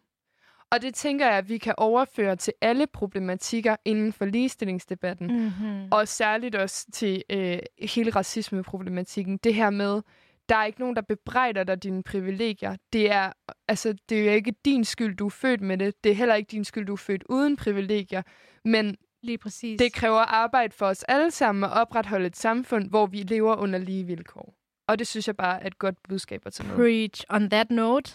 Og 0.72 0.82
det 0.82 0.94
tænker 0.94 1.26
jeg, 1.26 1.38
at 1.38 1.48
vi 1.48 1.58
kan 1.58 1.74
overføre 1.76 2.36
til 2.36 2.52
alle 2.60 2.86
problematikker 2.86 3.76
inden 3.84 4.12
for 4.12 4.24
ligestillingsdebatten. 4.24 5.26
Mm-hmm. 5.26 5.88
Og 5.92 6.08
særligt 6.08 6.54
også 6.54 6.86
til 6.92 7.22
øh, 7.30 7.58
hele 7.78 8.10
racismeproblematikken. 8.10 9.38
Det 9.44 9.54
her 9.54 9.70
med, 9.70 10.02
der 10.48 10.56
er 10.56 10.64
ikke 10.64 10.80
nogen, 10.80 10.96
der 10.96 11.02
bebrejder 11.02 11.64
dig 11.64 11.82
dine 11.82 12.02
privilegier. 12.02 12.76
Det 12.92 13.10
er, 13.12 13.32
altså, 13.68 13.94
det 14.08 14.28
er 14.28 14.32
ikke 14.32 14.54
din 14.64 14.84
skyld, 14.84 15.16
du 15.16 15.26
er 15.26 15.30
født 15.30 15.60
med 15.60 15.78
det. 15.78 16.04
Det 16.04 16.12
er 16.12 16.16
heller 16.16 16.34
ikke 16.34 16.50
din 16.50 16.64
skyld, 16.64 16.86
du 16.86 16.92
er 16.92 16.96
født 16.96 17.24
uden 17.28 17.56
privilegier. 17.56 18.22
Men 18.64 18.96
Lige 19.22 19.38
præcis. 19.38 19.78
det 19.78 19.92
kræver 19.92 20.18
arbejde 20.18 20.74
for 20.74 20.86
os 20.86 21.02
alle 21.02 21.30
sammen 21.30 21.64
at 21.64 21.72
opretholde 21.72 22.26
et 22.26 22.36
samfund, 22.36 22.90
hvor 22.90 23.06
vi 23.06 23.16
lever 23.16 23.56
under 23.56 23.78
lige 23.78 24.04
vilkår. 24.04 24.54
Og 24.88 24.98
det 24.98 25.06
synes 25.06 25.26
jeg 25.26 25.36
bare 25.36 25.62
er 25.62 25.66
et 25.66 25.78
godt 25.78 26.02
budskab 26.08 26.42
at 26.46 26.52
tage 26.52 26.68
med. 26.68 26.76
Preach. 26.76 27.24
On 27.28 27.50
that 27.50 27.70
note, 27.70 28.14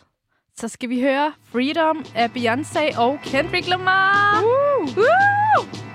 så 0.60 0.68
skal 0.68 0.90
vi 0.90 1.02
høre 1.02 1.34
Freedom 1.52 2.06
af 2.16 2.28
Beyoncé 2.30 3.00
og 3.00 3.20
Kendrick 3.24 3.68
Lamar. 3.68 4.42
Uh! 4.44 4.98
Woo! 4.98 5.93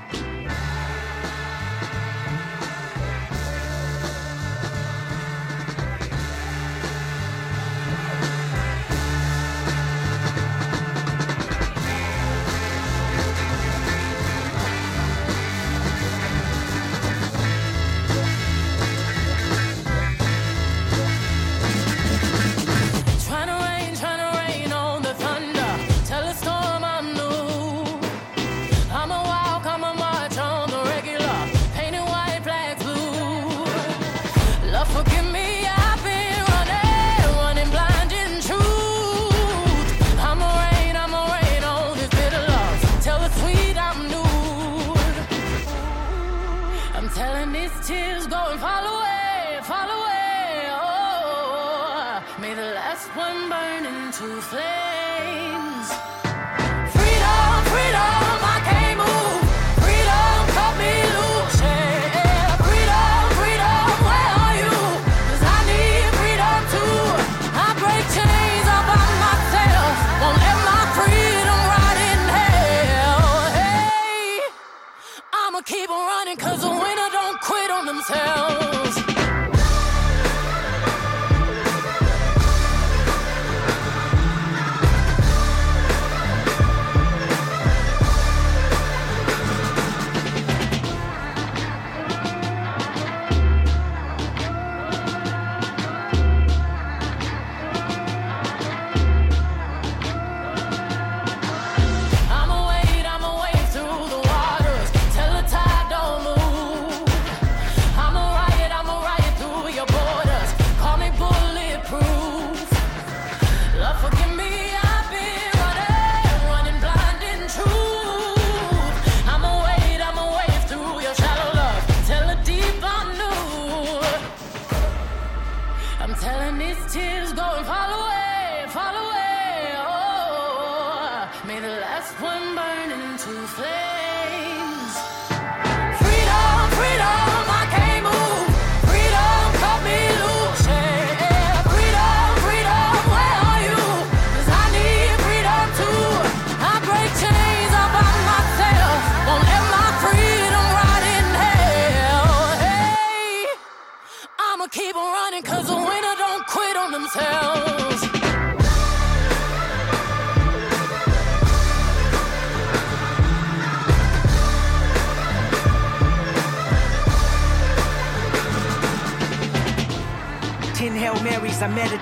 flame. 54.40 54.87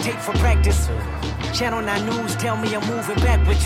Meditate 0.06 0.22
for 0.22 0.38
practice. 0.38 0.86
Channel 1.58 1.82
9 1.82 2.06
News 2.06 2.36
tell 2.36 2.56
me 2.56 2.74
I'm 2.74 2.86
moving 2.88 3.16
backwards. 3.16 3.64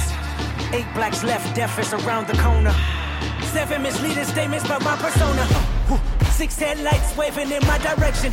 Eight 0.72 0.86
blacks 0.94 1.22
left, 1.22 1.54
death 1.54 1.78
is 1.78 1.92
around 1.92 2.28
the 2.28 2.36
corner. 2.38 2.74
Seven 3.52 3.82
misleading 3.82 4.24
statements 4.24 4.64
about 4.64 4.82
my 4.82 4.96
persona. 4.96 5.46
Six 6.30 6.58
headlights 6.58 7.14
waving 7.16 7.50
in 7.50 7.66
my 7.66 7.76
direction. 7.78 8.32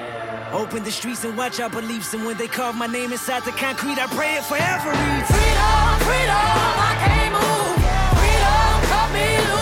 Open 0.51 0.83
the 0.83 0.91
streets 0.91 1.23
and 1.23 1.37
watch 1.37 1.59
our 1.59 1.69
beliefs. 1.69 2.13
And 2.13 2.25
when 2.25 2.37
they 2.37 2.47
carve 2.47 2.75
my 2.75 2.87
name 2.87 3.11
inside 3.11 3.43
the 3.43 3.51
concrete, 3.51 3.97
I 3.97 4.07
pray 4.07 4.35
it 4.35 4.43
forever. 4.43 4.91
Freedom, 4.91 5.99
freedom, 6.07 6.35
I 6.35 6.93
can't 7.03 7.33
move. 7.33 7.79
Freedom, 8.19 8.81
cut 8.91 9.13
me 9.13 9.53
loose. 9.53 9.60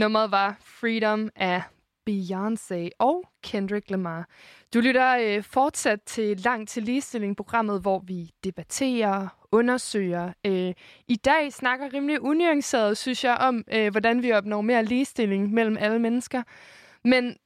Nummeret 0.00 0.30
var 0.30 0.56
Freedom 0.60 1.30
af 1.36 1.62
Beyoncé 2.10 2.88
og 2.98 3.24
Kendrick 3.42 3.90
Lamar. 3.90 4.28
Du 4.74 4.80
lytter 4.80 5.16
øh, 5.20 5.42
fortsat 5.42 6.02
til 6.06 6.40
Langt 6.40 6.70
til 6.70 6.82
Ligestilling, 6.82 7.36
programmet, 7.36 7.80
hvor 7.80 7.98
vi 7.98 8.30
debatterer, 8.44 9.28
undersøger. 9.52 10.32
Øh, 10.46 10.74
I 11.08 11.16
dag 11.16 11.52
snakker 11.52 11.92
rimelig 11.94 12.20
unuanceret, 12.22 12.96
synes 12.96 13.24
jeg, 13.24 13.36
om, 13.40 13.64
øh, 13.72 13.90
hvordan 13.90 14.22
vi 14.22 14.32
opnår 14.32 14.60
mere 14.60 14.84
ligestilling 14.84 15.52
mellem 15.52 15.76
alle 15.80 15.98
mennesker. 15.98 16.42
Men 17.04 17.36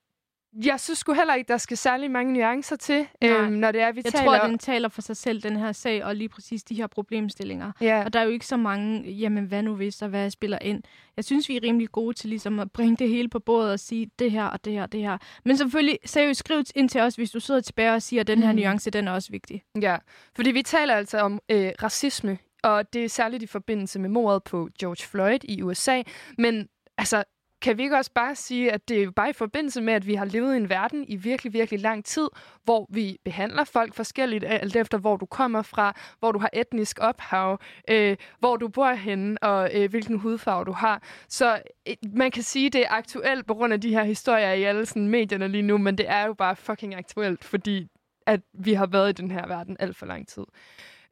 jeg 0.64 0.80
synes 0.80 0.98
sgu 0.98 1.12
heller 1.12 1.34
ikke, 1.34 1.48
der 1.48 1.56
skal 1.58 1.76
særlig 1.76 2.10
mange 2.10 2.32
nuancer 2.32 2.76
til, 2.76 3.06
øhm, 3.24 3.52
når 3.52 3.72
det 3.72 3.80
er, 3.80 3.92
vi 3.92 4.00
jeg 4.04 4.12
taler... 4.12 4.32
Jeg 4.32 4.40
tror, 4.40 4.48
den 4.48 4.58
taler 4.58 4.88
for 4.88 5.02
sig 5.02 5.16
selv, 5.16 5.42
den 5.42 5.56
her 5.56 5.72
sag, 5.72 6.04
og 6.04 6.16
lige 6.16 6.28
præcis 6.28 6.62
de 6.64 6.74
her 6.74 6.86
problemstillinger. 6.86 7.72
Ja. 7.80 8.04
Og 8.04 8.12
der 8.12 8.20
er 8.20 8.24
jo 8.24 8.30
ikke 8.30 8.46
så 8.46 8.56
mange, 8.56 9.10
jamen 9.10 9.44
hvad 9.44 9.62
nu 9.62 9.74
hvis, 9.74 10.02
og 10.02 10.08
hvad 10.08 10.30
spiller 10.30 10.58
ind. 10.60 10.82
Jeg 11.16 11.24
synes, 11.24 11.48
vi 11.48 11.56
er 11.56 11.62
rimelig 11.62 11.88
gode 11.92 12.14
til 12.14 12.28
ligesom 12.30 12.60
at 12.60 12.70
bringe 12.72 12.96
det 12.96 13.08
hele 13.08 13.28
på 13.28 13.38
bordet 13.38 13.72
og 13.72 13.80
sige 13.80 14.10
det 14.18 14.30
her 14.30 14.44
og 14.44 14.64
det 14.64 14.72
her 14.72 14.82
og 14.82 14.92
det 14.92 15.00
her. 15.00 15.18
Men 15.44 15.56
selvfølgelig, 15.56 15.98
seriøst, 16.04 16.38
skriv 16.38 16.62
ind 16.74 16.88
til 16.88 17.00
os, 17.00 17.14
hvis 17.14 17.30
du 17.30 17.40
sidder 17.40 17.60
tilbage 17.60 17.92
og 17.92 18.02
siger, 18.02 18.20
at 18.20 18.26
den 18.26 18.42
her 18.42 18.52
Mm. 18.52 18.58
nuance, 18.58 18.90
den 18.90 19.08
er 19.08 19.12
også 19.12 19.30
vigtig. 19.30 19.62
Ja, 19.82 19.96
fordi 20.36 20.50
vi 20.50 20.62
taler 20.62 20.94
altså 20.94 21.18
om 21.18 21.40
øh, 21.48 21.72
racisme, 21.82 22.38
og 22.62 22.92
det 22.92 23.04
er 23.04 23.08
særligt 23.08 23.42
i 23.42 23.46
forbindelse 23.46 23.98
med 23.98 24.08
mordet 24.08 24.42
på 24.44 24.68
George 24.80 25.06
Floyd 25.06 25.38
i 25.44 25.62
USA. 25.62 26.02
Men 26.38 26.68
altså, 26.98 27.24
kan 27.62 27.78
vi 27.78 27.82
ikke 27.82 27.96
også 27.96 28.12
bare 28.14 28.34
sige, 28.34 28.72
at 28.72 28.88
det 28.88 28.98
er 28.98 29.02
jo 29.02 29.10
bare 29.10 29.30
i 29.30 29.32
forbindelse 29.32 29.80
med, 29.80 29.94
at 29.94 30.06
vi 30.06 30.14
har 30.14 30.24
levet 30.24 30.54
i 30.54 30.56
en 30.56 30.68
verden 30.68 31.04
i 31.08 31.16
virkelig, 31.16 31.52
virkelig 31.52 31.80
lang 31.80 32.04
tid, 32.04 32.28
hvor 32.64 32.86
vi 32.90 33.18
behandler 33.24 33.64
folk 33.64 33.94
forskelligt, 33.94 34.44
alt 34.44 34.76
efter 34.76 34.98
hvor 34.98 35.16
du 35.16 35.26
kommer 35.26 35.62
fra, 35.62 35.96
hvor 36.18 36.32
du 36.32 36.38
har 36.38 36.50
etnisk 36.52 36.98
ophav, 37.00 37.60
øh, 37.90 38.16
hvor 38.38 38.56
du 38.56 38.68
bor 38.68 38.92
henne, 38.92 39.42
og 39.42 39.70
øh, 39.74 39.90
hvilken 39.90 40.18
hudfarve 40.18 40.64
du 40.64 40.72
har. 40.72 41.02
Så 41.28 41.62
øh, 41.88 41.94
man 42.12 42.30
kan 42.30 42.42
sige, 42.42 42.66
at 42.66 42.72
det 42.72 42.80
er 42.80 42.90
aktuelt 42.90 43.46
på 43.46 43.54
grund 43.54 43.72
af 43.72 43.80
de 43.80 43.90
her 43.90 44.04
historier 44.04 44.52
i 44.52 44.62
alle 44.62 44.86
sådan, 44.86 45.08
medierne 45.08 45.48
lige 45.48 45.62
nu, 45.62 45.78
men 45.78 45.98
det 45.98 46.08
er 46.08 46.26
jo 46.26 46.34
bare 46.34 46.56
fucking 46.56 46.94
aktuelt, 46.94 47.44
fordi 47.44 47.88
at 48.26 48.40
vi 48.52 48.72
har 48.72 48.86
været 48.86 49.08
i 49.08 49.22
den 49.22 49.30
her 49.30 49.46
verden 49.46 49.76
alt 49.80 49.96
for 49.96 50.06
lang 50.06 50.28
tid. 50.28 50.44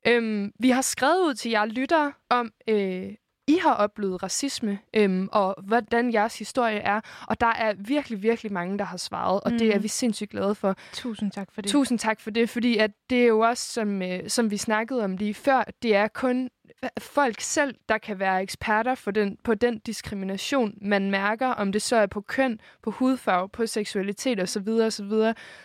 Øhm, 0.06 0.52
vi 0.58 0.70
har 0.70 0.82
skrevet 0.82 1.20
ud 1.20 1.34
til 1.34 1.50
jer 1.50 1.64
lyttere 1.64 2.12
om, 2.30 2.52
øh, 2.68 3.14
i 3.48 3.58
har 3.62 3.72
oplevet 3.74 4.22
racisme, 4.22 4.78
øhm, 4.94 5.28
og 5.32 5.54
hvordan 5.66 6.12
jeres 6.12 6.38
historie 6.38 6.78
er. 6.78 7.00
Og 7.28 7.40
der 7.40 7.46
er 7.46 7.74
virkelig, 7.78 8.22
virkelig 8.22 8.52
mange, 8.52 8.78
der 8.78 8.84
har 8.84 8.96
svaret, 8.96 9.40
og 9.40 9.52
mm. 9.52 9.58
det 9.58 9.68
er 9.68 9.74
Mhm. 9.74 9.82
vi 9.82 9.88
sindssygt 9.88 10.30
glade 10.30 10.54
for. 10.54 10.76
Tusind 10.92 11.32
tak 11.32 11.48
for 11.54 11.62
det. 11.62 11.70
Tusind 11.70 11.98
tak 11.98 12.20
for 12.20 12.30
det, 12.30 12.50
fordi 12.50 12.76
at 12.76 12.90
det 13.10 13.22
er 13.22 13.26
jo 13.26 13.40
også, 13.40 13.72
som, 13.72 14.02
øh, 14.02 14.20
som 14.28 14.50
vi 14.50 14.56
snakkede 14.56 15.04
om 15.04 15.16
lige 15.16 15.34
før, 15.34 15.64
det 15.82 15.94
er 15.96 16.08
kun 16.08 16.50
folk 16.98 17.40
selv, 17.40 17.74
der 17.88 17.98
kan 17.98 18.18
være 18.18 18.42
eksperter 18.42 18.94
for 18.94 19.10
den, 19.10 19.38
på 19.44 19.54
den 19.54 19.78
diskrimination, 19.78 20.74
man 20.80 21.10
mærker, 21.10 21.46
om 21.46 21.72
det 21.72 21.82
så 21.82 21.96
er 21.96 22.06
på 22.06 22.20
køn, 22.20 22.60
på 22.82 22.90
hudfarve, 22.90 23.48
på 23.48 23.66
seksualitet 23.66 24.40
osv. 24.40 24.68
osv. 24.68 25.12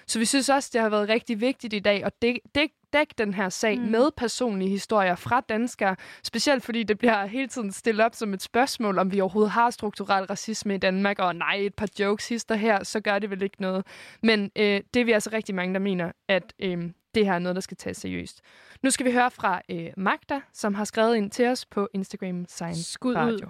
Så 0.07 0.19
vi 0.19 0.25
synes 0.25 0.49
også, 0.49 0.69
det 0.73 0.81
har 0.81 0.89
været 0.89 1.09
rigtig 1.09 1.41
vigtigt 1.41 1.73
i 1.73 1.79
dag 1.79 2.03
at 2.05 2.21
dække, 2.21 2.41
dæk, 2.55 2.69
dæk 2.93 3.07
den 3.17 3.33
her 3.33 3.49
sag 3.49 3.79
mm. 3.79 3.85
med 3.85 4.11
personlige 4.17 4.69
historier 4.69 5.15
fra 5.15 5.41
danskere, 5.49 5.95
specielt 6.23 6.63
fordi 6.63 6.83
det 6.83 6.97
bliver 6.97 7.25
hele 7.25 7.47
tiden 7.47 7.71
stillet 7.71 8.05
op 8.05 8.15
som 8.15 8.33
et 8.33 8.41
spørgsmål, 8.41 8.99
om 8.99 9.11
vi 9.11 9.21
overhovedet 9.21 9.51
har 9.51 9.69
strukturel 9.69 10.25
racisme 10.25 10.75
i 10.75 10.77
Danmark, 10.77 11.19
og 11.19 11.35
nej, 11.35 11.55
et 11.55 11.75
par 11.75 11.87
jokes 11.99 12.29
hister 12.29 12.55
her, 12.55 12.83
så 12.83 12.99
gør 12.99 13.19
det 13.19 13.29
vel 13.29 13.41
ikke 13.41 13.61
noget. 13.61 13.85
Men 14.23 14.51
øh, 14.55 14.81
det 14.93 14.99
er 14.99 15.05
vi 15.05 15.11
altså 15.11 15.29
rigtig 15.33 15.55
mange, 15.55 15.73
der 15.73 15.79
mener, 15.79 16.11
at 16.27 16.53
øh, 16.59 16.89
det 17.16 17.26
her 17.26 17.34
er 17.34 17.39
noget, 17.39 17.55
der 17.55 17.61
skal 17.61 17.78
tages 17.78 17.97
seriøst. 17.97 18.41
Nu 18.82 18.89
skal 18.89 19.05
vi 19.05 19.11
høre 19.11 19.32
fra 19.32 19.61
øh, 19.70 19.89
Magda, 19.97 20.39
som 20.53 20.74
har 20.74 20.86
skrevet 20.86 21.16
ind 21.16 21.32
til 21.32 21.47
os 21.47 21.66
på 21.66 21.88
Instagram 21.93 22.45
Sign 22.49 22.76
Skud 22.76 23.16
Radio. 23.16 23.34
ud. 23.34 23.49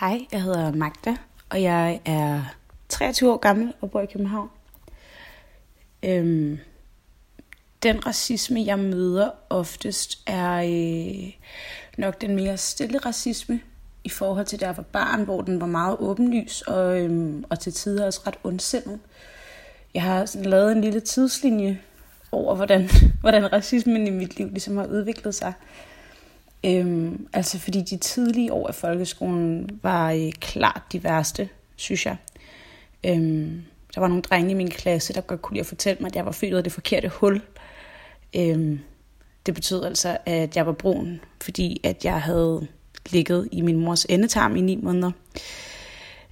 Hej, 0.00 0.26
jeg 0.32 0.42
hedder 0.42 0.72
Magda, 0.72 1.16
og 1.50 1.62
jeg 1.62 2.00
er 2.04 2.42
23 2.88 3.32
år 3.32 3.36
gammel 3.36 3.74
og 3.80 3.90
bor 3.90 4.00
i 4.00 4.06
København. 4.06 4.50
Øhm, 6.02 6.58
den 7.82 8.06
racisme, 8.06 8.62
jeg 8.66 8.78
møder 8.78 9.30
oftest, 9.50 10.22
er 10.26 10.56
øh, 10.56 11.32
nok 11.98 12.20
den 12.20 12.36
mere 12.36 12.56
stille 12.56 12.98
racisme 12.98 13.60
i 14.04 14.08
forhold 14.08 14.46
til, 14.46 14.58
jeg 14.62 14.76
var 14.76 14.82
barn, 14.82 15.24
hvor 15.24 15.40
den 15.40 15.60
var 15.60 15.66
meget 15.66 15.96
åbenlys 15.98 16.62
og, 16.62 17.00
øhm, 17.00 17.44
og 17.50 17.60
til 17.60 17.72
tider 17.72 18.06
også 18.06 18.20
ret 18.26 18.38
ondsindet. 18.44 19.00
Jeg 19.94 20.02
har 20.02 20.26
sådan 20.26 20.50
lavet 20.50 20.72
en 20.72 20.80
lille 20.80 21.00
tidslinje 21.00 21.80
over, 22.36 22.54
hvordan, 22.54 22.90
hvordan 23.20 23.52
racismen 23.52 24.06
i 24.06 24.10
mit 24.10 24.38
liv 24.38 24.48
ligesom 24.48 24.76
har 24.76 24.86
udviklet 24.86 25.34
sig. 25.34 25.52
Øhm, 26.66 27.28
altså 27.32 27.58
fordi 27.58 27.80
de 27.80 27.96
tidlige 27.96 28.52
år 28.52 28.68
af 28.68 28.74
folkeskolen 28.74 29.80
var 29.82 30.12
øh, 30.12 30.32
klart 30.32 30.82
de 30.92 31.04
værste, 31.04 31.48
synes 31.76 32.06
jeg. 32.06 32.16
Øhm, 33.06 33.62
der 33.94 34.00
var 34.00 34.08
nogle 34.08 34.22
drenge 34.22 34.50
i 34.50 34.54
min 34.54 34.70
klasse, 34.70 35.12
der 35.12 35.20
godt 35.20 35.42
kunne 35.42 35.54
lide 35.54 35.60
at 35.60 35.66
fortælle 35.66 35.98
mig, 36.00 36.08
at 36.08 36.16
jeg 36.16 36.26
var 36.26 36.32
født 36.32 36.54
af 36.54 36.64
det 36.64 36.72
forkerte 36.72 37.08
hul. 37.08 37.42
Øhm, 38.36 38.80
det 39.46 39.54
betød 39.54 39.84
altså, 39.84 40.18
at 40.26 40.56
jeg 40.56 40.66
var 40.66 40.72
brun, 40.72 41.20
fordi 41.42 41.80
at 41.84 42.04
jeg 42.04 42.22
havde 42.22 42.66
ligget 43.10 43.48
i 43.52 43.60
min 43.60 43.76
mors 43.76 44.04
endetarm 44.04 44.56
i 44.56 44.60
ni 44.60 44.76
måneder. 44.76 45.10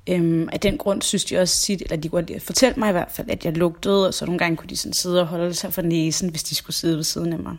Øhm, 0.06 0.48
af 0.52 0.60
den 0.60 0.78
grund 0.78 1.02
synes 1.02 1.24
de 1.24 1.38
også 1.38 1.62
tit, 1.62 1.82
eller 1.82 1.96
de 1.96 2.08
kunne 2.08 2.26
godt 2.26 2.42
fortælle 2.42 2.74
mig 2.78 2.88
i 2.88 2.92
hvert 2.92 3.10
fald, 3.10 3.30
at 3.30 3.44
jeg 3.44 3.56
lugtede, 3.56 4.06
og 4.06 4.14
så 4.14 4.26
nogle 4.26 4.38
gange 4.38 4.56
kunne 4.56 4.68
de 4.68 4.76
sådan 4.76 4.92
sidde 4.92 5.20
og 5.20 5.26
holde 5.26 5.54
sig 5.54 5.72
for 5.72 5.82
næsen, 5.82 6.28
hvis 6.28 6.42
de 6.42 6.54
skulle 6.54 6.76
sidde 6.76 6.96
ved 6.96 7.04
siden 7.04 7.32
af 7.32 7.38
mig. 7.38 7.56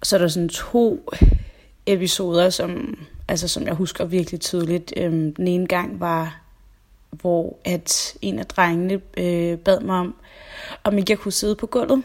Og 0.00 0.06
så 0.06 0.16
er 0.16 0.20
der 0.20 0.28
sådan 0.28 0.48
to 0.48 1.10
episoder, 1.86 2.50
som, 2.50 2.98
altså, 3.28 3.48
som 3.48 3.66
jeg 3.66 3.74
husker 3.74 4.04
virkelig 4.04 4.40
tydeligt. 4.40 4.92
Øhm, 4.96 5.34
den 5.34 5.48
ene 5.48 5.66
gang 5.66 6.00
var, 6.00 6.40
hvor 7.10 7.58
at 7.64 8.14
en 8.22 8.38
af 8.38 8.46
drengene 8.46 9.00
øh, 9.16 9.58
bad 9.58 9.80
mig 9.80 9.98
om, 9.98 10.14
om 10.84 10.98
ikke 10.98 11.10
jeg 11.10 11.18
kunne 11.18 11.32
sidde 11.32 11.54
på 11.54 11.66
gulvet 11.66 12.02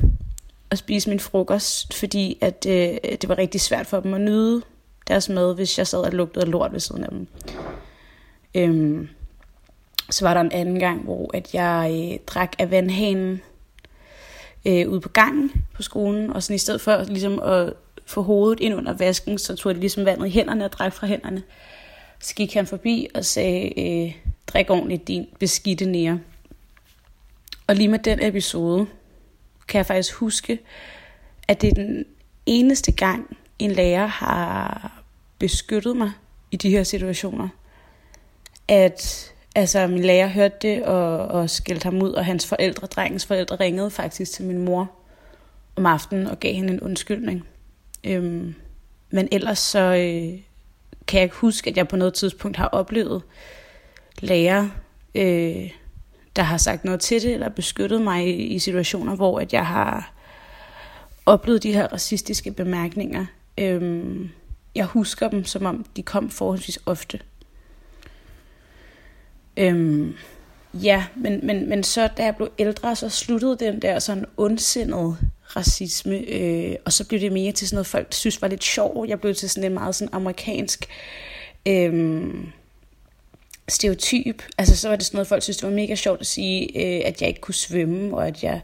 og 0.69 0.77
spise 0.77 1.09
min 1.09 1.19
frokost, 1.19 1.93
fordi 1.93 2.37
at, 2.41 2.65
øh, 2.69 2.97
det 3.21 3.29
var 3.29 3.37
rigtig 3.37 3.61
svært 3.61 3.87
for 3.87 3.99
dem 3.99 4.13
at 4.13 4.21
nyde 4.21 4.61
deres 5.07 5.29
mad, 5.29 5.55
hvis 5.55 5.77
jeg 5.77 5.87
sad 5.87 5.99
og 5.99 6.11
lugtede 6.11 6.45
lort 6.45 6.73
ved 6.73 6.79
siden 6.79 7.03
af 7.03 7.09
dem. 7.09 7.27
Øhm, 8.55 9.09
så 10.09 10.25
var 10.25 10.33
der 10.33 10.41
en 10.41 10.51
anden 10.51 10.79
gang, 10.79 11.03
hvor 11.03 11.31
at 11.33 11.53
jeg 11.53 12.09
øh, 12.11 12.19
drak 12.27 12.55
af 12.59 12.71
vandhanen 12.71 13.41
øh, 14.65 14.89
ude 14.89 15.01
på 15.01 15.09
gangen 15.09 15.51
på 15.73 15.81
skolen, 15.81 16.33
og 16.33 16.43
sådan 16.43 16.55
i 16.55 16.59
stedet 16.59 16.81
for 16.81 17.03
ligesom 17.03 17.39
at 17.39 17.73
få 18.05 18.21
hovedet 18.21 18.59
ind 18.59 18.75
under 18.75 18.93
vasken, 18.93 19.37
så 19.37 19.55
tog 19.55 19.71
jeg 19.71 19.79
ligesom 19.79 20.05
vandet 20.05 20.27
i 20.27 20.29
hænderne 20.29 20.65
og 20.65 20.71
drak 20.71 20.93
fra 20.93 21.07
hænderne. 21.07 21.43
Så 22.19 22.35
gik 22.35 22.53
han 22.53 22.67
forbi 22.67 23.07
og 23.15 23.25
sagde, 23.25 23.79
øh, 23.79 24.15
drik 24.47 24.69
ordentligt 24.69 25.07
din 25.07 25.27
beskidte 25.39 25.85
nære. 25.85 26.19
Og 27.67 27.75
lige 27.75 27.87
med 27.87 27.99
den 27.99 28.23
episode, 28.23 28.87
kan 29.67 29.77
jeg 29.77 29.85
faktisk 29.85 30.13
huske, 30.13 30.59
at 31.47 31.61
det 31.61 31.69
er 31.69 31.73
den 31.73 32.05
eneste 32.45 32.91
gang, 32.91 33.37
en 33.59 33.71
lærer 33.71 34.05
har 34.07 34.91
beskyttet 35.39 35.97
mig 35.97 36.11
i 36.51 36.57
de 36.57 36.69
her 36.69 36.83
situationer. 36.83 37.49
At 38.69 39.31
altså, 39.55 39.87
min 39.87 40.03
lærer 40.03 40.27
hørte 40.27 40.55
det 40.61 40.83
og, 40.83 41.17
og 41.17 41.49
skældte 41.49 41.83
ham 41.83 42.01
ud, 42.01 42.11
og 42.11 42.25
hans 42.25 42.47
forældre, 42.47 42.87
drengens 42.87 43.25
forældre, 43.25 43.55
ringede 43.55 43.91
faktisk 43.91 44.31
til 44.31 44.45
min 44.45 44.65
mor 44.65 44.91
om 45.75 45.85
aftenen 45.85 46.27
og 46.27 46.39
gav 46.39 46.53
hende 46.53 46.73
en 46.73 46.81
undskyldning. 46.81 47.47
Øhm, 48.03 48.55
men 49.11 49.27
ellers 49.31 49.59
så 49.59 49.79
øh, 49.79 50.39
kan 51.07 51.17
jeg 51.17 51.23
ikke 51.23 51.35
huske, 51.35 51.69
at 51.69 51.77
jeg 51.77 51.87
på 51.87 51.95
noget 51.95 52.13
tidspunkt 52.13 52.57
har 52.57 52.67
oplevet 52.67 53.21
lærer, 54.19 54.69
øh, 55.15 55.71
der 56.35 56.41
har 56.43 56.57
sagt 56.57 56.85
noget 56.85 56.99
til 56.99 57.21
det, 57.21 57.33
eller 57.33 57.49
beskyttet 57.49 58.01
mig 58.01 58.27
i, 58.27 58.31
i 58.31 58.59
situationer, 58.59 59.15
hvor 59.15 59.39
at 59.39 59.53
jeg 59.53 59.67
har 59.67 60.13
oplevet 61.25 61.63
de 61.63 61.73
her 61.73 61.87
racistiske 61.87 62.51
bemærkninger. 62.51 63.25
Øhm, 63.57 64.29
jeg 64.75 64.85
husker 64.85 65.29
dem, 65.29 65.45
som 65.45 65.65
om 65.65 65.85
de 65.95 66.03
kom 66.03 66.29
forholdsvis 66.29 66.79
ofte. 66.85 67.19
Øhm, 69.59 70.13
ja, 70.73 71.05
men, 71.15 71.39
men, 71.43 71.69
men 71.69 71.83
så 71.83 72.07
da 72.17 72.23
jeg 72.23 72.35
blev 72.35 72.51
ældre, 72.59 72.95
så 72.95 73.09
sluttede 73.09 73.57
den 73.59 73.81
der 73.81 73.99
sådan 73.99 74.25
ondsindede 74.37 75.17
racisme, 75.55 76.15
øh, 76.15 76.75
og 76.85 76.93
så 76.93 77.07
blev 77.07 77.19
det 77.19 77.31
mere 77.31 77.51
til 77.51 77.67
sådan 77.67 77.75
noget, 77.75 77.87
folk 77.87 78.13
synes 78.13 78.41
var 78.41 78.47
lidt 78.47 78.63
sjovt. 78.63 79.09
Jeg 79.09 79.19
blev 79.19 79.35
til 79.35 79.49
sådan 79.49 79.71
en 79.71 79.73
meget 79.73 79.95
sådan 79.95 80.13
amerikansk 80.13 80.85
øh, 81.65 82.33
stereotyp. 83.67 84.43
Altså 84.57 84.75
så 84.75 84.89
var 84.89 84.95
det 84.95 85.05
sådan 85.05 85.17
noget, 85.17 85.27
folk 85.27 85.43
synes, 85.43 85.57
det 85.57 85.69
var 85.69 85.75
mega 85.75 85.95
sjovt 85.95 86.19
at 86.19 86.27
sige, 86.27 86.63
øh, 86.63 87.01
at 87.05 87.21
jeg 87.21 87.29
ikke 87.29 87.41
kunne 87.41 87.55
svømme, 87.55 88.17
og 88.17 88.27
at 88.27 88.43
jeg 88.43 88.61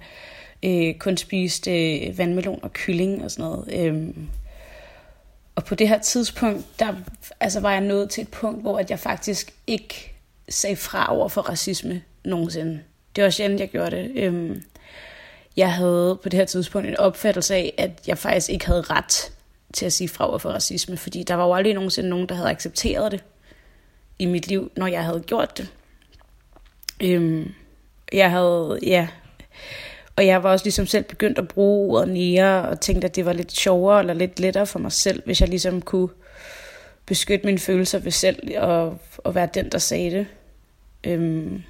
øh, 0.63 0.95
kun 0.95 1.17
spiste 1.17 1.97
øh, 1.97 2.17
vandmelon 2.17 2.59
og 2.61 2.73
kylling 2.73 3.23
og 3.23 3.31
sådan 3.31 3.51
noget. 3.51 3.73
Øh, 3.73 4.07
og 5.55 5.65
på 5.65 5.75
det 5.75 5.89
her 5.89 5.99
tidspunkt, 5.99 6.79
der 6.79 6.93
altså, 7.39 7.59
var 7.59 7.71
jeg 7.71 7.81
nået 7.81 8.09
til 8.09 8.21
et 8.21 8.29
punkt, 8.29 8.61
hvor 8.61 8.79
at 8.79 8.89
jeg 8.89 8.99
faktisk 8.99 9.53
ikke 9.67 10.14
sagde 10.49 10.75
fra 10.75 11.13
over 11.15 11.27
for 11.27 11.41
racisme 11.41 12.01
nogensinde. 12.25 12.79
Det 13.15 13.23
var 13.23 13.29
sjældent, 13.29 13.59
jeg 13.59 13.69
gjorde 13.69 13.91
det. 13.91 14.11
Øhm, 14.15 14.63
jeg 15.57 15.73
havde 15.73 16.19
på 16.23 16.29
det 16.29 16.37
her 16.37 16.45
tidspunkt 16.45 16.87
en 16.87 16.97
opfattelse 16.97 17.55
af, 17.55 17.73
at 17.77 17.91
jeg 18.07 18.17
faktisk 18.17 18.49
ikke 18.49 18.65
havde 18.65 18.81
ret 18.81 19.31
til 19.73 19.85
at 19.85 19.93
sige 19.93 20.07
fra 20.09 20.29
over 20.29 20.37
for 20.37 20.49
racisme, 20.49 20.97
fordi 20.97 21.23
der 21.23 21.35
var 21.35 21.45
jo 21.45 21.53
aldrig 21.53 21.73
nogensinde 21.73 22.09
nogen, 22.09 22.29
der 22.29 22.35
havde 22.35 22.49
accepteret 22.49 23.11
det. 23.11 23.23
i 24.19 24.25
mit 24.25 24.47
liv, 24.47 24.71
når 24.77 24.87
jeg 24.87 25.03
havde 25.03 25.19
gjort 25.19 25.57
det. 25.57 25.73
Øhm, 27.03 27.53
jeg 28.13 28.31
havde, 28.31 28.79
ja, 28.83 29.07
og 30.15 30.25
jeg 30.25 30.43
var 30.43 30.51
også 30.51 30.65
ligesom 30.65 30.85
selv 30.87 31.03
begyndt 31.03 31.39
at 31.39 31.47
bruge 31.47 31.97
ordet 31.97 32.09
nære, 32.09 32.67
og 32.67 32.81
tænkte, 32.81 33.07
at 33.07 33.15
det 33.15 33.25
var 33.25 33.33
lidt 33.33 33.51
sjovere 33.51 33.99
eller 33.99 34.13
lidt 34.13 34.39
lettere 34.39 34.65
for 34.65 34.79
mig 34.79 34.91
selv, 34.91 35.23
hvis 35.25 35.41
jeg 35.41 35.49
ligesom 35.49 35.81
kunne 35.81 36.09
beskytte 37.05 37.45
mine 37.45 37.59
følelser 37.59 37.99
ved 37.99 38.11
selv 38.11 38.57
og, 38.57 38.99
og 39.17 39.35
være 39.35 39.49
den, 39.53 39.69
der 39.71 39.77
sagde 39.77 40.11
det. 40.11 40.27
Øhm, 41.03 41.63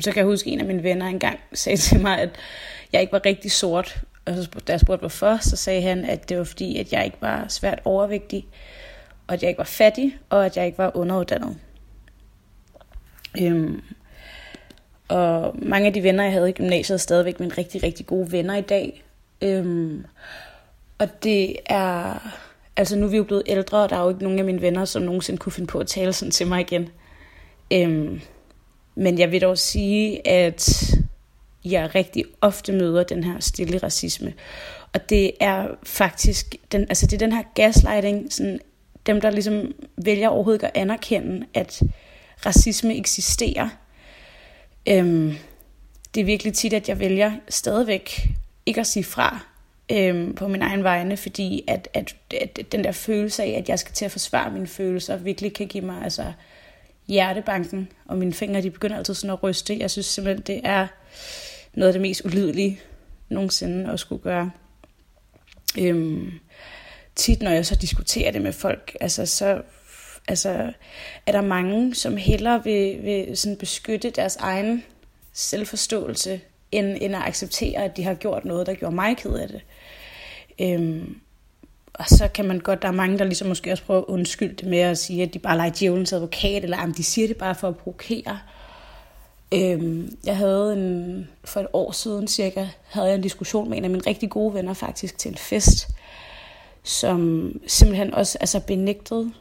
så 0.00 0.12
kan 0.12 0.16
jeg 0.16 0.24
huske, 0.24 0.48
at 0.48 0.52
en 0.52 0.60
af 0.60 0.66
mine 0.66 0.82
venner 0.82 1.06
engang 1.06 1.38
sagde 1.52 1.76
til 1.76 2.00
mig, 2.00 2.18
at 2.18 2.30
jeg 2.92 3.00
ikke 3.00 3.12
var 3.12 3.26
rigtig 3.26 3.50
sort. 3.50 4.00
Og 4.24 4.34
så, 4.34 4.48
da 4.66 4.72
jeg 4.72 4.80
spurgte 4.80 5.00
hvorfor, 5.00 5.38
så 5.40 5.56
sagde 5.56 5.82
han, 5.82 6.04
at 6.04 6.28
det 6.28 6.38
var 6.38 6.44
fordi, 6.44 6.78
at 6.78 6.92
jeg 6.92 7.04
ikke 7.04 7.16
var 7.20 7.48
svært 7.48 7.80
overvægtig, 7.84 8.46
og 9.26 9.34
at 9.34 9.42
jeg 9.42 9.48
ikke 9.48 9.58
var 9.58 9.64
fattig, 9.64 10.18
og 10.30 10.46
at 10.46 10.56
jeg 10.56 10.66
ikke 10.66 10.78
var 10.78 10.96
underuddannet. 10.96 11.56
Øhm, 13.40 13.82
og 15.08 15.56
mange 15.62 15.86
af 15.86 15.92
de 15.92 16.02
venner, 16.02 16.24
jeg 16.24 16.32
havde 16.32 16.48
i 16.48 16.52
gymnasiet, 16.52 16.94
er 16.94 16.98
stadigvæk 16.98 17.40
mine 17.40 17.54
rigtig, 17.58 17.82
rigtig 17.82 18.06
gode 18.06 18.32
venner 18.32 18.56
i 18.56 18.60
dag. 18.60 19.04
Øhm, 19.42 20.04
og 20.98 21.22
det 21.22 21.56
er... 21.66 22.18
Altså 22.78 22.96
nu 22.96 23.06
er 23.06 23.10
vi 23.10 23.16
jo 23.16 23.24
blevet 23.24 23.42
ældre, 23.46 23.82
og 23.82 23.90
der 23.90 23.96
er 23.96 24.02
jo 24.02 24.08
ikke 24.08 24.22
nogen 24.22 24.38
af 24.38 24.44
mine 24.44 24.60
venner, 24.60 24.84
som 24.84 25.02
nogensinde 25.02 25.38
kunne 25.38 25.52
finde 25.52 25.66
på 25.66 25.78
at 25.78 25.86
tale 25.86 26.12
sådan 26.12 26.32
til 26.32 26.46
mig 26.46 26.60
igen. 26.60 26.88
Øhm, 27.72 28.20
men 28.94 29.18
jeg 29.18 29.32
vil 29.32 29.40
dog 29.40 29.58
sige, 29.58 30.28
at 30.28 30.94
jeg 31.64 31.94
rigtig 31.94 32.24
ofte 32.40 32.72
møder 32.72 33.02
den 33.02 33.24
her 33.24 33.40
stille 33.40 33.78
racisme. 33.78 34.34
Og 34.94 35.10
det 35.10 35.30
er 35.40 35.68
faktisk, 35.82 36.56
den, 36.72 36.80
altså 36.80 37.06
det 37.06 37.12
er 37.12 37.26
den 37.26 37.32
her 37.32 37.42
gaslighting, 37.54 38.32
sådan, 38.32 38.60
dem 39.06 39.20
der 39.20 39.30
ligesom 39.30 39.74
vælger 40.04 40.28
overhovedet 40.28 40.58
ikke 40.58 40.66
at 40.66 40.82
anerkende, 40.82 41.46
at 41.54 41.82
racisme 42.46 42.98
eksisterer. 42.98 43.68
Øhm, 44.88 45.34
det 46.14 46.20
er 46.20 46.24
virkelig 46.24 46.54
tit, 46.54 46.72
at 46.72 46.88
jeg 46.88 46.98
vælger 46.98 47.32
stadigvæk 47.48 48.28
ikke 48.66 48.80
at 48.80 48.86
sige 48.86 49.04
fra 49.04 49.38
øhm, 49.92 50.34
på 50.34 50.48
min 50.48 50.62
egen 50.62 50.84
vegne, 50.84 51.16
fordi 51.16 51.64
at, 51.66 51.88
at, 51.94 52.16
at 52.40 52.60
den 52.72 52.84
der 52.84 52.92
følelse 52.92 53.42
af, 53.42 53.48
at 53.48 53.68
jeg 53.68 53.78
skal 53.78 53.94
til 53.94 54.04
at 54.04 54.10
forsvare 54.10 54.52
mine 54.52 54.66
følelser, 54.66 55.16
virkelig 55.16 55.54
kan 55.54 55.66
give 55.66 55.84
mig 55.84 56.02
altså, 56.02 56.32
hjertebanken, 57.08 57.88
og 58.06 58.18
mine 58.18 58.32
fingre 58.32 58.62
de 58.62 58.70
begynder 58.70 58.96
altid 58.96 59.14
sådan 59.14 59.30
at 59.32 59.42
ryste. 59.42 59.78
Jeg 59.78 59.90
synes 59.90 60.06
simpelthen, 60.06 60.42
det 60.46 60.60
er 60.64 60.86
noget 61.74 61.88
af 61.88 61.92
det 61.92 62.02
mest 62.02 62.24
ulydelige 62.24 62.80
nogensinde 63.28 63.92
at 63.92 64.00
skulle 64.00 64.22
gøre. 64.22 64.50
Øhm, 65.78 66.32
tit 67.14 67.42
når 67.42 67.50
jeg 67.50 67.66
så 67.66 67.74
diskuterer 67.74 68.32
det 68.32 68.42
med 68.42 68.52
folk, 68.52 68.96
altså 69.00 69.26
så 69.26 69.62
altså, 70.28 70.72
er 71.26 71.32
der 71.32 71.40
mange, 71.40 71.94
som 71.94 72.16
hellere 72.16 72.64
vil, 72.64 73.02
vil 73.02 73.36
sådan 73.36 73.56
beskytte 73.56 74.10
deres 74.10 74.36
egen 74.36 74.84
selvforståelse, 75.32 76.40
end, 76.72 76.96
end 77.00 77.16
at 77.16 77.22
acceptere, 77.22 77.84
at 77.84 77.96
de 77.96 78.02
har 78.02 78.14
gjort 78.14 78.44
noget, 78.44 78.66
der 78.66 78.74
gjorde 78.74 78.94
mig 78.94 79.16
ked 79.16 79.34
af 79.34 79.48
det. 79.48 79.60
Øhm, 80.60 81.20
og 81.94 82.04
så 82.08 82.28
kan 82.28 82.44
man 82.44 82.60
godt, 82.60 82.82
der 82.82 82.88
er 82.88 82.92
mange, 82.92 83.18
der 83.18 83.24
ligesom 83.24 83.48
måske 83.48 83.72
også 83.72 83.84
prøver 83.84 84.00
at 84.00 84.06
undskylde 84.08 84.54
det 84.54 84.68
med 84.68 84.78
at 84.78 84.98
sige, 84.98 85.22
at 85.22 85.34
de 85.34 85.38
bare 85.38 85.56
leger 85.56 85.72
djævelens 85.78 86.12
advokat, 86.12 86.64
eller 86.64 86.82
om 86.82 86.94
de 86.94 87.04
siger 87.04 87.28
det 87.28 87.36
bare 87.36 87.54
for 87.54 87.68
at 87.68 87.76
provokere. 87.76 88.38
Øhm, 89.54 90.16
jeg 90.24 90.36
havde 90.36 90.72
en, 90.72 91.28
for 91.44 91.60
et 91.60 91.66
år 91.72 91.92
siden 91.92 92.28
cirka, 92.28 92.66
havde 92.84 93.06
jeg 93.06 93.14
en 93.14 93.22
diskussion 93.22 93.68
med 93.68 93.78
en 93.78 93.84
af 93.84 93.90
mine 93.90 94.02
rigtig 94.06 94.30
gode 94.30 94.54
venner 94.54 94.74
faktisk 94.74 95.18
til 95.18 95.30
en 95.30 95.38
fest, 95.38 95.88
som 96.82 97.52
simpelthen 97.66 98.14
også 98.14 98.38
altså 98.40 98.60
benægtede, 98.60 99.32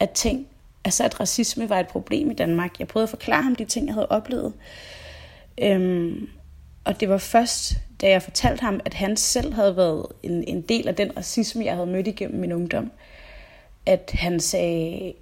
at 0.00 0.10
ting, 0.10 0.46
altså 0.84 1.04
at 1.04 1.20
racisme 1.20 1.68
var 1.68 1.80
et 1.80 1.88
problem 1.88 2.30
i 2.30 2.34
Danmark. 2.34 2.78
Jeg 2.78 2.88
prøvede 2.88 3.04
at 3.04 3.10
forklare 3.10 3.42
ham 3.42 3.56
de 3.56 3.64
ting, 3.64 3.86
jeg 3.86 3.94
havde 3.94 4.08
oplevet. 4.08 4.52
Øhm, 5.62 6.28
og 6.84 7.00
det 7.00 7.08
var 7.08 7.18
først, 7.18 7.72
da 8.00 8.08
jeg 8.08 8.22
fortalte 8.22 8.60
ham, 8.60 8.80
at 8.84 8.94
han 8.94 9.16
selv 9.16 9.54
havde 9.54 9.76
været 9.76 10.06
en, 10.22 10.44
en 10.44 10.60
del 10.60 10.88
af 10.88 10.94
den 10.94 11.16
racisme, 11.16 11.64
jeg 11.64 11.74
havde 11.74 11.86
mødt 11.86 12.06
igennem 12.06 12.40
min 12.40 12.52
ungdom, 12.52 12.90
at 13.86 14.10
han 14.14 14.40
sagde, 14.40 15.14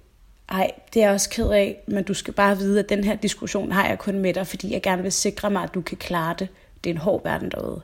ej, 0.49 0.71
det 0.93 1.01
er 1.01 1.05
jeg 1.05 1.13
også 1.13 1.29
ked 1.29 1.49
af, 1.49 1.77
men 1.87 2.03
du 2.03 2.13
skal 2.13 2.33
bare 2.33 2.57
vide, 2.57 2.79
at 2.79 2.89
den 2.89 3.03
her 3.03 3.15
diskussion 3.15 3.71
har 3.71 3.87
jeg 3.87 3.99
kun 3.99 4.19
med 4.19 4.33
dig, 4.33 4.47
fordi 4.47 4.73
jeg 4.73 4.81
gerne 4.81 5.01
vil 5.01 5.11
sikre 5.11 5.49
mig, 5.49 5.63
at 5.63 5.73
du 5.73 5.81
kan 5.81 5.97
klare 5.97 6.35
det. 6.39 6.47
Det 6.83 6.89
er 6.89 6.93
en 6.93 7.01
hård 7.01 7.23
verden 7.23 7.51
derude. 7.51 7.81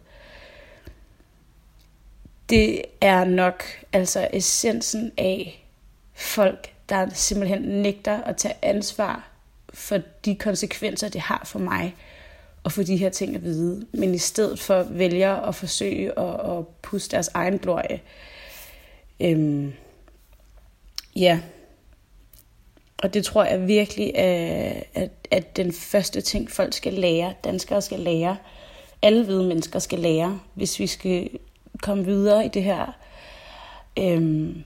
Det 2.49 2.81
er 3.01 3.23
nok 3.23 3.63
altså 3.93 4.27
essensen 4.33 5.11
af 5.17 5.65
folk, 6.13 6.73
der 6.89 7.09
simpelthen 7.13 7.61
nægter 7.61 8.23
at 8.23 8.37
tage 8.37 8.55
ansvar 8.61 9.29
for 9.73 9.99
de 10.25 10.35
konsekvenser, 10.35 11.09
det 11.09 11.21
har 11.21 11.41
for 11.45 11.59
mig, 11.59 11.95
og 12.63 12.71
få 12.71 12.83
de 12.83 12.97
her 12.97 13.09
ting 13.09 13.35
at 13.35 13.43
vide, 13.43 13.85
men 13.91 14.15
i 14.15 14.17
stedet 14.17 14.59
for 14.59 14.83
vælger 14.83 15.35
at 15.35 15.55
forsøge 15.55 16.19
at, 16.19 16.57
at 16.57 16.67
puste 16.81 17.15
deres 17.15 17.29
egen 17.33 17.57
glorie. 17.57 17.99
Øhm, 19.19 19.73
ja, 21.15 21.39
og 22.97 23.13
det 23.13 23.25
tror 23.25 23.43
jeg 23.43 23.67
virkelig 23.67 24.11
er 24.15 24.73
at, 24.93 25.11
at 25.31 25.57
den 25.57 25.73
første 25.73 26.21
ting, 26.21 26.51
folk 26.51 26.73
skal 26.73 26.93
lære, 26.93 27.33
danskere 27.43 27.81
skal 27.81 27.99
lære, 27.99 28.37
alle 29.01 29.25
hvide 29.25 29.43
mennesker 29.43 29.79
skal 29.79 29.99
lære, 29.99 30.39
hvis 30.53 30.79
vi 30.79 30.87
skal 30.87 31.29
komme 31.81 32.05
videre 32.05 32.45
i 32.45 32.47
det 32.47 32.63
her, 32.63 32.97
øhm, 33.99 34.63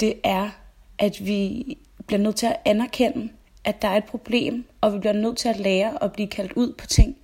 det 0.00 0.14
er, 0.24 0.50
at 0.98 1.26
vi 1.26 1.78
bliver 2.06 2.20
nødt 2.20 2.36
til 2.36 2.46
at 2.46 2.56
anerkende, 2.64 3.28
at 3.64 3.82
der 3.82 3.88
er 3.88 3.96
et 3.96 4.04
problem, 4.04 4.64
og 4.80 4.94
vi 4.94 4.98
bliver 4.98 5.12
nødt 5.12 5.38
til 5.38 5.48
at 5.48 5.56
lære 5.56 6.02
at 6.02 6.12
blive 6.12 6.28
kaldt 6.28 6.52
ud 6.52 6.72
på 6.72 6.86
ting. 6.86 7.16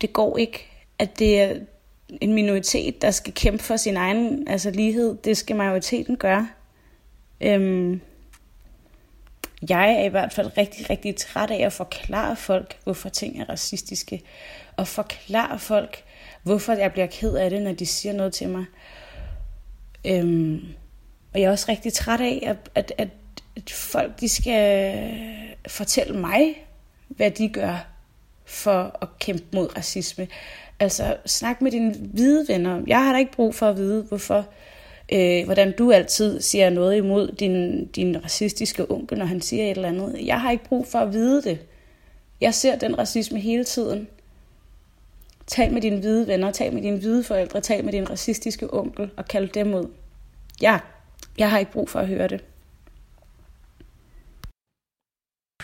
Det 0.00 0.12
går 0.12 0.38
ikke, 0.38 0.66
at 0.98 1.18
det 1.18 1.40
er 1.40 1.54
en 2.20 2.32
minoritet, 2.32 3.02
der 3.02 3.10
skal 3.10 3.32
kæmpe 3.32 3.62
for 3.62 3.76
sin 3.76 3.96
egen 3.96 4.48
altså 4.48 4.70
lighed. 4.70 5.16
Det 5.24 5.36
skal 5.36 5.56
majoriteten 5.56 6.16
gøre. 6.16 6.48
Øhm, 7.40 8.00
jeg 9.68 9.92
er 9.92 10.04
i 10.04 10.08
hvert 10.08 10.32
fald 10.32 10.58
rigtig, 10.58 10.90
rigtig 10.90 11.16
træt 11.16 11.50
af 11.50 11.66
at 11.66 11.72
forklare 11.72 12.36
folk, 12.36 12.78
hvorfor 12.84 13.08
ting 13.08 13.40
er 13.40 13.44
racistiske. 13.44 14.22
Og 14.76 14.88
forklare 14.88 15.58
folk, 15.58 16.04
hvorfor 16.42 16.72
jeg 16.72 16.92
bliver 16.92 17.06
ked 17.06 17.34
af 17.34 17.50
det, 17.50 17.62
når 17.62 17.72
de 17.72 17.86
siger 17.86 18.12
noget 18.12 18.32
til 18.32 18.48
mig. 18.48 18.64
Øhm, 20.06 20.64
og 21.34 21.40
jeg 21.40 21.46
er 21.46 21.50
også 21.50 21.66
rigtig 21.68 21.92
træt 21.92 22.20
af, 22.20 22.42
at, 22.46 22.70
at, 22.74 22.92
at 22.98 23.08
at 23.56 23.70
folk 23.70 24.20
de 24.20 24.28
skal 24.28 25.10
fortælle 25.68 26.18
mig, 26.18 26.66
hvad 27.08 27.30
de 27.30 27.48
gør 27.48 27.86
for 28.44 28.98
at 29.02 29.08
kæmpe 29.18 29.44
mod 29.52 29.76
racisme. 29.76 30.28
Altså, 30.80 31.16
snak 31.26 31.62
med 31.62 31.70
dine 31.70 31.94
hvide 32.12 32.44
venner. 32.48 32.82
Jeg 32.86 33.04
har 33.04 33.12
da 33.12 33.18
ikke 33.18 33.32
brug 33.32 33.54
for 33.54 33.66
at 33.66 33.76
vide, 33.76 34.02
hvorfor, 34.02 34.46
øh, 35.12 35.44
hvordan 35.44 35.74
du 35.78 35.92
altid 35.92 36.40
siger 36.40 36.70
noget 36.70 36.96
imod 36.96 37.32
din, 37.32 37.86
din 37.86 38.24
racistiske 38.24 38.90
onkel, 38.90 39.18
når 39.18 39.26
han 39.26 39.40
siger 39.40 39.64
et 39.64 39.70
eller 39.70 39.88
andet. 39.88 40.26
Jeg 40.26 40.40
har 40.40 40.50
ikke 40.50 40.64
brug 40.64 40.86
for 40.86 40.98
at 40.98 41.12
vide 41.12 41.42
det. 41.42 41.58
Jeg 42.40 42.54
ser 42.54 42.76
den 42.76 42.98
racisme 42.98 43.40
hele 43.40 43.64
tiden. 43.64 44.08
Tal 45.46 45.72
med 45.72 45.82
dine 45.82 45.96
hvide 45.96 46.26
venner, 46.26 46.50
tal 46.50 46.74
med 46.74 46.82
dine 46.82 46.98
hvide 46.98 47.24
forældre, 47.24 47.60
tal 47.60 47.84
med 47.84 47.92
din 47.92 48.10
racistiske 48.10 48.74
onkel 48.74 49.10
og 49.16 49.24
kald 49.24 49.48
dem 49.48 49.74
ud. 49.74 49.88
Jeg, 50.60 50.80
jeg 51.38 51.50
har 51.50 51.58
ikke 51.58 51.72
brug 51.72 51.88
for 51.88 52.00
at 52.00 52.08
høre 52.08 52.28
det. 52.28 52.44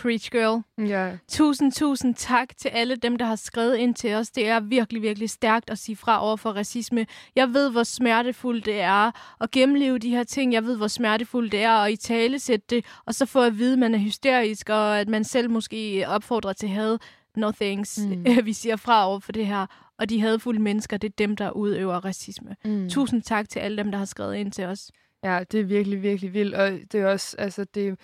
Preach 0.03 0.31
Girl. 0.31 0.87
Ja. 0.89 1.17
Tusind, 1.27 1.71
tusind 1.71 2.15
tak 2.15 2.57
til 2.57 2.69
alle 2.69 2.95
dem, 2.95 3.15
der 3.15 3.25
har 3.25 3.35
skrevet 3.35 3.75
ind 3.75 3.95
til 3.95 4.13
os. 4.13 4.31
Det 4.31 4.47
er 4.47 4.59
virkelig, 4.59 5.01
virkelig 5.01 5.29
stærkt 5.29 5.69
at 5.69 5.77
sige 5.77 5.95
fra 5.95 6.25
over 6.25 6.35
for 6.35 6.51
racisme. 6.51 7.05
Jeg 7.35 7.53
ved, 7.53 7.71
hvor 7.71 7.83
smertefuldt 7.83 8.65
det 8.65 8.81
er 8.81 9.11
at 9.43 9.51
gennemleve 9.51 9.99
de 9.99 10.09
her 10.09 10.23
ting. 10.23 10.53
Jeg 10.53 10.63
ved, 10.63 10.77
hvor 10.77 10.87
smertefuldt 10.87 11.51
det 11.51 11.61
er 11.63 11.71
at 11.71 11.91
i 11.91 11.95
tale 11.95 12.39
sætte 12.39 12.65
det, 12.69 12.85
og 13.05 13.15
så 13.15 13.25
få 13.25 13.41
at 13.41 13.57
vide, 13.57 13.73
at 13.73 13.79
man 13.79 13.93
er 13.93 13.99
hysterisk, 13.99 14.69
og 14.69 14.99
at 14.99 15.09
man 15.09 15.23
selv 15.23 15.49
måske 15.49 16.05
opfordrer 16.07 16.53
til 16.53 16.69
had. 16.69 16.97
No 17.35 17.51
thanks. 17.51 17.99
Mm. 17.99 18.25
Vi 18.45 18.53
siger 18.53 18.75
fra 18.75 19.09
over 19.09 19.19
for 19.19 19.31
det 19.31 19.47
her. 19.47 19.65
Og 19.99 20.09
de 20.09 20.21
hadfulde 20.21 20.61
mennesker, 20.61 20.97
det 20.97 21.07
er 21.07 21.13
dem, 21.17 21.35
der 21.35 21.51
udøver 21.51 22.05
racisme. 22.05 22.55
Mm. 22.65 22.89
Tusind 22.89 23.21
tak 23.21 23.49
til 23.49 23.59
alle 23.59 23.77
dem, 23.77 23.91
der 23.91 23.97
har 23.97 24.05
skrevet 24.05 24.35
ind 24.35 24.51
til 24.51 24.65
os. 24.65 24.91
Ja, 25.23 25.43
det 25.51 25.59
er 25.59 25.63
virkelig, 25.63 26.03
virkelig 26.03 26.33
vildt. 26.33 26.55
Og 26.55 26.71
det 26.91 27.01
er 27.01 27.07
også, 27.07 27.35
altså, 27.37 27.63
det, 27.63 27.97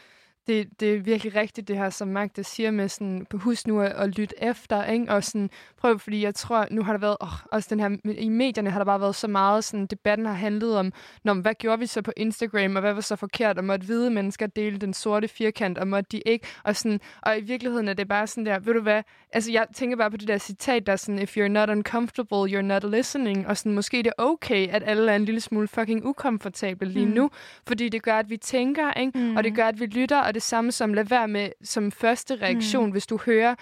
det, 0.49 0.80
det 0.80 0.95
er 0.95 0.99
virkelig 0.99 1.35
rigtigt, 1.35 1.67
det 1.67 1.77
her, 1.77 1.89
som 1.89 2.07
Magda 2.07 2.41
siger 2.41 2.71
med 2.71 2.89
sådan, 2.89 3.26
på 3.30 3.38
husk 3.38 3.67
nu 3.67 3.81
at, 3.81 3.91
at 3.91 4.17
lytte 4.17 4.35
efter, 4.43 4.85
ikke? 4.85 5.13
og 5.13 5.23
sådan, 5.23 5.49
prøv, 5.77 5.99
fordi 5.99 6.23
jeg 6.23 6.35
tror, 6.35 6.67
nu 6.71 6.84
har 6.84 6.93
der 6.93 6.99
været, 6.99 7.17
oh, 7.19 7.34
også 7.51 7.67
den 7.69 7.80
her, 7.80 8.11
i 8.17 8.30
medierne 8.30 8.69
har 8.69 8.80
der 8.80 8.85
bare 8.85 9.01
været 9.01 9.15
så 9.15 9.27
meget, 9.27 9.63
sådan, 9.63 9.85
debatten 9.85 10.26
har 10.26 10.34
handlet 10.34 10.77
om, 10.77 10.93
Nå, 11.23 11.34
hvad 11.34 11.53
gjorde 11.53 11.80
vi 11.80 11.85
så 11.85 12.01
på 12.01 12.11
Instagram, 12.17 12.76
og 12.76 12.81
hvad 12.81 12.93
var 12.93 13.01
så 13.01 13.15
forkert, 13.15 13.57
og 13.57 13.63
måtte 13.63 13.85
hvide 13.85 14.09
mennesker 14.09 14.47
dele 14.47 14.77
den 14.77 14.93
sorte 14.93 15.27
firkant, 15.27 15.77
og 15.77 15.88
måtte 15.88 16.07
de 16.11 16.21
ikke, 16.26 16.47
og 16.63 16.76
sådan, 16.76 16.99
og 17.21 17.38
i 17.38 17.41
virkeligheden 17.41 17.88
er 17.88 17.93
det 17.93 18.07
bare 18.07 18.27
sådan 18.27 18.45
der, 18.45 18.59
ved 18.59 18.73
du 18.73 18.81
hvad, 18.81 19.03
altså 19.34 19.51
jeg 19.51 19.65
tænker 19.76 19.97
bare 19.97 20.11
på 20.11 20.17
det 20.17 20.27
der 20.27 20.38
citat, 20.38 20.85
der 20.85 20.91
er 20.91 20.97
sådan, 20.97 21.19
if 21.19 21.38
you're 21.38 21.47
not 21.47 21.69
uncomfortable, 21.69 22.57
you're 22.57 22.61
not 22.61 22.84
listening, 22.91 23.47
og 23.47 23.57
sådan, 23.57 23.73
måske 23.73 23.97
det 23.97 24.07
er 24.07 24.23
okay, 24.23 24.67
at 24.69 24.84
alle 24.85 25.11
er 25.11 25.15
en 25.15 25.26
lille 25.26 25.41
smule 25.41 25.67
fucking 25.67 26.05
ukomfortable 26.05 26.88
lige 26.88 27.05
Mm. 27.05 27.11
nu, 27.11 27.30
fordi 27.67 27.89
det 27.89 28.03
gør, 28.03 28.15
at 28.15 28.30
vi 28.30 28.38
tænker, 28.38 28.93
ikke? 28.93 29.19
Mm. 29.19 29.35
og 29.38 29.43
det 29.43 29.55
gør, 29.55 29.65
at 29.67 29.80
vi 29.80 29.85
lytter, 29.85 30.19
og 30.21 30.34
det 30.34 30.39
samme 30.40 30.72
som 30.72 30.94
lad 30.94 31.03
være 31.06 31.28
med 31.28 31.49
som 31.64 31.91
første 31.91 32.36
reaktion, 32.36 32.86
Mm. 32.86 32.91
hvis 32.91 33.07
du 33.07 33.20
hører 33.26 33.56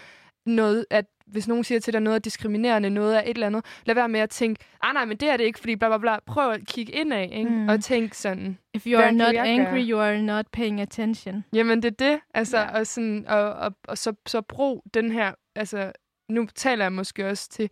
noget, 0.46 0.86
at 0.90 1.06
hvis 1.28 1.48
nogen 1.48 1.64
siger 1.64 1.80
til 1.80 1.94
dig 1.94 2.02
noget 2.02 2.16
er 2.16 2.20
diskriminerende, 2.20 2.90
noget 2.90 3.16
er 3.18 3.22
et 3.22 3.30
eller 3.30 3.48
andet, 3.48 3.66
lad 3.86 3.96
være 3.96 4.10
med 4.10 4.20
at 4.20 4.30
tænke, 4.30 4.66
ah 4.84 4.94
nej, 4.94 5.06
men 5.06 5.18
det 5.18 5.30
er 5.30 5.38
det 5.38 5.44
ikke, 5.44 5.60
fordi 5.60 5.76
bla 5.76 5.88
bla 5.90 5.98
bla. 5.98 6.20
Prøv 6.26 6.52
at 6.52 6.60
kigge 6.68 6.92
indad, 6.94 7.22
ikke? 7.32 7.50
Mm. 7.50 7.70
og 7.70 7.84
tænk 7.84 8.14
sådan, 8.14 8.58
If 8.74 8.86
you 8.88 9.00
are 9.00 9.12
not 9.12 9.36
angry, 9.36 9.72
gøre? 9.74 9.82
you 9.90 10.00
are 10.00 10.22
not 10.22 10.46
paying 10.52 10.82
attention. 10.82 11.44
Jamen, 11.54 11.82
det 11.84 11.92
er 12.02 12.10
det. 12.10 12.20
Altså, 12.34 12.58
ja. 12.58 12.80
og, 12.80 12.88
sådan, 12.88 13.26
og, 13.28 13.54
og, 13.54 13.74
og 13.88 13.98
så, 13.98 14.14
så 14.28 14.42
brug 14.42 14.84
den 14.94 15.12
her... 15.12 15.32
Altså, 15.56 15.92
nu 16.30 16.48
taler 16.56 16.86
jeg 16.86 16.94
måske 16.94 17.28
også 17.30 17.50
til, 17.50 17.70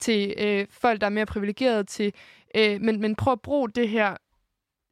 til 0.00 0.34
øh, 0.38 0.66
folk, 0.70 1.00
der 1.00 1.06
er 1.06 1.10
mere 1.10 1.26
privilegerede 1.26 1.84
til... 1.84 2.12
Øh, 2.56 2.80
men, 2.80 3.00
men 3.00 3.16
prøv 3.16 3.32
at 3.32 3.40
bruge 3.40 3.68
det 3.70 3.88
her... 3.88 4.16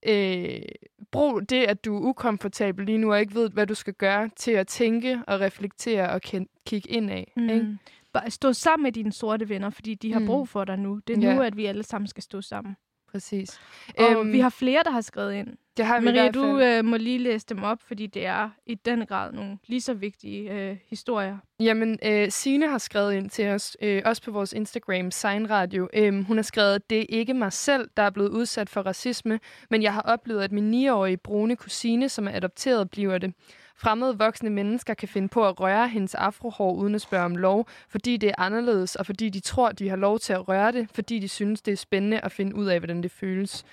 Øh, 0.06 0.62
brug 1.10 1.48
det, 1.48 1.64
at 1.64 1.84
du 1.84 1.96
er 1.96 2.00
ukomfortabel 2.00 2.86
lige 2.86 2.98
nu 2.98 3.12
og 3.12 3.20
ikke 3.20 3.34
ved, 3.34 3.50
hvad 3.50 3.66
du 3.66 3.74
skal 3.74 3.94
gøre, 3.94 4.30
til 4.36 4.50
at 4.50 4.66
tænke 4.66 5.20
og 5.26 5.40
reflektere 5.40 6.08
og 6.10 6.20
kigge 6.66 6.90
indad. 6.90 7.24
Mm. 7.36 7.48
Ikke? 7.48 7.78
Bare 8.12 8.30
stå 8.30 8.52
sammen 8.52 8.82
med 8.82 8.92
dine 8.92 9.12
sorte 9.12 9.48
venner, 9.48 9.70
fordi 9.70 9.94
de 9.94 10.12
har 10.12 10.20
Mm. 10.20 10.26
brug 10.26 10.48
for 10.48 10.64
dig 10.64 10.78
nu. 10.78 11.00
Det 11.06 11.16
er 11.18 11.28
Ja. 11.28 11.34
nu, 11.34 11.42
at 11.42 11.56
vi 11.56 11.66
alle 11.66 11.82
sammen 11.82 12.08
skal 12.08 12.22
stå 12.22 12.40
sammen. 12.40 12.76
Præcis. 13.12 13.60
Og 13.98 14.12
Øhm, 14.12 14.32
vi 14.32 14.40
har 14.40 14.48
flere, 14.48 14.82
der 14.84 14.90
har 14.90 15.00
skrevet 15.00 15.34
ind. 15.34 15.48
Det 15.76 15.86
har 15.86 16.00
vi 16.00 16.04
i 16.04 16.12
Maria, 16.12 16.22
hvert 16.22 16.34
du 16.34 16.58
fald. 16.58 16.78
øh, 16.78 16.84
må 16.84 16.96
lige 16.96 17.18
læse 17.18 17.46
dem 17.48 17.62
op, 17.62 17.78
fordi 17.86 18.06
det 18.06 18.26
er 18.26 18.50
i 18.66 18.74
den 18.74 19.06
grad 19.06 19.32
nogle 19.32 19.58
lige 19.66 19.80
så 19.80 19.94
vigtige 19.94 20.50
øh, 20.52 20.76
historier. 20.90 21.38
Jamen, 21.60 21.98
øh, 22.04 22.30
Sine 22.30 22.68
har 22.68 22.78
skrevet 22.78 23.14
ind 23.14 23.30
til 23.30 23.48
os, 23.48 23.76
øh, 23.82 24.02
også 24.04 24.22
på 24.22 24.30
vores 24.30 24.52
Instagram, 24.52 25.10
Sign 25.10 25.50
Radio. 25.50 25.88
Øh, 25.94 26.24
hun 26.26 26.36
har 26.36 26.42
skrevet, 26.42 26.90
det 26.90 27.00
er 27.00 27.06
ikke 27.08 27.34
mig 27.34 27.52
selv, 27.52 27.88
der 27.96 28.02
er 28.02 28.10
blevet 28.10 28.28
udsat 28.30 28.68
for 28.68 28.82
racisme, 28.82 29.40
men 29.70 29.82
jeg 29.82 29.92
har 29.94 30.02
oplevet, 30.02 30.42
at 30.42 30.52
min 30.52 30.86
9-årige 30.88 31.16
brune 31.16 31.56
kusine, 31.56 32.08
som 32.08 32.26
er 32.28 32.32
adopteret, 32.36 32.90
bliver 32.90 33.18
det. 33.18 33.34
Fremmede 33.78 34.18
voksne 34.18 34.50
mennesker 34.50 34.94
kan 34.94 35.08
finde 35.08 35.28
på 35.28 35.48
at 35.48 35.60
røre 35.60 35.88
hendes 35.88 36.14
afrohår 36.14 36.72
uden 36.72 36.94
at 36.94 37.00
spørge 37.00 37.24
om 37.24 37.36
lov, 37.36 37.68
fordi 37.88 38.16
det 38.16 38.28
er 38.28 38.34
anderledes, 38.38 38.96
og 38.96 39.06
fordi 39.06 39.28
de 39.28 39.40
tror, 39.40 39.72
de 39.72 39.88
har 39.88 39.96
lov 39.96 40.18
til 40.18 40.32
at 40.32 40.48
røre 40.48 40.72
det, 40.72 40.88
fordi 40.94 41.18
de 41.18 41.28
synes, 41.28 41.62
det 41.62 41.72
er 41.72 41.76
spændende 41.76 42.20
at 42.20 42.32
finde 42.32 42.56
ud 42.56 42.66
af, 42.66 42.80
hvordan 42.80 43.02
det 43.02 43.10
føles. 43.10 43.64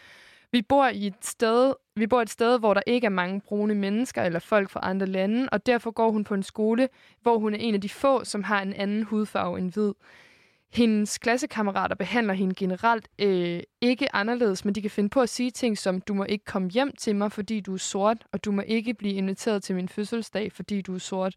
Vi 0.51 0.61
bor 0.61 0.87
i 0.87 1.07
et 1.07 1.25
sted, 1.25 1.73
vi 1.95 2.07
bor 2.07 2.21
et 2.21 2.29
sted, 2.29 2.59
hvor 2.59 2.73
der 2.73 2.81
ikke 2.87 3.05
er 3.05 3.09
mange 3.09 3.41
brune 3.41 3.75
mennesker 3.75 4.23
eller 4.23 4.39
folk 4.39 4.69
fra 4.69 4.79
andre 4.83 5.05
lande, 5.05 5.49
og 5.51 5.65
derfor 5.65 5.91
går 5.91 6.11
hun 6.11 6.23
på 6.23 6.33
en 6.33 6.43
skole, 6.43 6.89
hvor 7.21 7.37
hun 7.37 7.53
er 7.53 7.57
en 7.57 7.73
af 7.73 7.81
de 7.81 7.89
få, 7.89 8.23
som 8.23 8.43
har 8.43 8.61
en 8.61 8.73
anden 8.73 9.03
hudfarve 9.03 9.57
end 9.57 9.71
hvid. 9.73 9.93
Hendes 10.73 11.17
klassekammerater 11.17 11.95
behandler 11.95 12.33
hende 12.33 12.55
generelt 12.55 13.07
øh, 13.19 13.59
ikke 13.81 14.15
anderledes, 14.15 14.65
men 14.65 14.75
de 14.75 14.81
kan 14.81 14.91
finde 14.91 15.09
på 15.09 15.21
at 15.21 15.29
sige 15.29 15.51
ting 15.51 15.77
som, 15.77 16.01
du 16.01 16.13
må 16.13 16.23
ikke 16.23 16.45
komme 16.45 16.69
hjem 16.69 16.91
til 16.99 17.15
mig, 17.15 17.31
fordi 17.31 17.59
du 17.59 17.73
er 17.73 17.77
sort, 17.77 18.25
og 18.31 18.45
du 18.45 18.51
må 18.51 18.61
ikke 18.67 18.93
blive 18.93 19.13
inviteret 19.13 19.63
til 19.63 19.75
min 19.75 19.89
fødselsdag, 19.89 20.51
fordi 20.51 20.81
du 20.81 20.95
er 20.95 20.99
sort. 20.99 21.35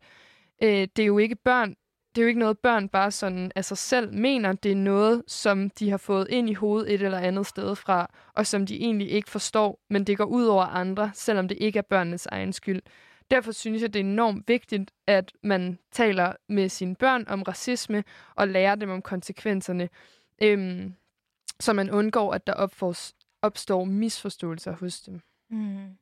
Øh, 0.63 0.89
det 0.97 0.99
er 0.99 1.07
jo 1.07 1.19
ikke 1.19 1.37
børn, 1.37 1.69
det 2.15 2.19
er 2.19 2.23
jo 2.23 2.29
ikke 2.29 2.41
noget, 2.41 2.59
børn 2.59 2.89
bare 2.89 3.11
sådan 3.11 3.53
af 3.57 3.65
sig 3.65 3.79
selv 3.79 4.15
mener. 4.15 4.53
Det 4.53 4.73
er 4.73 4.77
noget, 4.77 5.23
som 5.27 5.71
de 5.71 5.91
har 5.91 5.97
fået 5.97 6.27
ind 6.31 6.51
i 6.51 6.55
hovedet 6.55 6.95
et 6.95 7.03
eller 7.03 7.19
andet 7.19 7.47
sted 7.47 7.77
fra, 7.77 8.11
og 8.35 8.47
som 8.47 8.67
de 8.67 8.77
egentlig 8.81 9.11
ikke 9.11 9.31
forstår, 9.31 9.81
men 9.91 10.05
det 10.05 10.19
går 10.19 10.25
ud 10.25 10.45
over 10.45 10.65
andre, 10.65 11.11
selvom 11.15 11.49
det 11.49 11.59
ikke 11.61 11.79
er 11.79 11.83
børnenes 11.91 12.27
egen 12.27 12.53
skyld. 12.53 12.83
Derfor 13.31 13.53
synes 13.53 13.83
jeg, 13.83 13.95
det 13.95 14.01
er 14.01 14.05
enormt 14.05 14.49
vigtigt, 14.49 14.91
at 15.07 15.33
man 15.43 15.79
taler 15.93 16.33
med 16.49 16.69
sine 16.69 16.95
børn 16.95 17.25
om 17.29 17.43
racisme 17.43 18.05
og 18.35 18.49
lærer 18.49 18.75
dem 18.75 18.91
om 18.91 19.03
konsekvenserne, 19.03 19.89
øhm, 20.43 20.95
så 21.61 21.73
man 21.73 21.91
undgår, 21.91 22.35
at 22.35 22.47
der 22.47 22.53
opfors, 22.53 23.15
opstår 23.43 23.85
misforståelser 23.85 24.73
hos 24.73 25.01
dem. 25.01 25.21
Mm. 25.51 25.99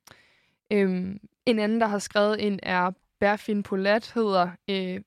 Øhm, 0.71 1.19
en 1.45 1.59
anden, 1.59 1.81
der 1.81 1.87
har 1.87 1.99
skrevet 1.99 2.39
ind, 2.39 2.59
er 2.63 2.91
Berfin 3.19 3.63
Polat, 3.63 4.11
hedder 4.15 4.49
øh, 4.69 5.01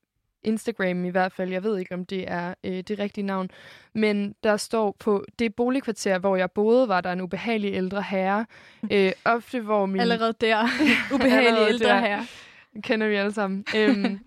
Instagram 0.48 1.04
i 1.04 1.08
hvert 1.08 1.32
fald. 1.32 1.50
Jeg 1.50 1.62
ved 1.64 1.78
ikke, 1.78 1.94
om 1.94 2.04
det 2.04 2.24
er 2.30 2.54
øh, 2.64 2.72
det 2.72 2.98
rigtige 2.98 3.26
navn. 3.26 3.50
Men 3.94 4.34
der 4.44 4.56
står 4.56 4.96
på 4.98 5.24
det 5.38 5.54
boligkvarter, 5.54 6.18
hvor 6.18 6.36
jeg 6.36 6.50
boede, 6.50 6.88
var 6.88 7.00
der 7.00 7.12
en 7.12 7.20
ubehagelig 7.20 7.74
ældre 7.74 8.02
herre. 8.02 8.46
Øh, 8.92 9.12
ofte 9.24 9.60
hvor 9.60 9.86
min... 9.86 10.00
Allerede 10.00 10.34
der. 10.40 10.66
Ubehagelig 11.14 11.46
Allerede 11.48 11.68
ældre 11.68 11.88
der. 11.88 11.98
herre. 12.00 12.26
Kender 12.82 13.08
vi 13.08 13.14
alle 13.14 13.32
sammen. 13.32 13.64
øhm, 13.76 14.18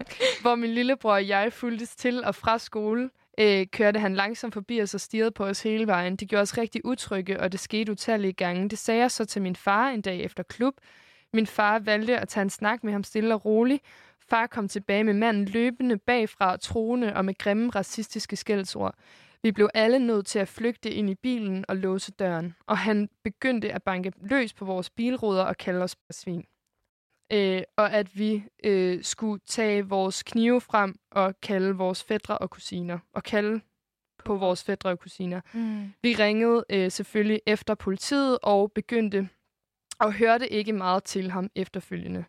hvor 0.41 0.55
min 0.55 0.69
lillebror 0.73 1.13
og 1.13 1.27
jeg 1.27 1.53
fuldtes 1.53 1.95
til 1.95 2.23
og 2.23 2.35
fra 2.35 2.57
skole. 2.59 3.09
Øh, 3.39 3.65
kørte 3.67 3.99
han 3.99 4.15
langsomt 4.15 4.53
forbi 4.53 4.81
os 4.81 4.93
og 4.93 5.01
stirrede 5.01 5.31
på 5.31 5.45
os 5.45 5.63
hele 5.63 5.87
vejen. 5.87 6.15
Det 6.15 6.27
gjorde 6.29 6.41
os 6.41 6.57
rigtig 6.57 6.85
utrygge, 6.85 7.39
og 7.39 7.51
det 7.51 7.59
skete 7.59 7.91
utallige 7.91 8.33
gange. 8.33 8.69
Det 8.69 8.79
sagde 8.79 9.01
jeg 9.01 9.11
så 9.11 9.25
til 9.25 9.41
min 9.41 9.55
far 9.55 9.89
en 9.89 10.01
dag 10.01 10.19
efter 10.23 10.43
klub. 10.43 10.73
Min 11.33 11.47
far 11.47 11.79
valgte 11.79 12.17
at 12.19 12.27
tage 12.29 12.41
en 12.41 12.49
snak 12.49 12.83
med 12.83 12.91
ham 12.93 13.03
stille 13.03 13.33
og 13.33 13.45
roligt. 13.45 13.83
Far 14.31 14.47
kom 14.47 14.67
tilbage 14.67 15.03
med 15.03 15.13
manden 15.13 15.45
løbende 15.45 15.97
bagfra, 15.97 16.57
troende 16.57 17.13
og 17.15 17.25
med 17.25 17.37
grimme 17.37 17.69
racistiske 17.69 18.35
skældsord. 18.35 18.95
Vi 19.43 19.51
blev 19.51 19.69
alle 19.73 19.99
nødt 19.99 20.25
til 20.25 20.39
at 20.39 20.47
flygte 20.47 20.91
ind 20.91 21.09
i 21.09 21.15
bilen 21.15 21.65
og 21.67 21.77
låse 21.77 22.11
døren, 22.11 22.55
og 22.67 22.77
han 22.77 23.09
begyndte 23.23 23.73
at 23.73 23.83
banke 23.83 24.11
løs 24.21 24.53
på 24.53 24.65
vores 24.65 24.89
bilruder 24.89 25.43
og 25.43 25.57
kalde 25.57 25.83
os 25.83 25.95
svin. 26.11 26.45
Øh, 27.33 27.61
og 27.77 27.93
at 27.93 28.19
vi 28.19 28.43
øh, 28.63 29.03
skulle 29.03 29.41
tage 29.47 29.87
vores 29.87 30.23
knive 30.23 30.61
frem 30.61 30.95
og 31.11 31.41
kalde 31.41 31.75
vores 31.75 32.03
fædre 32.03 32.37
og 32.37 32.49
kusiner. 32.49 32.99
Og 33.13 33.23
kalde 33.23 33.61
på 34.25 34.35
vores 34.35 34.63
fædre 34.63 34.89
og 34.89 34.99
kusiner. 34.99 35.41
Mm. 35.53 35.93
Vi 36.01 36.13
ringede 36.13 36.65
øh, 36.69 36.91
selvfølgelig 36.91 37.41
efter 37.45 37.75
politiet 37.75 38.39
og 38.43 38.71
begyndte 38.71 39.29
og 39.99 40.13
hørte 40.13 40.49
ikke 40.49 40.73
meget 40.73 41.03
til 41.03 41.31
ham 41.31 41.49
efterfølgende. 41.55 42.25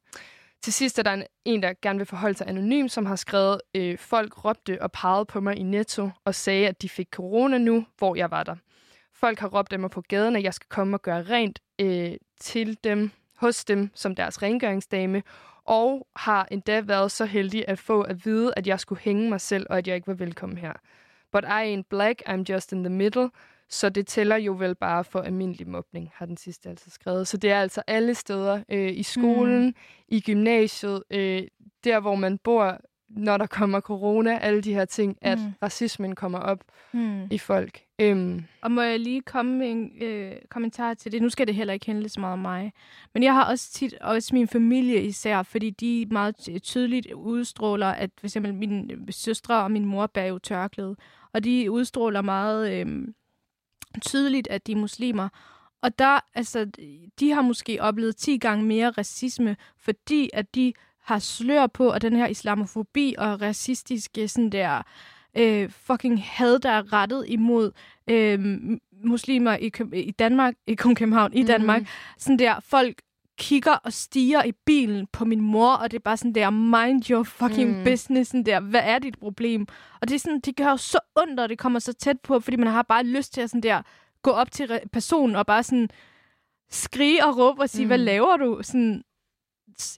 Til 0.63 0.73
sidst 0.73 0.99
er 0.99 1.03
der 1.03 1.13
en, 1.13 1.25
en, 1.45 1.63
der 1.63 1.73
gerne 1.83 1.99
vil 1.99 2.07
forholde 2.07 2.39
sig 2.39 2.49
anonym, 2.49 2.89
som 2.89 3.07
har 3.07 3.17
skrevet, 3.17 3.61
øh, 3.75 3.99
folk 3.99 4.45
råbte 4.45 4.83
og 4.83 4.93
pegede 4.93 5.25
på 5.25 5.41
mig 5.41 5.57
i 5.57 5.63
Netto 5.63 6.11
og 6.25 6.35
sagde, 6.35 6.69
at 6.69 6.83
de 6.83 6.89
fik 6.89 7.09
corona 7.11 7.59
nu, 7.59 7.87
hvor 7.99 8.17
jeg 8.17 8.31
var 8.31 8.43
der. 8.43 8.57
Folk 9.15 9.39
har 9.39 9.49
råbt 9.49 9.73
af 9.73 9.79
mig 9.79 9.91
på 9.91 10.01
gaden, 10.01 10.37
at 10.37 10.43
jeg 10.43 10.55
skal 10.55 10.69
komme 10.69 10.97
og 10.97 11.03
gøre 11.03 11.23
rent 11.23 11.59
øh, 11.81 12.13
til 12.41 12.79
dem, 12.85 13.11
hos 13.37 13.65
dem 13.65 13.91
som 13.95 14.15
deres 14.15 14.43
rengøringsdame, 14.43 15.23
og 15.65 16.07
har 16.17 16.49
endda 16.51 16.81
været 16.81 17.13
så 17.13 17.25
heldig 17.25 17.65
at 17.69 17.79
få 17.79 18.03
at 18.03 18.25
vide, 18.25 18.53
at 18.57 18.67
jeg 18.67 18.81
skulle 18.81 19.01
hænge 19.01 19.29
mig 19.29 19.41
selv, 19.41 19.67
og 19.71 19.79
at 19.79 19.89
jeg 19.89 19.97
ikke 19.97 20.07
var 20.07 20.15
velkommen 20.15 20.59
her. 20.59 20.73
But 21.33 21.45
I 21.45 21.77
ain't 21.77 21.89
black, 21.91 22.23
I'm 22.29 22.45
just 22.49 22.73
in 22.73 22.85
the 22.85 22.93
middle. 22.93 23.31
Så 23.73 23.89
det 23.89 24.07
tæller 24.07 24.37
jo 24.37 24.53
vel 24.53 24.75
bare 24.75 25.05
for 25.05 25.21
almindelig 25.21 25.69
mobning, 25.69 26.11
har 26.15 26.27
den 26.27 26.37
sidste 26.37 26.69
altså 26.69 26.91
skrevet. 26.91 27.29
Så 27.29 27.37
det 27.37 27.51
er 27.51 27.61
altså 27.61 27.83
alle 27.87 28.15
steder. 28.15 28.63
Øh, 28.69 28.93
I 28.97 29.03
skolen, 29.03 29.67
mm. 29.67 29.75
i 30.09 30.21
gymnasiet, 30.21 31.03
øh, 31.11 31.43
der 31.85 32.01
hvor 32.01 32.15
man 32.15 32.39
bor, 32.39 32.79
når 33.09 33.37
der 33.37 33.47
kommer 33.47 33.81
corona, 33.81 34.39
alle 34.39 34.61
de 34.61 34.75
her 34.75 34.85
ting, 34.85 35.19
at 35.23 35.39
Mm. 35.39 35.45
racismen 35.63 36.15
kommer 36.15 36.39
op 36.39 36.59
Mm. 36.93 37.25
i 37.31 37.39
folk. 37.39 37.81
Øhm, 38.01 38.45
Og 38.63 38.71
må 38.71 38.81
jeg 38.81 39.01
lige 39.01 39.21
komme 39.21 39.59
med 39.59 39.71
en 39.71 39.91
øh, 40.03 40.33
kommentar 40.51 40.95
til 40.95 41.13
det? 41.13 41.23
Nu 41.23 41.29
skal 41.29 41.47
det 41.47 41.55
heller 41.55 41.75
ikke 41.75 41.87
handle 41.87 42.09
så 42.09 42.21
meget 42.21 42.33
om 42.33 42.39
mig. 42.39 42.73
Men 43.15 43.23
jeg 43.23 43.33
har 43.35 43.45
også 43.51 43.73
tit, 43.73 43.95
også 44.01 44.35
min 44.35 44.49
familie 44.49 45.03
især, 45.03 45.43
fordi 45.43 45.71
de 45.71 46.07
meget 46.11 46.37
ty- 46.37 46.59
tydeligt 46.59 47.13
udstråler, 47.13 47.87
at 47.87 48.11
for 48.19 48.27
eksempel 48.27 48.55
min 48.55 48.91
søstre 49.11 49.63
og 49.63 49.71
min 49.71 49.85
mor 49.85 50.07
bærer 50.07 50.27
jo 50.29 50.39
tørklæde. 50.39 50.97
Og 51.35 51.45
de 51.45 51.71
udstråler 51.71 52.23
meget 52.23 52.73
øh, 52.73 52.87
tydeligt, 54.01 54.49
at 54.49 54.67
de 54.67 54.73
er 54.73 54.77
muslimer. 54.77 55.29
Og 55.83 55.99
der, 55.99 56.21
altså, 56.35 56.71
de 57.21 57.31
har 57.31 57.43
måske 57.43 57.83
oplevet 57.83 58.17
10 58.17 58.39
gange 58.39 58.65
mere 58.65 58.91
racisme, 58.91 59.57
fordi 59.77 60.31
at 60.33 60.55
de 60.55 60.73
har 61.03 61.19
slør 61.19 61.67
på, 61.67 61.91
at 61.91 62.03
den 62.03 62.17
her 62.17 62.27
islamofobi 62.27 63.15
og 63.19 63.43
racistiske 63.43 64.29
sådan 64.29 64.51
der 64.51 64.83
øh, 65.37 65.71
fucking 65.71 66.23
had, 66.25 66.59
der 66.59 66.71
er 66.71 66.93
rettet 66.93 67.25
imod 67.29 67.73
øh, 68.09 68.59
muslimer 69.05 69.57
i, 69.57 69.69
Køb- 69.69 69.95
i 69.95 70.11
Danmark, 70.11 70.55
ikke 70.67 70.83
kun 70.83 70.95
København, 70.95 71.33
i 71.35 71.43
Danmark. 71.43 71.81
Mhm. 71.81 71.89
Sådan 72.19 72.39
der, 72.39 72.61
folk 72.61 73.03
kigger 73.43 73.73
og 73.73 73.93
stiger 73.93 74.45
i 74.45 74.53
bilen 74.67 75.07
på 75.13 75.25
min 75.25 75.41
mor, 75.41 75.73
og 75.73 75.91
det 75.91 75.97
er 75.97 76.01
bare 76.03 76.17
sådan 76.17 76.35
der, 76.35 76.51
mind 76.51 77.11
your 77.11 77.23
fucking 77.23 77.79
Mm. 77.79 77.85
business, 77.85 78.31
sådan 78.31 78.47
der, 78.47 78.61
hvad 78.61 78.81
er 78.85 78.99
dit 78.99 79.19
problem? 79.19 79.67
Og 80.01 80.09
det 80.09 80.15
er 80.15 80.19
sådan, 80.19 80.41
det 80.41 80.57
gør 80.57 80.71
jo 80.71 80.77
så 80.77 80.99
ondt, 81.17 81.41
og 81.41 81.49
det 81.49 81.59
kommer 81.59 81.79
så 81.79 81.93
tæt 81.93 82.21
på, 82.21 82.41
fordi 82.41 82.57
man 82.57 82.67
har 82.69 82.83
bare 82.83 83.05
lyst 83.05 83.33
til 83.35 83.41
at 83.41 83.51
sådan 83.51 83.63
der, 83.63 83.83
gå 84.23 84.31
op 84.31 84.51
til 84.53 84.81
personen 84.93 85.37
og 85.37 85.47
bare 85.47 85.63
sådan 85.63 85.89
skrige 86.71 87.27
og 87.27 87.39
råbe 87.39 87.63
og 87.63 87.71
sige, 87.71 87.85
Mm. 87.85 87.89
hvad 87.89 87.99
laver 87.99 88.37
du? 88.37 88.59
Sådan, 88.63 89.03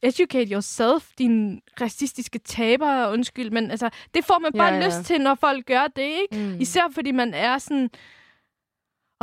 educate 0.03 0.53
yourself, 0.53 1.11
din 1.19 1.61
racistiske 1.81 2.39
taber, 2.39 3.09
undskyld, 3.09 3.51
men 3.51 3.71
altså, 3.71 3.91
det 4.15 4.25
får 4.25 4.39
man 4.39 4.51
Ja, 4.55 4.59
bare 4.59 4.75
ja. 4.75 4.87
lyst 4.87 5.05
til, 5.07 5.21
når 5.21 5.35
folk 5.35 5.66
gør 5.66 5.87
det, 5.97 6.03
ikke? 6.03 6.45
Mm. 6.55 6.61
Især 6.61 6.83
fordi 6.93 7.11
man 7.11 7.35
er 7.35 7.59
sådan... 7.59 7.91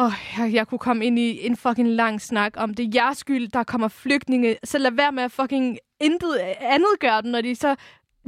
Åh, 0.01 0.07
oh, 0.07 0.13
jeg, 0.37 0.53
jeg 0.53 0.67
kunne 0.67 0.79
komme 0.79 1.05
ind 1.05 1.19
i 1.19 1.45
en 1.45 1.55
fucking 1.55 1.87
lang 1.87 2.21
snak 2.21 2.53
om 2.57 2.73
det. 2.73 2.85
er 2.85 2.89
jeres 2.93 3.17
skyld, 3.17 3.47
der 3.47 3.63
kommer 3.63 3.87
flygtninge. 3.87 4.57
Så 4.63 4.77
lad 4.77 4.91
være 4.91 5.11
med 5.11 5.23
at 5.23 5.31
fucking 5.31 5.77
intet 5.99 6.35
andet 6.59 6.99
gøre 6.99 7.21
den, 7.21 7.31
når 7.31 7.41
de 7.41 7.55
så... 7.55 7.75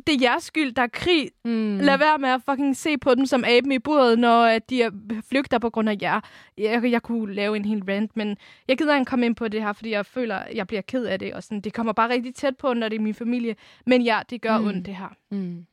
Det 0.07 0.15
er 0.15 0.19
jeres 0.21 0.43
skyld, 0.43 0.71
der 0.71 0.81
er 0.81 0.87
krig. 0.87 1.29
Mm. 1.45 1.77
Lad 1.77 1.97
være 1.97 2.17
med 2.17 2.29
at 2.29 2.41
fucking 2.49 2.77
se 2.77 2.97
på 2.97 3.15
dem 3.15 3.25
som 3.25 3.43
aben 3.47 3.71
i 3.71 3.79
buret, 3.79 4.19
når 4.19 4.43
at 4.43 4.69
de 4.69 4.81
er, 4.81 4.91
flygter 5.29 5.59
på 5.59 5.69
grund 5.69 5.89
af 5.89 5.97
jer. 6.01 6.21
Jeg, 6.57 6.91
jeg 6.91 7.01
kunne 7.01 7.33
lave 7.33 7.55
en 7.55 7.65
hel 7.65 7.83
rant, 7.83 8.17
men 8.17 8.37
jeg 8.67 8.77
gider 8.77 8.95
ikke 8.95 9.05
komme 9.05 9.25
ind 9.25 9.35
på 9.35 9.47
det 9.47 9.61
her, 9.61 9.73
fordi 9.73 9.89
jeg 9.89 10.05
føler, 10.05 10.43
jeg 10.55 10.67
bliver 10.67 10.81
ked 10.81 11.05
af 11.05 11.19
det. 11.19 11.33
Og 11.33 11.43
sådan, 11.43 11.61
det 11.61 11.73
kommer 11.73 11.93
bare 11.93 12.09
rigtig 12.09 12.35
tæt 12.35 12.57
på, 12.57 12.73
når 12.73 12.89
det 12.89 12.95
er 12.95 13.01
min 13.01 13.13
familie. 13.13 13.55
Men 13.85 14.01
ja, 14.01 14.19
det 14.29 14.41
gør 14.41 14.57
mm. 14.57 14.65
ondt, 14.65 14.85
det 14.85 14.95
her. 14.95 15.15
Mm. 15.31 15.65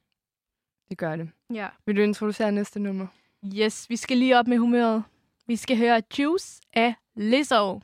Det 0.89 0.98
gør 0.98 1.16
det. 1.16 1.28
Ja. 1.55 1.66
Vil 1.86 1.97
du 1.97 2.01
introducere 2.01 2.52
næste 2.52 2.81
nummer? 2.81 3.06
Yes, 3.56 3.90
vi 3.90 3.97
skal 3.97 4.16
lige 4.16 4.39
op 4.39 4.47
med 4.47 4.59
humøret. 4.59 5.02
Vi 5.51 5.56
skal 5.56 5.77
høre 5.77 6.02
Juice 6.18 6.60
af 6.72 6.94
Lizzo. 7.16 7.81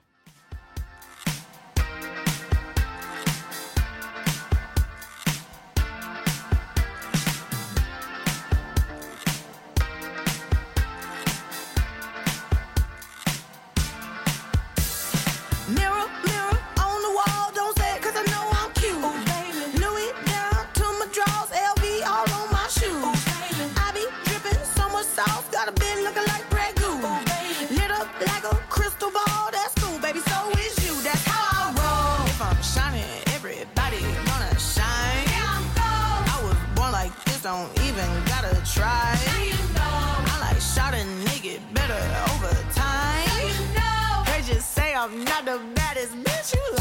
I'm 45.06 45.22
not 45.22 45.44
the 45.44 45.60
baddest 45.76 46.16
bitch 46.24 46.52
you 46.56 46.75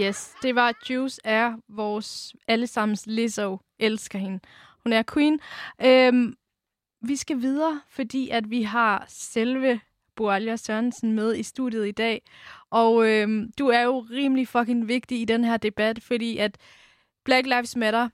Yes, 0.00 0.34
det 0.42 0.54
var 0.54 0.74
Juice 0.90 1.20
er 1.24 1.54
vores 1.68 2.34
allesammens 2.48 3.06
Lizzo. 3.06 3.58
Elsker 3.78 4.18
hende. 4.18 4.40
Hun 4.84 4.92
er 4.92 5.02
queen. 5.12 5.40
Øhm, 5.84 6.34
vi 7.02 7.16
skal 7.16 7.40
videre, 7.42 7.80
fordi 7.90 8.28
at 8.28 8.50
vi 8.50 8.62
har 8.62 9.04
selve 9.08 9.80
Boalja 10.16 10.56
Sørensen 10.56 11.12
med 11.12 11.36
i 11.36 11.42
studiet 11.42 11.88
i 11.88 11.90
dag. 11.90 12.22
Og 12.70 13.08
øhm, 13.08 13.52
du 13.58 13.68
er 13.68 13.80
jo 13.80 14.06
rimelig 14.10 14.48
fucking 14.48 14.88
vigtig 14.88 15.20
i 15.20 15.24
den 15.24 15.44
her 15.44 15.56
debat, 15.56 16.02
fordi 16.02 16.38
at 16.38 16.58
Black 17.24 17.46
Lives 17.46 17.76
Matter 17.76 18.08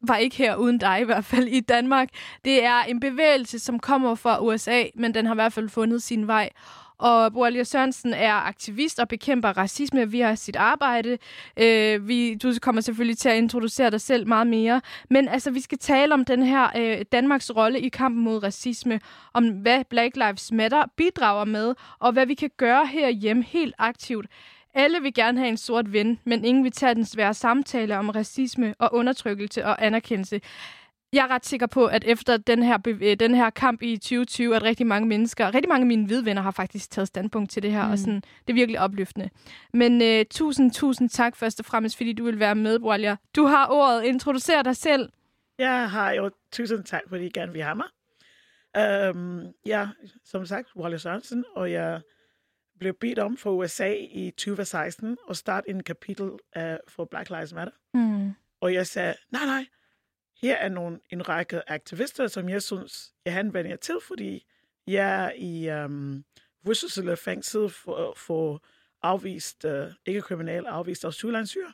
var 0.00 0.16
ikke 0.16 0.36
her 0.36 0.56
uden 0.56 0.78
dig, 0.78 1.00
i 1.00 1.04
hvert 1.04 1.24
fald 1.24 1.48
i 1.48 1.60
Danmark. 1.60 2.08
Det 2.44 2.64
er 2.64 2.82
en 2.82 3.00
bevægelse, 3.00 3.58
som 3.58 3.78
kommer 3.78 4.14
fra 4.14 4.44
USA, 4.44 4.84
men 4.94 5.14
den 5.14 5.26
har 5.26 5.34
i 5.34 5.40
hvert 5.42 5.52
fald 5.52 5.68
fundet 5.68 6.02
sin 6.02 6.26
vej. 6.26 6.50
Og 6.98 7.32
Boalia 7.32 7.64
Sørensen 7.64 8.14
er 8.14 8.34
aktivist 8.34 8.98
og 8.98 9.08
bekæmper 9.08 9.48
racisme 9.48 10.10
via 10.10 10.34
sit 10.34 10.56
arbejde. 10.56 11.18
Øh, 11.56 12.08
vi, 12.08 12.34
du 12.34 12.52
kommer 12.62 12.80
selvfølgelig 12.80 13.18
til 13.18 13.28
at 13.28 13.36
introducere 13.36 13.90
dig 13.90 14.00
selv 14.00 14.26
meget 14.26 14.46
mere. 14.46 14.80
Men 15.10 15.28
altså, 15.28 15.50
vi 15.50 15.60
skal 15.60 15.78
tale 15.78 16.14
om 16.14 16.24
den 16.24 16.42
her 16.42 16.68
øh, 16.76 17.04
Danmarks 17.12 17.50
rolle 17.56 17.80
i 17.80 17.88
kampen 17.88 18.24
mod 18.24 18.42
racisme, 18.42 19.00
om 19.32 19.48
hvad 19.48 19.84
Black 19.84 20.16
Lives 20.16 20.52
Matter 20.52 20.84
bidrager 20.96 21.44
med, 21.44 21.74
og 21.98 22.12
hvad 22.12 22.26
vi 22.26 22.34
kan 22.34 22.50
gøre 22.56 22.86
herhjemme 22.86 23.42
helt 23.42 23.74
aktivt. 23.78 24.26
Alle 24.74 25.02
vil 25.02 25.14
gerne 25.14 25.38
have 25.38 25.48
en 25.48 25.56
sort 25.56 25.92
ven, 25.92 26.18
men 26.24 26.44
ingen 26.44 26.64
vil 26.64 26.72
tage 26.72 26.94
den 26.94 27.04
svære 27.04 27.34
samtale 27.34 27.98
om 27.98 28.08
racisme 28.08 28.74
og 28.78 28.94
undertrykkelse 28.94 29.66
og 29.66 29.86
anerkendelse. 29.86 30.40
Jeg 31.12 31.24
er 31.24 31.28
ret 31.30 31.46
sikker 31.46 31.66
på, 31.66 31.86
at 31.86 32.04
efter 32.04 32.36
den 32.36 32.62
her, 32.62 32.78
øh, 32.86 33.16
den 33.16 33.34
her 33.34 33.50
kamp 33.50 33.82
i 33.82 33.96
2020, 33.96 34.56
at 34.56 34.62
rigtig 34.62 34.86
mange 34.86 35.08
mennesker, 35.08 35.54
rigtig 35.54 35.68
mange 35.68 35.82
af 35.82 35.86
mine 35.86 36.06
hvide 36.06 36.24
venner 36.24 36.42
har 36.42 36.50
faktisk 36.50 36.90
taget 36.90 37.08
standpunkt 37.08 37.50
til 37.50 37.62
det 37.62 37.72
her, 37.72 37.86
mm. 37.86 37.92
og 37.92 37.98
sådan, 37.98 38.14
det 38.14 38.52
er 38.52 38.54
virkelig 38.54 38.80
opløftende. 38.80 39.30
Men 39.72 40.02
øh, 40.02 40.24
tusind, 40.30 40.72
tusind 40.72 41.08
tak 41.08 41.36
først 41.36 41.60
og 41.60 41.66
fremmest, 41.66 41.96
fordi 41.96 42.12
du 42.12 42.24
vil 42.24 42.40
være 42.40 42.54
med, 42.54 42.78
Broalia. 42.78 43.16
Du 43.36 43.44
har 43.44 43.68
ordet. 43.70 44.04
Introducer 44.04 44.62
dig 44.62 44.76
selv. 44.76 45.08
Jeg 45.58 45.90
har 45.90 46.12
jo 46.12 46.30
tusind 46.52 46.84
tak, 46.84 47.02
fordi 47.08 47.26
I 47.26 47.30
gerne 47.30 47.52
vil 47.52 47.62
have 47.62 47.76
mig. 47.76 47.86
Um, 49.14 49.46
jeg 49.66 49.88
som 50.24 50.46
sagt 50.46 50.68
Walle 50.76 50.98
Sørensen, 50.98 51.44
og 51.56 51.72
jeg 51.72 52.00
blev 52.78 52.94
bedt 53.00 53.18
om 53.18 53.36
for 53.36 53.50
USA 53.50 53.94
i 54.10 54.30
2016 54.30 55.16
at 55.30 55.36
starte 55.36 55.70
en 55.70 55.82
kapitel 55.82 56.26
uh, 56.26 56.62
for 56.88 57.04
Black 57.04 57.30
Lives 57.30 57.52
Matter. 57.52 57.72
Mm. 57.94 58.32
Og 58.60 58.74
jeg 58.74 58.86
sagde, 58.86 59.14
nej, 59.30 59.44
nej, 59.44 59.66
her 60.42 60.56
er 60.56 60.68
nogle, 60.68 61.00
en 61.10 61.28
række 61.28 61.70
aktivister, 61.70 62.26
som 62.26 62.48
jeg 62.48 62.62
synes, 62.62 63.12
jeg 63.24 63.34
henvender 63.34 63.76
til, 63.76 63.94
fordi 64.08 64.46
jeg 64.86 65.24
er 65.24 65.32
i 65.36 65.84
um, 65.84 66.24
Worcester 66.66 67.14
fængsel 67.14 67.68
for, 67.70 68.14
for 68.16 68.64
afvist, 69.02 69.64
uh, 69.64 69.86
ikke 70.06 70.20
kriminal, 70.20 70.66
afvist 70.66 71.04
asylansøger. 71.04 71.72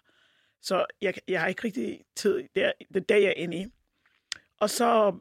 Så 0.62 0.86
jeg, 1.00 1.14
jeg 1.28 1.40
har 1.40 1.48
ikke 1.48 1.64
rigtig 1.64 2.04
tid. 2.16 2.42
Det 2.54 2.64
er, 2.64 2.72
det 2.94 3.10
er 3.10 3.16
jeg 3.16 3.28
er 3.28 3.32
inde 3.32 3.56
i. 3.56 3.66
Og 4.60 4.70
så 4.70 5.18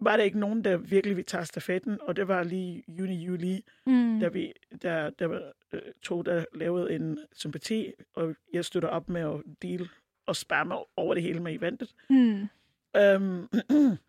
var 0.00 0.16
der 0.16 0.24
ikke 0.24 0.38
nogen, 0.38 0.64
der 0.64 0.76
virkelig 0.76 1.16
ville 1.16 1.26
tage 1.26 1.44
stafetten, 1.44 1.98
og 2.00 2.16
det 2.16 2.28
var 2.28 2.42
lige 2.42 2.84
juni-juli, 2.88 3.62
Mm. 3.86 4.20
da 4.20 4.28
vi 4.28 4.52
der, 4.82 5.10
der 5.10 5.26
var 5.26 5.52
øh, 5.72 5.82
to, 6.02 6.22
der 6.22 6.44
lavede 6.54 6.94
en 6.94 7.18
sympati, 7.32 7.92
og 8.14 8.34
jeg 8.52 8.64
støtter 8.64 8.88
op 8.88 9.08
med 9.08 9.20
at 9.20 9.42
deal 9.62 9.88
og 10.26 10.36
spamme 10.36 10.74
over 10.96 11.14
det 11.14 11.22
hele 11.22 11.40
med 11.40 11.54
eventet. 11.54 11.94
Mm. 12.10 12.48
Øhm, 12.96 13.48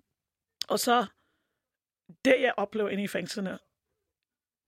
og 0.74 0.80
så 0.80 1.06
det, 2.26 2.42
jeg 2.42 2.54
oplevede 2.58 2.94
inde 2.94 3.04
i 3.04 3.08
fængslerne, 3.08 3.60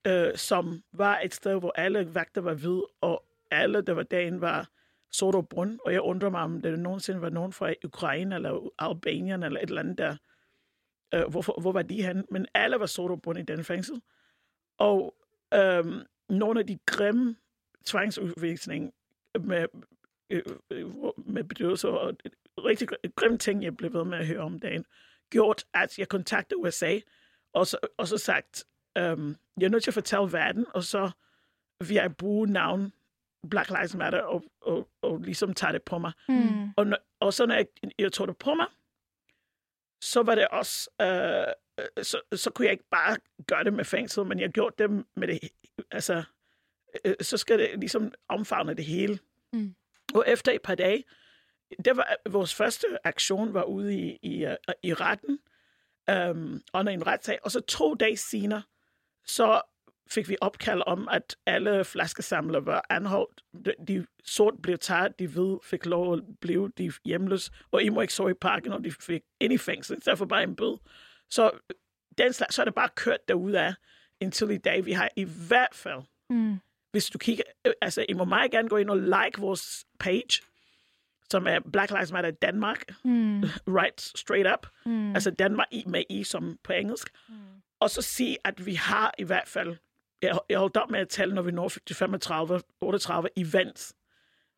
øh, 0.07 0.37
som 0.37 0.83
var 0.91 1.19
et 1.19 1.33
sted, 1.33 1.59
hvor 1.59 1.71
alle 1.75 2.15
vagter 2.15 2.41
var 2.41 2.53
hvide, 2.53 2.87
og 3.01 3.25
alle, 3.51 3.81
der 3.81 3.93
var 3.93 4.03
dagen, 4.03 4.41
var 4.41 4.69
sort 5.11 5.35
og 5.35 5.49
brun. 5.49 5.79
Og 5.85 5.93
jeg 5.93 6.01
undrer 6.01 6.29
mig, 6.29 6.41
om 6.41 6.61
det 6.61 6.79
nogensinde 6.79 7.21
var 7.21 7.29
nogen 7.29 7.53
fra 7.53 7.73
Ukraine 7.85 8.35
eller 8.35 8.69
Albanien 8.79 9.43
eller 9.43 9.59
et 9.59 9.69
eller 9.69 9.81
andet 9.81 9.97
der. 9.97 10.17
Øh, 11.13 11.29
hvorfor, 11.29 11.61
hvor 11.61 11.71
var 11.71 11.81
de 11.81 12.03
henne? 12.03 12.23
Men 12.31 12.47
alle 12.53 12.79
var 12.79 12.85
sort 12.85 13.11
og 13.11 13.21
brun 13.21 13.37
i 13.37 13.43
den 13.43 13.63
fængsel. 13.63 14.01
Og 14.77 15.15
øh, 15.53 15.85
nogle 16.29 16.59
af 16.59 16.67
de 16.67 16.79
grimme 16.85 17.35
tvangsudvisning 17.85 18.93
med, 19.39 19.67
øh, 20.29 20.41
øh 20.71 20.91
med 21.17 21.43
bedøvelser 21.43 21.89
og 21.89 22.13
rigtig 22.65 22.87
grimme 23.15 23.37
ting, 23.37 23.63
jeg 23.63 23.77
blev 23.77 23.93
ved 23.93 24.03
med 24.03 24.17
at 24.17 24.27
høre 24.27 24.39
om 24.39 24.59
dagen, 24.59 24.85
gjort, 25.29 25.63
at 25.73 25.99
jeg 25.99 26.07
kontaktede 26.07 26.59
USA, 26.59 26.99
og 27.53 27.67
så, 27.67 27.77
og 27.97 28.07
så 28.07 28.17
sagt, 28.17 28.65
øhm, 28.97 29.35
jeg 29.59 29.65
er 29.65 29.69
nødt 29.69 29.83
til 29.83 29.89
at 29.89 29.93
fortælle 29.93 30.33
verden, 30.33 30.65
og 30.73 30.83
så 30.83 31.11
vil 31.79 31.95
jeg 31.95 32.15
bruge 32.15 32.47
navn 32.47 32.93
Black 33.49 33.69
Lives 33.69 33.95
Matter 33.95 34.21
og, 34.21 34.43
og, 34.61 34.89
og 35.01 35.19
ligesom 35.19 35.53
tage 35.53 35.73
det 35.73 35.83
på 35.83 35.97
mig. 35.97 36.11
Mm. 36.29 36.69
Og, 36.77 36.85
og 37.19 37.33
så 37.33 37.45
når 37.45 37.55
jeg, 37.55 37.67
jeg 37.99 38.13
tog 38.13 38.27
det 38.27 38.37
på 38.37 38.53
mig, 38.53 38.67
så 40.01 40.23
var 40.23 40.35
det 40.35 40.47
også, 40.47 40.89
øh, 41.01 42.03
så, 42.03 42.21
så 42.33 42.51
kunne 42.51 42.65
jeg 42.65 42.71
ikke 42.71 42.89
bare 42.91 43.17
gøre 43.47 43.63
det 43.63 43.73
med 43.73 43.85
fængsel, 43.85 44.25
men 44.25 44.39
jeg 44.39 44.49
gjorde 44.49 44.83
det 44.83 45.05
med 45.15 45.27
det, 45.27 45.39
altså, 45.91 46.23
øh, 47.05 47.15
så 47.21 47.37
skal 47.37 47.59
det 47.59 47.79
ligesom 47.79 48.11
omfavne 48.29 48.73
det 48.73 48.85
hele. 48.85 49.19
Mm. 49.53 49.75
Og 50.13 50.23
efter 50.27 50.51
et 50.51 50.61
par 50.61 50.75
dage, 50.75 51.03
det 51.85 51.97
var 51.97 52.15
vores 52.29 52.55
første 52.55 52.85
aktion 53.03 53.53
var 53.53 53.63
ude 53.63 53.95
i, 53.99 54.19
i, 54.21 54.55
i 54.83 54.93
retten, 54.93 55.39
um, 56.11 56.61
under 56.73 56.93
en 56.93 57.07
retssag, 57.07 57.39
og 57.43 57.51
så 57.51 57.59
to 57.61 57.93
dage 57.93 58.17
senere, 58.17 58.61
så 59.25 59.61
fik 60.09 60.29
vi 60.29 60.37
opkald 60.41 60.81
om, 60.85 61.07
at 61.11 61.35
alle 61.45 61.85
flaskesamlere 61.85 62.65
var 62.65 62.85
anholdt. 62.89 63.43
De, 63.65 63.73
de 63.87 64.05
sort 64.23 64.53
blev 64.63 64.77
taget, 64.77 65.19
de 65.19 65.27
hvide 65.27 65.59
fik 65.63 65.85
lov 65.85 66.13
at 66.13 66.23
blive 66.41 66.71
de 66.77 66.91
hjemløse, 67.05 67.51
og 67.71 67.83
I 67.83 67.89
må 67.89 68.01
ikke 68.01 68.13
så 68.13 68.27
i 68.27 68.33
parken, 68.33 68.71
og 68.71 68.83
de 68.83 68.91
fik 68.91 69.21
ind 69.39 69.53
i 69.53 69.57
fængsel, 69.57 70.03
så 70.03 70.15
for 70.15 70.25
bare 70.25 70.43
en 70.43 70.55
bød. 70.55 70.77
Så, 71.29 71.51
den 72.17 72.33
slags, 72.33 72.55
så 72.55 72.61
er 72.61 72.65
det 72.65 72.75
bare 72.75 72.89
kørt 72.95 73.19
af 73.29 73.73
indtil 74.19 74.49
i 74.49 74.57
dag. 74.57 74.85
Vi 74.85 74.91
har 74.91 75.09
i 75.15 75.23
hvert 75.23 75.75
fald, 75.75 76.01
Mm. 76.29 76.59
hvis 76.91 77.09
du 77.09 77.17
kigger, 77.17 77.43
øh, 77.65 77.73
altså 77.81 78.05
I 78.09 78.13
må 78.13 78.25
meget 78.25 78.51
gerne 78.51 78.69
gå 78.69 78.77
ind 78.77 78.89
og 78.89 78.97
like 78.97 79.37
vores 79.41 79.85
page, 79.99 80.41
som 81.31 81.47
er 81.47 81.59
Black 81.73 81.91
Lives 81.91 82.11
Matter 82.11 82.31
Danmark, 82.31 82.83
Mm. 83.03 83.43
right 83.79 84.01
straight 84.01 84.47
up, 84.53 84.67
Mm. 84.85 85.13
altså 85.13 85.31
Danmark 85.31 85.67
i 85.71 85.83
med 85.87 86.03
i 86.09 86.23
som 86.23 86.57
på 86.63 86.73
engelsk, 86.73 87.09
mm. 87.29 87.35
og 87.79 87.89
så 87.89 88.01
sige, 88.01 88.37
at 88.45 88.65
vi 88.65 88.73
har 88.73 89.13
i 89.17 89.23
hvert 89.23 89.47
fald, 89.47 89.75
jeg, 90.21 90.39
jeg 90.49 90.59
holdt 90.59 90.77
op 90.77 90.91
med 90.91 90.99
at 90.99 91.09
tælle, 91.09 91.35
når 91.35 91.41
vi 91.41 91.51
når 91.51 91.69
til 91.85 91.95
35, 91.95 92.61
38 92.81 93.29
events, 93.37 93.93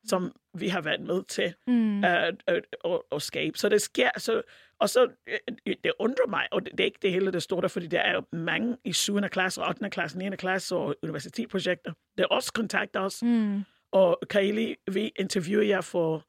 som 0.06 0.32
vi 0.54 0.68
har 0.68 0.82
været 0.82 1.02
med 1.02 1.24
til 1.24 1.54
Mm. 1.68 2.04
at, 2.04 2.36
at, 2.48 2.64
at, 2.86 3.00
at 3.12 3.22
skabe. 3.22 3.58
Så 3.58 3.70
det 3.70 3.82
sker, 3.82 4.10
så, 4.18 4.42
og 4.80 4.90
så 4.90 5.08
øh, 5.28 5.76
det 5.84 5.92
undrer 6.00 6.28
mig, 6.28 6.48
og 6.52 6.66
det, 6.66 6.72
det 6.72 6.80
er 6.80 6.86
ikke 6.86 7.00
det 7.02 7.12
hele, 7.12 7.32
der 7.32 7.40
står 7.40 7.62
der, 7.62 7.68
fordi 7.68 7.88
der 7.88 8.00
er 8.00 8.14
jo 8.14 8.24
mange 8.34 8.78
i 8.84 8.94
7. 8.94 9.20
klasse, 9.22 9.68
8. 9.68 9.90
klasse, 9.90 10.18
9. 10.18 10.36
klasse 10.36 10.76
og 10.76 10.96
universitetsprojekter, 11.04 11.94
der 12.18 12.26
også 12.26 12.54
kontakter 12.54 13.00
os, 13.00 13.24
Mm. 13.24 13.64
og 13.92 14.20
kan 14.30 14.46
I 14.46 14.52
lige, 14.52 14.76
vi 14.92 15.12
interviewer 15.16 15.64
jer 15.64 15.82
for, 15.82 16.26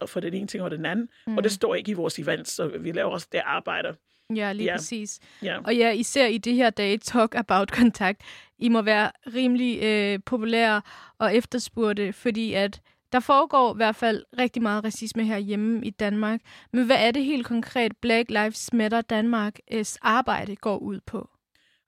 for, 0.00 0.06
for 0.06 0.20
den 0.20 0.34
ene 0.34 0.46
ting 0.46 0.62
og 0.62 0.70
den 0.70 0.86
anden, 0.86 1.08
mm. 1.26 1.36
og 1.36 1.42
det 1.44 1.52
står 1.52 1.74
ikke 1.74 1.90
i 1.90 1.94
vores 1.94 2.18
events, 2.18 2.50
så 2.50 2.66
vi 2.66 2.92
laver 2.92 3.10
også 3.10 3.28
det 3.32 3.40
arbejde. 3.44 3.96
Ja, 4.34 4.52
lige 4.52 4.66
Ja. 4.66 4.76
præcis. 4.76 5.20
Ja. 5.42 5.58
Og 5.64 5.76
ja, 5.76 5.90
især 5.90 6.26
i 6.26 6.38
det 6.38 6.54
her 6.54 6.70
dage, 6.70 6.98
Talk 6.98 7.34
About 7.34 7.70
Kontakt, 7.80 8.22
I 8.58 8.68
må 8.68 8.82
være 8.82 9.10
rimelig 9.34 9.82
øh, 9.82 10.18
populære 10.26 10.82
og 11.18 11.36
efterspurgte, 11.36 12.12
fordi 12.12 12.52
at 12.54 12.80
der 13.12 13.20
foregår 13.20 13.74
i 13.74 13.76
hvert 13.76 13.96
fald 13.96 14.24
rigtig 14.38 14.62
meget 14.62 14.84
racisme 14.84 15.24
herhjemme 15.24 15.86
i 15.86 15.90
Danmark. 15.90 16.40
Men 16.72 16.86
hvad 16.86 16.96
er 17.06 17.10
det 17.10 17.24
helt 17.24 17.46
konkret, 17.46 17.96
Black 17.96 18.30
Lives 18.30 18.72
Matter 18.72 19.00
Danmarks 19.00 19.98
arbejde 20.02 20.56
går 20.56 20.76
ud 20.78 21.00
på? 21.06 21.28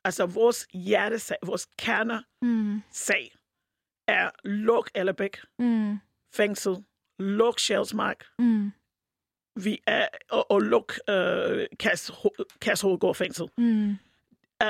Altså 0.05 0.27
vores 0.27 0.67
hjertesag, 0.75 1.37
vores 1.47 1.67
kerner 1.79 2.21
Mm. 2.43 2.83
sag 2.93 3.33
er 4.09 4.31
luk 4.45 4.91
Ellebæk, 4.95 5.37
Mm. 5.59 5.99
fængsel, 6.35 6.77
luk 7.19 7.59
Sjælsmark, 7.61 8.25
Mm. 8.39 8.71
vi 9.65 9.79
er, 9.87 10.09
og, 10.31 10.51
og 10.51 10.61
luk 10.61 10.95
øh, 11.09 11.67
Kas, 11.81 12.13
Kashovedgård 12.61 13.15
fængsel. 13.15 13.49
Mm. 13.59 13.97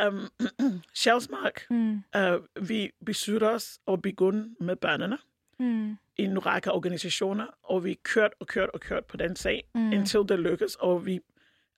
Um, 0.08 0.28
Sjælsmark, 0.94 1.66
Mm. 1.70 2.02
uh, 2.16 2.68
vi 2.68 2.90
beslutter 3.06 3.48
os 3.48 3.78
at 3.88 4.02
begynde 4.02 4.54
med 4.60 4.76
børnene 4.76 5.18
Mm. 5.58 5.90
i 5.92 6.22
en 6.22 6.46
række 6.46 6.72
organisationer, 6.72 7.46
og 7.62 7.84
vi 7.84 7.94
kørt 8.02 8.32
og 8.40 8.46
kørt 8.46 8.70
og 8.74 8.80
kørt 8.80 9.04
på 9.04 9.16
den 9.16 9.36
sag, 9.36 9.64
Mm. 9.74 9.92
indtil 9.92 10.20
det 10.28 10.38
lykkes, 10.38 10.74
og 10.74 11.06
vi 11.06 11.20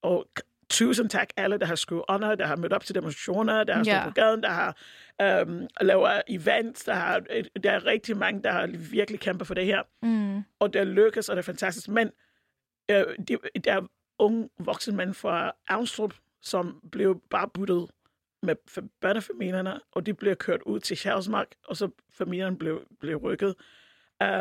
og 0.03 0.29
tusind 0.71 1.11
tak 1.11 1.29
alle, 1.37 1.59
der 1.59 1.67
har 1.67 1.75
skrevet 1.75 2.05
under, 2.09 2.35
der 2.35 2.47
har 2.47 2.57
mødt 2.57 2.73
op 2.73 2.85
til 2.85 2.95
demonstrationer, 2.95 3.65
der 3.65 3.75
har 3.75 3.85
stået 3.85 3.95
Ja. 3.95 4.05
på 4.05 4.11
gaden, 4.11 4.43
der 4.43 4.49
har 4.49 4.77
um, 5.43 5.67
lavet 5.81 6.23
events, 6.29 6.85
der, 6.85 6.95
har, 6.95 7.21
der 7.63 7.71
er 7.73 7.87
rigtig 7.87 8.17
mange, 8.17 8.43
der 8.43 8.51
har 8.51 8.67
virkelig 8.91 9.21
kæmpet 9.21 9.47
for 9.47 9.55
det 9.55 9.65
her, 9.65 9.83
Mm. 10.03 10.43
og 10.59 10.73
det 10.73 10.87
lykkes, 10.87 11.29
og 11.29 11.37
det 11.37 11.43
er 11.43 11.45
fantastisk, 11.47 11.89
men 11.89 12.11
øh, 12.91 13.05
de, 13.29 13.39
der 13.65 13.73
er 13.75 13.87
unge 14.19 14.49
voksne 14.59 14.97
mænd 14.97 15.15
fra 15.15 15.53
Avnstrup, 15.69 16.15
som 16.43 16.81
blev 16.93 17.23
bare 17.31 17.49
buttet 17.55 17.91
med 18.43 18.55
børnefamilierne, 19.01 19.81
og 19.93 20.07
de 20.07 20.15
blev 20.15 20.37
kørt 20.37 20.63
ud 20.63 20.81
til 20.81 20.97
Sjælsmark, 20.97 21.47
og 21.65 21.77
så 21.77 21.89
familien 22.13 22.57
blev, 22.59 22.87
blev 23.01 23.17
rykket. 23.17 23.55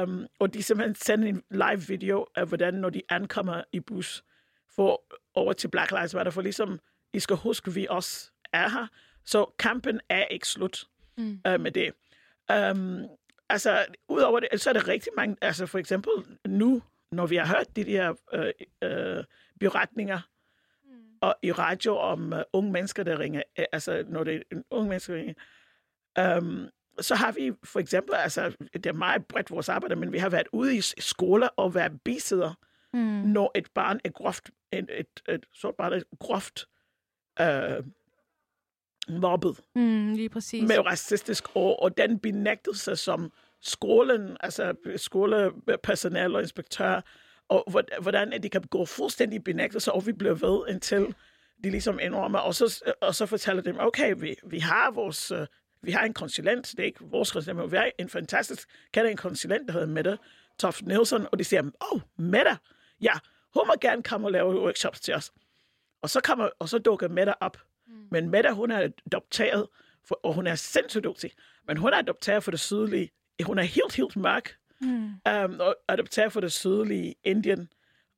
Um, 0.03 0.25
og 0.39 0.53
de 0.53 0.63
simpelthen 0.63 0.95
sendte 0.95 1.27
en 1.29 1.43
live 1.51 1.81
video 1.87 2.25
af, 2.35 2.47
hvordan 2.47 2.73
når 2.73 2.89
de 2.89 3.01
ankommer 3.09 3.63
i 3.71 3.79
bus 3.79 4.23
for 4.75 5.01
over 5.33 5.53
til 5.53 5.67
Black 5.67 5.91
Lives 5.91 6.13
Matter, 6.13 6.31
for 6.31 6.41
ligesom, 6.41 6.79
I 7.13 7.19
skal 7.19 7.35
huske, 7.35 7.73
vi 7.73 7.87
også 7.89 8.31
er 8.53 8.69
her. 8.69 8.87
Så 9.25 9.45
kampen 9.59 10.01
er 10.09 10.25
ikke 10.25 10.47
slut 10.47 10.83
Mm. 11.17 11.39
uh, 11.49 11.61
med 11.61 11.71
det. 11.71 11.93
Um, 12.71 13.03
altså, 13.49 13.85
udover 14.09 14.39
det, 14.39 14.61
så 14.61 14.69
er 14.69 14.73
der 14.73 14.87
rigtig 14.87 15.11
mange, 15.17 15.37
altså 15.41 15.65
for 15.65 15.77
eksempel 15.79 16.11
nu, 16.47 16.81
når 17.11 17.25
vi 17.25 17.35
har 17.35 17.47
hørt 17.47 17.75
de 17.75 17.83
der 17.83 18.13
øh, 18.33 18.51
øh, 18.83 19.23
beretninger 19.59 20.19
og 21.21 21.35
i 21.43 21.51
radio 21.51 21.97
om 21.97 22.33
uh, 22.33 22.39
unge 22.53 22.71
mennesker, 22.71 23.03
der 23.03 23.19
ringer, 23.19 23.43
øh, 23.59 23.65
altså 23.71 24.03
når 24.07 24.23
det 24.23 24.43
er 24.51 24.61
unge 24.69 24.89
mennesker, 24.89 25.13
der 25.13 25.19
ringer, 25.19 26.37
um, 26.37 26.69
så 27.01 27.15
har 27.15 27.31
vi 27.31 27.51
for 27.63 27.79
eksempel, 27.79 28.15
altså 28.15 28.55
det 28.73 28.85
er 28.85 28.93
meget 28.93 29.25
bredt 29.25 29.51
vores 29.51 29.69
arbejde, 29.69 29.95
men 29.95 30.11
vi 30.11 30.17
har 30.17 30.29
været 30.29 30.47
ude 30.51 30.77
i 30.77 30.81
skoler 30.81 31.47
og 31.47 31.75
været 31.75 32.01
bisidder, 32.01 32.53
Mm. 32.95 33.01
når 33.29 33.51
et 33.55 33.67
barn 33.73 33.99
er 34.03 34.09
groft, 34.09 34.49
et, 34.71 34.89
et, 34.99 35.33
et 35.35 35.45
sort 35.53 35.75
barn 35.75 35.93
er 35.93 36.01
groft 36.19 36.65
øh, 37.41 37.83
mobbet 39.09 39.59
Mm. 39.75 40.13
Lige 40.13 40.29
præcis. 40.29 40.67
med 40.67 40.85
racistisk 40.85 41.43
ord, 41.55 41.79
og 41.81 41.97
den 41.97 42.19
benægtelse, 42.19 42.95
som 42.95 43.31
skolen, 43.61 44.37
altså 44.39 44.73
skolepersonale 44.95 46.37
og 46.37 46.41
inspektør, 46.41 47.01
og 47.49 47.63
hvor- 47.71 48.01
hvordan 48.01 48.33
at 48.33 48.43
de 48.43 48.49
kan 48.49 48.61
gå 48.61 48.85
fuldstændig 48.85 49.43
benægtelse, 49.43 49.91
og 49.91 50.07
vi 50.07 50.11
bliver 50.13 50.33
ved, 50.33 50.73
indtil 50.73 51.15
de 51.63 51.69
ligesom 51.69 51.99
indrømmer, 52.01 52.39
og 52.39 52.55
så, 52.55 52.83
og 53.01 53.15
så 53.15 53.25
fortæller 53.25 53.61
dem, 53.63 53.75
okay, 53.79 54.13
vi, 54.17 54.35
vi 54.47 54.59
har 54.59 54.91
vores, 54.91 55.31
øh, 55.31 55.47
vi 55.81 55.91
har 55.91 56.05
en 56.05 56.13
konsulent, 56.13 56.71
det 56.71 56.79
er 56.79 56.83
ikke 56.83 56.99
vores 57.05 57.31
konsulent, 57.31 57.59
men 57.59 57.71
vi 57.71 57.77
har 57.77 57.91
en 57.99 58.09
fantastisk, 58.09 58.69
kender 58.93 59.11
en 59.11 59.17
konsulent, 59.17 59.67
der 59.67 59.73
hedder 59.73 59.87
Mette 59.87 60.17
Toft 60.59 60.85
Nielsen, 60.85 61.25
og 61.31 61.39
de 61.39 61.43
siger, 61.43 61.61
åh, 61.63 61.69
oh, 61.91 62.01
Mette, 62.17 62.57
ja, 63.01 63.13
hun 63.53 63.67
må 63.67 63.73
gerne 63.81 64.03
komme 64.03 64.27
og 64.27 64.31
lave 64.31 64.61
workshops 64.61 64.99
til 64.99 65.13
os. 65.13 65.31
Og 66.01 66.09
så, 66.09 66.21
kommer, 66.21 66.49
og 66.59 66.69
så 66.69 66.79
dukker 66.79 67.07
Mette 67.07 67.43
op. 67.43 67.57
Mm. 67.87 68.07
Men 68.11 68.29
Mette, 68.29 68.53
hun 68.53 68.71
er 68.71 68.89
adopteret, 69.05 69.67
for, 70.07 70.19
og 70.23 70.33
hun 70.33 70.47
er 70.47 70.55
sindssygt 70.55 71.03
dygtig. 71.03 71.31
Men 71.67 71.77
hun 71.77 71.93
er 71.93 71.97
adopteret 71.97 72.43
for 72.43 72.51
det 72.51 72.59
sydlige. 72.59 73.11
Hun 73.43 73.59
er 73.59 73.63
helt, 73.63 73.95
helt 73.95 74.15
mørk. 74.15 74.55
Mm. 74.81 75.13
Um, 75.29 75.59
og 75.59 75.75
adopteret 75.87 76.31
for 76.33 76.41
det 76.41 76.51
sydlige 76.51 77.15
Indien. 77.23 77.69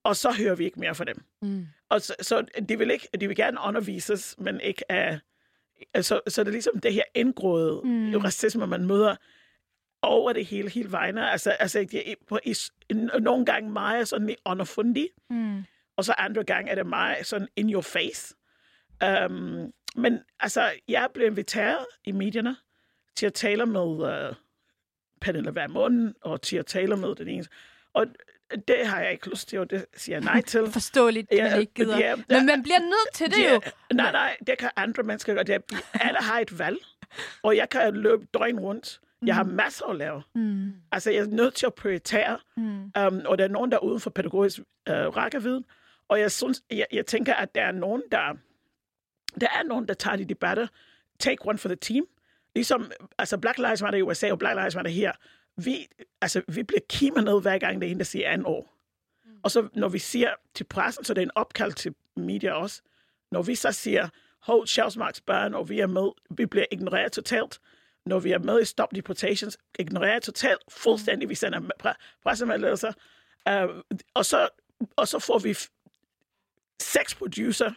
Og 0.04 0.16
så 0.16 0.32
hører 0.32 0.56
vi 0.56 0.66
ikke 0.66 0.80
mere 0.80 0.96
fra 0.96 1.04
dem. 1.04 1.24
Mm. 1.42 1.68
Og 1.90 2.02
så, 2.02 2.16
så 2.22 2.46
de, 2.70 2.78
vil 2.78 2.92
ikke, 2.92 3.08
de 3.22 3.28
vil 3.28 3.36
gerne 3.36 3.58
undervises, 3.68 4.36
men 4.38 4.60
ikke 4.62 4.92
af... 4.92 5.20
Altså, 5.94 6.22
så 6.28 6.44
det 6.44 6.48
er 6.48 6.52
ligesom 6.52 6.80
det 6.80 6.94
her 6.94 7.04
indgroede 7.16 7.82
Mm. 7.84 8.16
racisme, 8.16 8.68
man 8.68 8.86
møder 8.86 9.16
over 10.02 10.34
det 10.34 10.46
hele, 10.46 10.70
hele 10.70 10.92
vejen. 10.92 11.18
Altså, 11.18 11.52
altså 11.52 11.80
er 11.80 12.14
på, 12.28 12.40
i, 12.46 12.56
nogle 13.20 13.46
gange 13.46 13.70
meget 13.72 14.08
sådan 14.08 14.36
underfundig, 14.46 15.10
Mm. 15.30 15.64
og 15.98 16.06
så 16.06 16.14
andre 16.18 16.44
gange 16.44 16.72
er 16.72 16.76
det 16.76 16.86
meget 16.86 17.26
sådan 17.26 17.48
in 17.56 17.74
your 17.74 17.82
face. 17.82 18.36
Um, 19.06 19.74
men 19.96 20.20
altså, 20.40 20.72
jeg 20.88 21.08
blev 21.14 21.28
inviteret 21.28 21.86
i 22.06 22.12
medierne 22.12 22.56
til 23.16 23.26
at 23.26 23.34
tale 23.34 23.66
med 23.66 23.82
uh, 24.30 24.36
Pernille 25.22 25.56
Vermund, 25.56 26.14
og 26.22 26.42
til 26.42 26.58
at 26.58 26.66
tale 26.66 26.98
med 26.98 27.16
den 27.16 27.28
ene. 27.28 27.46
Og 27.94 28.06
det 28.68 28.88
har 28.88 29.02
jeg 29.02 29.12
ikke 29.12 29.30
lyst 29.30 29.50
til, 29.50 29.60
og 29.60 29.70
det 29.70 29.86
siger 29.96 30.16
jeg 30.16 30.24
nej 30.24 30.42
til. 30.42 30.68
Forståeligt, 30.74 31.32
at 31.32 31.52
man 31.52 31.60
ikke 31.60 31.74
gider. 31.74 32.16
Men 32.16 32.46
man 32.46 32.64
bliver 32.64 32.80
nødt 32.80 33.14
til 33.14 33.32
det 33.32 33.54
jo. 33.54 33.62
Nej, 33.94 34.12
nej, 34.12 34.38
det 34.48 34.58
kan 34.58 34.70
andre 34.76 35.04
mennesker 35.04 35.34
gøre. 35.34 35.44
Det 35.44 35.56
er, 35.56 35.60
alle 35.94 36.20
har 36.20 36.40
et 36.40 36.60
valg, 36.60 36.78
og 37.44 37.56
jeg 37.58 37.70
kan 37.70 37.94
løbe 37.96 38.28
døgn 38.34 38.60
rundt. 38.60 39.00
Jeg 39.26 39.36
har 39.36 39.44
masser 39.44 39.86
at 39.86 39.96
lave. 39.96 40.24
Mm. 40.36 40.72
Altså, 40.92 41.12
jeg 41.12 41.20
er 41.20 41.28
nødt 41.28 41.54
til 41.56 41.66
at 41.66 41.74
prioritere, 41.74 42.40
Mm. 42.58 42.64
um, 43.08 43.22
og 43.26 43.38
der 43.38 43.44
er 43.44 43.48
nogen, 43.48 43.72
der 43.72 43.78
er 43.78 43.82
uden 43.84 44.00
for 44.00 44.10
pædagogisk 44.10 44.60
uh, 44.60 44.96
rækkevidde, 44.96 45.64
og 46.08 46.20
jeg, 46.20 46.32
synes, 46.32 46.62
jeg, 46.72 46.86
jeg 46.94 47.06
tænker, 47.06 47.34
at 47.34 47.56
der 47.56 47.62
er 47.62 47.72
nogen, 47.72 48.04
der, 48.12 48.34
der 49.42 49.48
er 49.48 49.64
nogen, 49.64 49.88
der 49.88 49.94
tager 49.94 50.18
de 50.18 50.26
debatter. 50.26 50.68
Take 51.20 51.38
one 51.50 51.58
for 51.58 51.70
the 51.70 51.76
team. 51.76 52.06
Ligesom, 52.56 52.92
altså 53.18 53.38
Black 53.38 53.58
Lives 53.58 53.82
Matter 53.82 54.00
i 54.00 54.02
USA 54.02 54.32
og 54.32 54.40
Black 54.40 54.56
Lives 54.60 54.76
Matter 54.76 54.92
her, 54.92 55.12
vi, 55.56 55.88
altså, 56.22 56.42
vi 56.48 56.64
bliver 56.64 56.82
kimet 56.90 57.24
ned 57.24 57.42
hver 57.42 57.58
gang, 57.58 57.82
det 57.82 57.88
er 57.88 57.92
en, 57.92 57.98
der 57.98 58.04
siger 58.04 58.30
anden 58.30 58.46
år. 58.48 58.74
Mm. 59.26 59.32
Og 59.44 59.52
så 59.52 59.68
når 59.74 59.90
vi 59.90 60.00
siger 60.00 60.30
til 60.54 60.64
pressen, 60.64 61.04
så 61.04 61.14
det 61.14 61.22
er 61.22 61.26
en 61.26 61.32
opkald 61.36 61.74
til 61.74 61.96
media 62.16 62.52
også, 62.52 62.82
når 63.32 63.42
vi 63.42 63.56
så 63.56 63.72
siger, 63.72 64.10
hold 64.40 64.68
Sjælsmarks 64.68 65.22
børn, 65.22 65.54
og 65.54 65.70
vi 65.70 65.80
er 65.80 65.88
med, 65.88 66.10
vi 66.30 66.46
bliver 66.46 66.66
ignoreret 66.72 67.12
totalt, 67.12 67.60
når 68.08 68.20
vi 68.20 68.32
er 68.32 68.40
med 68.40 68.62
i 68.62 68.66
Stop 68.66 68.96
Deportations, 68.96 69.58
ignoreret 69.80 70.24
totalt, 70.24 70.62
fuldstændig, 70.70 71.30
vi 71.30 71.36
sender 71.36 71.60
pre- 71.84 72.20
pressemeddelelser, 72.24 72.94
uh, 73.50 73.82
og, 74.14 74.26
så, 74.26 74.50
og 74.96 75.08
så 75.08 75.20
får 75.20 75.40
vi 75.40 75.56
seks 76.82 77.16
producer 77.16 77.72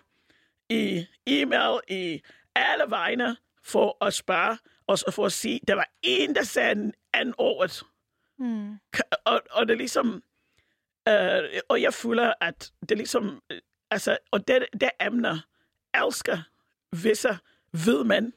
i 0.69 1.07
e-mail, 1.27 1.81
i 1.89 2.23
alle 2.55 2.85
vegne, 2.89 3.37
for 3.63 4.05
at 4.05 4.15
spørge, 4.15 4.59
og 4.87 4.99
så 4.99 5.11
for 5.11 5.27
at 5.27 5.33
sige, 5.33 5.61
der 5.69 5.75
var 5.75 5.91
en, 6.03 6.35
der 6.35 6.43
sagde 6.43 6.93
anden 7.13 7.35
året, 7.39 7.83
Mm. 8.43 8.79
og, 9.25 9.43
og 9.51 9.67
det 9.69 9.73
er 9.75 9.79
ligesom, 9.79 10.23
øh, 11.09 11.61
og 11.69 11.83
jeg 11.83 11.95
føler, 11.95 12.33
at 12.41 12.73
det 12.81 12.91
er 12.91 12.97
ligesom, 12.97 13.43
øh, 13.51 13.61
altså, 13.91 14.19
og 14.31 14.49
det, 14.49 14.67
det 14.81 14.91
emner 15.01 15.39
elsker 16.07 16.39
visse 17.03 17.39
hvide 17.71 18.05
mænd, 18.05 18.33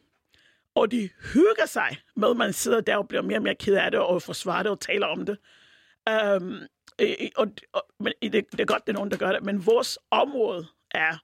og 0.76 0.92
de 0.92 1.10
hygger 1.34 1.66
sig 1.66 1.98
med, 2.16 2.30
at 2.30 2.38
man 2.38 2.54
sidder 2.54 2.82
der 2.82 2.98
og 2.98 3.08
bliver 3.08 3.22
mere 3.22 3.38
og 3.38 3.44
mere 3.44 3.56
ked 3.56 3.76
af 3.76 3.92
det, 3.92 4.00
og 4.00 4.22
forsvarer 4.22 4.64
det 4.64 4.72
og 4.72 4.80
taler 4.80 5.08
om 5.08 5.26
det. 5.26 5.38
Um, 6.42 6.58
og, 7.36 7.48
og, 7.74 7.86
men 8.00 8.14
det, 8.22 8.34
det 8.52 8.60
er 8.60 8.66
godt, 8.66 8.88
det 8.88 8.94
er 8.94 8.98
nogen, 8.98 9.12
der 9.12 9.18
gør 9.18 9.32
det, 9.32 9.44
men 9.44 9.66
vores 9.66 10.00
område 10.12 10.68
er 10.92 11.18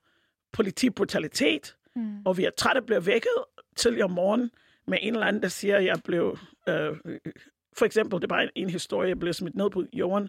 politibrutalitet, 0.52 1.76
Mm. 1.96 2.22
og 2.24 2.36
vi 2.36 2.44
er 2.44 2.50
trætte 2.50 2.78
af 2.78 2.80
at 2.80 2.86
blive 2.86 3.06
vækket 3.06 3.30
tidligere 3.76 4.04
om 4.04 4.10
morgenen 4.10 4.50
med 4.86 4.98
en 5.02 5.14
eller 5.14 5.26
anden, 5.26 5.42
der 5.42 5.48
siger, 5.48 5.76
at 5.76 5.84
jeg 5.84 6.00
blev... 6.04 6.38
Øh, 6.68 6.96
for 7.78 7.84
eksempel, 7.84 8.16
det 8.16 8.24
er 8.24 8.28
bare 8.28 8.42
en, 8.42 8.50
en 8.54 8.70
historie, 8.70 9.08
jeg 9.08 9.18
blev 9.18 9.32
smidt 9.32 9.54
ned 9.54 9.70
på 9.70 9.84
jorden 9.92 10.28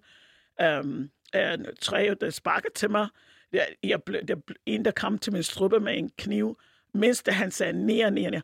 um, 0.80 1.10
af 1.34 1.53
en 1.53 1.65
træ, 1.81 2.14
der 2.22 2.30
sparkede 2.30 2.73
til 2.73 2.89
mig. 2.89 3.07
Jeg, 3.53 3.68
jeg 3.84 4.03
blev, 4.03 4.22
der 4.27 4.35
en, 4.65 4.85
der 4.85 4.91
kom 4.91 5.18
til 5.18 5.34
min 5.34 5.43
struppe 5.43 5.80
med 5.80 5.98
en 5.98 6.11
kniv, 6.18 6.60
mens 6.93 7.23
det, 7.23 7.34
han 7.34 7.52
sagde 7.52 7.73
nær, 7.85 8.10
nær, 8.10 8.30
nær. 8.30 8.41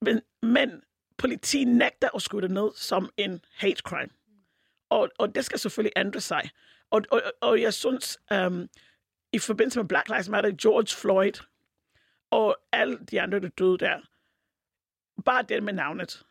Men, 0.00 0.20
men 0.42 0.82
politiet 1.18 1.68
nægter 1.68 2.08
at 2.14 2.22
skyde 2.22 2.42
det 2.42 2.50
ned 2.50 2.70
som 2.74 3.10
en 3.16 3.40
hate 3.54 3.82
crime. 3.84 4.10
Og, 4.90 5.10
og 5.18 5.34
det 5.34 5.44
skal 5.44 5.58
selvfølgelig 5.58 5.92
ændre 5.96 6.20
sig. 6.20 6.50
Og, 6.90 7.02
og, 7.10 7.22
og 7.40 7.60
jeg 7.60 7.74
synes, 7.74 8.18
um, 8.34 8.68
i 9.32 9.38
forbindelse 9.38 9.78
med 9.78 9.88
Black 9.88 10.08
Lives 10.08 10.28
Matter, 10.28 10.50
George 10.62 11.00
Floyd 11.00 11.32
og 12.30 12.56
alle 12.72 12.98
de 13.10 13.20
andre, 13.20 13.40
der 13.40 13.48
døde 13.48 13.78
der, 13.78 14.00
bare 15.24 15.42
det 15.42 15.62
med 15.62 15.72
navnet. 15.72 16.22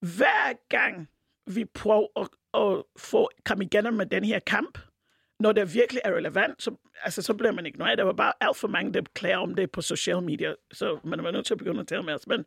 Hver 0.00 0.68
gang 0.68 1.08
vi 1.46 1.64
prøver 1.64 2.06
at, 2.16 2.28
at 2.54 2.84
få 2.96 3.30
komme 3.44 3.64
igennem 3.64 3.94
med 3.94 4.06
den 4.06 4.24
her 4.24 4.38
kamp, 4.38 4.78
når 5.40 5.52
det 5.52 5.74
virkelig 5.74 6.02
er 6.04 6.14
relevant, 6.14 6.62
så, 6.62 6.76
altså, 7.02 7.22
så 7.22 7.34
bliver 7.34 7.52
man 7.52 7.66
ignoreret. 7.66 7.98
Der 7.98 8.04
var 8.04 8.12
bare 8.12 8.32
alt 8.40 8.56
for 8.56 8.68
mange, 8.68 8.92
der 8.92 9.02
klager 9.14 9.38
om 9.38 9.54
det 9.54 9.70
på 9.70 9.82
sociale 9.82 10.20
medier, 10.20 10.54
så 10.72 11.00
man 11.04 11.24
var 11.24 11.30
nødt 11.30 11.46
til 11.46 11.54
at 11.54 11.58
begynde 11.58 11.80
at 11.80 11.86
tale 11.86 12.02
med 12.02 12.14
os. 12.14 12.26
Men, 12.26 12.44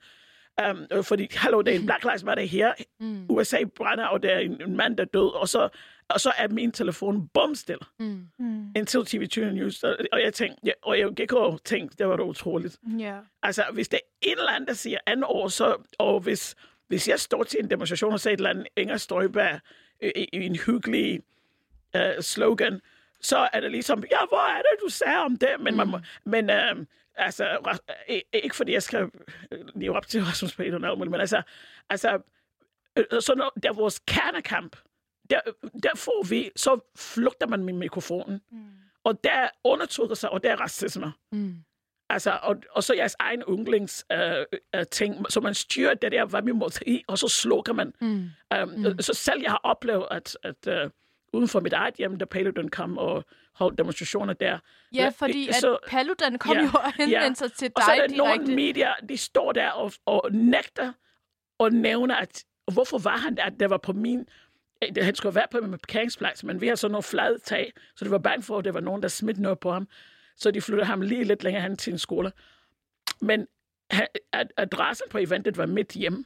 um, 0.69 1.03
fordi, 1.03 1.27
hallo, 1.31 1.61
det 1.61 1.75
er 1.75 1.79
en 1.79 1.85
Black 1.85 2.03
Lives 2.03 2.23
Matter 2.23 2.43
her. 2.43 2.73
Mm. 2.99 3.25
USA 3.29 3.63
brænder, 3.75 4.05
og 4.05 4.23
der 4.23 4.29
er 4.29 4.39
en, 4.39 4.61
en 4.61 4.77
mand, 4.77 4.97
der 4.97 5.03
er 5.03 5.07
død, 5.07 5.35
og 5.35 5.47
så, 5.49 5.69
og 6.09 6.21
så 6.21 6.31
er 6.37 6.47
min 6.47 6.71
telefon 6.71 7.27
bumstille 7.27 7.85
Mm. 7.99 8.27
Mm. 8.39 8.71
indtil 8.75 8.97
TV2 8.99 9.41
News. 9.45 9.83
Og 9.83 9.97
og 10.11 10.21
jeg 10.21 10.33
tænkte, 10.33 10.61
ja, 10.65 10.71
og 10.81 10.99
jeg 10.99 11.09
gik 11.15 11.33
og 11.33 11.63
tænkte, 11.63 11.97
det 11.97 12.07
var 12.07 12.15
da 12.15 12.23
utroligt. 12.23 12.77
Ja. 12.99 13.17
Altså, 13.43 13.63
hvis 13.73 13.87
der 13.89 13.97
er 13.97 14.07
en 14.21 14.37
eller 14.37 14.51
anden, 14.51 14.67
der 14.67 14.73
siger 14.73 14.97
anden 15.05 15.23
år, 15.27 15.47
så, 15.47 15.75
og 15.99 16.19
hvis, 16.19 16.55
hvis 16.87 17.07
jeg 17.07 17.19
står 17.19 17.43
til 17.43 17.59
en 17.63 17.69
demonstration 17.69 18.13
og 18.13 18.19
siger 18.19 18.33
et 18.33 18.37
eller 18.37 18.49
andet 18.49 18.67
Inger 18.77 18.97
Støjberg 18.97 19.59
i, 20.01 20.11
i, 20.15 20.29
i 20.33 20.45
en 20.45 20.55
hyggelig 20.55 21.21
uh, 21.95 22.01
slogan, 22.21 22.81
så 23.21 23.49
er 23.53 23.59
det 23.59 23.71
ligesom, 23.71 24.03
ja, 24.11 24.17
hvor 24.29 24.49
er 24.57 24.57
det, 24.61 24.83
du 24.85 24.89
sagde 24.89 25.17
om 25.17 25.37
det? 25.37 25.49
Men, 25.59 25.77
man 25.77 25.87
må, 25.87 25.99
men 26.23 26.49
uh, 26.49 26.85
altså, 27.15 27.43
ra- 27.45 28.11
i- 28.13 28.23
ikke 28.33 28.55
fordi 28.55 28.71
jeg 28.73 28.83
skal 28.83 29.09
leve 29.75 29.95
op 29.95 30.07
til 30.07 30.23
Rasmus 30.23 30.55
Paludan 30.55 30.99
men 30.99 31.13
altså, 31.19 31.41
altså 31.89 32.21
øh, 32.97 33.05
så 33.21 33.33
når 33.37 33.53
der 33.63 33.69
er 33.69 33.73
vores 33.73 33.99
kernekamp, 34.07 34.75
der, 35.29 35.39
der 35.83 35.89
får 35.95 36.25
vi, 36.29 36.51
så 36.55 36.79
flugter 36.97 37.47
man 37.47 37.63
med 37.63 37.73
mikrofonen. 37.73 38.41
Mm. 38.51 38.65
Og 39.03 39.23
der 39.23 39.47
undertrykker 39.63 40.15
sig, 40.15 40.29
og 40.29 40.43
der 40.43 40.51
er 40.51 40.55
racisme. 40.55 41.13
Mm. 41.31 41.55
Altså, 42.09 42.39
og, 42.43 42.55
og 42.71 42.83
så 42.83 42.93
jeres 42.93 43.15
egen 43.19 43.43
yndlings 43.49 44.05
øh, 44.11 44.45
øh, 44.75 44.85
ting, 44.91 45.25
så 45.29 45.39
man 45.41 45.53
styrer 45.53 45.93
det 45.93 46.11
der, 46.11 46.25
hvad 46.25 46.41
vi 46.41 46.51
må 46.51 46.69
i, 46.85 47.03
og 47.07 47.17
så 47.17 47.27
slukker 47.27 47.73
man. 47.73 47.93
Mm. 48.01 48.29
Um, 48.61 48.69
mm. 48.69 48.99
Så 48.99 49.13
selv 49.13 49.41
jeg 49.41 49.51
har 49.51 49.61
oplevet, 49.63 50.07
at, 50.11 50.37
at 50.43 50.83
uh, 50.85 50.91
uden 51.33 51.47
for 51.47 51.59
mit 51.59 51.73
eget 51.73 51.95
hjem, 51.95 52.17
da 52.17 52.25
Paludan 52.25 52.69
kom 52.69 52.97
og 52.97 53.25
holdt 53.53 53.77
demonstrationer 53.77 54.33
der. 54.33 54.59
Ja, 54.93 55.11
fordi 55.15 55.47
at 55.47 55.55
så- 55.55 55.77
Paludan 55.87 56.37
kom 56.37 56.57
jo 56.57 56.69
og 56.73 56.93
henvendte 56.93 57.39
sig 57.39 57.53
til 57.53 57.71
Og 57.75 57.81
så 57.83 57.91
er 57.91 58.07
dig 58.07 58.09
der 58.09 58.17
nogle 58.17 58.55
medier, 58.55 58.93
de 59.09 59.17
står 59.17 59.51
der 59.51 59.69
og, 59.69 59.91
og 60.05 60.29
nægter 60.31 60.93
og 61.59 61.71
nævner, 61.71 62.15
at 62.15 62.43
hvorfor 62.73 62.97
var 62.97 63.17
han 63.17 63.37
der, 63.37 63.43
at 63.43 63.53
det 63.59 63.69
var 63.69 63.77
på 63.77 63.93
min... 63.93 64.25
Det, 64.95 65.05
han 65.05 65.15
skulle 65.15 65.35
være 65.35 65.47
på 65.51 65.61
min 65.61 65.71
parkeringsplads, 65.71 66.43
men 66.43 66.61
vi 66.61 66.67
har 66.67 66.75
sådan 66.75 66.91
noget 66.91 67.05
flade 67.05 67.39
tag, 67.39 67.73
så 67.95 68.05
det 68.05 68.11
var 68.11 68.17
bange 68.17 68.43
for, 68.43 68.57
at 68.57 68.65
det 68.65 68.73
var 68.73 68.79
nogen, 68.79 69.01
der 69.01 69.07
smidt 69.07 69.39
noget 69.39 69.59
på 69.59 69.71
ham. 69.71 69.87
Så 70.37 70.51
de 70.51 70.61
flyttede 70.61 70.85
ham 70.87 71.01
lige 71.01 71.23
lidt 71.23 71.43
længere 71.43 71.63
hen 71.63 71.77
til 71.77 71.93
en 71.93 71.99
skole. 71.99 72.31
Men 73.21 73.47
adressen 74.57 75.07
på 75.09 75.17
eventet 75.17 75.57
var 75.57 75.65
midt 75.65 75.91
hjemme. 75.91 76.25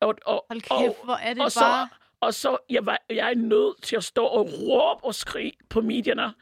Og, 0.00 0.14
og, 0.26 0.44
Hold 0.50 0.60
kæft, 0.60 0.72
og, 0.72 1.04
hvor 1.04 1.14
er 1.14 1.34
det 1.34 1.42
og 1.42 1.52
så, 1.52 1.60
bare... 1.60 1.88
og 2.24 2.34
så 2.34 2.56
jeg 2.70 2.86
var 2.86 3.02
jeg 3.10 3.30
er 3.30 3.34
nødt 3.34 3.82
til 3.82 3.96
at 3.96 4.04
stå 4.04 4.24
og 4.24 4.48
råbe 4.52 5.04
og 5.04 5.14
skrige 5.14 5.52
på 5.68 5.80
medierne, 5.80 6.34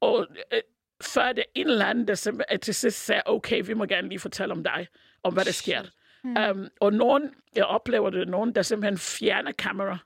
og 0.00 0.26
øh, 0.52 0.60
før 1.02 1.32
det 1.32 1.44
en 1.54 1.66
eller 1.66 1.84
anden, 1.84 2.08
der 2.08 2.14
simpelthen 2.14 2.60
til 2.60 2.74
sidst 2.74 3.04
sagde, 3.04 3.22
okay, 3.26 3.62
vi 3.66 3.74
må 3.74 3.84
gerne 3.84 4.08
lige 4.08 4.18
fortælle 4.18 4.52
om 4.52 4.64
dig, 4.64 4.88
om 5.22 5.32
hvad 5.34 5.44
der 5.44 5.52
sker. 5.52 5.82
Hmm. 6.22 6.36
Um, 6.50 6.68
og 6.80 6.92
nogen, 6.92 7.34
jeg 7.56 7.64
oplever 7.64 8.10
det, 8.10 8.28
nogen, 8.28 8.54
der 8.54 8.62
simpelthen 8.62 8.98
fjerner 8.98 9.52
kamera, 9.52 9.98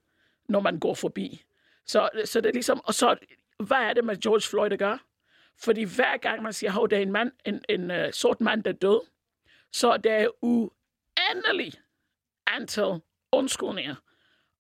når 0.49 0.61
man 0.61 0.79
går 0.79 0.95
forbi. 0.95 1.43
Så, 1.87 2.09
så 2.25 2.41
det 2.41 2.49
er 2.49 2.53
ligesom, 2.53 2.81
og 2.85 2.95
så, 2.95 3.17
hvad 3.59 3.77
er 3.77 3.93
det 3.93 4.05
med 4.05 4.17
George 4.17 4.49
Floyd, 4.51 4.71
der 4.71 4.77
gør? 4.77 4.99
Fordi 5.59 5.83
hver 5.83 6.17
gang 6.17 6.43
man 6.43 6.53
siger, 6.53 6.83
at 6.83 6.91
det 6.91 6.99
er 6.99 7.03
en, 7.03 7.13
mand, 7.13 7.33
en, 7.45 7.65
en 7.69 7.91
uh, 7.91 8.11
sort 8.13 8.41
mand, 8.41 8.65
der 8.65 8.71
er 8.71 8.75
død, 8.75 9.01
så 9.73 9.97
der 9.97 10.13
er 10.13 10.29
uendelig 10.43 11.73
antal 12.47 13.01
undskyldninger 13.33 13.95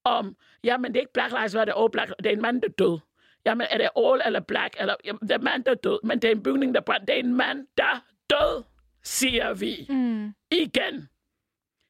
om, 0.05 0.37
jamen 0.65 0.93
det 0.93 0.97
er 0.97 1.01
ikke 1.01 1.12
Black 1.12 1.32
Lives 1.32 1.55
Matter, 1.55 1.74
oh, 1.77 1.91
Black, 1.91 2.12
det 2.19 2.27
er 2.27 2.31
en 2.31 2.43
mand, 2.43 2.62
der 2.62 2.69
er 2.69 2.73
død. 2.73 2.99
Jamen 3.47 3.66
er 3.70 3.78
det 3.78 3.89
all 3.97 4.23
eller 4.27 4.41
black, 4.41 4.77
eller 4.81 4.95
jamen, 5.05 5.20
det 5.20 5.31
er 5.31 5.39
en 5.39 5.45
mand, 5.45 5.65
der 5.65 5.70
er 5.70 5.74
død, 5.74 5.99
men 6.05 6.23
det 6.23 6.28
er 6.31 6.35
en 6.35 6.43
bygning, 6.43 6.74
der 6.74 6.81
brænder. 6.81 7.07
Det 7.07 7.15
er 7.15 7.19
en 7.19 7.35
mand, 7.35 7.66
der 7.78 7.85
er 7.85 8.01
død, 8.31 8.62
siger 9.03 9.55
vi 9.55 9.87
Mm. 9.89 10.35
igen. 10.51 11.09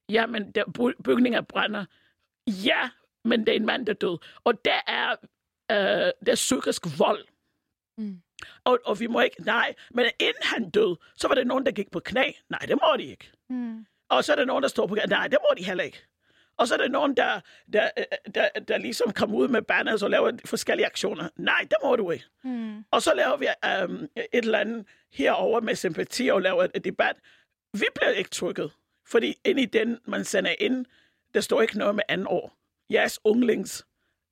Jamen, 0.08 0.52
der 0.52 0.64
by- 0.64 1.02
bygninger 1.04 1.40
brænder. 1.40 1.84
Ja, 2.46 2.90
men 3.24 3.40
det 3.40 3.48
er 3.48 3.56
en 3.56 3.66
mand, 3.66 3.86
der 3.86 3.92
er 3.92 3.96
død. 3.96 4.18
Og 4.44 4.64
der 4.64 4.80
er, 4.86 5.10
øh, 5.70 6.12
der 6.26 6.32
er 6.32 6.34
psykisk 6.34 6.82
vold. 6.98 7.24
Mm. 7.98 8.20
Og, 8.64 8.78
og 8.84 9.00
vi 9.00 9.06
må 9.06 9.20
ikke, 9.20 9.42
nej, 9.42 9.74
men 9.90 10.06
inden 10.20 10.42
han 10.42 10.70
døde, 10.70 10.96
så 11.16 11.28
var 11.28 11.34
der 11.34 11.44
nogen, 11.44 11.66
der 11.66 11.72
gik 11.72 11.90
på 11.90 12.00
knæ. 12.00 12.32
Nej, 12.48 12.58
det 12.60 12.78
må 12.82 12.96
de 12.98 13.04
ikke. 13.04 13.30
Mm. 13.48 13.86
Og 14.08 14.24
så 14.24 14.32
er 14.32 14.36
der 14.36 14.44
nogen, 14.44 14.62
der 14.62 14.68
står 14.68 14.86
på 14.86 14.94
Nej, 15.08 15.28
det 15.28 15.38
må 15.42 15.54
de 15.58 15.64
heller 15.64 15.84
ikke. 15.84 16.06
Og 16.60 16.68
så 16.68 16.74
er 16.74 16.78
der 16.78 16.88
nogen, 16.88 17.16
der, 17.16 17.40
der, 17.72 17.90
der, 18.34 18.48
der 18.68 18.78
ligesom 18.78 19.12
kommer 19.12 19.36
ud 19.36 19.48
med 19.48 19.62
banners 19.62 20.02
og 20.02 20.10
laver 20.10 20.32
forskellige 20.44 20.86
aktioner. 20.86 21.28
Nej, 21.36 21.60
det 21.60 21.76
må 21.84 21.96
du 21.96 22.10
ikke. 22.10 22.24
Mm. 22.44 22.84
Og 22.90 23.02
så 23.02 23.14
laver 23.14 23.36
vi 23.36 23.46
um, 23.84 24.08
et 24.16 24.44
eller 24.44 24.58
andet 24.58 24.84
herover 25.12 25.60
med 25.60 25.74
sympati 25.74 26.28
og 26.28 26.42
laver 26.42 26.66
et 26.74 26.84
debat. 26.84 27.16
Vi 27.72 27.84
bliver 27.94 28.10
ikke 28.10 28.30
trykket, 28.30 28.72
fordi 29.06 29.34
ind 29.44 29.60
i 29.60 29.64
den, 29.64 29.98
man 30.04 30.24
sender 30.24 30.54
ind, 30.60 30.86
der 31.34 31.40
står 31.40 31.62
ikke 31.62 31.78
noget 31.78 31.94
med 31.94 32.02
anden 32.08 32.26
år. 32.26 32.56
Jeres 32.90 33.20
unglings 33.24 33.86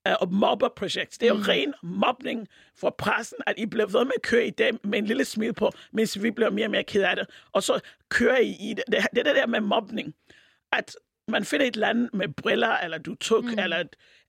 uh, 0.08 0.14
og 0.20 0.32
mobberprojekt. 0.32 1.20
Det 1.20 1.22
er 1.22 1.30
jo 1.30 1.34
mm. 1.34 1.42
ren 1.48 1.74
mobning 1.82 2.48
for 2.76 2.90
pressen, 2.90 3.38
at 3.46 3.54
I 3.58 3.66
bliver 3.66 3.86
ved 3.86 4.04
med 4.04 4.12
at 4.16 4.22
køre 4.22 4.46
i 4.46 4.50
dem 4.50 4.80
med 4.84 4.98
en 4.98 5.04
lille 5.04 5.24
smil 5.24 5.52
på, 5.52 5.72
mens 5.92 6.22
vi 6.22 6.30
bliver 6.30 6.50
mere 6.50 6.66
og 6.66 6.70
mere 6.70 6.84
ked 6.84 7.02
af 7.02 7.16
det. 7.16 7.26
Og 7.52 7.62
så 7.62 7.80
kører 8.08 8.38
I 8.38 8.56
i 8.60 8.74
det. 8.74 8.84
Det, 8.86 9.06
det 9.14 9.24
det 9.24 9.36
der 9.36 9.46
med 9.46 9.60
mobning. 9.60 10.14
At 10.72 10.96
man 11.28 11.44
finder 11.44 11.66
et 11.66 11.76
land 11.76 12.08
med 12.12 12.28
briller, 12.28 12.76
eller 12.76 12.98
du 12.98 13.14
tuk, 13.14 13.44
mm. 13.44 13.58
eller, 13.58 13.84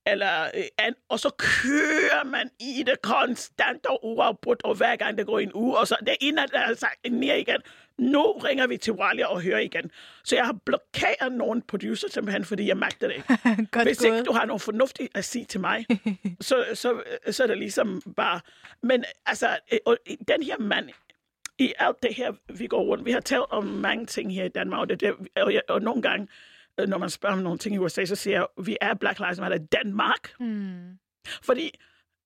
eller 0.07 0.43
øh, 0.43 0.63
an, 0.77 0.95
og 1.09 1.19
så 1.19 1.29
kører 1.37 2.23
man 2.23 2.49
i 2.59 2.83
det 2.85 3.01
konstant 3.01 3.85
og 3.85 4.05
uafbrudt, 4.05 4.63
og 4.63 4.75
hver 4.75 4.95
gang 4.95 5.17
det 5.17 5.25
går 5.25 5.39
en 5.39 5.53
uge, 5.53 5.77
og 5.77 5.87
så 5.87 5.95
det 6.05 6.15
ene, 6.21 6.41
der 6.51 6.59
har 6.59 6.73
sagt 6.73 7.11
ned 7.11 7.37
igen, 7.37 7.61
nu 7.97 8.31
ringer 8.31 8.67
vi 8.67 8.77
til 8.77 8.93
Walia 8.93 9.25
og 9.25 9.41
hører 9.41 9.59
igen. 9.59 9.91
Så 10.23 10.35
jeg 10.35 10.45
har 10.45 10.55
blokeret 10.65 11.31
nogle 11.31 11.61
producer 11.61 12.09
simpelthen, 12.09 12.45
fordi 12.45 12.67
jeg 12.67 12.77
magter 12.77 13.07
det 13.07 13.15
ikke. 13.15 13.27
Godt 13.71 13.87
Hvis 13.87 14.01
ikke 14.01 14.23
du 14.23 14.31
har 14.31 14.45
noget 14.45 14.61
fornuftigt 14.61 15.17
at 15.17 15.25
sige 15.25 15.45
til 15.45 15.59
mig, 15.59 15.85
så, 16.41 16.65
så, 16.73 17.01
så 17.31 17.43
er 17.43 17.47
det 17.47 17.57
ligesom 17.57 18.01
bare... 18.15 18.39
Men 18.81 19.03
altså, 19.25 19.57
øh, 19.71 19.79
og 19.85 19.97
den 20.27 20.43
her 20.43 20.57
mand, 20.59 20.89
i 21.59 21.73
alt 21.79 22.03
det 22.03 22.15
her, 22.15 22.33
vi 22.53 22.67
går 22.67 22.83
rundt, 22.83 23.05
vi 23.05 23.11
har 23.11 23.19
talt 23.19 23.45
om 23.49 23.63
mange 23.63 24.05
ting 24.05 24.33
her 24.33 24.43
i 24.43 24.49
Danmark, 24.49 24.79
og, 24.79 24.89
det, 24.89 25.01
det, 25.01 25.15
og, 25.35 25.53
jeg, 25.53 25.61
og 25.69 25.81
nogle 25.81 26.01
gange, 26.01 26.23
øh, 26.23 26.29
når 26.87 26.97
man 26.97 27.09
spørger 27.09 27.35
om 27.35 27.41
nogle 27.41 27.59
ting 27.59 27.75
i 27.75 27.77
USA, 27.77 28.05
så 28.05 28.15
siger 28.15 28.37
jeg, 28.37 28.65
vi 28.65 28.77
er 28.81 28.93
Black 28.93 29.19
Lives 29.19 29.39
Matter 29.39 29.57
Danmark. 29.57 30.39
Mm. 30.39 30.99
Fordi, 31.41 31.71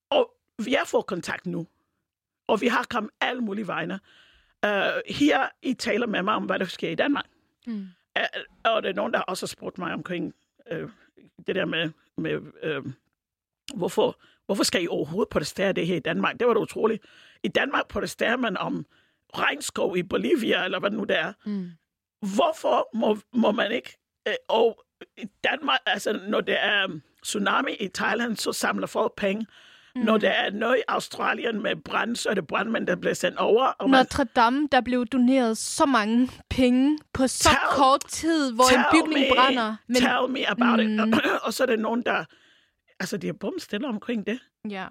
og 0.09 0.31
vi 0.65 0.73
har 0.73 0.85
fået 0.85 1.05
kontakt 1.05 1.45
nu, 1.45 1.67
og 2.47 2.61
vi 2.61 2.67
har 2.67 2.85
kommet 2.89 3.11
alle 3.21 3.41
mulige 3.41 3.67
vegne. 3.67 3.99
Uh, 4.65 5.15
her, 5.15 5.47
I 5.61 5.73
taler 5.73 6.07
med 6.07 6.23
mig 6.23 6.35
om, 6.35 6.43
hvad 6.43 6.59
der 6.59 6.65
sker 6.65 6.89
i 6.89 6.95
Danmark. 6.95 7.25
Mm. 7.67 7.87
Uh, 8.19 8.23
og 8.63 8.83
der 8.83 8.89
er 8.89 8.93
nogen, 8.93 9.13
der 9.13 9.19
også 9.19 9.45
har 9.45 9.47
spurgt 9.47 9.77
mig 9.77 9.93
omkring 9.93 10.33
uh, 10.71 10.89
det 11.47 11.55
der 11.55 11.65
med, 11.65 11.91
med 12.17 12.35
uh, 12.35 12.91
hvorfor, 13.75 14.21
hvorfor 14.45 14.63
skal 14.63 14.83
I 14.83 14.87
overhovedet 14.87 15.29
protestere 15.29 15.73
det 15.73 15.87
her 15.87 15.95
i 15.95 15.99
Danmark? 15.99 16.39
Det 16.39 16.47
var 16.47 16.53
da 16.53 16.59
utroligt. 16.59 17.03
I 17.43 17.47
Danmark 17.47 17.87
protesterer 17.87 18.37
man 18.37 18.57
om 18.57 18.85
regnskov 19.37 19.97
i 19.97 20.03
Bolivia, 20.03 20.63
eller 20.63 20.79
hvad 20.79 20.89
det 20.89 20.97
nu 20.97 21.03
det 21.03 21.19
er. 21.19 21.33
Mm. 21.45 21.69
Hvorfor 22.35 22.89
må, 22.97 23.17
må 23.33 23.51
man 23.51 23.71
ikke... 23.71 23.97
Øh, 24.27 24.33
og 24.49 24.83
i 25.17 25.25
Danmark, 25.43 25.79
altså 25.85 26.19
når 26.27 26.41
der 26.41 26.53
er 26.55 26.85
um, 26.85 27.01
tsunami 27.23 27.71
i 27.79 27.87
Thailand, 27.87 28.37
så 28.37 28.53
samler 28.53 28.87
folk 28.87 29.13
penge. 29.17 29.47
Mm. 29.95 30.01
Når 30.01 30.17
der 30.17 30.29
er 30.29 30.49
noget 30.51 30.77
i 30.77 30.81
Australien 30.87 31.61
med 31.63 31.75
brand, 31.75 32.15
så 32.15 32.29
er 32.29 32.33
det 32.33 32.47
brandmænd, 32.47 32.87
der 32.87 32.95
bliver 32.95 33.13
sendt 33.13 33.37
over. 33.37 33.65
Og 33.65 33.89
man, 33.89 33.99
Notre 33.99 34.23
Dame, 34.23 34.67
der 34.71 34.81
blev 34.81 35.05
doneret 35.05 35.57
så 35.57 35.85
mange 35.85 36.29
penge 36.49 36.97
på 37.13 37.27
så 37.27 37.49
Tell- 37.49 37.75
kort 37.75 38.05
tid, 38.09 38.53
hvor 38.53 38.63
en 38.77 38.85
bygning 38.91 39.25
me, 39.29 39.35
brænder. 39.35 39.75
Tell 39.95 40.29
me 40.29 40.49
about 40.49 40.85
Mm. 40.85 41.13
it. 41.13 41.19
og 41.45 41.53
så 41.53 41.63
er 41.63 41.67
der 41.67 41.75
nogen, 41.77 42.01
der... 42.03 42.25
Altså, 42.99 43.17
de 43.17 43.27
er 43.27 43.33
bumstille 43.33 43.87
omkring 43.87 44.27
det. 44.27 44.39
Ja. 44.69 44.87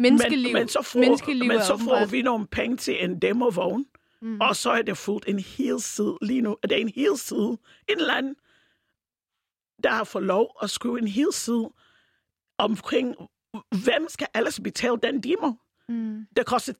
Menneskeliv. 0.00 0.52
Men, 0.52 0.60
men 0.60 0.68
så 0.68 0.82
får, 0.82 0.98
Menneskeliv 1.00 1.48
men 1.48 1.62
så 1.62 1.76
får 1.76 2.06
vi 2.06 2.22
nogle 2.22 2.46
penge 2.46 2.76
til 2.76 3.04
en 3.04 3.18
demovogn, 3.22 3.84
mm. 4.22 4.40
og 4.40 4.56
så 4.56 4.70
er 4.70 4.82
det 4.82 4.96
fuldt 4.96 5.24
en 5.28 5.38
hel 5.38 5.80
side 5.80 6.18
lige 6.22 6.40
nu. 6.40 6.56
Det 6.62 6.72
er 6.72 6.76
en 6.76 6.92
hel 6.94 7.16
side. 7.18 7.58
En 7.88 7.98
eller 7.98 8.14
anden, 8.14 8.34
der 9.82 9.90
har 9.90 10.04
fået 10.04 10.24
lov 10.24 10.56
at 10.62 10.70
skrive 10.70 10.98
en 10.98 11.08
hel 11.08 11.32
side 11.32 11.70
omkring, 12.58 13.14
hvem 13.84 14.06
skal 14.08 14.26
ellers 14.34 14.60
betale 14.60 14.96
den 15.02 15.22
demo? 15.22 15.52
Mm. 15.88 16.26
Det 16.36 16.46
koster 16.46 16.72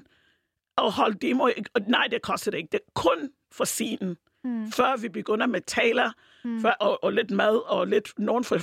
10.000 0.00 0.84
at 0.86 0.92
holde 0.92 1.18
demo. 1.26 1.48
Nej, 1.86 2.06
det 2.10 2.22
koster 2.22 2.50
det 2.50 2.58
ikke. 2.58 2.68
Det 2.72 2.80
er 2.86 2.90
kun 2.94 3.30
for 3.52 3.64
scenen. 3.64 4.16
Mm. 4.44 4.72
Før 4.72 4.96
vi 4.96 5.08
begynder 5.08 5.46
med 5.46 5.60
taler, 5.60 6.10
Mm. 6.44 6.60
før, 6.62 6.70
og, 6.70 7.04
og 7.04 7.12
lidt 7.12 7.30
mad, 7.30 7.70
og 7.70 7.86
lidt 7.86 8.18
nogen 8.18 8.44
for, 8.44 8.58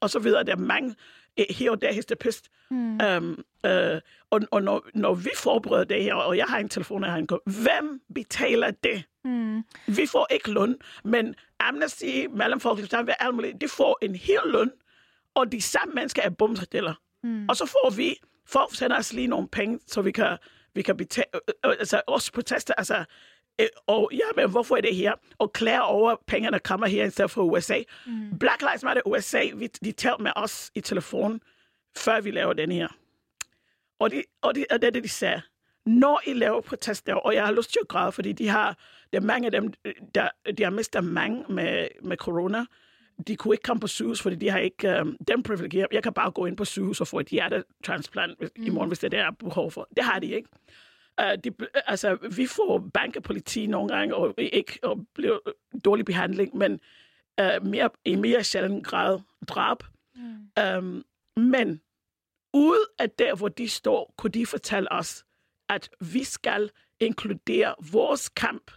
og 0.00 0.10
så 0.10 0.18
videre. 0.18 0.44
Der 0.44 0.52
er 0.52 0.56
mange 0.56 0.94
eh, 1.36 1.46
her 1.50 1.70
og 1.70 1.80
der 1.80 1.92
histopist. 1.92 2.48
Mm. 2.70 2.98
Um, 3.16 3.44
uh, 3.66 3.70
og 4.30 4.40
og 4.50 4.62
når, 4.62 4.86
når 4.94 5.14
vi 5.14 5.30
forbereder 5.36 5.84
det 5.84 6.02
her, 6.02 6.14
og 6.14 6.36
jeg 6.36 6.46
har 6.46 6.58
en 6.58 6.68
telefon, 6.68 7.04
og 7.04 7.06
jeg 7.06 7.12
har 7.12 7.18
en 7.18 7.54
hvem 7.62 8.00
betaler 8.14 8.70
det? 8.70 9.04
Mm. 9.24 9.62
Vi 9.86 10.06
får 10.06 10.26
ikke 10.30 10.52
løn, 10.52 10.76
men 11.04 11.34
Amnesty, 11.60 12.26
Mellemfolkeligt 12.30 12.90
Samvær, 12.90 13.14
alt 13.14 13.34
muligt, 13.34 13.60
de 13.60 13.68
får 13.68 13.98
en 14.02 14.14
hel 14.14 14.40
løn, 14.44 14.70
og 15.34 15.52
de 15.52 15.62
samme 15.62 15.94
mennesker 15.94 16.22
er 16.22 16.30
bumsdeller. 16.30 16.94
Mm. 17.22 17.48
Og 17.48 17.56
så 17.56 17.66
får 17.66 17.90
vi, 17.96 18.16
folk 18.46 18.74
sender 18.74 18.98
os 18.98 19.12
lige 19.12 19.26
nogle 19.26 19.48
penge, 19.48 19.78
så 19.86 20.02
vi 20.02 20.12
kan, 20.12 20.38
vi 20.74 20.82
kan 20.82 20.96
betale, 20.96 21.26
øh, 21.34 21.70
øh, 21.70 21.76
altså 21.78 22.00
også 22.06 22.32
proteste, 22.32 22.78
altså, 22.78 23.04
øh, 23.60 23.66
og 23.86 24.10
ja, 24.12 24.24
men 24.36 24.50
hvorfor 24.50 24.76
er 24.76 24.80
det 24.80 24.96
her? 24.96 25.12
Og 25.38 25.52
klage 25.52 25.82
over, 25.82 26.10
at 26.10 26.18
pengene 26.26 26.58
kommer 26.58 26.86
her 26.86 27.04
i 27.04 27.10
stedet 27.10 27.30
for 27.30 27.42
USA. 27.42 27.82
Mm. 28.06 28.38
Black 28.38 28.62
Lives 28.62 28.82
Matter 28.82 29.02
USA, 29.06 29.42
vi, 29.54 29.66
de 29.66 29.92
talte 29.92 30.22
med 30.22 30.32
os 30.36 30.70
i 30.74 30.80
telefon, 30.80 31.40
før 31.96 32.20
vi 32.20 32.30
laver 32.30 32.52
den 32.52 32.72
her. 32.72 32.88
Og, 34.00 34.10
de, 34.10 34.22
og, 34.42 34.54
de, 34.54 34.64
og 34.70 34.80
det 34.82 34.86
er 34.86 34.90
det, 34.90 35.04
de 35.04 35.08
sagde. 35.08 35.42
Når 35.88 36.22
I 36.26 36.32
laver 36.32 36.60
protester, 36.60 37.14
og 37.14 37.34
jeg 37.34 37.46
har 37.46 37.52
lyst 37.52 37.72
til 37.72 37.78
at 37.82 37.88
græde, 37.88 38.12
fordi 38.12 38.32
de 38.32 38.48
har, 38.48 38.78
der 39.12 39.18
er 39.18 39.22
mange 39.22 39.46
af 39.46 39.52
dem, 39.52 39.72
der, 40.14 40.28
de 40.58 40.62
har 40.62 40.70
mistet 40.70 41.04
mange 41.04 41.44
med, 41.48 41.88
med 42.02 42.16
corona. 42.16 42.64
De 43.26 43.36
kunne 43.36 43.54
ikke 43.54 43.62
komme 43.62 43.80
på 43.80 43.86
sygehus, 43.86 44.22
fordi 44.22 44.36
de 44.36 44.50
har 44.50 44.58
ikke 44.58 45.00
um, 45.00 45.16
dem 45.28 45.42
privilegeret. 45.42 45.86
Jeg 45.92 46.02
kan 46.02 46.12
bare 46.12 46.30
gå 46.30 46.46
ind 46.46 46.56
på 46.56 46.64
sygehus 46.64 47.00
og 47.00 47.06
få 47.06 47.20
et 47.20 47.26
hjertetransplant 47.26 48.40
mm. 48.40 48.64
i 48.64 48.70
morgen, 48.70 48.88
hvis 48.88 48.98
det 48.98 49.14
er 49.14 49.18
jeg 49.18 49.26
har 49.26 49.30
behov 49.30 49.70
for. 49.70 49.88
Det 49.96 50.04
har 50.04 50.18
de 50.18 50.26
ikke. 50.26 50.48
Uh, 51.22 51.38
de, 51.44 51.50
altså, 51.86 52.18
vi 52.36 52.46
får 52.46 52.90
bankepoliti 52.94 53.66
nogle 53.66 53.88
gange, 53.88 54.14
og 54.14 54.34
ikke 54.38 54.78
og 54.82 55.06
bliver 55.14 55.38
dårlig 55.84 56.04
behandling, 56.04 56.56
men 56.56 56.80
uh, 57.40 57.66
mere, 57.66 57.90
i 58.04 58.16
mere 58.16 58.44
sjældent 58.44 58.86
grad 58.86 59.20
drab. 59.48 59.78
Mm. 60.14 60.78
Um, 60.78 61.04
men 61.36 61.80
ud 62.54 62.86
af 62.98 63.10
der, 63.10 63.34
hvor 63.34 63.48
de 63.48 63.68
står, 63.68 64.14
kunne 64.18 64.30
de 64.30 64.46
fortælle 64.46 64.92
os, 64.92 65.24
at 65.68 65.90
vi 66.00 66.24
skal 66.24 66.70
inkludere 67.00 67.74
vores 67.92 68.28
kamp, 68.28 68.70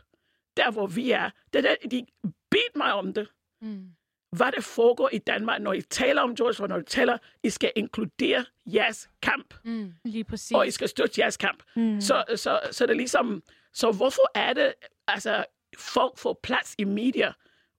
der 0.57 0.71
hvor 0.71 0.87
vi 0.87 1.11
er. 1.11 1.29
Det 1.53 1.65
er 1.65 1.75
der, 1.81 1.89
de 1.89 2.05
bedte 2.49 2.77
mig 2.77 2.93
om 2.93 3.13
det. 3.13 3.27
Mm. 3.61 3.91
Hvad 4.31 4.51
det 4.51 4.63
foregår 4.63 5.09
i 5.13 5.17
Danmark, 5.17 5.61
når 5.61 5.73
I 5.73 5.81
taler 5.81 6.21
om 6.21 6.35
George, 6.35 6.63
og 6.63 6.69
når 6.69 6.77
I 6.77 6.83
taler, 6.83 7.17
I 7.43 7.49
skal 7.49 7.71
inkludere 7.75 8.45
jeres 8.65 9.09
kamp. 9.21 9.53
Mm. 9.63 9.93
Lige 10.05 10.23
præcis. 10.23 10.51
Og 10.51 10.67
I 10.67 10.71
skal 10.71 10.89
støtte 10.89 11.21
jeres 11.21 11.37
kamp. 11.37 11.63
Mm. 11.75 12.01
Så, 12.01 12.23
så, 12.35 12.59
så 12.71 12.85
det 12.85 12.91
er 12.91 12.97
ligesom, 12.97 13.43
så 13.73 13.91
hvorfor 13.91 14.31
er 14.35 14.53
det, 14.53 14.73
altså, 15.07 15.45
folk 15.77 16.17
får 16.17 16.39
plads 16.43 16.75
i 16.77 16.83
medier, 16.83 17.33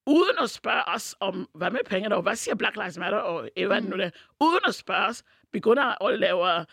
uden 0.07 0.39
at 0.43 0.51
spørge 0.51 0.89
os 0.89 1.17
om, 1.21 1.49
hvad 1.55 1.71
med 1.71 1.81
pengene, 1.87 2.17
og 2.17 2.23
hvad 2.23 2.37
siger 2.37 2.55
Black 2.55 2.77
Lives 2.77 2.99
Matter, 2.99 3.19
og 3.19 3.49
hvad 3.67 3.81
mm. 3.81 3.91
nu 3.91 3.97
det 3.97 4.05
er, 4.05 4.11
uden 4.41 4.61
at 4.67 4.75
spørge 4.75 5.07
os, 5.07 5.25
begynder 5.53 6.05
at 6.05 6.19
lave, 6.19 6.67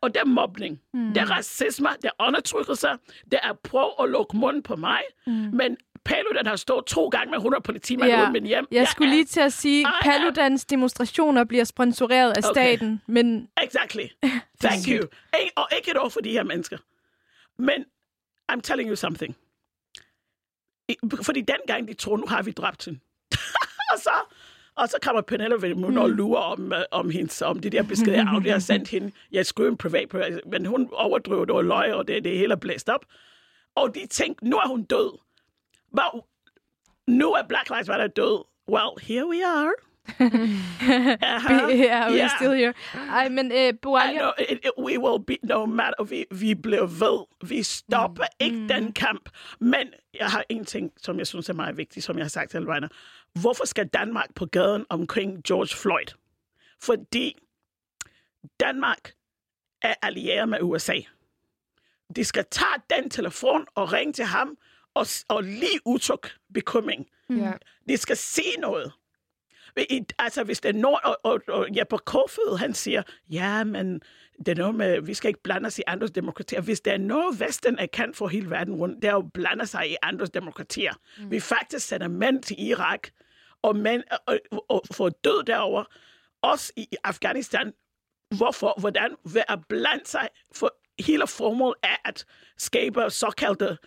og 0.00 0.14
det 0.14 0.20
er 0.20 0.24
mobning, 0.24 0.80
Mm. 0.94 1.08
det 1.14 1.16
er 1.16 1.30
racisme, 1.30 1.88
det 2.02 2.04
er 2.04 2.24
undertrykkelse, 2.26 2.88
det 3.32 3.38
er 3.42 3.52
prøv 3.52 3.90
at 4.00 4.08
lukke 4.10 4.36
munden 4.36 4.62
på 4.62 4.76
mig, 4.76 5.00
Mm. 5.26 5.32
men 5.32 5.76
Paludan 6.04 6.46
har 6.46 6.56
stået 6.56 6.86
to 6.86 7.08
gange 7.08 7.30
med 7.30 7.38
100 7.38 7.62
politimænd 7.62 8.10
Ja, 8.10 8.20
uden 8.22 8.32
min 8.32 8.46
hjem. 8.46 8.66
jeg 8.72 8.88
skulle 8.88 9.10
lige 9.10 9.24
til 9.24 9.40
at 9.40 9.52
sige, 9.52 9.80
I 9.82 9.84
Paludans 10.02 10.64
demonstrationer 10.64 11.44
bliver 11.44 11.64
sponsoreret 11.64 12.30
af 12.30 12.50
Okay. 12.50 12.52
staten, 12.54 13.02
men 13.06 13.48
Exactly. 13.62 14.02
Thank 14.64 14.82
you. 14.88 14.94
Ikke- 15.42 15.52
Og 15.56 15.68
ikke 15.76 15.90
et 15.90 15.98
ord 15.98 16.10
for 16.10 16.20
de 16.20 16.30
her 16.30 16.42
mennesker. 16.42 16.78
Men 17.58 17.84
I'm 18.52 18.60
telling 18.60 18.88
you 18.90 18.96
something. 18.96 19.36
Fordi 21.22 21.40
dengang 21.40 21.88
de 21.88 21.94
troede, 21.94 22.20
nu 22.20 22.26
har 22.26 22.42
vi 22.42 22.50
dræbt 22.50 22.84
hende. 22.84 23.00
og 23.92 23.98
så 23.98 24.10
og 24.78 24.88
så 24.88 24.96
kommer 25.02 25.22
Penelope 25.22 25.74
Moon 25.74 25.92
Mm. 25.92 25.98
og 26.00 26.10
lurer 26.10 26.40
om, 26.40 26.72
øh, 26.72 26.78
om, 26.90 27.10
hendes, 27.10 27.42
om 27.42 27.58
de 27.58 27.70
der 27.70 27.82
beskeder, 27.82 28.16
jeg 28.16 28.42
jeg 28.44 28.54
har 28.54 28.58
sendt 28.60 28.88
hende. 28.88 29.12
Jeg 29.32 29.46
skrev 29.46 29.68
en 29.68 29.76
privat, 29.76 30.14
men 30.46 30.66
hun 30.66 30.88
overdriver 30.92 31.44
det 31.44 31.54
og 31.54 31.64
løg, 31.64 31.94
og 31.94 32.08
det, 32.08 32.24
det 32.24 32.38
hele 32.38 32.52
er 32.52 32.56
blæst 32.56 32.88
op. 32.88 33.04
Og 33.74 33.94
de 33.94 34.06
tænkte, 34.10 34.48
nu 34.48 34.56
er 34.56 34.68
hun 34.68 34.82
død. 34.82 35.18
Well, 35.98 36.22
nu 37.06 37.32
er 37.32 37.42
Black 37.48 37.68
Lives 37.70 37.88
Matter 37.88 38.06
død. 38.06 38.44
Well, 38.68 38.90
here 39.02 39.26
we 39.28 39.46
are. 39.46 39.72
Uh-huh. 40.18 41.68
yeah, 41.70 42.10
we're 42.10 42.28
still 42.36 42.52
here. 42.52 42.74
Ej, 43.10 43.28
men 43.28 43.52
uh, 43.52 43.58
I 43.58 43.72
Boalia... 43.72 44.18
know, 44.18 44.32
it, 44.38 44.58
it, 44.64 44.70
we 44.78 44.98
will 44.98 45.18
be, 45.26 45.36
no 45.42 45.66
matter, 45.66 46.04
vi, 46.04 46.24
vi 46.30 46.54
bliver 46.54 46.86
ved. 46.86 47.48
Vi 47.48 47.62
stopper 47.62 48.24
mm. 48.40 48.46
ikke 48.46 48.68
den 48.68 48.92
kamp. 48.92 49.28
Men 49.60 49.86
jeg 50.14 50.26
har 50.26 50.44
en 50.48 50.64
ting, 50.64 50.92
som 51.02 51.18
jeg 51.18 51.26
synes 51.26 51.48
er 51.48 51.54
meget 51.54 51.76
vigtigt, 51.76 52.04
som 52.04 52.16
jeg 52.16 52.24
har 52.24 52.28
sagt 52.28 52.50
til 52.50 52.66
vegne. 52.66 52.88
Hvorfor 53.40 53.64
skal 53.64 53.86
Danmark 53.88 54.34
på 54.34 54.46
gaden 54.46 54.86
omkring 54.88 55.44
George 55.44 55.76
Floyd? 55.76 56.06
Fordi 56.82 57.36
Danmark 58.60 59.12
er 59.82 59.94
allieret 60.02 60.48
med 60.48 60.58
USA. 60.62 60.96
De 62.16 62.24
skal 62.24 62.44
tage 62.50 62.82
den 62.90 63.10
telefon 63.10 63.66
og 63.74 63.92
ringe 63.92 64.12
til 64.12 64.24
ham 64.24 64.58
og, 64.94 65.06
og 65.28 65.42
lige 65.42 65.80
udtrykke 65.84 66.28
bekymring. 66.54 67.06
Ja. 67.30 67.52
De 67.88 67.96
skal 67.96 68.16
se 68.16 68.42
noget. 68.58 68.92
I, 69.90 70.06
altså, 70.18 70.44
hvis 70.44 70.60
det 70.60 70.68
er 70.68 70.80
noget, 70.80 70.98
og, 71.04 71.18
og, 71.22 71.40
og 71.48 71.76
Jeppe 71.76 71.98
Kofod, 71.98 72.58
han 72.58 72.74
siger, 72.74 73.02
ja, 73.30 73.64
men 73.64 74.02
det 74.38 74.48
er 74.48 74.54
noget 74.54 74.74
med, 74.74 75.00
vi 75.00 75.14
skal 75.14 75.28
ikke 75.28 75.42
blande 75.42 75.66
os 75.66 75.78
i 75.78 75.82
andres 75.86 76.10
demokratier. 76.10 76.60
Hvis 76.60 76.80
der 76.80 76.92
er 76.92 76.98
noget, 76.98 77.40
Vesten 77.40 77.78
er 77.78 77.86
kendt 77.86 78.16
for 78.16 78.28
hele 78.28 78.50
verden 78.50 78.74
rundt, 78.74 79.02
det 79.02 79.10
er 79.10 79.16
at 79.16 79.32
blande 79.32 79.66
sig 79.66 79.90
i 79.90 79.96
andres 80.02 80.30
demokratier. 80.30 80.92
Mm. 81.18 81.30
Vi 81.30 81.40
faktisk 81.40 81.86
sender 81.86 82.08
mænd 82.08 82.42
til 82.42 82.56
Irak, 82.62 83.08
og 83.62 83.76
mænd 83.76 84.02
og, 84.26 84.38
og, 84.68 84.82
får 84.92 85.08
død 85.08 85.44
derover. 85.44 85.84
Også 86.42 86.72
i 86.76 86.88
Afghanistan. 87.04 87.74
Hvorfor? 88.36 88.80
Hvordan? 88.80 89.16
Ved 89.32 89.42
at 89.48 89.58
blande 89.68 90.06
sig 90.06 90.28
for 90.52 90.74
hele 90.98 91.26
formålet 91.26 91.76
er 91.82 91.96
at 92.04 92.26
skabe 92.56 93.10
såkaldte 93.10 93.78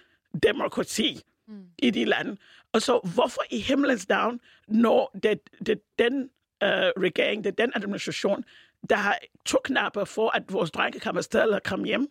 demokrati 0.44 1.22
mm. 1.48 1.66
i 1.78 1.90
de 1.90 2.06
lande. 2.06 2.38
Og 2.74 2.82
så 2.82 3.10
hvorfor 3.14 3.42
i 3.52 3.60
himlens 3.60 4.10
navn, 4.10 4.40
når 4.68 5.18
det, 5.24 5.40
det 5.66 5.82
den 6.00 6.24
uh, 6.64 6.70
regering, 7.04 7.44
det 7.44 7.52
er 7.52 7.66
den 7.66 7.72
administration, 7.76 8.44
der 8.90 8.96
har 8.96 9.18
toknapper 9.46 10.06
for, 10.06 10.30
at 10.30 10.44
vores 10.54 10.72
drenge 10.72 11.00
kan 11.00 11.18
afsted 11.18 11.42
eller 11.42 11.60
komme 11.60 11.86
hjem, 11.86 12.08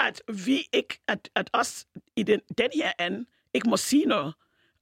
at 0.00 0.22
vi 0.46 0.68
ikke, 0.72 1.00
at, 1.08 1.28
at 1.34 1.50
os 1.52 1.86
i 2.16 2.22
den, 2.22 2.40
den 2.58 2.70
her 2.74 3.06
ende, 3.06 3.26
ikke 3.54 3.68
må 3.68 3.76
sige 3.76 4.04
noget. 4.04 4.34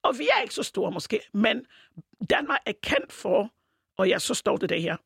Og 0.07 0.19
vi 0.19 0.29
er 0.37 0.43
ikke 0.43 0.55
så 0.55 0.63
store 0.63 0.91
måske, 0.93 1.21
men 1.33 1.67
Danmark 2.31 2.61
er 2.67 2.73
kendt 2.83 3.13
for, 3.13 3.51
og 3.97 4.09
jeg 4.09 4.21
så 4.21 4.35
står 4.35 4.57
det 4.57 4.69
det 4.69 4.83
her, 4.83 4.97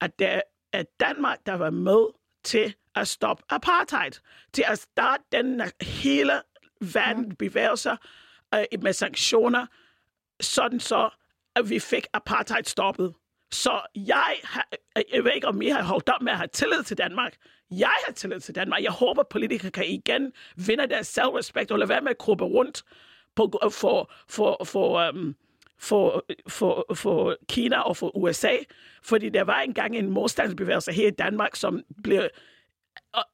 at 0.00 0.18
det 0.18 0.42
er 0.72 0.82
Danmark, 1.00 1.38
der 1.46 1.52
var 1.52 1.70
med 1.70 2.06
til 2.44 2.74
at 2.94 3.08
stoppe 3.08 3.42
apartheid, 3.48 4.10
til 4.52 4.64
at 4.68 4.78
starte 4.78 5.22
den 5.32 5.62
hele 5.82 6.32
verden 6.80 7.36
bevæger 7.36 7.74
sig 7.74 7.96
øh, 8.54 8.64
med 8.82 8.92
sanktioner, 8.92 9.66
sådan 10.40 10.80
så, 10.80 11.10
at 11.56 11.70
vi 11.70 11.78
fik 11.78 12.06
apartheid 12.12 12.64
stoppet. 12.64 13.14
Så 13.50 13.80
jeg, 13.94 14.36
har, 14.44 14.68
jeg 15.12 15.24
ved 15.24 15.32
ikke, 15.34 15.46
om 15.46 15.62
I 15.62 15.68
har 15.68 15.82
holdt 15.82 16.08
op 16.08 16.22
med 16.22 16.32
at 16.32 16.38
have 16.38 16.48
tillid 16.48 16.82
til 16.82 16.98
Danmark. 16.98 17.36
Jeg 17.70 17.94
har 18.06 18.12
tillid 18.12 18.40
til 18.40 18.54
Danmark. 18.54 18.82
Jeg 18.82 18.92
håber, 18.92 19.22
politikere 19.22 19.70
kan 19.70 19.86
igen 19.86 20.32
vinde 20.56 20.86
deres 20.86 21.06
selvrespekt 21.06 21.70
og 21.70 21.78
lade 21.78 21.88
være 21.88 22.00
med 22.00 22.10
at 22.10 22.18
krubbe 22.18 22.44
rundt 22.44 22.84
på, 23.36 23.60
for, 23.70 24.10
for, 24.28 24.64
for, 24.64 25.08
um, 25.08 25.34
for, 25.78 26.24
for, 26.48 26.94
for 26.94 27.36
Kina 27.48 27.80
og 27.80 27.96
for 27.96 28.16
USA. 28.16 28.56
Fordi 29.02 29.28
der 29.28 29.42
var 29.42 29.60
engang 29.60 29.96
en 29.96 30.10
modstandsbevægelse 30.10 30.92
her 30.92 31.08
i 31.08 31.10
Danmark, 31.10 31.56
som 31.56 31.82
blev 32.02 32.28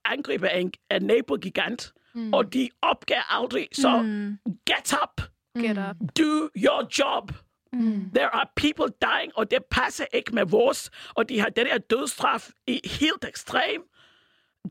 angrebet 0.05 0.47
af 0.47 0.59
en, 0.61 0.73
af 0.91 0.97
en 0.97 1.03
nabogigant, 1.03 1.93
mm. 2.15 2.33
og 2.33 2.53
de 2.53 2.69
opgav 2.83 3.21
aldrig. 3.29 3.69
Så 3.73 4.03
mm. 4.03 4.39
get 4.67 4.95
up! 5.03 5.23
Get 5.59 5.79
up. 5.79 5.97
Do 6.19 6.49
your 6.57 6.89
job! 6.99 7.33
Mm. 7.73 8.11
There 8.15 8.35
are 8.35 8.47
people 8.57 8.87
dying, 9.03 9.33
og 9.37 9.51
det 9.51 9.59
passer 9.71 10.05
ikke 10.13 10.35
med 10.35 10.47
vores, 10.47 10.91
og 11.15 11.29
de 11.29 11.41
har 11.41 11.49
den 11.49 11.67
der 11.67 11.79
dødsstraf 11.79 12.51
i 12.67 12.81
helt 12.85 13.25
ekstrem. 13.29 13.83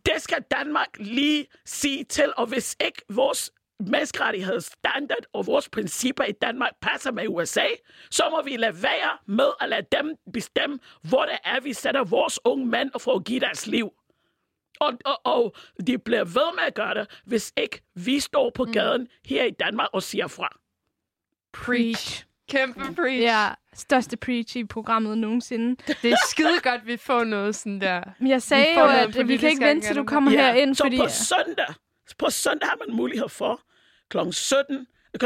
Det 0.06 0.14
skal 0.18 0.44
Danmark 0.52 0.88
lige 0.98 1.46
sige 1.66 2.04
til, 2.04 2.34
og 2.38 2.46
hvis 2.48 2.78
ikke 2.86 3.02
vores 3.10 3.52
menneskerettighedsstandard 3.80 5.24
og 5.34 5.48
vores 5.48 5.70
principper 5.70 6.24
i 6.24 6.32
Danmark 6.32 6.72
passer 6.82 7.12
med 7.12 7.28
USA, 7.28 7.66
så 8.12 8.24
må 8.32 8.42
vi 8.42 8.58
lade 8.58 8.84
være 8.84 9.18
med 9.26 9.50
at 9.62 9.70
lade 9.70 9.86
dem 9.92 10.16
bestemme, 10.34 10.80
hvor 11.02 11.26
det 11.26 11.38
er, 11.44 11.60
vi 11.60 11.74
sætter 11.74 12.04
vores 12.04 12.40
unge 12.46 12.66
mænd 12.66 12.92
for 13.00 13.16
at 13.16 13.24
give 13.24 13.40
deres 13.40 13.68
liv. 13.68 13.90
Og, 14.80 14.94
og, 15.06 15.22
og 15.26 15.56
de 15.88 15.98
bliver 15.98 16.24
ved 16.24 16.56
med 16.56 16.64
at 16.68 16.74
gøre 16.74 16.94
det, 16.94 17.20
hvis 17.26 17.54
ikke 17.58 17.82
vi 17.96 18.20
står 18.20 18.52
på 18.56 18.66
gaden 18.66 19.08
her 19.26 19.44
i 19.44 19.52
Danmark 19.52 19.90
og 19.94 20.04
siger 20.04 20.28
fra. 20.28 20.60
Preach. 21.54 22.26
Kæmpe 22.50 22.96
preach. 22.96 23.22
Ja, 23.22 23.50
største 23.74 24.18
preach 24.18 24.58
i 24.58 24.64
programmet 24.64 25.18
nogensinde. 25.18 25.76
Det 26.02 26.12
er 26.12 26.18
skide 26.30 26.60
godt, 26.64 26.88
vi 26.88 26.98
får 26.98 27.24
noget 27.24 27.56
sådan 27.56 27.82
der. 27.82 28.04
Men 28.20 28.28
jeg 28.32 28.42
sagde 28.42 28.76
får 28.76 28.82
jo, 28.82 28.88
at 29.20 29.28
vi 29.28 29.38
kan 29.38 29.50
ikke 29.50 29.66
vente, 29.66 29.88
til 29.88 29.96
du 29.96 30.04
kommer 30.04 30.32
Ja, 30.32 30.52
herind, 30.54 30.76
så 30.76 30.84
fordi... 30.84 30.98
på 30.98 31.08
søndag, 31.10 31.74
på 32.18 32.30
søndag 32.30 32.70
har 32.70 32.78
man 32.88 32.96
mulighed 32.96 33.30
for 33.30 33.62
kl. 34.10 34.18
17, 34.32 34.88
kl. 35.20 35.26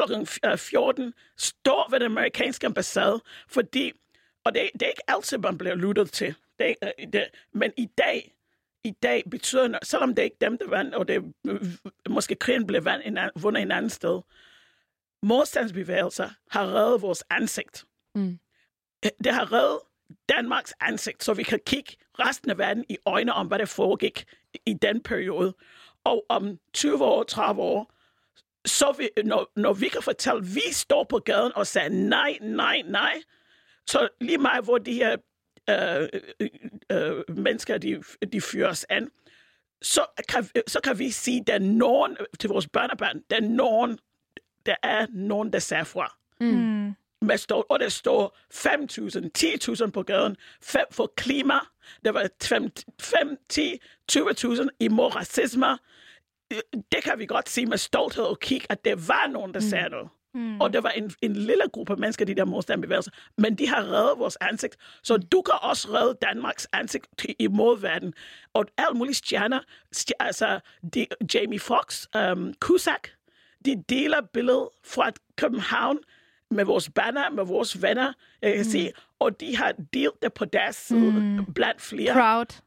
14, 0.58 1.14
stå 1.38 1.86
ved 1.90 2.00
den 2.00 2.12
amerikanske 2.12 2.68
ambassade, 2.68 3.22
fordi, 3.48 3.92
og 4.44 4.54
det, 4.54 4.70
det 4.74 4.82
er 4.82 4.90
ikke 4.90 5.10
altid, 5.10 5.38
man 5.38 5.58
bliver 5.58 5.76
lyttet 5.76 6.12
til, 6.12 6.36
det, 6.60 6.76
øh, 6.84 7.08
det, 7.14 7.28
men 7.54 7.72
i 7.78 7.86
dag, 7.98 8.36
i 8.84 8.92
dag 8.92 9.24
betyder 9.32 9.68
noget, 9.68 9.88
selvom 9.88 10.10
det 10.10 10.20
er 10.20 10.24
ikke 10.24 10.38
dem, 10.42 10.58
der 10.58 10.70
vandt, 10.70 10.96
og 10.96 11.08
det 11.08 11.34
øh, 11.48 11.62
måske 12.10 12.36
krigen 12.36 12.68
blev 12.68 12.86
vandt 12.86 13.08
en, 13.08 13.18
vundet 13.36 13.62
en 13.62 13.72
anden 13.72 13.90
sted, 13.90 14.22
modstandsbevægelser 15.24 16.30
har 16.50 16.76
reddet 16.76 17.02
vores 17.02 17.24
ansigt. 17.30 17.86
Mm. 18.16 18.40
Det 19.24 19.34
har 19.34 19.52
reddet 19.52 19.80
Danmarks 20.30 20.74
ansigt, 20.80 21.24
så 21.24 21.34
vi 21.34 21.44
kan 21.44 21.60
kigge 21.66 21.96
resten 22.20 22.52
af 22.52 22.58
verden 22.58 22.86
i 22.90 22.98
øjnene 23.06 23.34
om, 23.34 23.48
hvad 23.48 23.60
der 23.60 23.66
foregik 23.66 24.26
i 24.66 24.74
den 24.74 25.04
periode. 25.04 25.54
Og 26.04 26.26
om 26.30 26.60
20 26.74 27.06
år, 27.06 27.24
30 27.24 27.62
år, 27.62 27.94
så 28.66 28.96
vi, 28.98 29.10
når, 29.24 29.52
når 29.56 29.74
vi 29.74 29.88
kan 29.88 30.02
fortælle, 30.02 30.38
at 30.40 30.56
vi 30.56 30.62
står 30.72 31.04
på 31.04 31.20
gaden 31.20 31.52
og 31.56 31.68
siger 31.68 31.90
nej, 31.90 32.38
nej, 32.42 32.82
nej, 32.86 33.22
så 33.88 34.10
lige 34.22 34.38
meget, 34.38 34.64
hvor 34.64 34.78
de 34.78 34.94
her 34.94 35.18
øh, 35.70 36.10
øh, 36.40 36.50
øh, 36.92 37.38
mennesker, 37.38 37.78
de, 37.78 38.04
de 38.34 38.42
fyres 38.42 38.86
an, 38.90 39.12
så 39.82 40.06
kan, 40.30 40.48
så 40.68 40.80
kan 40.84 41.00
vi 41.00 41.12
sige, 41.12 41.42
at 41.42 41.48
der 41.48 41.54
er 41.54 41.60
nogen 41.60 42.18
til 42.40 42.50
vores 42.50 42.68
børnebørn, 42.68 43.22
der 43.30 43.36
er 43.36 43.42
nogen, 43.42 44.00
der 44.66 44.76
er 44.84 45.06
nogen, 45.10 45.54
der 45.54 45.60
siger 45.60 45.84
fra. 45.84 46.18
Mm. 46.40 46.94
Med 47.22 47.38
stå, 47.38 47.66
og 47.70 47.80
der 47.80 47.90
står 47.90 48.38
5.000, 48.54 49.86
10.000 49.86 49.90
på 49.90 50.04
gaden. 50.04 50.38
For 50.92 51.14
klima. 51.18 51.54
Der 52.06 52.12
var 52.12 52.30
5, 52.44 52.70
5 53.02 53.38
10, 53.50 53.80
20.000 54.12 54.68
imod 54.80 55.16
racisme. 55.16 55.78
Det 56.92 57.04
kan 57.04 57.20
vi 57.20 57.26
godt 57.26 57.50
sige 57.50 57.66
med 57.66 57.78
stolthed 57.78 58.24
og 58.24 58.40
kigge, 58.40 58.68
at 58.70 58.86
der 58.86 58.96
var 59.08 59.28
nogen, 59.32 59.54
der 59.54 59.60
sagde 59.60 59.90
noget. 59.90 60.10
Mm. 60.36 60.62
Og 60.62 60.74
der 60.74 60.82
var 60.82 60.90
en, 60.90 61.12
en 61.22 61.34
lille 61.34 61.64
gruppe 61.74 61.96
mennesker, 61.96 62.26
de 62.26 62.36
der 62.36 62.46
modstandbevægelser, 62.46 63.12
men 63.38 63.56
de 63.56 63.68
har 63.68 63.84
reddet 63.84 64.20
vores 64.20 64.38
ansigt. 64.42 64.76
Så 65.04 65.18
du 65.18 65.42
kan 65.42 65.54
også 65.62 65.88
redde 65.94 66.18
Danmarks 66.22 66.68
ansigt 66.74 67.08
til- 67.18 67.36
imod 67.40 67.80
verden. 67.80 68.14
Og 68.54 68.66
alle 68.78 68.98
mulige 68.98 69.14
stjerner, 69.14 69.60
stj- 69.96 70.12
altså 70.20 70.60
de, 70.94 71.06
Jamie 71.34 71.60
Foxx, 71.60 72.06
um, 72.32 72.54
Cusack, 72.60 73.14
de 73.66 73.84
deler 73.90 74.22
billedet 74.22 74.70
fra 74.86 75.12
København 75.38 75.98
med 76.52 76.66
vores 76.66 76.90
banner, 76.90 77.30
med 77.30 77.46
vores 77.46 77.82
venner, 77.82 78.14
jeg 78.42 78.52
kan 78.56 78.66
mm. 78.66 78.72
sige, 78.72 78.92
og 79.20 79.40
de 79.40 79.58
har 79.58 79.74
delt 79.94 80.22
det 80.22 80.34
på 80.34 80.46
deres 80.46 80.76
side 80.76 81.12
mm. 81.12 81.54
blandt 81.54 81.82
flere. 81.82 82.14
Proud. 82.14 82.62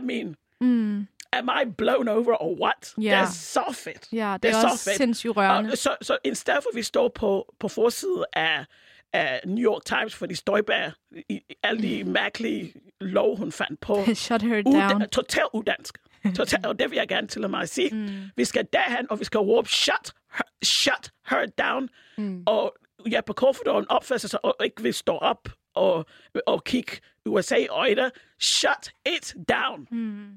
I 0.00 0.04
mean, 0.04 0.36
Mm. 0.60 1.06
Am 1.32 1.50
I 1.62 1.70
blown 1.78 2.08
over 2.08 2.42
or 2.42 2.60
what? 2.62 2.94
Ja. 2.98 3.02
Det 3.02 3.12
er 3.12 3.26
så 3.32 3.64
fedt. 3.84 4.08
Ja, 4.12 4.36
det 4.42 4.50
er 4.50 4.64
også 4.64 4.90
sindssygt 4.96 5.36
rørende. 5.36 5.70
Og 5.72 5.78
så, 5.78 5.96
så 6.02 6.18
i 6.24 6.34
stedet 6.34 6.62
for, 6.62 6.70
at 6.70 6.76
vi 6.76 6.82
står 6.82 7.08
på, 7.08 7.54
på 7.60 7.68
forsiden 7.68 8.24
af, 8.32 8.64
af 9.12 9.40
New 9.46 9.72
York 9.72 9.84
Times, 9.84 10.14
fordi 10.14 10.34
Støjberg, 10.34 10.92
i, 11.16 11.22
i 11.28 11.54
alle 11.62 11.82
de 11.82 12.04
mærkelige 12.04 12.74
lov, 13.00 13.36
hun 13.36 13.52
fandt 13.52 13.80
på. 13.80 13.98
Shut 14.14 14.42
her 14.42 14.62
Uda- 14.68 14.92
down. 14.92 15.08
Total 15.08 15.44
udansk. 15.52 15.98
Total, 16.36 16.66
og 16.66 16.78
det 16.78 16.90
vil 16.90 16.96
jeg 16.96 17.08
gerne 17.08 17.26
til 17.28 17.50
mig 17.50 17.60
at 17.62 17.68
sige. 17.68 17.90
Mm. 17.94 18.08
Vi 18.36 18.44
skal 18.44 18.66
derhen, 18.72 19.06
og 19.10 19.20
vi 19.20 19.24
skal 19.24 19.38
råbe, 19.40 19.68
shut 19.68 20.12
her, 20.34 20.44
shut 20.64 21.10
her 21.30 21.46
down. 21.46 21.88
Mm. 22.18 22.42
Og 22.46 22.74
Jeppe 23.12 23.32
Kofod 23.34 23.86
opfører 23.88 24.18
sig 24.18 24.44
og 24.44 24.56
ikke 24.64 24.82
vil 24.82 24.94
stå 24.94 25.16
op 25.16 25.48
og, 25.74 26.06
og 26.46 26.64
kigge 26.64 26.92
USA 27.26 27.56
i 27.56 27.66
øjnene. 27.66 28.10
Shut 28.40 28.90
it 29.06 29.34
down. 29.48 29.86
Mm. 29.90 30.30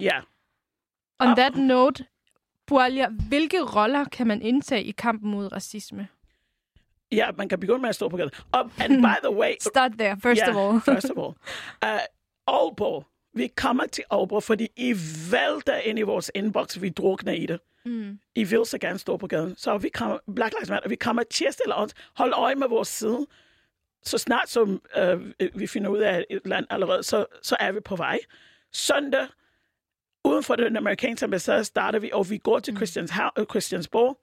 Ja. 0.00 0.20
On 1.18 1.36
that 1.36 1.56
note, 1.56 2.04
Bualia, 2.66 3.08
hvilke 3.28 3.60
roller 3.62 4.04
kan 4.04 4.26
man 4.26 4.42
indtage 4.42 4.84
i 4.84 4.90
kampen 4.90 5.30
mod 5.30 5.52
racisme? 5.52 6.08
Ja, 7.12 7.30
man 7.36 7.48
kan 7.48 7.60
begynde 7.60 7.80
med 7.80 7.88
at 7.88 7.94
stå 7.94 8.08
på 8.08 8.16
gaden. 8.16 8.30
Og, 8.52 8.70
and 8.78 9.02
by 9.06 9.26
the 9.28 9.34
way... 9.34 9.54
Start 9.60 9.92
there, 9.98 10.16
first 10.22 10.40
yeah, 10.40 10.56
of 10.56 10.56
all. 10.56 10.80
first 10.94 11.10
of 11.10 11.18
all. 11.18 11.34
Uh, 11.84 12.00
Aalborg. 12.46 13.06
Vi 13.34 13.46
kommer 13.56 13.86
til 13.86 14.04
Aalborg, 14.10 14.42
fordi 14.42 14.68
I 14.76 14.94
vælter 15.30 15.76
ind 15.76 15.98
i 15.98 16.02
vores 16.02 16.30
inbox, 16.34 16.80
vi 16.80 16.88
drukner 16.88 17.32
i 17.32 17.46
det. 17.46 17.60
Mm. 17.84 18.18
I 18.34 18.44
vil 18.44 18.66
så 18.66 18.78
gerne 18.78 18.98
stå 18.98 19.16
på 19.16 19.26
gaden. 19.26 19.56
Så 19.56 19.78
vi 19.78 19.88
kommer, 19.88 20.18
Black 20.34 20.54
Lives 20.54 20.70
Matter, 20.70 20.88
vi 20.88 20.96
kommer 20.96 21.22
tirsdag 21.22 21.64
eller 21.64 21.76
onsdag. 21.76 22.04
Hold 22.16 22.32
øje 22.32 22.54
med 22.54 22.68
vores 22.68 22.88
side. 22.88 23.26
Så 24.02 24.18
snart 24.18 24.48
som 24.48 24.82
øh, 24.96 25.32
vi 25.54 25.66
finder 25.66 25.90
ud 25.90 25.98
af 25.98 26.24
et 26.30 26.46
land 26.46 26.66
allerede, 26.70 27.02
så, 27.02 27.26
så 27.42 27.56
er 27.60 27.72
vi 27.72 27.80
på 27.80 27.96
vej. 27.96 28.18
Søndag, 28.72 29.26
uden 30.26 30.42
for 30.42 30.56
den 30.56 30.76
amerikanske 30.76 31.24
ambassade, 31.24 31.64
starter 31.64 31.98
vi, 31.98 32.10
og 32.12 32.30
vi 32.30 32.38
går 32.38 32.58
til 32.58 32.76
Christians, 32.76 33.12
uh, 33.38 33.44
Christiansborg 33.44 34.18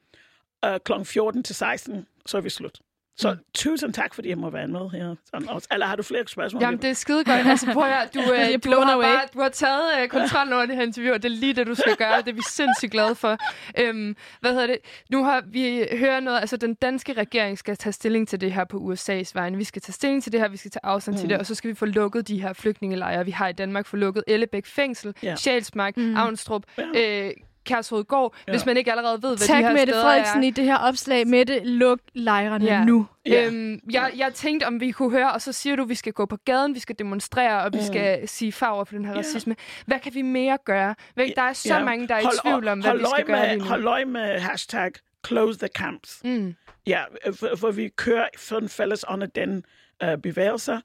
uh, 0.65 0.77
kl. 0.85 1.03
14 1.03 1.43
til 1.43 1.55
16, 1.55 2.07
så 2.25 2.37
er 2.37 2.41
vi 2.41 2.49
slut. 2.49 2.79
Så 3.17 3.35
tusind 3.55 3.93
tak, 3.93 4.13
fordi 4.15 4.29
jeg 4.29 4.37
må 4.37 4.49
være 4.49 4.67
med 4.67 4.89
her. 4.89 5.15
Sådan 5.25 5.49
også. 5.49 5.67
Eller 5.71 5.85
har 5.85 5.95
du 5.95 6.03
flere 6.03 6.23
spørgsmål? 6.27 6.61
Jamen, 6.63 6.81
det 6.81 6.89
er 6.89 6.93
skide 6.93 7.23
godt. 7.23 7.47
Altså, 7.47 7.73
prøv 7.73 7.83
at 7.83 8.13
du, 8.13 8.19
øh, 8.33 8.53
du, 8.53 8.59
blown 8.61 8.83
har 8.83 8.93
away. 8.95 9.03
bare, 9.05 9.21
du 9.33 9.41
har 9.41 9.49
taget 9.49 10.01
øh, 10.01 10.07
kontrollen 10.07 10.53
over 10.53 10.65
det 10.65 10.75
her 10.75 10.83
interview, 10.83 11.13
og 11.13 11.23
det 11.23 11.31
er 11.31 11.35
lige 11.35 11.53
det, 11.53 11.67
du 11.67 11.75
skal 11.75 11.95
gøre. 11.95 12.17
Det 12.21 12.27
er 12.27 12.33
vi 12.33 12.41
sindssygt 12.49 12.91
glade 12.91 13.15
for. 13.15 13.37
Øhm, 13.79 14.15
hvad 14.39 14.51
hedder 14.51 14.67
det? 14.67 14.77
Nu 15.11 15.23
har 15.23 15.43
vi 15.47 15.85
hører 15.91 16.19
noget, 16.19 16.39
altså 16.39 16.57
den 16.57 16.73
danske 16.73 17.13
regering 17.13 17.57
skal 17.57 17.77
tage 17.77 17.93
stilling 17.93 18.27
til 18.27 18.41
det 18.41 18.53
her 18.53 18.63
på 18.65 18.77
USA's 18.77 19.31
vegne. 19.33 19.57
Vi 19.57 19.63
skal 19.63 19.81
tage 19.81 19.93
stilling 19.93 20.23
til 20.23 20.31
det 20.31 20.39
her, 20.39 20.47
vi 20.47 20.57
skal 20.57 20.71
tage 20.71 20.85
afstand 20.85 21.13
mm. 21.15 21.17
til 21.19 21.25
Mm. 21.25 21.29
det, 21.29 21.37
og 21.37 21.45
så 21.45 21.55
skal 21.55 21.69
vi 21.69 21.75
få 21.75 21.85
lukket 21.85 22.27
de 22.27 22.41
her 22.41 22.53
flygtningelejre, 22.53 23.25
vi 23.25 23.31
har 23.31 23.47
i 23.47 23.53
Danmark. 23.53 23.85
Få 23.85 23.95
lukket 23.95 24.23
Ellebæk 24.27 24.65
Fængsel, 24.65 25.13
Ja. 25.23 25.29
ja. 25.29 25.35
Sjælsmark, 25.35 25.97
Mm. 25.97 26.03
mm. 26.03 26.15
Avnstrup, 26.17 26.63
øh, 26.95 27.31
Kærshovedgård, 27.65 28.35
Ja. 28.47 28.51
hvis 28.51 28.65
man 28.65 28.77
ikke 28.77 28.91
allerede 28.91 29.21
ved, 29.23 29.29
hvad 29.29 29.37
de 29.37 29.47
Tak 29.47 29.63
her 29.63 29.71
Mette 29.73 29.93
steder 29.93 30.03
Frederiksen 30.03 30.43
er. 30.43 30.47
i 30.47 30.49
det 30.49 30.63
her 30.65 30.77
opslag. 30.77 31.27
Mette, 31.27 31.59
luk 31.63 31.99
lejrene 32.13 32.65
Ja. 32.65 32.83
nu. 32.83 33.07
Ja. 33.25 33.45
Øhm, 33.47 33.79
jeg, 33.91 34.11
jeg 34.17 34.33
tænkte, 34.33 34.65
om 34.65 34.79
vi 34.79 34.91
kunne 34.91 35.11
høre, 35.11 35.31
og 35.31 35.41
så 35.41 35.51
siger 35.53 35.75
du, 35.75 35.83
at 35.83 35.89
vi 35.89 35.95
skal 35.95 36.13
gå 36.13 36.25
på 36.25 36.37
gaden, 36.45 36.75
vi 36.75 36.79
skal 36.79 36.95
demonstrere, 36.99 37.63
og 37.63 37.73
vi 37.73 37.77
Mm. 37.77 37.83
skal 37.85 38.27
sige 38.27 38.51
farver 38.51 38.83
for 38.83 38.95
den 38.95 39.05
her 39.05 39.11
Ja. 39.13 39.19
racisme. 39.19 39.55
Hvad 39.85 39.99
kan 39.99 40.13
vi 40.13 40.21
mere 40.21 40.57
gøre? 40.65 40.95
Hvad- 41.13 41.27
Der 41.35 41.41
er 41.41 41.53
så 41.53 41.73
Ja. 41.75 41.83
mange, 41.83 42.07
der 42.07 42.15
er 42.15 42.19
i 42.19 42.23
Hold- 42.23 42.41
tvivl 42.41 42.67
om, 42.67 42.79
hvad 42.79 42.89
hold 42.89 42.99
vi 42.99 43.05
skal 43.15 43.25
gøre 43.25 43.39
med, 43.39 43.47
lige 43.47 43.57
nu. 43.59 43.65
Hold 43.65 43.85
øje 43.85 44.05
med 44.05 44.39
hashtag 44.39 44.91
close 45.27 45.59
the 45.59 45.67
camps. 45.67 46.21
Mm. 46.23 46.55
Ja, 46.87 47.01
for, 47.39 47.49
for 47.55 47.71
vi 47.71 47.89
kører 47.89 48.27
for 48.37 48.57
en 48.57 48.69
fælles 48.69 49.05
under 49.09 49.27
den 49.27 49.63
uh, 50.03 50.15
bevægelse. 50.23 50.81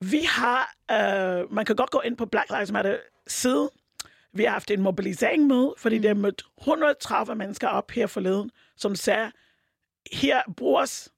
Vi 0.00 0.20
har, 0.28 0.74
uh, 0.92 1.52
man 1.54 1.64
kan 1.64 1.76
godt 1.76 1.90
gå 1.90 2.00
ind 2.00 2.16
på 2.16 2.26
Black 2.26 2.50
Lives 2.50 2.72
Matter 2.72 2.96
side. 3.26 3.70
Vi 4.32 4.44
har 4.44 4.50
haft 4.50 4.70
en 4.70 4.82
mobilisering 4.82 5.46
med, 5.46 5.72
fordi 5.78 5.96
mm. 5.96 6.02
der 6.02 6.10
er 6.10 6.14
mødt 6.14 6.44
130 6.58 7.34
mennesker 7.34 7.68
op 7.68 7.90
her 7.90 8.06
forleden, 8.06 8.50
som 8.76 8.94
sagde, 8.94 9.32
her 10.12 10.42
bruges, 10.56 11.12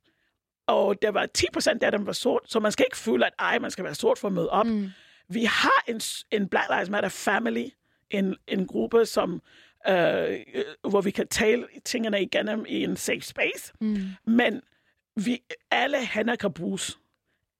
og 0.66 1.02
der 1.02 1.10
var 1.10 1.26
10 1.26 1.46
procent 1.52 1.82
af 1.82 1.92
dem 1.92 2.06
var 2.06 2.12
sort, 2.12 2.42
så 2.46 2.60
man 2.60 2.72
skal 2.72 2.86
ikke 2.88 2.96
føle, 2.96 3.26
at 3.26 3.32
ej, 3.38 3.58
man 3.58 3.70
skal 3.70 3.84
være 3.84 3.94
sort 3.94 4.18
for 4.18 4.28
at 4.28 4.34
møde 4.34 4.50
op. 4.50 4.66
Mm. 4.66 4.90
Vi 5.28 5.44
har 5.44 5.84
en, 5.88 6.00
en 6.30 6.48
Black 6.48 6.70
Lives 6.70 6.90
Matter 6.90 7.08
family, 7.08 7.68
en, 8.10 8.36
en 8.46 8.66
gruppe, 8.66 9.06
som, 9.06 9.42
øh, 9.88 10.40
hvor 10.88 11.00
vi 11.00 11.10
kan 11.10 11.28
tale 11.28 11.66
tingene 11.84 12.22
igennem 12.22 12.64
i 12.68 12.84
en 12.84 12.96
safe 12.96 13.20
space. 13.20 13.72
Mm. 13.80 13.96
Men 14.24 14.62
vi, 15.16 15.42
alle 15.70 16.06
hænder 16.06 16.36
kan 16.36 16.52
bruges. 16.52 16.98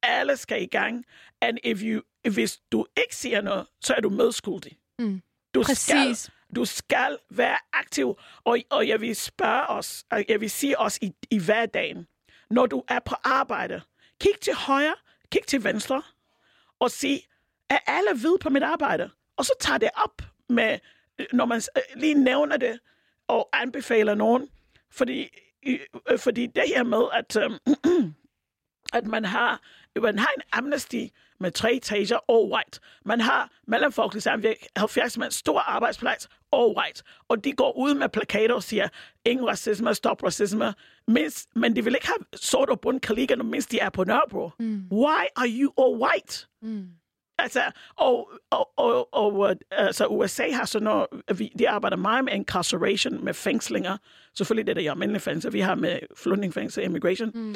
Alle 0.02 0.36
skal 0.36 0.62
i 0.62 0.66
gang. 0.66 1.05
And 1.40 1.59
if 1.64 1.82
you, 1.82 2.02
hvis 2.32 2.60
du 2.72 2.86
ikke 2.97 3.16
siger 3.16 3.40
noget, 3.40 3.66
så 3.81 3.94
er 3.94 4.01
du 4.01 4.10
medskyldig. 4.10 4.78
Mm. 4.98 5.22
Du 5.55 5.62
Præcis. 5.62 6.18
Skal, 6.18 6.35
du 6.56 6.64
skal 6.64 7.18
være 7.31 7.59
aktiv. 7.72 8.18
Og, 8.44 8.59
og 8.70 8.89
jeg 8.89 9.01
vil 9.01 9.16
spørge 9.16 9.66
os, 9.66 10.05
og 10.10 10.24
jeg 10.28 10.40
vil 10.40 10.51
sige 10.51 10.78
os 10.78 10.98
i, 11.02 11.12
i 11.31 11.39
hverdagen, 11.39 12.06
når 12.51 12.66
du 12.66 12.82
er 12.89 12.98
på 12.98 13.14
arbejde, 13.24 13.81
kig 14.20 14.40
til 14.40 14.55
højre, 14.55 14.94
kig 15.32 15.43
til 15.47 15.64
venstre, 15.64 16.02
og 16.78 16.90
sig, 16.90 17.20
er 17.70 17.78
alle 17.86 18.20
hvide 18.20 18.39
på 18.40 18.51
mit 18.51 18.62
arbejde? 18.62 19.10
Og 19.36 19.44
så 19.44 19.52
tager 19.60 19.78
det 19.78 19.90
op 19.97 20.22
med, 20.48 20.78
når 21.32 21.44
man 21.44 21.62
øh, 21.76 22.01
lige 22.01 22.14
nævner 22.14 22.56
det, 22.56 22.81
og 23.28 23.48
anbefaler 23.52 24.14
nogen. 24.14 24.48
Fordi, 24.90 25.28
øh, 25.66 26.18
fordi 26.18 26.47
det 26.47 26.62
her 26.66 26.82
med, 26.82 27.02
at, 27.12 27.36
øh, 27.36 27.51
at 28.98 29.06
man 29.06 29.24
har, 29.24 29.60
man 30.02 30.18
har 30.18 30.30
en 30.36 30.42
amnesty 30.52 31.04
med 31.40 31.50
tre 31.50 31.74
etager, 31.74 32.18
all 32.28 32.52
white. 32.52 32.80
Man 33.04 33.20
har 33.20 33.50
mellemfolkelig 33.66 34.22
samvirke, 34.22 34.68
70 34.76 35.18
mand, 35.18 35.32
stor 35.32 35.60
arbejdsplads, 35.60 36.28
all 36.52 36.76
white. 36.76 37.02
Og 37.28 37.44
de 37.44 37.52
går 37.52 37.78
ud 37.78 37.94
med 37.94 38.08
plakater 38.08 38.54
og 38.54 38.62
siger, 38.62 38.88
ingen 39.24 39.46
racisme, 39.46 39.94
stop 39.94 40.22
racisme. 40.22 40.74
Mindst, 41.08 41.48
men 41.56 41.76
de 41.76 41.84
vil 41.84 41.94
ikke 41.94 42.06
have 42.06 42.24
sort 42.34 42.70
og 42.70 42.80
bund 42.80 43.00
kollegaer, 43.00 43.42
mens 43.42 43.66
de 43.66 43.78
er 43.78 43.90
på 43.90 44.04
Nørrebro. 44.04 44.50
Mm. 44.58 44.82
Why 44.92 45.24
are 45.36 45.48
you 45.48 45.72
all 45.78 46.02
white? 46.02 46.46
Mm. 46.62 46.88
Altså, 47.38 47.60
og, 47.96 48.30
og, 48.50 48.70
og, 48.76 49.14
og 49.14 49.50
øh, 49.50 49.56
altså, 49.70 50.06
USA 50.06 50.50
har 50.50 50.64
sådan 50.64 50.84
noget, 50.84 51.06
vi, 51.38 51.52
de 51.58 51.68
arbejder 51.68 51.96
meget 51.96 52.24
med 52.24 52.32
incarceration, 52.32 53.24
med 53.24 53.34
fængslinger. 53.34 53.96
Selvfølgelig 54.34 54.66
det 54.66 54.72
er 54.72 54.82
det 54.82 54.90
almindelige 54.90 55.20
fængsel, 55.20 55.52
vi 55.52 55.60
har 55.60 55.74
med 55.74 55.98
flygtningefængsel, 56.16 56.84
immigration. 56.84 57.30
Mm. 57.34 57.54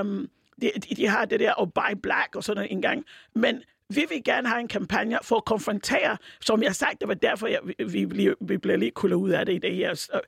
Um, 0.00 0.28
de, 0.62 0.70
de, 0.88 0.94
de 0.94 1.06
har 1.08 1.24
det 1.24 1.40
der, 1.40 1.52
og 1.52 1.72
buy 1.72 1.94
black 2.02 2.36
og 2.36 2.44
sådan 2.44 2.56
noget 2.56 2.72
engang. 2.72 3.04
Men 3.34 3.62
vi 3.90 4.04
vil 4.08 4.24
gerne 4.24 4.48
have 4.48 4.60
en 4.60 4.68
kampagne 4.68 5.18
for 5.22 5.36
at 5.36 5.44
konfrontere, 5.44 6.16
som 6.40 6.62
jeg 6.62 6.74
sagt, 6.74 7.00
det 7.00 7.08
var 7.08 7.14
derfor, 7.14 7.46
jeg, 7.46 7.60
vi, 7.78 7.84
vi, 7.84 8.06
bliver- 8.06 8.34
vi 8.40 8.58
bliver 8.58 8.76
lige 8.76 8.90
kuldet 8.90 9.16
ud 9.16 9.30
af 9.30 9.46
det 9.46 9.52
i 9.54 9.58
det 9.58 9.74
her. 9.74 9.94
Så, 9.94 10.20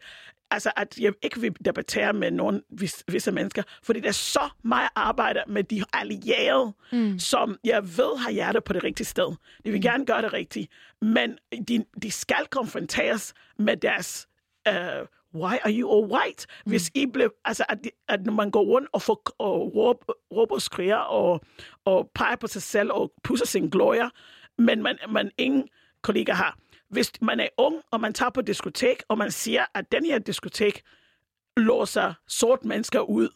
Altså, 0.50 0.72
at 0.76 0.98
jeg 0.98 1.12
ikke 1.22 1.40
vil 1.40 1.56
debattere 1.64 2.12
med 2.12 2.30
nogen 2.30 2.62
vis, 2.70 3.04
visse 3.08 3.32
mennesker, 3.32 3.62
fordi 3.82 4.00
der 4.00 4.08
er 4.08 4.12
så 4.12 4.48
meget 4.64 4.88
arbejde 4.94 5.42
med 5.46 5.64
de 5.64 5.82
allierede, 5.92 6.72
mm. 6.92 7.18
som 7.18 7.58
jeg 7.64 7.82
ved 7.84 8.18
har 8.18 8.30
hjertet 8.30 8.64
på 8.64 8.72
det 8.72 8.84
rigtige 8.84 9.06
sted. 9.06 9.26
De 9.64 9.70
vil 9.70 9.74
mm. 9.74 9.80
gerne 9.82 10.06
gøre 10.06 10.22
det 10.22 10.32
rigtigt, 10.32 10.72
men 11.02 11.38
de, 11.68 11.84
de 12.02 12.10
skal 12.10 12.46
konfronteres 12.50 13.34
med 13.58 13.76
deres 13.76 14.28
uh, 14.68 14.74
why 15.34 15.58
are 15.64 15.72
you 15.72 15.90
all 15.92 16.12
white? 16.12 16.46
Mm. 16.66 16.70
Hvis 16.70 16.90
I 16.94 17.06
blev, 17.06 17.32
altså 17.44 17.64
at, 17.68 17.78
at 18.08 18.26
når 18.26 18.32
man 18.32 18.50
går 18.50 18.62
rundt 18.62 18.88
og, 18.92 19.02
får, 19.02 19.22
og 19.38 19.74
råber, 19.74 20.12
råber 20.32 20.54
og 20.54 20.62
skriger 20.62 20.96
og, 20.96 21.40
og 21.84 22.10
peger 22.14 22.36
på 22.36 22.46
sig 22.46 22.62
selv 22.62 22.92
og 22.92 23.12
pusser 23.22 23.46
sin 23.46 23.70
glorie, 23.70 24.10
men 24.58 24.82
man, 24.82 24.98
man 25.08 25.30
ingen 25.38 25.68
kollega 26.02 26.32
har. 26.32 26.58
Hvis 26.90 27.12
man 27.22 27.40
er 27.40 27.48
ung, 27.58 27.82
og 27.90 28.00
man 28.00 28.12
tager 28.12 28.30
på 28.30 28.42
diskotek, 28.42 29.02
og 29.08 29.18
man 29.18 29.30
siger, 29.30 29.64
at 29.74 29.92
den 29.92 30.04
her 30.04 30.18
diskotek 30.18 30.82
låser 31.56 32.14
sort 32.28 32.64
mennesker 32.64 33.00
ud, 33.00 33.28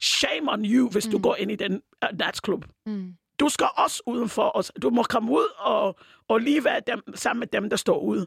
shame 0.00 0.52
on 0.52 0.64
you, 0.64 0.90
hvis 0.90 1.06
mm. 1.06 1.12
du 1.12 1.18
går 1.18 1.36
ind 1.36 1.50
i 1.50 1.56
den 1.56 1.82
uh, 2.04 2.18
natsklub. 2.18 2.64
Mm. 2.86 3.14
Du 3.40 3.48
skal 3.48 3.66
også 3.76 4.02
udenfor, 4.06 4.42
og 4.42 4.64
du 4.82 4.90
må 4.90 5.02
komme 5.02 5.32
ud 5.32 5.46
og, 5.58 5.98
og 6.28 6.40
lige 6.40 6.64
være 6.64 6.80
dem, 6.86 7.02
sammen 7.14 7.40
med 7.40 7.46
dem, 7.46 7.70
der 7.70 7.76
står 7.76 7.98
ude. 7.98 8.26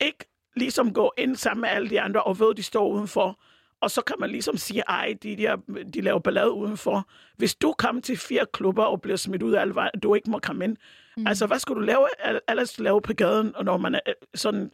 Ikke 0.00 0.24
ligesom 0.60 0.92
gå 0.92 1.12
ind 1.18 1.36
sammen 1.36 1.60
med 1.60 1.68
alle 1.68 1.90
de 1.90 2.00
andre, 2.00 2.22
og 2.22 2.38
ved, 2.38 2.54
de 2.54 2.62
står 2.62 2.88
udenfor. 2.88 3.38
Og 3.80 3.90
så 3.90 4.02
kan 4.02 4.16
man 4.18 4.30
ligesom 4.30 4.56
sige, 4.56 4.82
ej, 4.88 5.16
de, 5.22 5.36
der, 5.36 5.56
de 5.94 6.00
laver 6.00 6.18
ballade 6.18 6.52
udenfor. 6.52 7.08
Hvis 7.36 7.54
du 7.54 7.74
kommer 7.78 8.02
til 8.02 8.16
fire 8.16 8.46
klubber 8.52 8.84
og 8.84 9.00
bliver 9.00 9.16
smidt 9.16 9.42
ud 9.42 9.52
af 9.52 9.60
alle 9.60 9.74
vejen, 9.74 10.00
du 10.02 10.14
ikke 10.14 10.30
må 10.30 10.38
komme 10.38 10.64
ind. 10.64 10.76
Mm. 11.16 11.26
Altså, 11.26 11.46
hvad 11.46 11.58
skulle 11.58 11.80
du 11.80 11.86
lave, 11.86 12.08
ellers 12.48 12.78
lave 12.78 13.00
på 13.02 13.12
gaden, 13.12 13.54
når 13.62 13.76
man 13.76 13.94
er 13.94 14.00
øh, 14.06 14.14
sådan... 14.34 14.70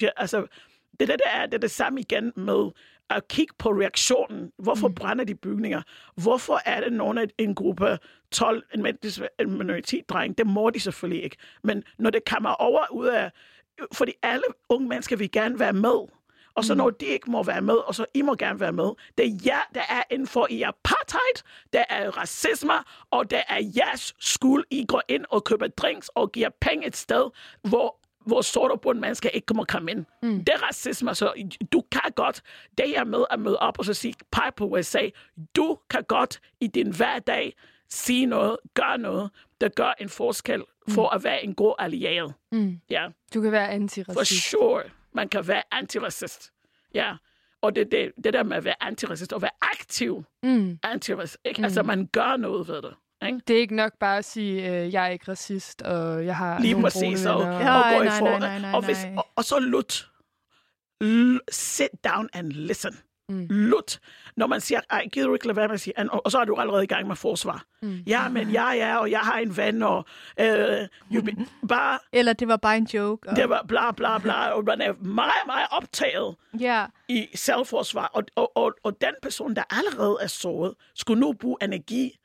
Ja, 0.00 0.08
altså, 0.16 0.46
det 1.00 1.08
der, 1.08 1.16
der 1.16 1.30
er, 1.30 1.46
det 1.46 1.54
er 1.54 1.58
det 1.58 1.70
samme 1.70 2.00
igen 2.00 2.32
med 2.36 2.70
at 3.10 3.28
kigge 3.28 3.54
på 3.58 3.70
reaktionen. 3.70 4.52
Hvorfor 4.58 4.88
mm. 4.88 4.94
brænder 4.94 5.24
de 5.24 5.34
bygninger? 5.34 5.82
Hvorfor 6.16 6.60
er 6.64 6.80
det 6.80 6.92
nogen 6.92 7.18
af 7.18 7.26
en 7.38 7.54
gruppe 7.54 7.98
12, 8.30 8.64
en 8.74 8.82
min- 8.82 8.98
en 9.40 9.58
minoritetdreng? 9.58 10.38
Det 10.38 10.46
må 10.46 10.70
de 10.70 10.80
selvfølgelig 10.80 11.24
ikke. 11.24 11.36
Men 11.64 11.84
når 11.98 12.10
det 12.10 12.24
kommer 12.24 12.50
over 12.50 12.92
ud 12.92 13.06
af... 13.06 13.30
Fordi 13.92 14.12
alle 14.22 14.44
unge 14.68 14.88
mennesker 14.88 15.16
vil 15.16 15.30
gerne 15.30 15.58
være 15.58 15.72
med. 15.72 16.08
Og 16.54 16.64
så 16.64 16.74
når 16.74 16.90
de 16.90 17.06
ikke 17.06 17.30
må 17.30 17.42
være 17.42 17.62
med, 17.62 17.74
og 17.74 17.94
så 17.94 18.06
I 18.14 18.22
må 18.22 18.34
gerne 18.34 18.60
være 18.60 18.72
med. 18.72 18.90
Det 19.18 19.26
er 19.26 19.38
jer, 19.46 19.62
der 19.74 19.82
er 19.88 20.02
inden 20.10 20.26
for 20.26 20.46
i 20.50 20.62
apartheid, 20.62 21.44
der 21.72 21.84
er 21.88 22.10
racisme, 22.10 22.72
og 23.10 23.30
der 23.30 23.42
er 23.48 23.72
jeres 23.76 24.14
skuld. 24.18 24.64
I 24.70 24.84
går 24.88 25.02
ind 25.08 25.24
og 25.30 25.44
køber 25.44 25.66
drinks 25.66 26.10
og 26.14 26.32
giver 26.32 26.48
penge 26.60 26.86
et 26.86 26.96
sted, 26.96 27.30
hvor 27.62 27.96
hvor 28.26 28.40
sort 28.40 28.70
og 28.70 28.80
bund 28.80 28.98
mennesker 28.98 29.28
ikke 29.28 29.54
må 29.54 29.64
komme 29.64 29.90
ind. 29.90 30.04
Mm. 30.22 30.38
Det 30.38 30.48
er 30.48 30.66
racisme, 30.68 31.14
så 31.14 31.32
du 31.72 31.82
kan 31.92 32.12
godt, 32.16 32.42
det 32.78 32.88
her 32.88 33.04
med 33.04 33.24
at 33.30 33.40
møde 33.40 33.58
op 33.58 33.78
og 33.78 33.84
så 33.84 33.94
sige, 33.94 34.14
pege 34.32 34.52
på 34.56 34.66
USA, 34.66 35.08
du 35.56 35.78
kan 35.90 36.04
godt 36.08 36.40
i 36.60 36.66
din 36.66 36.94
hverdag 36.96 37.54
sige 37.88 38.26
noget, 38.26 38.56
gøre 38.74 38.98
noget, 38.98 39.30
der 39.60 39.68
gør 39.68 39.94
en 40.00 40.08
forskel 40.08 40.62
for 40.88 41.08
at 41.08 41.24
være 41.24 41.44
en 41.44 41.54
god 41.54 41.74
allieret. 41.78 42.34
Mm. 42.52 42.80
Ja. 42.90 43.08
Du 43.34 43.40
kan 43.42 43.52
være 43.52 43.66
For 43.68 43.72
antiracist. 43.74 44.50
sure. 44.50 44.82
Man 45.12 45.28
kan 45.28 45.48
være 45.48 45.62
antiracist. 45.70 46.52
Ja. 46.94 47.12
Og 47.62 47.76
det, 47.76 47.90
det, 47.90 48.12
det 48.24 48.32
der 48.32 48.42
med 48.42 48.56
at 48.56 48.64
være 48.64 48.82
antiracist, 48.82 49.32
og 49.32 49.42
være 49.42 49.50
aktiv 49.62 50.24
Mm. 50.42 50.78
antiracist, 50.82 51.38
ikke? 51.44 51.62
Altså, 51.62 51.82
man 51.82 52.06
gør 52.12 52.36
noget 52.36 52.68
ved 52.68 52.82
det. 52.82 52.94
Ikke? 53.26 53.40
Det 53.48 53.56
er 53.56 53.60
ikke 53.60 53.76
nok 53.76 53.92
bare 54.00 54.18
at 54.18 54.24
sige, 54.24 54.68
øh, 54.82 54.92
jeg 54.92 55.04
er 55.04 55.08
ikke 55.08 55.28
racist, 55.30 55.82
og 55.82 56.26
jeg 56.26 56.36
har 56.36 56.60
Lige 56.60 56.72
nogle 56.72 56.84
præcis, 56.84 57.26
og, 57.26 57.36
og 57.36 57.44
Nej, 57.44 57.96
gå 57.96 58.02
i 58.02 58.08
for, 58.08 58.38
nej, 58.38 58.72
og, 58.74 58.84
hvis, 58.84 59.06
og, 59.16 59.26
og 59.36 59.44
så 59.44 59.58
lut. 59.58 60.10
L- 61.04 61.38
sit 61.50 61.90
down 62.04 62.28
and 62.32 62.52
listen. 62.52 62.98
Mm. 63.28 63.46
Lut. 63.50 63.98
Når 64.36 64.46
man 64.46 64.60
siger, 64.60 64.80
ej, 64.90 65.06
gider 65.12 65.26
du 65.26 65.34
ikke 65.34 65.46
lade 65.46 65.56
være 65.56 65.68
med 65.68 65.74
at 65.74 65.80
sige, 65.80 66.10
og, 66.10 66.22
og 66.24 66.30
så 66.32 66.38
er 66.38 66.44
du 66.44 66.54
allerede 66.56 66.84
i 66.84 66.86
gang 66.86 67.06
med 67.08 67.16
forsvar. 67.16 67.64
Mm. 67.82 67.98
Ja, 68.06 68.28
men 68.28 68.52
jeg 68.52 68.78
er, 68.78 68.96
og 68.96 69.10
jeg 69.10 69.20
har 69.20 69.38
en 69.38 69.56
ven, 69.56 69.82
og 69.82 70.04
øh, 70.40 70.88
you 71.12 71.22
be, 71.22 71.32
bare, 71.68 71.98
Eller 72.12 72.32
det 72.32 72.48
var 72.48 72.56
bare 72.56 72.76
en 72.76 72.84
joke. 72.94 73.28
Og... 73.28 73.36
det 73.36 73.48
var 73.48 73.64
bla 73.68 73.90
bla 73.92 74.18
bla, 74.18 74.48
og 74.50 74.64
man 74.64 74.80
er 74.80 74.92
meget, 74.92 75.32
meget 75.46 75.66
optaget 75.70 76.36
Ja. 76.60 76.86
i 77.08 77.26
selvforsvar, 77.34 78.06
og, 78.14 78.24
og, 78.34 78.56
og, 78.56 78.74
og 78.82 79.00
den 79.00 79.14
person, 79.22 79.56
der 79.56 79.62
allerede 79.70 80.16
er 80.20 80.26
såret, 80.26 80.74
skulle 80.94 81.20
nu 81.20 81.32
bruge 81.32 81.56
energi 81.62 82.18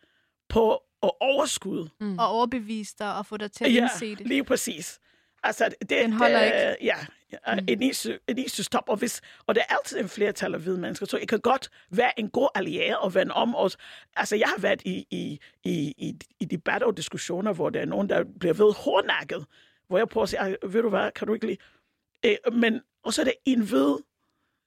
på 0.50 0.74
at 1.04 1.12
overskud. 1.20 1.90
Og 2.20 2.28
overbevise 2.28 2.96
dig 3.00 3.16
og 3.16 3.26
få 3.26 3.38
dig 3.38 3.52
til 3.52 3.66
at 3.66 3.74
Ja, 3.74 3.82
indse 3.82 4.16
det. 4.16 4.28
lige 4.28 4.44
præcis. 4.44 5.00
Altså, 5.44 5.70
det, 5.82 5.90
Den 5.90 6.14
holder 6.14 6.40
det, 6.40 6.46
ikke. 6.46 6.86
Ja, 6.86 6.96
Mm. 7.48 7.66
Et, 7.68 7.80
needs 7.80 8.04
to, 8.04 8.10
it 8.28 8.36
needs 8.38 8.54
to 8.58 8.64
stop. 8.64 8.84
Og, 8.90 8.98
hvis, 8.98 9.22
og 9.48 9.56
der 9.56 9.62
er 9.62 9.76
altid 9.76 10.00
en 10.00 10.10
flertal 10.10 10.54
af 10.54 10.60
hvide 10.60 10.78
mennesker, 10.78 11.06
så 11.06 11.18
det 11.18 11.28
kan 11.30 11.40
godt 11.40 11.70
være 11.90 12.20
en 12.20 12.30
god 12.30 12.50
allieret 12.56 12.98
og 12.98 13.14
vende 13.16 13.34
om 13.34 13.56
os. 13.56 13.78
Altså, 14.16 14.36
jeg 14.36 14.48
har 14.48 14.62
været 14.62 14.82
i, 14.86 15.08
i, 15.12 15.40
i, 15.64 15.94
i, 15.98 16.16
i 16.40 16.46
debatter 16.46 16.88
og 16.88 16.98
diskussioner, 16.98 17.54
hvor 17.54 17.70
der 17.70 17.80
er 17.82 17.86
nogen, 17.86 18.10
der 18.10 18.24
bliver 18.40 18.54
ved 18.54 18.74
hårdnakket, 18.74 19.46
hvor 19.88 19.98
jeg 19.98 20.10
prøver 20.10 20.24
at 20.24 20.30
sige, 20.30 20.40
"Ej, 20.40 20.56
ved 20.64 20.82
du 20.82 20.90
hvad, 20.90 21.12
kan 21.12 21.28
du 21.28 21.34
ikke 21.34 21.46
lide? 21.48 21.58
Øh, 22.26 22.54
men, 22.54 22.82
og 23.04 23.14
så 23.14 23.22
er 23.22 23.26
det 23.26 23.34
en 23.46 23.62
hvid 23.62 23.96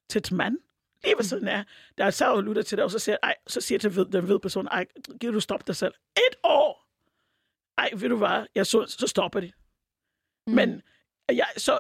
til 0.09 0.19
et 0.19 0.33
mand, 0.33 0.59
lige 1.05 1.15
ved 1.17 1.25
siden 1.25 1.49
af, 1.49 1.65
der 1.99 2.11
så 2.11 2.33
og 2.33 2.43
lytter 2.43 2.63
til 2.63 2.79
det, 2.79 2.85
og 2.85 2.91
så 2.91 2.99
siger, 2.99 3.17
ej, 3.23 3.35
så 3.47 3.61
siger 3.61 3.79
til 3.79 3.97
den 4.13 4.25
hvide 4.25 4.41
person, 4.41 4.67
ej, 4.67 4.87
giver 5.21 5.33
du 5.33 5.41
stoppe 5.41 5.65
dig 5.67 5.77
selv? 5.77 5.95
Et 6.17 6.37
år! 6.43 6.85
Ej, 7.79 7.91
ved 7.97 8.09
du 8.09 8.17
hvad, 8.17 8.47
jeg 8.55 8.67
så, 8.67 8.87
så 8.89 9.07
stopper 9.07 9.41
de. 9.41 9.53
Mm. 10.47 10.55
Men 10.55 10.83
jeg, 11.29 11.47
så, 11.57 11.79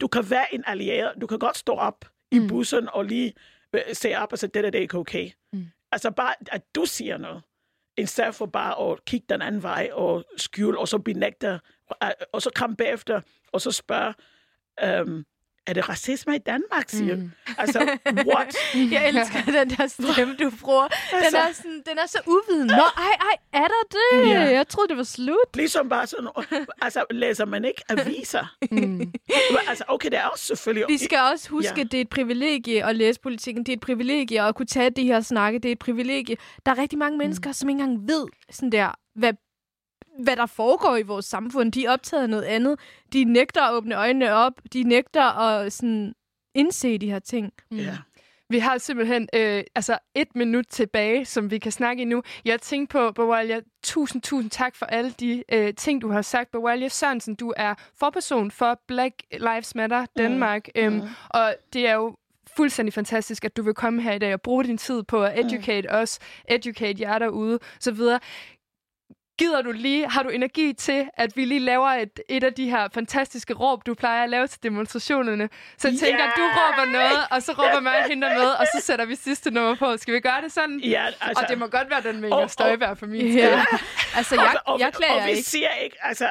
du 0.00 0.08
kan 0.08 0.30
være 0.30 0.54
en 0.54 0.64
allieret, 0.66 1.12
du 1.20 1.26
kan 1.26 1.38
godt 1.38 1.58
stå 1.58 1.72
op 1.72 2.04
i 2.30 2.40
bussen 2.48 2.88
og 2.92 3.04
lige 3.04 3.34
øh, 3.72 3.80
se 3.92 4.14
op 4.16 4.32
og 4.32 4.38
sige, 4.38 4.50
det 4.54 4.64
der, 4.64 4.70
det 4.70 4.78
er 4.78 4.82
ikke 4.82 4.98
okay. 4.98 5.30
Mm. 5.52 5.66
Altså 5.92 6.10
bare, 6.10 6.34
at 6.52 6.74
du 6.74 6.84
siger 6.84 7.18
noget, 7.18 7.42
i 7.96 8.06
stedet 8.06 8.34
for 8.34 8.46
bare 8.46 8.90
at 8.90 9.04
kigge 9.04 9.26
den 9.28 9.42
anden 9.42 9.62
vej 9.62 9.90
og 9.92 10.24
skjule, 10.36 10.78
og 10.78 10.88
så 10.88 10.98
benægte, 10.98 11.60
og, 11.86 11.96
og 12.32 12.42
så 12.42 12.50
komme 12.54 12.76
bagefter, 12.76 13.20
og 13.52 13.60
så 13.60 13.72
spørge, 13.72 14.14
øhm, 14.84 15.24
er 15.66 15.72
det 15.72 15.88
racisme 15.88 16.36
i 16.36 16.38
Danmark, 16.38 16.88
siger 16.88 17.16
mm. 17.16 17.30
Altså, 17.58 17.78
what? 18.08 18.56
Jeg 18.92 19.08
elsker 19.08 19.44
den 19.44 19.70
der 19.70 19.86
stemme, 19.86 20.36
du 20.36 20.50
bruger. 20.60 20.88
Den 20.88 20.96
Altså- 21.12 21.38
er, 21.38 21.52
sådan, 21.52 21.82
den 21.88 21.98
er 21.98 22.06
så 22.06 22.18
uviden. 22.26 22.66
Nå, 22.66 22.72
ej, 22.96 23.16
ej, 23.20 23.36
er 23.52 23.68
der 23.68 23.82
det? 23.90 24.30
Ja. 24.30 24.40
Jeg 24.40 24.68
troede, 24.68 24.88
det 24.88 24.96
var 24.96 25.02
slut. 25.02 25.36
Ligesom 25.56 25.88
bare 25.88 26.06
sådan, 26.06 26.28
altså 26.82 27.04
læser 27.10 27.44
man 27.44 27.64
ikke 27.64 27.82
aviser? 27.88 28.56
mm. 28.70 29.12
Altså, 29.68 29.84
okay, 29.88 30.08
det 30.10 30.18
er 30.18 30.24
også 30.26 30.46
selvfølgelig... 30.46 30.84
Vi 30.88 30.98
skal 30.98 31.18
også 31.32 31.48
huske, 31.50 31.74
Ja. 31.76 31.82
det 31.82 31.94
er 31.94 32.00
et 32.00 32.08
privilegie 32.08 32.84
at 32.86 32.96
læse 32.96 33.20
politikken. 33.20 33.64
Det 33.64 33.72
er 33.72 33.76
et 33.76 33.80
privilegie 33.80 34.42
at 34.42 34.54
kunne 34.54 34.66
tage 34.66 34.90
de 34.90 35.04
her 35.04 35.20
snakke. 35.20 35.58
Det 35.58 35.68
er 35.68 35.72
et 35.72 35.78
privilegie. 35.78 36.36
Der 36.66 36.72
er 36.72 36.78
rigtig 36.78 36.98
mange 36.98 37.18
mennesker, 37.18 37.52
som 37.52 37.68
ikke 37.68 37.82
engang 37.82 38.08
ved, 38.08 38.26
sådan 38.50 38.72
der, 38.72 38.90
hvad, 39.14 39.32
hvad 40.22 40.36
der 40.36 40.46
foregår 40.46 40.96
i 40.96 41.02
vores 41.02 41.26
samfund. 41.26 41.72
De 41.72 41.84
er 41.84 41.92
optaget 41.92 42.22
af 42.22 42.30
noget 42.30 42.44
andet. 42.44 42.78
De 43.12 43.24
nægter 43.24 43.62
at 43.62 43.74
åbne 43.74 43.94
øjnene 43.94 44.32
op. 44.32 44.52
De 44.72 44.82
nægter 44.82 45.38
at 45.38 45.72
sådan, 45.72 46.14
indse 46.54 46.98
de 46.98 47.10
her 47.10 47.18
ting. 47.18 47.52
Ja. 47.70 47.96
Vi 48.50 48.58
har 48.58 48.78
simpelthen 48.78 49.28
øh, 49.34 49.64
altså 49.74 49.98
et 50.14 50.28
minut 50.34 50.64
tilbage, 50.70 51.24
som 51.24 51.50
vi 51.50 51.58
kan 51.58 51.72
snakke 51.72 52.02
i 52.02 52.04
nu. 52.04 52.22
Jeg 52.44 52.60
tænkte 52.60 52.92
på, 52.92 53.12
Bawalia, 53.12 53.60
tusind, 53.82 54.22
tusind 54.22 54.50
tak 54.50 54.76
for 54.76 54.86
alle 54.86 55.10
de 55.10 55.44
øh, 55.52 55.74
ting, 55.74 56.02
du 56.02 56.10
har 56.10 56.22
sagt. 56.22 56.50
Bawalia 56.50 56.88
Sørensen, 56.88 57.34
du 57.34 57.52
er 57.56 57.74
forperson 57.98 58.50
for 58.50 58.80
Black 58.88 59.14
Lives 59.32 59.74
Matter 59.74 60.06
Danmark, 60.18 60.68
mm. 60.76 60.82
Øhm, 60.82 61.02
og 61.28 61.54
det 61.72 61.88
er 61.88 61.94
jo 61.94 62.16
fuldstændig 62.56 62.92
fantastisk, 62.92 63.44
at 63.44 63.56
du 63.56 63.62
vil 63.62 63.74
komme 63.74 64.02
her 64.02 64.12
i 64.12 64.18
dag 64.18 64.34
og 64.34 64.40
bruge 64.40 64.64
din 64.64 64.78
tid 64.78 65.02
på 65.02 65.24
at 65.24 65.38
educate 65.38 65.88
mm. 65.90 65.94
os, 65.94 66.18
educate 66.48 67.02
jer 67.02 67.18
derude, 67.18 67.58
så 67.80 67.92
videre. 67.92 68.20
Gider 69.40 69.62
du 69.62 69.72
lige, 69.72 70.08
har 70.10 70.22
du 70.22 70.28
energi 70.28 70.72
til, 70.72 71.08
at 71.14 71.36
vi 71.36 71.44
lige 71.44 71.60
laver 71.60 71.86
et, 71.88 72.20
et 72.28 72.44
af 72.44 72.52
de 72.54 72.70
her 72.70 72.88
fantastiske 72.94 73.54
råb, 73.54 73.86
du 73.86 73.94
plejer 73.94 74.22
at 74.24 74.30
lave 74.30 74.46
til 74.46 74.62
demonstrationerne? 74.62 75.48
Så 75.78 75.88
jeg 75.88 75.98
tænker, 75.98 76.24
Ja! 76.24 76.30
du 76.36 76.42
råber 76.42 76.92
noget, 76.92 77.18
og 77.30 77.42
så 77.42 77.52
råber 77.52 77.80
mig 77.80 78.04
hende 78.08 78.26
med, 78.28 78.46
og 78.60 78.66
så 78.74 78.80
sætter 78.86 79.04
vi 79.04 79.14
sidste 79.14 79.50
nummer 79.50 79.74
på. 79.74 79.96
Skal 79.96 80.14
vi 80.14 80.20
gøre 80.20 80.40
det 80.42 80.52
sådan? 80.52 80.80
Ja, 80.80 81.06
altså- 81.20 81.42
og 81.42 81.48
det 81.48 81.58
må 81.58 81.66
godt 81.66 81.90
være 81.90 82.02
den 82.12 82.20
med 82.20 82.30
Og- 82.30 82.36
Inger 82.38 82.44
og- 82.44 82.50
Støjberg 82.50 82.98
for 82.98 83.06
min 83.06 83.26
Ja. 83.36 83.64
Altså, 84.16 84.34
Og- 84.34 84.42
jeg, 84.42 84.54
og, 84.66 84.80
jeg 84.80 84.92
klager 84.92 85.20
og 85.20 85.26
vi 85.26 85.30
ikke. 85.30 85.42
siger 85.42 85.70
ikke, 85.84 85.96
altså, 86.02 86.28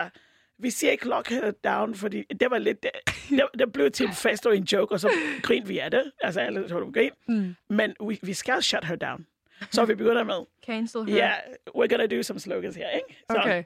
vi 0.60 0.70
siger 0.70 0.92
ikke 0.92 1.08
lock 1.08 1.30
her 1.30 1.52
down, 1.52 1.96
fordi 1.96 2.24
det 2.40 2.52
var 2.52 2.58
lidt, 2.58 2.84
det, 2.84 2.92
det, 3.30 3.42
det 3.60 3.74
blev 3.74 3.92
til 3.92 4.06
en 4.06 4.14
fest 4.14 4.46
og 4.46 4.58
en 4.58 4.64
joke, 4.64 4.92
og 4.92 5.00
så 5.00 5.10
grin 5.44 5.70
vi 5.70 5.80
af 5.80 5.92
det. 5.92 6.12
Altså, 6.22 6.40
alle 6.40 6.70
tror 6.70 6.80
du 6.80 6.92
grin. 6.92 7.12
Mm. 7.28 7.56
Men 7.70 7.96
vi, 8.10 8.20
vi 8.22 8.34
skal 8.34 8.64
shut 8.64 8.86
her 8.86 8.96
down. 8.96 9.26
Så 9.72 9.86
vi 9.86 9.96
begynder 9.96 10.24
med, 10.24 10.46
Cancel 10.66 11.04
her. 11.06 11.18
yeah, 11.18 11.34
we're 11.78 11.88
gonna 11.88 12.06
do 12.18 12.24
some 12.24 12.40
slogans 12.40 12.76
her, 12.76 12.90
ikke? 12.90 13.24
Så, 13.32 13.38
Okay. 13.38 13.64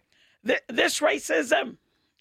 "Thi- 0.49 0.75
This 0.77 1.03
racism. 1.03 1.69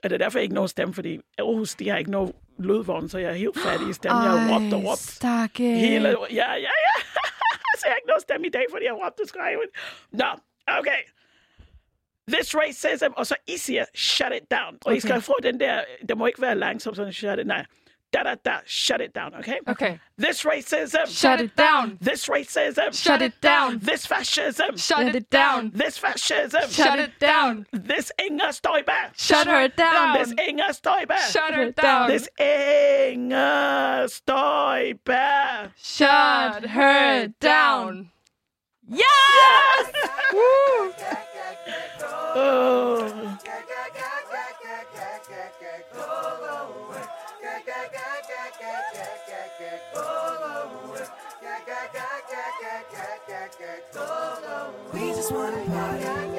Og 0.04 0.10
det 0.10 0.12
er 0.12 0.18
derfor, 0.18 0.38
jeg 0.38 0.42
ikke 0.42 0.54
nogen 0.54 0.68
stemme, 0.68 0.94
fordi 0.94 1.20
Aarhus, 1.38 1.74
de 1.74 1.88
har 1.88 1.96
ikke 1.98 2.10
nogen 2.10 2.32
lydvogn, 2.58 3.08
så 3.08 3.18
jeg 3.18 3.30
er 3.30 3.34
helt 3.34 3.58
fattig 3.66 3.88
i 3.88 3.92
stemmen. 3.92 4.22
Jeg 4.24 4.30
har 4.32 4.54
råbt 4.54 4.74
og 4.74 4.80
råbt. 4.90 4.98
stakke. 4.98 5.74
Hele, 5.74 6.08
ja, 6.08 6.52
ja, 6.52 6.56
ja. 6.58 6.94
så 7.78 7.82
jeg 7.84 7.90
har 7.90 7.96
ikke 7.96 8.06
noget 8.08 8.22
stemme 8.22 8.46
i 8.46 8.50
dag, 8.50 8.64
fordi 8.70 8.84
jeg 8.84 8.92
har 8.92 9.06
råbt 9.06 9.20
og 9.20 9.28
skrevet. 9.28 9.68
Nå, 10.12 10.26
okay. 10.66 11.00
This 12.32 12.54
racism, 12.56 13.12
og 13.16 13.26
så 13.26 13.34
I 13.46 13.56
siger, 13.56 13.84
shut 13.94 14.32
it 14.36 14.50
down. 14.50 14.74
Og 14.74 14.80
okay. 14.86 14.96
I 14.96 15.00
skal 15.00 15.20
få 15.20 15.34
den 15.42 15.60
der, 15.60 15.84
det 16.08 16.16
må 16.18 16.26
ikke 16.26 16.42
være 16.42 16.54
langsomt, 16.58 16.96
sådan 16.96 17.12
shut 17.12 17.38
it, 17.38 17.46
nej. 17.46 17.64
Da, 18.12 18.22
da, 18.24 18.36
da, 18.44 18.60
shut 18.66 19.00
it 19.00 19.14
down, 19.14 19.34
okay? 19.36 19.58
Okay. 19.66 19.98
This 20.18 20.42
racism. 20.42 21.06
Shut 21.06 21.40
it 21.40 21.56
down. 21.56 21.96
This 21.98 22.26
racism. 22.26 22.92
Shut 22.94 23.22
it 23.22 23.40
down. 23.40 23.78
This 23.78 24.04
fascism. 24.04 24.76
Shut 24.76 25.14
it 25.14 25.30
down. 25.30 25.70
This 25.74 25.96
fascism. 25.96 26.68
Shut 26.68 26.98
it 26.98 27.18
down. 27.18 27.66
This 27.72 28.12
Inger 28.18 28.48
Støjberg. 28.52 29.16
Shut 29.16 29.46
her 29.46 29.68
down. 29.68 30.18
This 30.18 30.34
Inger 30.46 30.72
Støjberg. 30.74 31.32
Shut 31.32 31.54
her 31.54 31.70
down. 31.70 32.08
This 32.08 32.28
Inger 32.38 34.06
Støjberg. 34.08 35.70
Shut 35.76 36.66
her 36.66 37.28
down. 37.40 38.10
Yes! 38.86 39.92
Woo! 40.34 40.92
Oh. 42.34 43.38
We 54.92 55.00
just 55.14 55.32
wanna 55.32 55.64
party. 55.66 56.31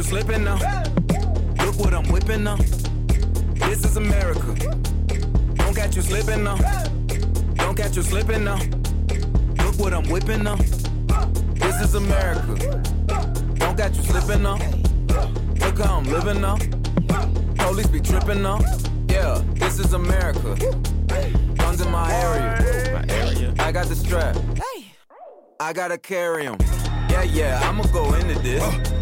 You 0.00 0.04
slipping 0.04 0.44
now. 0.44 0.56
Look 1.64 1.78
what 1.78 1.92
I'm 1.92 2.08
whipping 2.10 2.44
now. 2.44 2.56
This 3.66 3.84
is 3.84 3.98
America. 3.98 4.54
Don't 5.56 5.74
catch 5.74 5.94
you 5.94 6.00
slipping 6.00 6.42
now. 6.42 6.56
Don't 7.56 7.76
catch 7.76 7.96
you 7.96 8.02
slipping 8.02 8.44
now. 8.44 8.58
Look 9.62 9.78
what 9.78 9.92
I'm 9.92 10.08
whipping 10.08 10.42
now. 10.42 10.56
This 11.54 11.82
is 11.82 11.94
America. 11.94 12.82
Don't 13.56 13.76
catch 13.76 13.96
you 13.96 14.02
slipping 14.04 14.42
now. 14.42 14.58
Look 15.60 15.78
how 15.78 15.98
I'm 15.98 16.04
living 16.04 16.40
now. 16.40 16.56
Police 17.58 17.88
be 17.88 18.00
tripping 18.00 18.42
now. 18.42 18.60
Yeah, 19.08 19.42
this 19.54 19.78
is 19.78 19.92
America. 19.92 20.56
Guns 21.56 21.80
in 21.82 21.90
my 21.90 22.10
area. 22.10 22.94
My 22.94 23.14
area. 23.14 23.54
I 23.58 23.70
got 23.70 23.86
the 23.86 23.96
strap. 23.96 24.34
I 25.60 25.74
gotta 25.74 25.98
carry 25.98 26.46
'em. 26.46 26.56
Yeah, 27.10 27.22
yeah, 27.24 27.60
I'ma 27.68 27.84
go 27.92 28.14
into 28.14 28.38
this. 28.38 28.89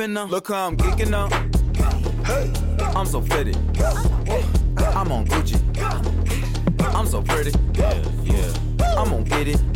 up. 0.00 0.30
Look 0.30 0.48
how 0.48 0.66
I'm 0.66 0.78
geeking 0.78 1.12
up. 1.12 1.30
Hey, 2.26 2.50
I'm 2.96 3.04
so 3.04 3.20
fitted. 3.20 3.54
I'm 4.78 5.12
on 5.12 5.26
Gucci. 5.26 5.60
I'm 6.94 7.06
so 7.06 7.20
pretty. 7.20 7.52
Yeah, 7.74 8.02
yeah. 8.24 8.94
I'm 8.96 9.10
gonna 9.10 9.24
get 9.24 9.48
it. 9.48 9.69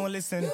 don't 0.00 0.12
listen. 0.12 0.50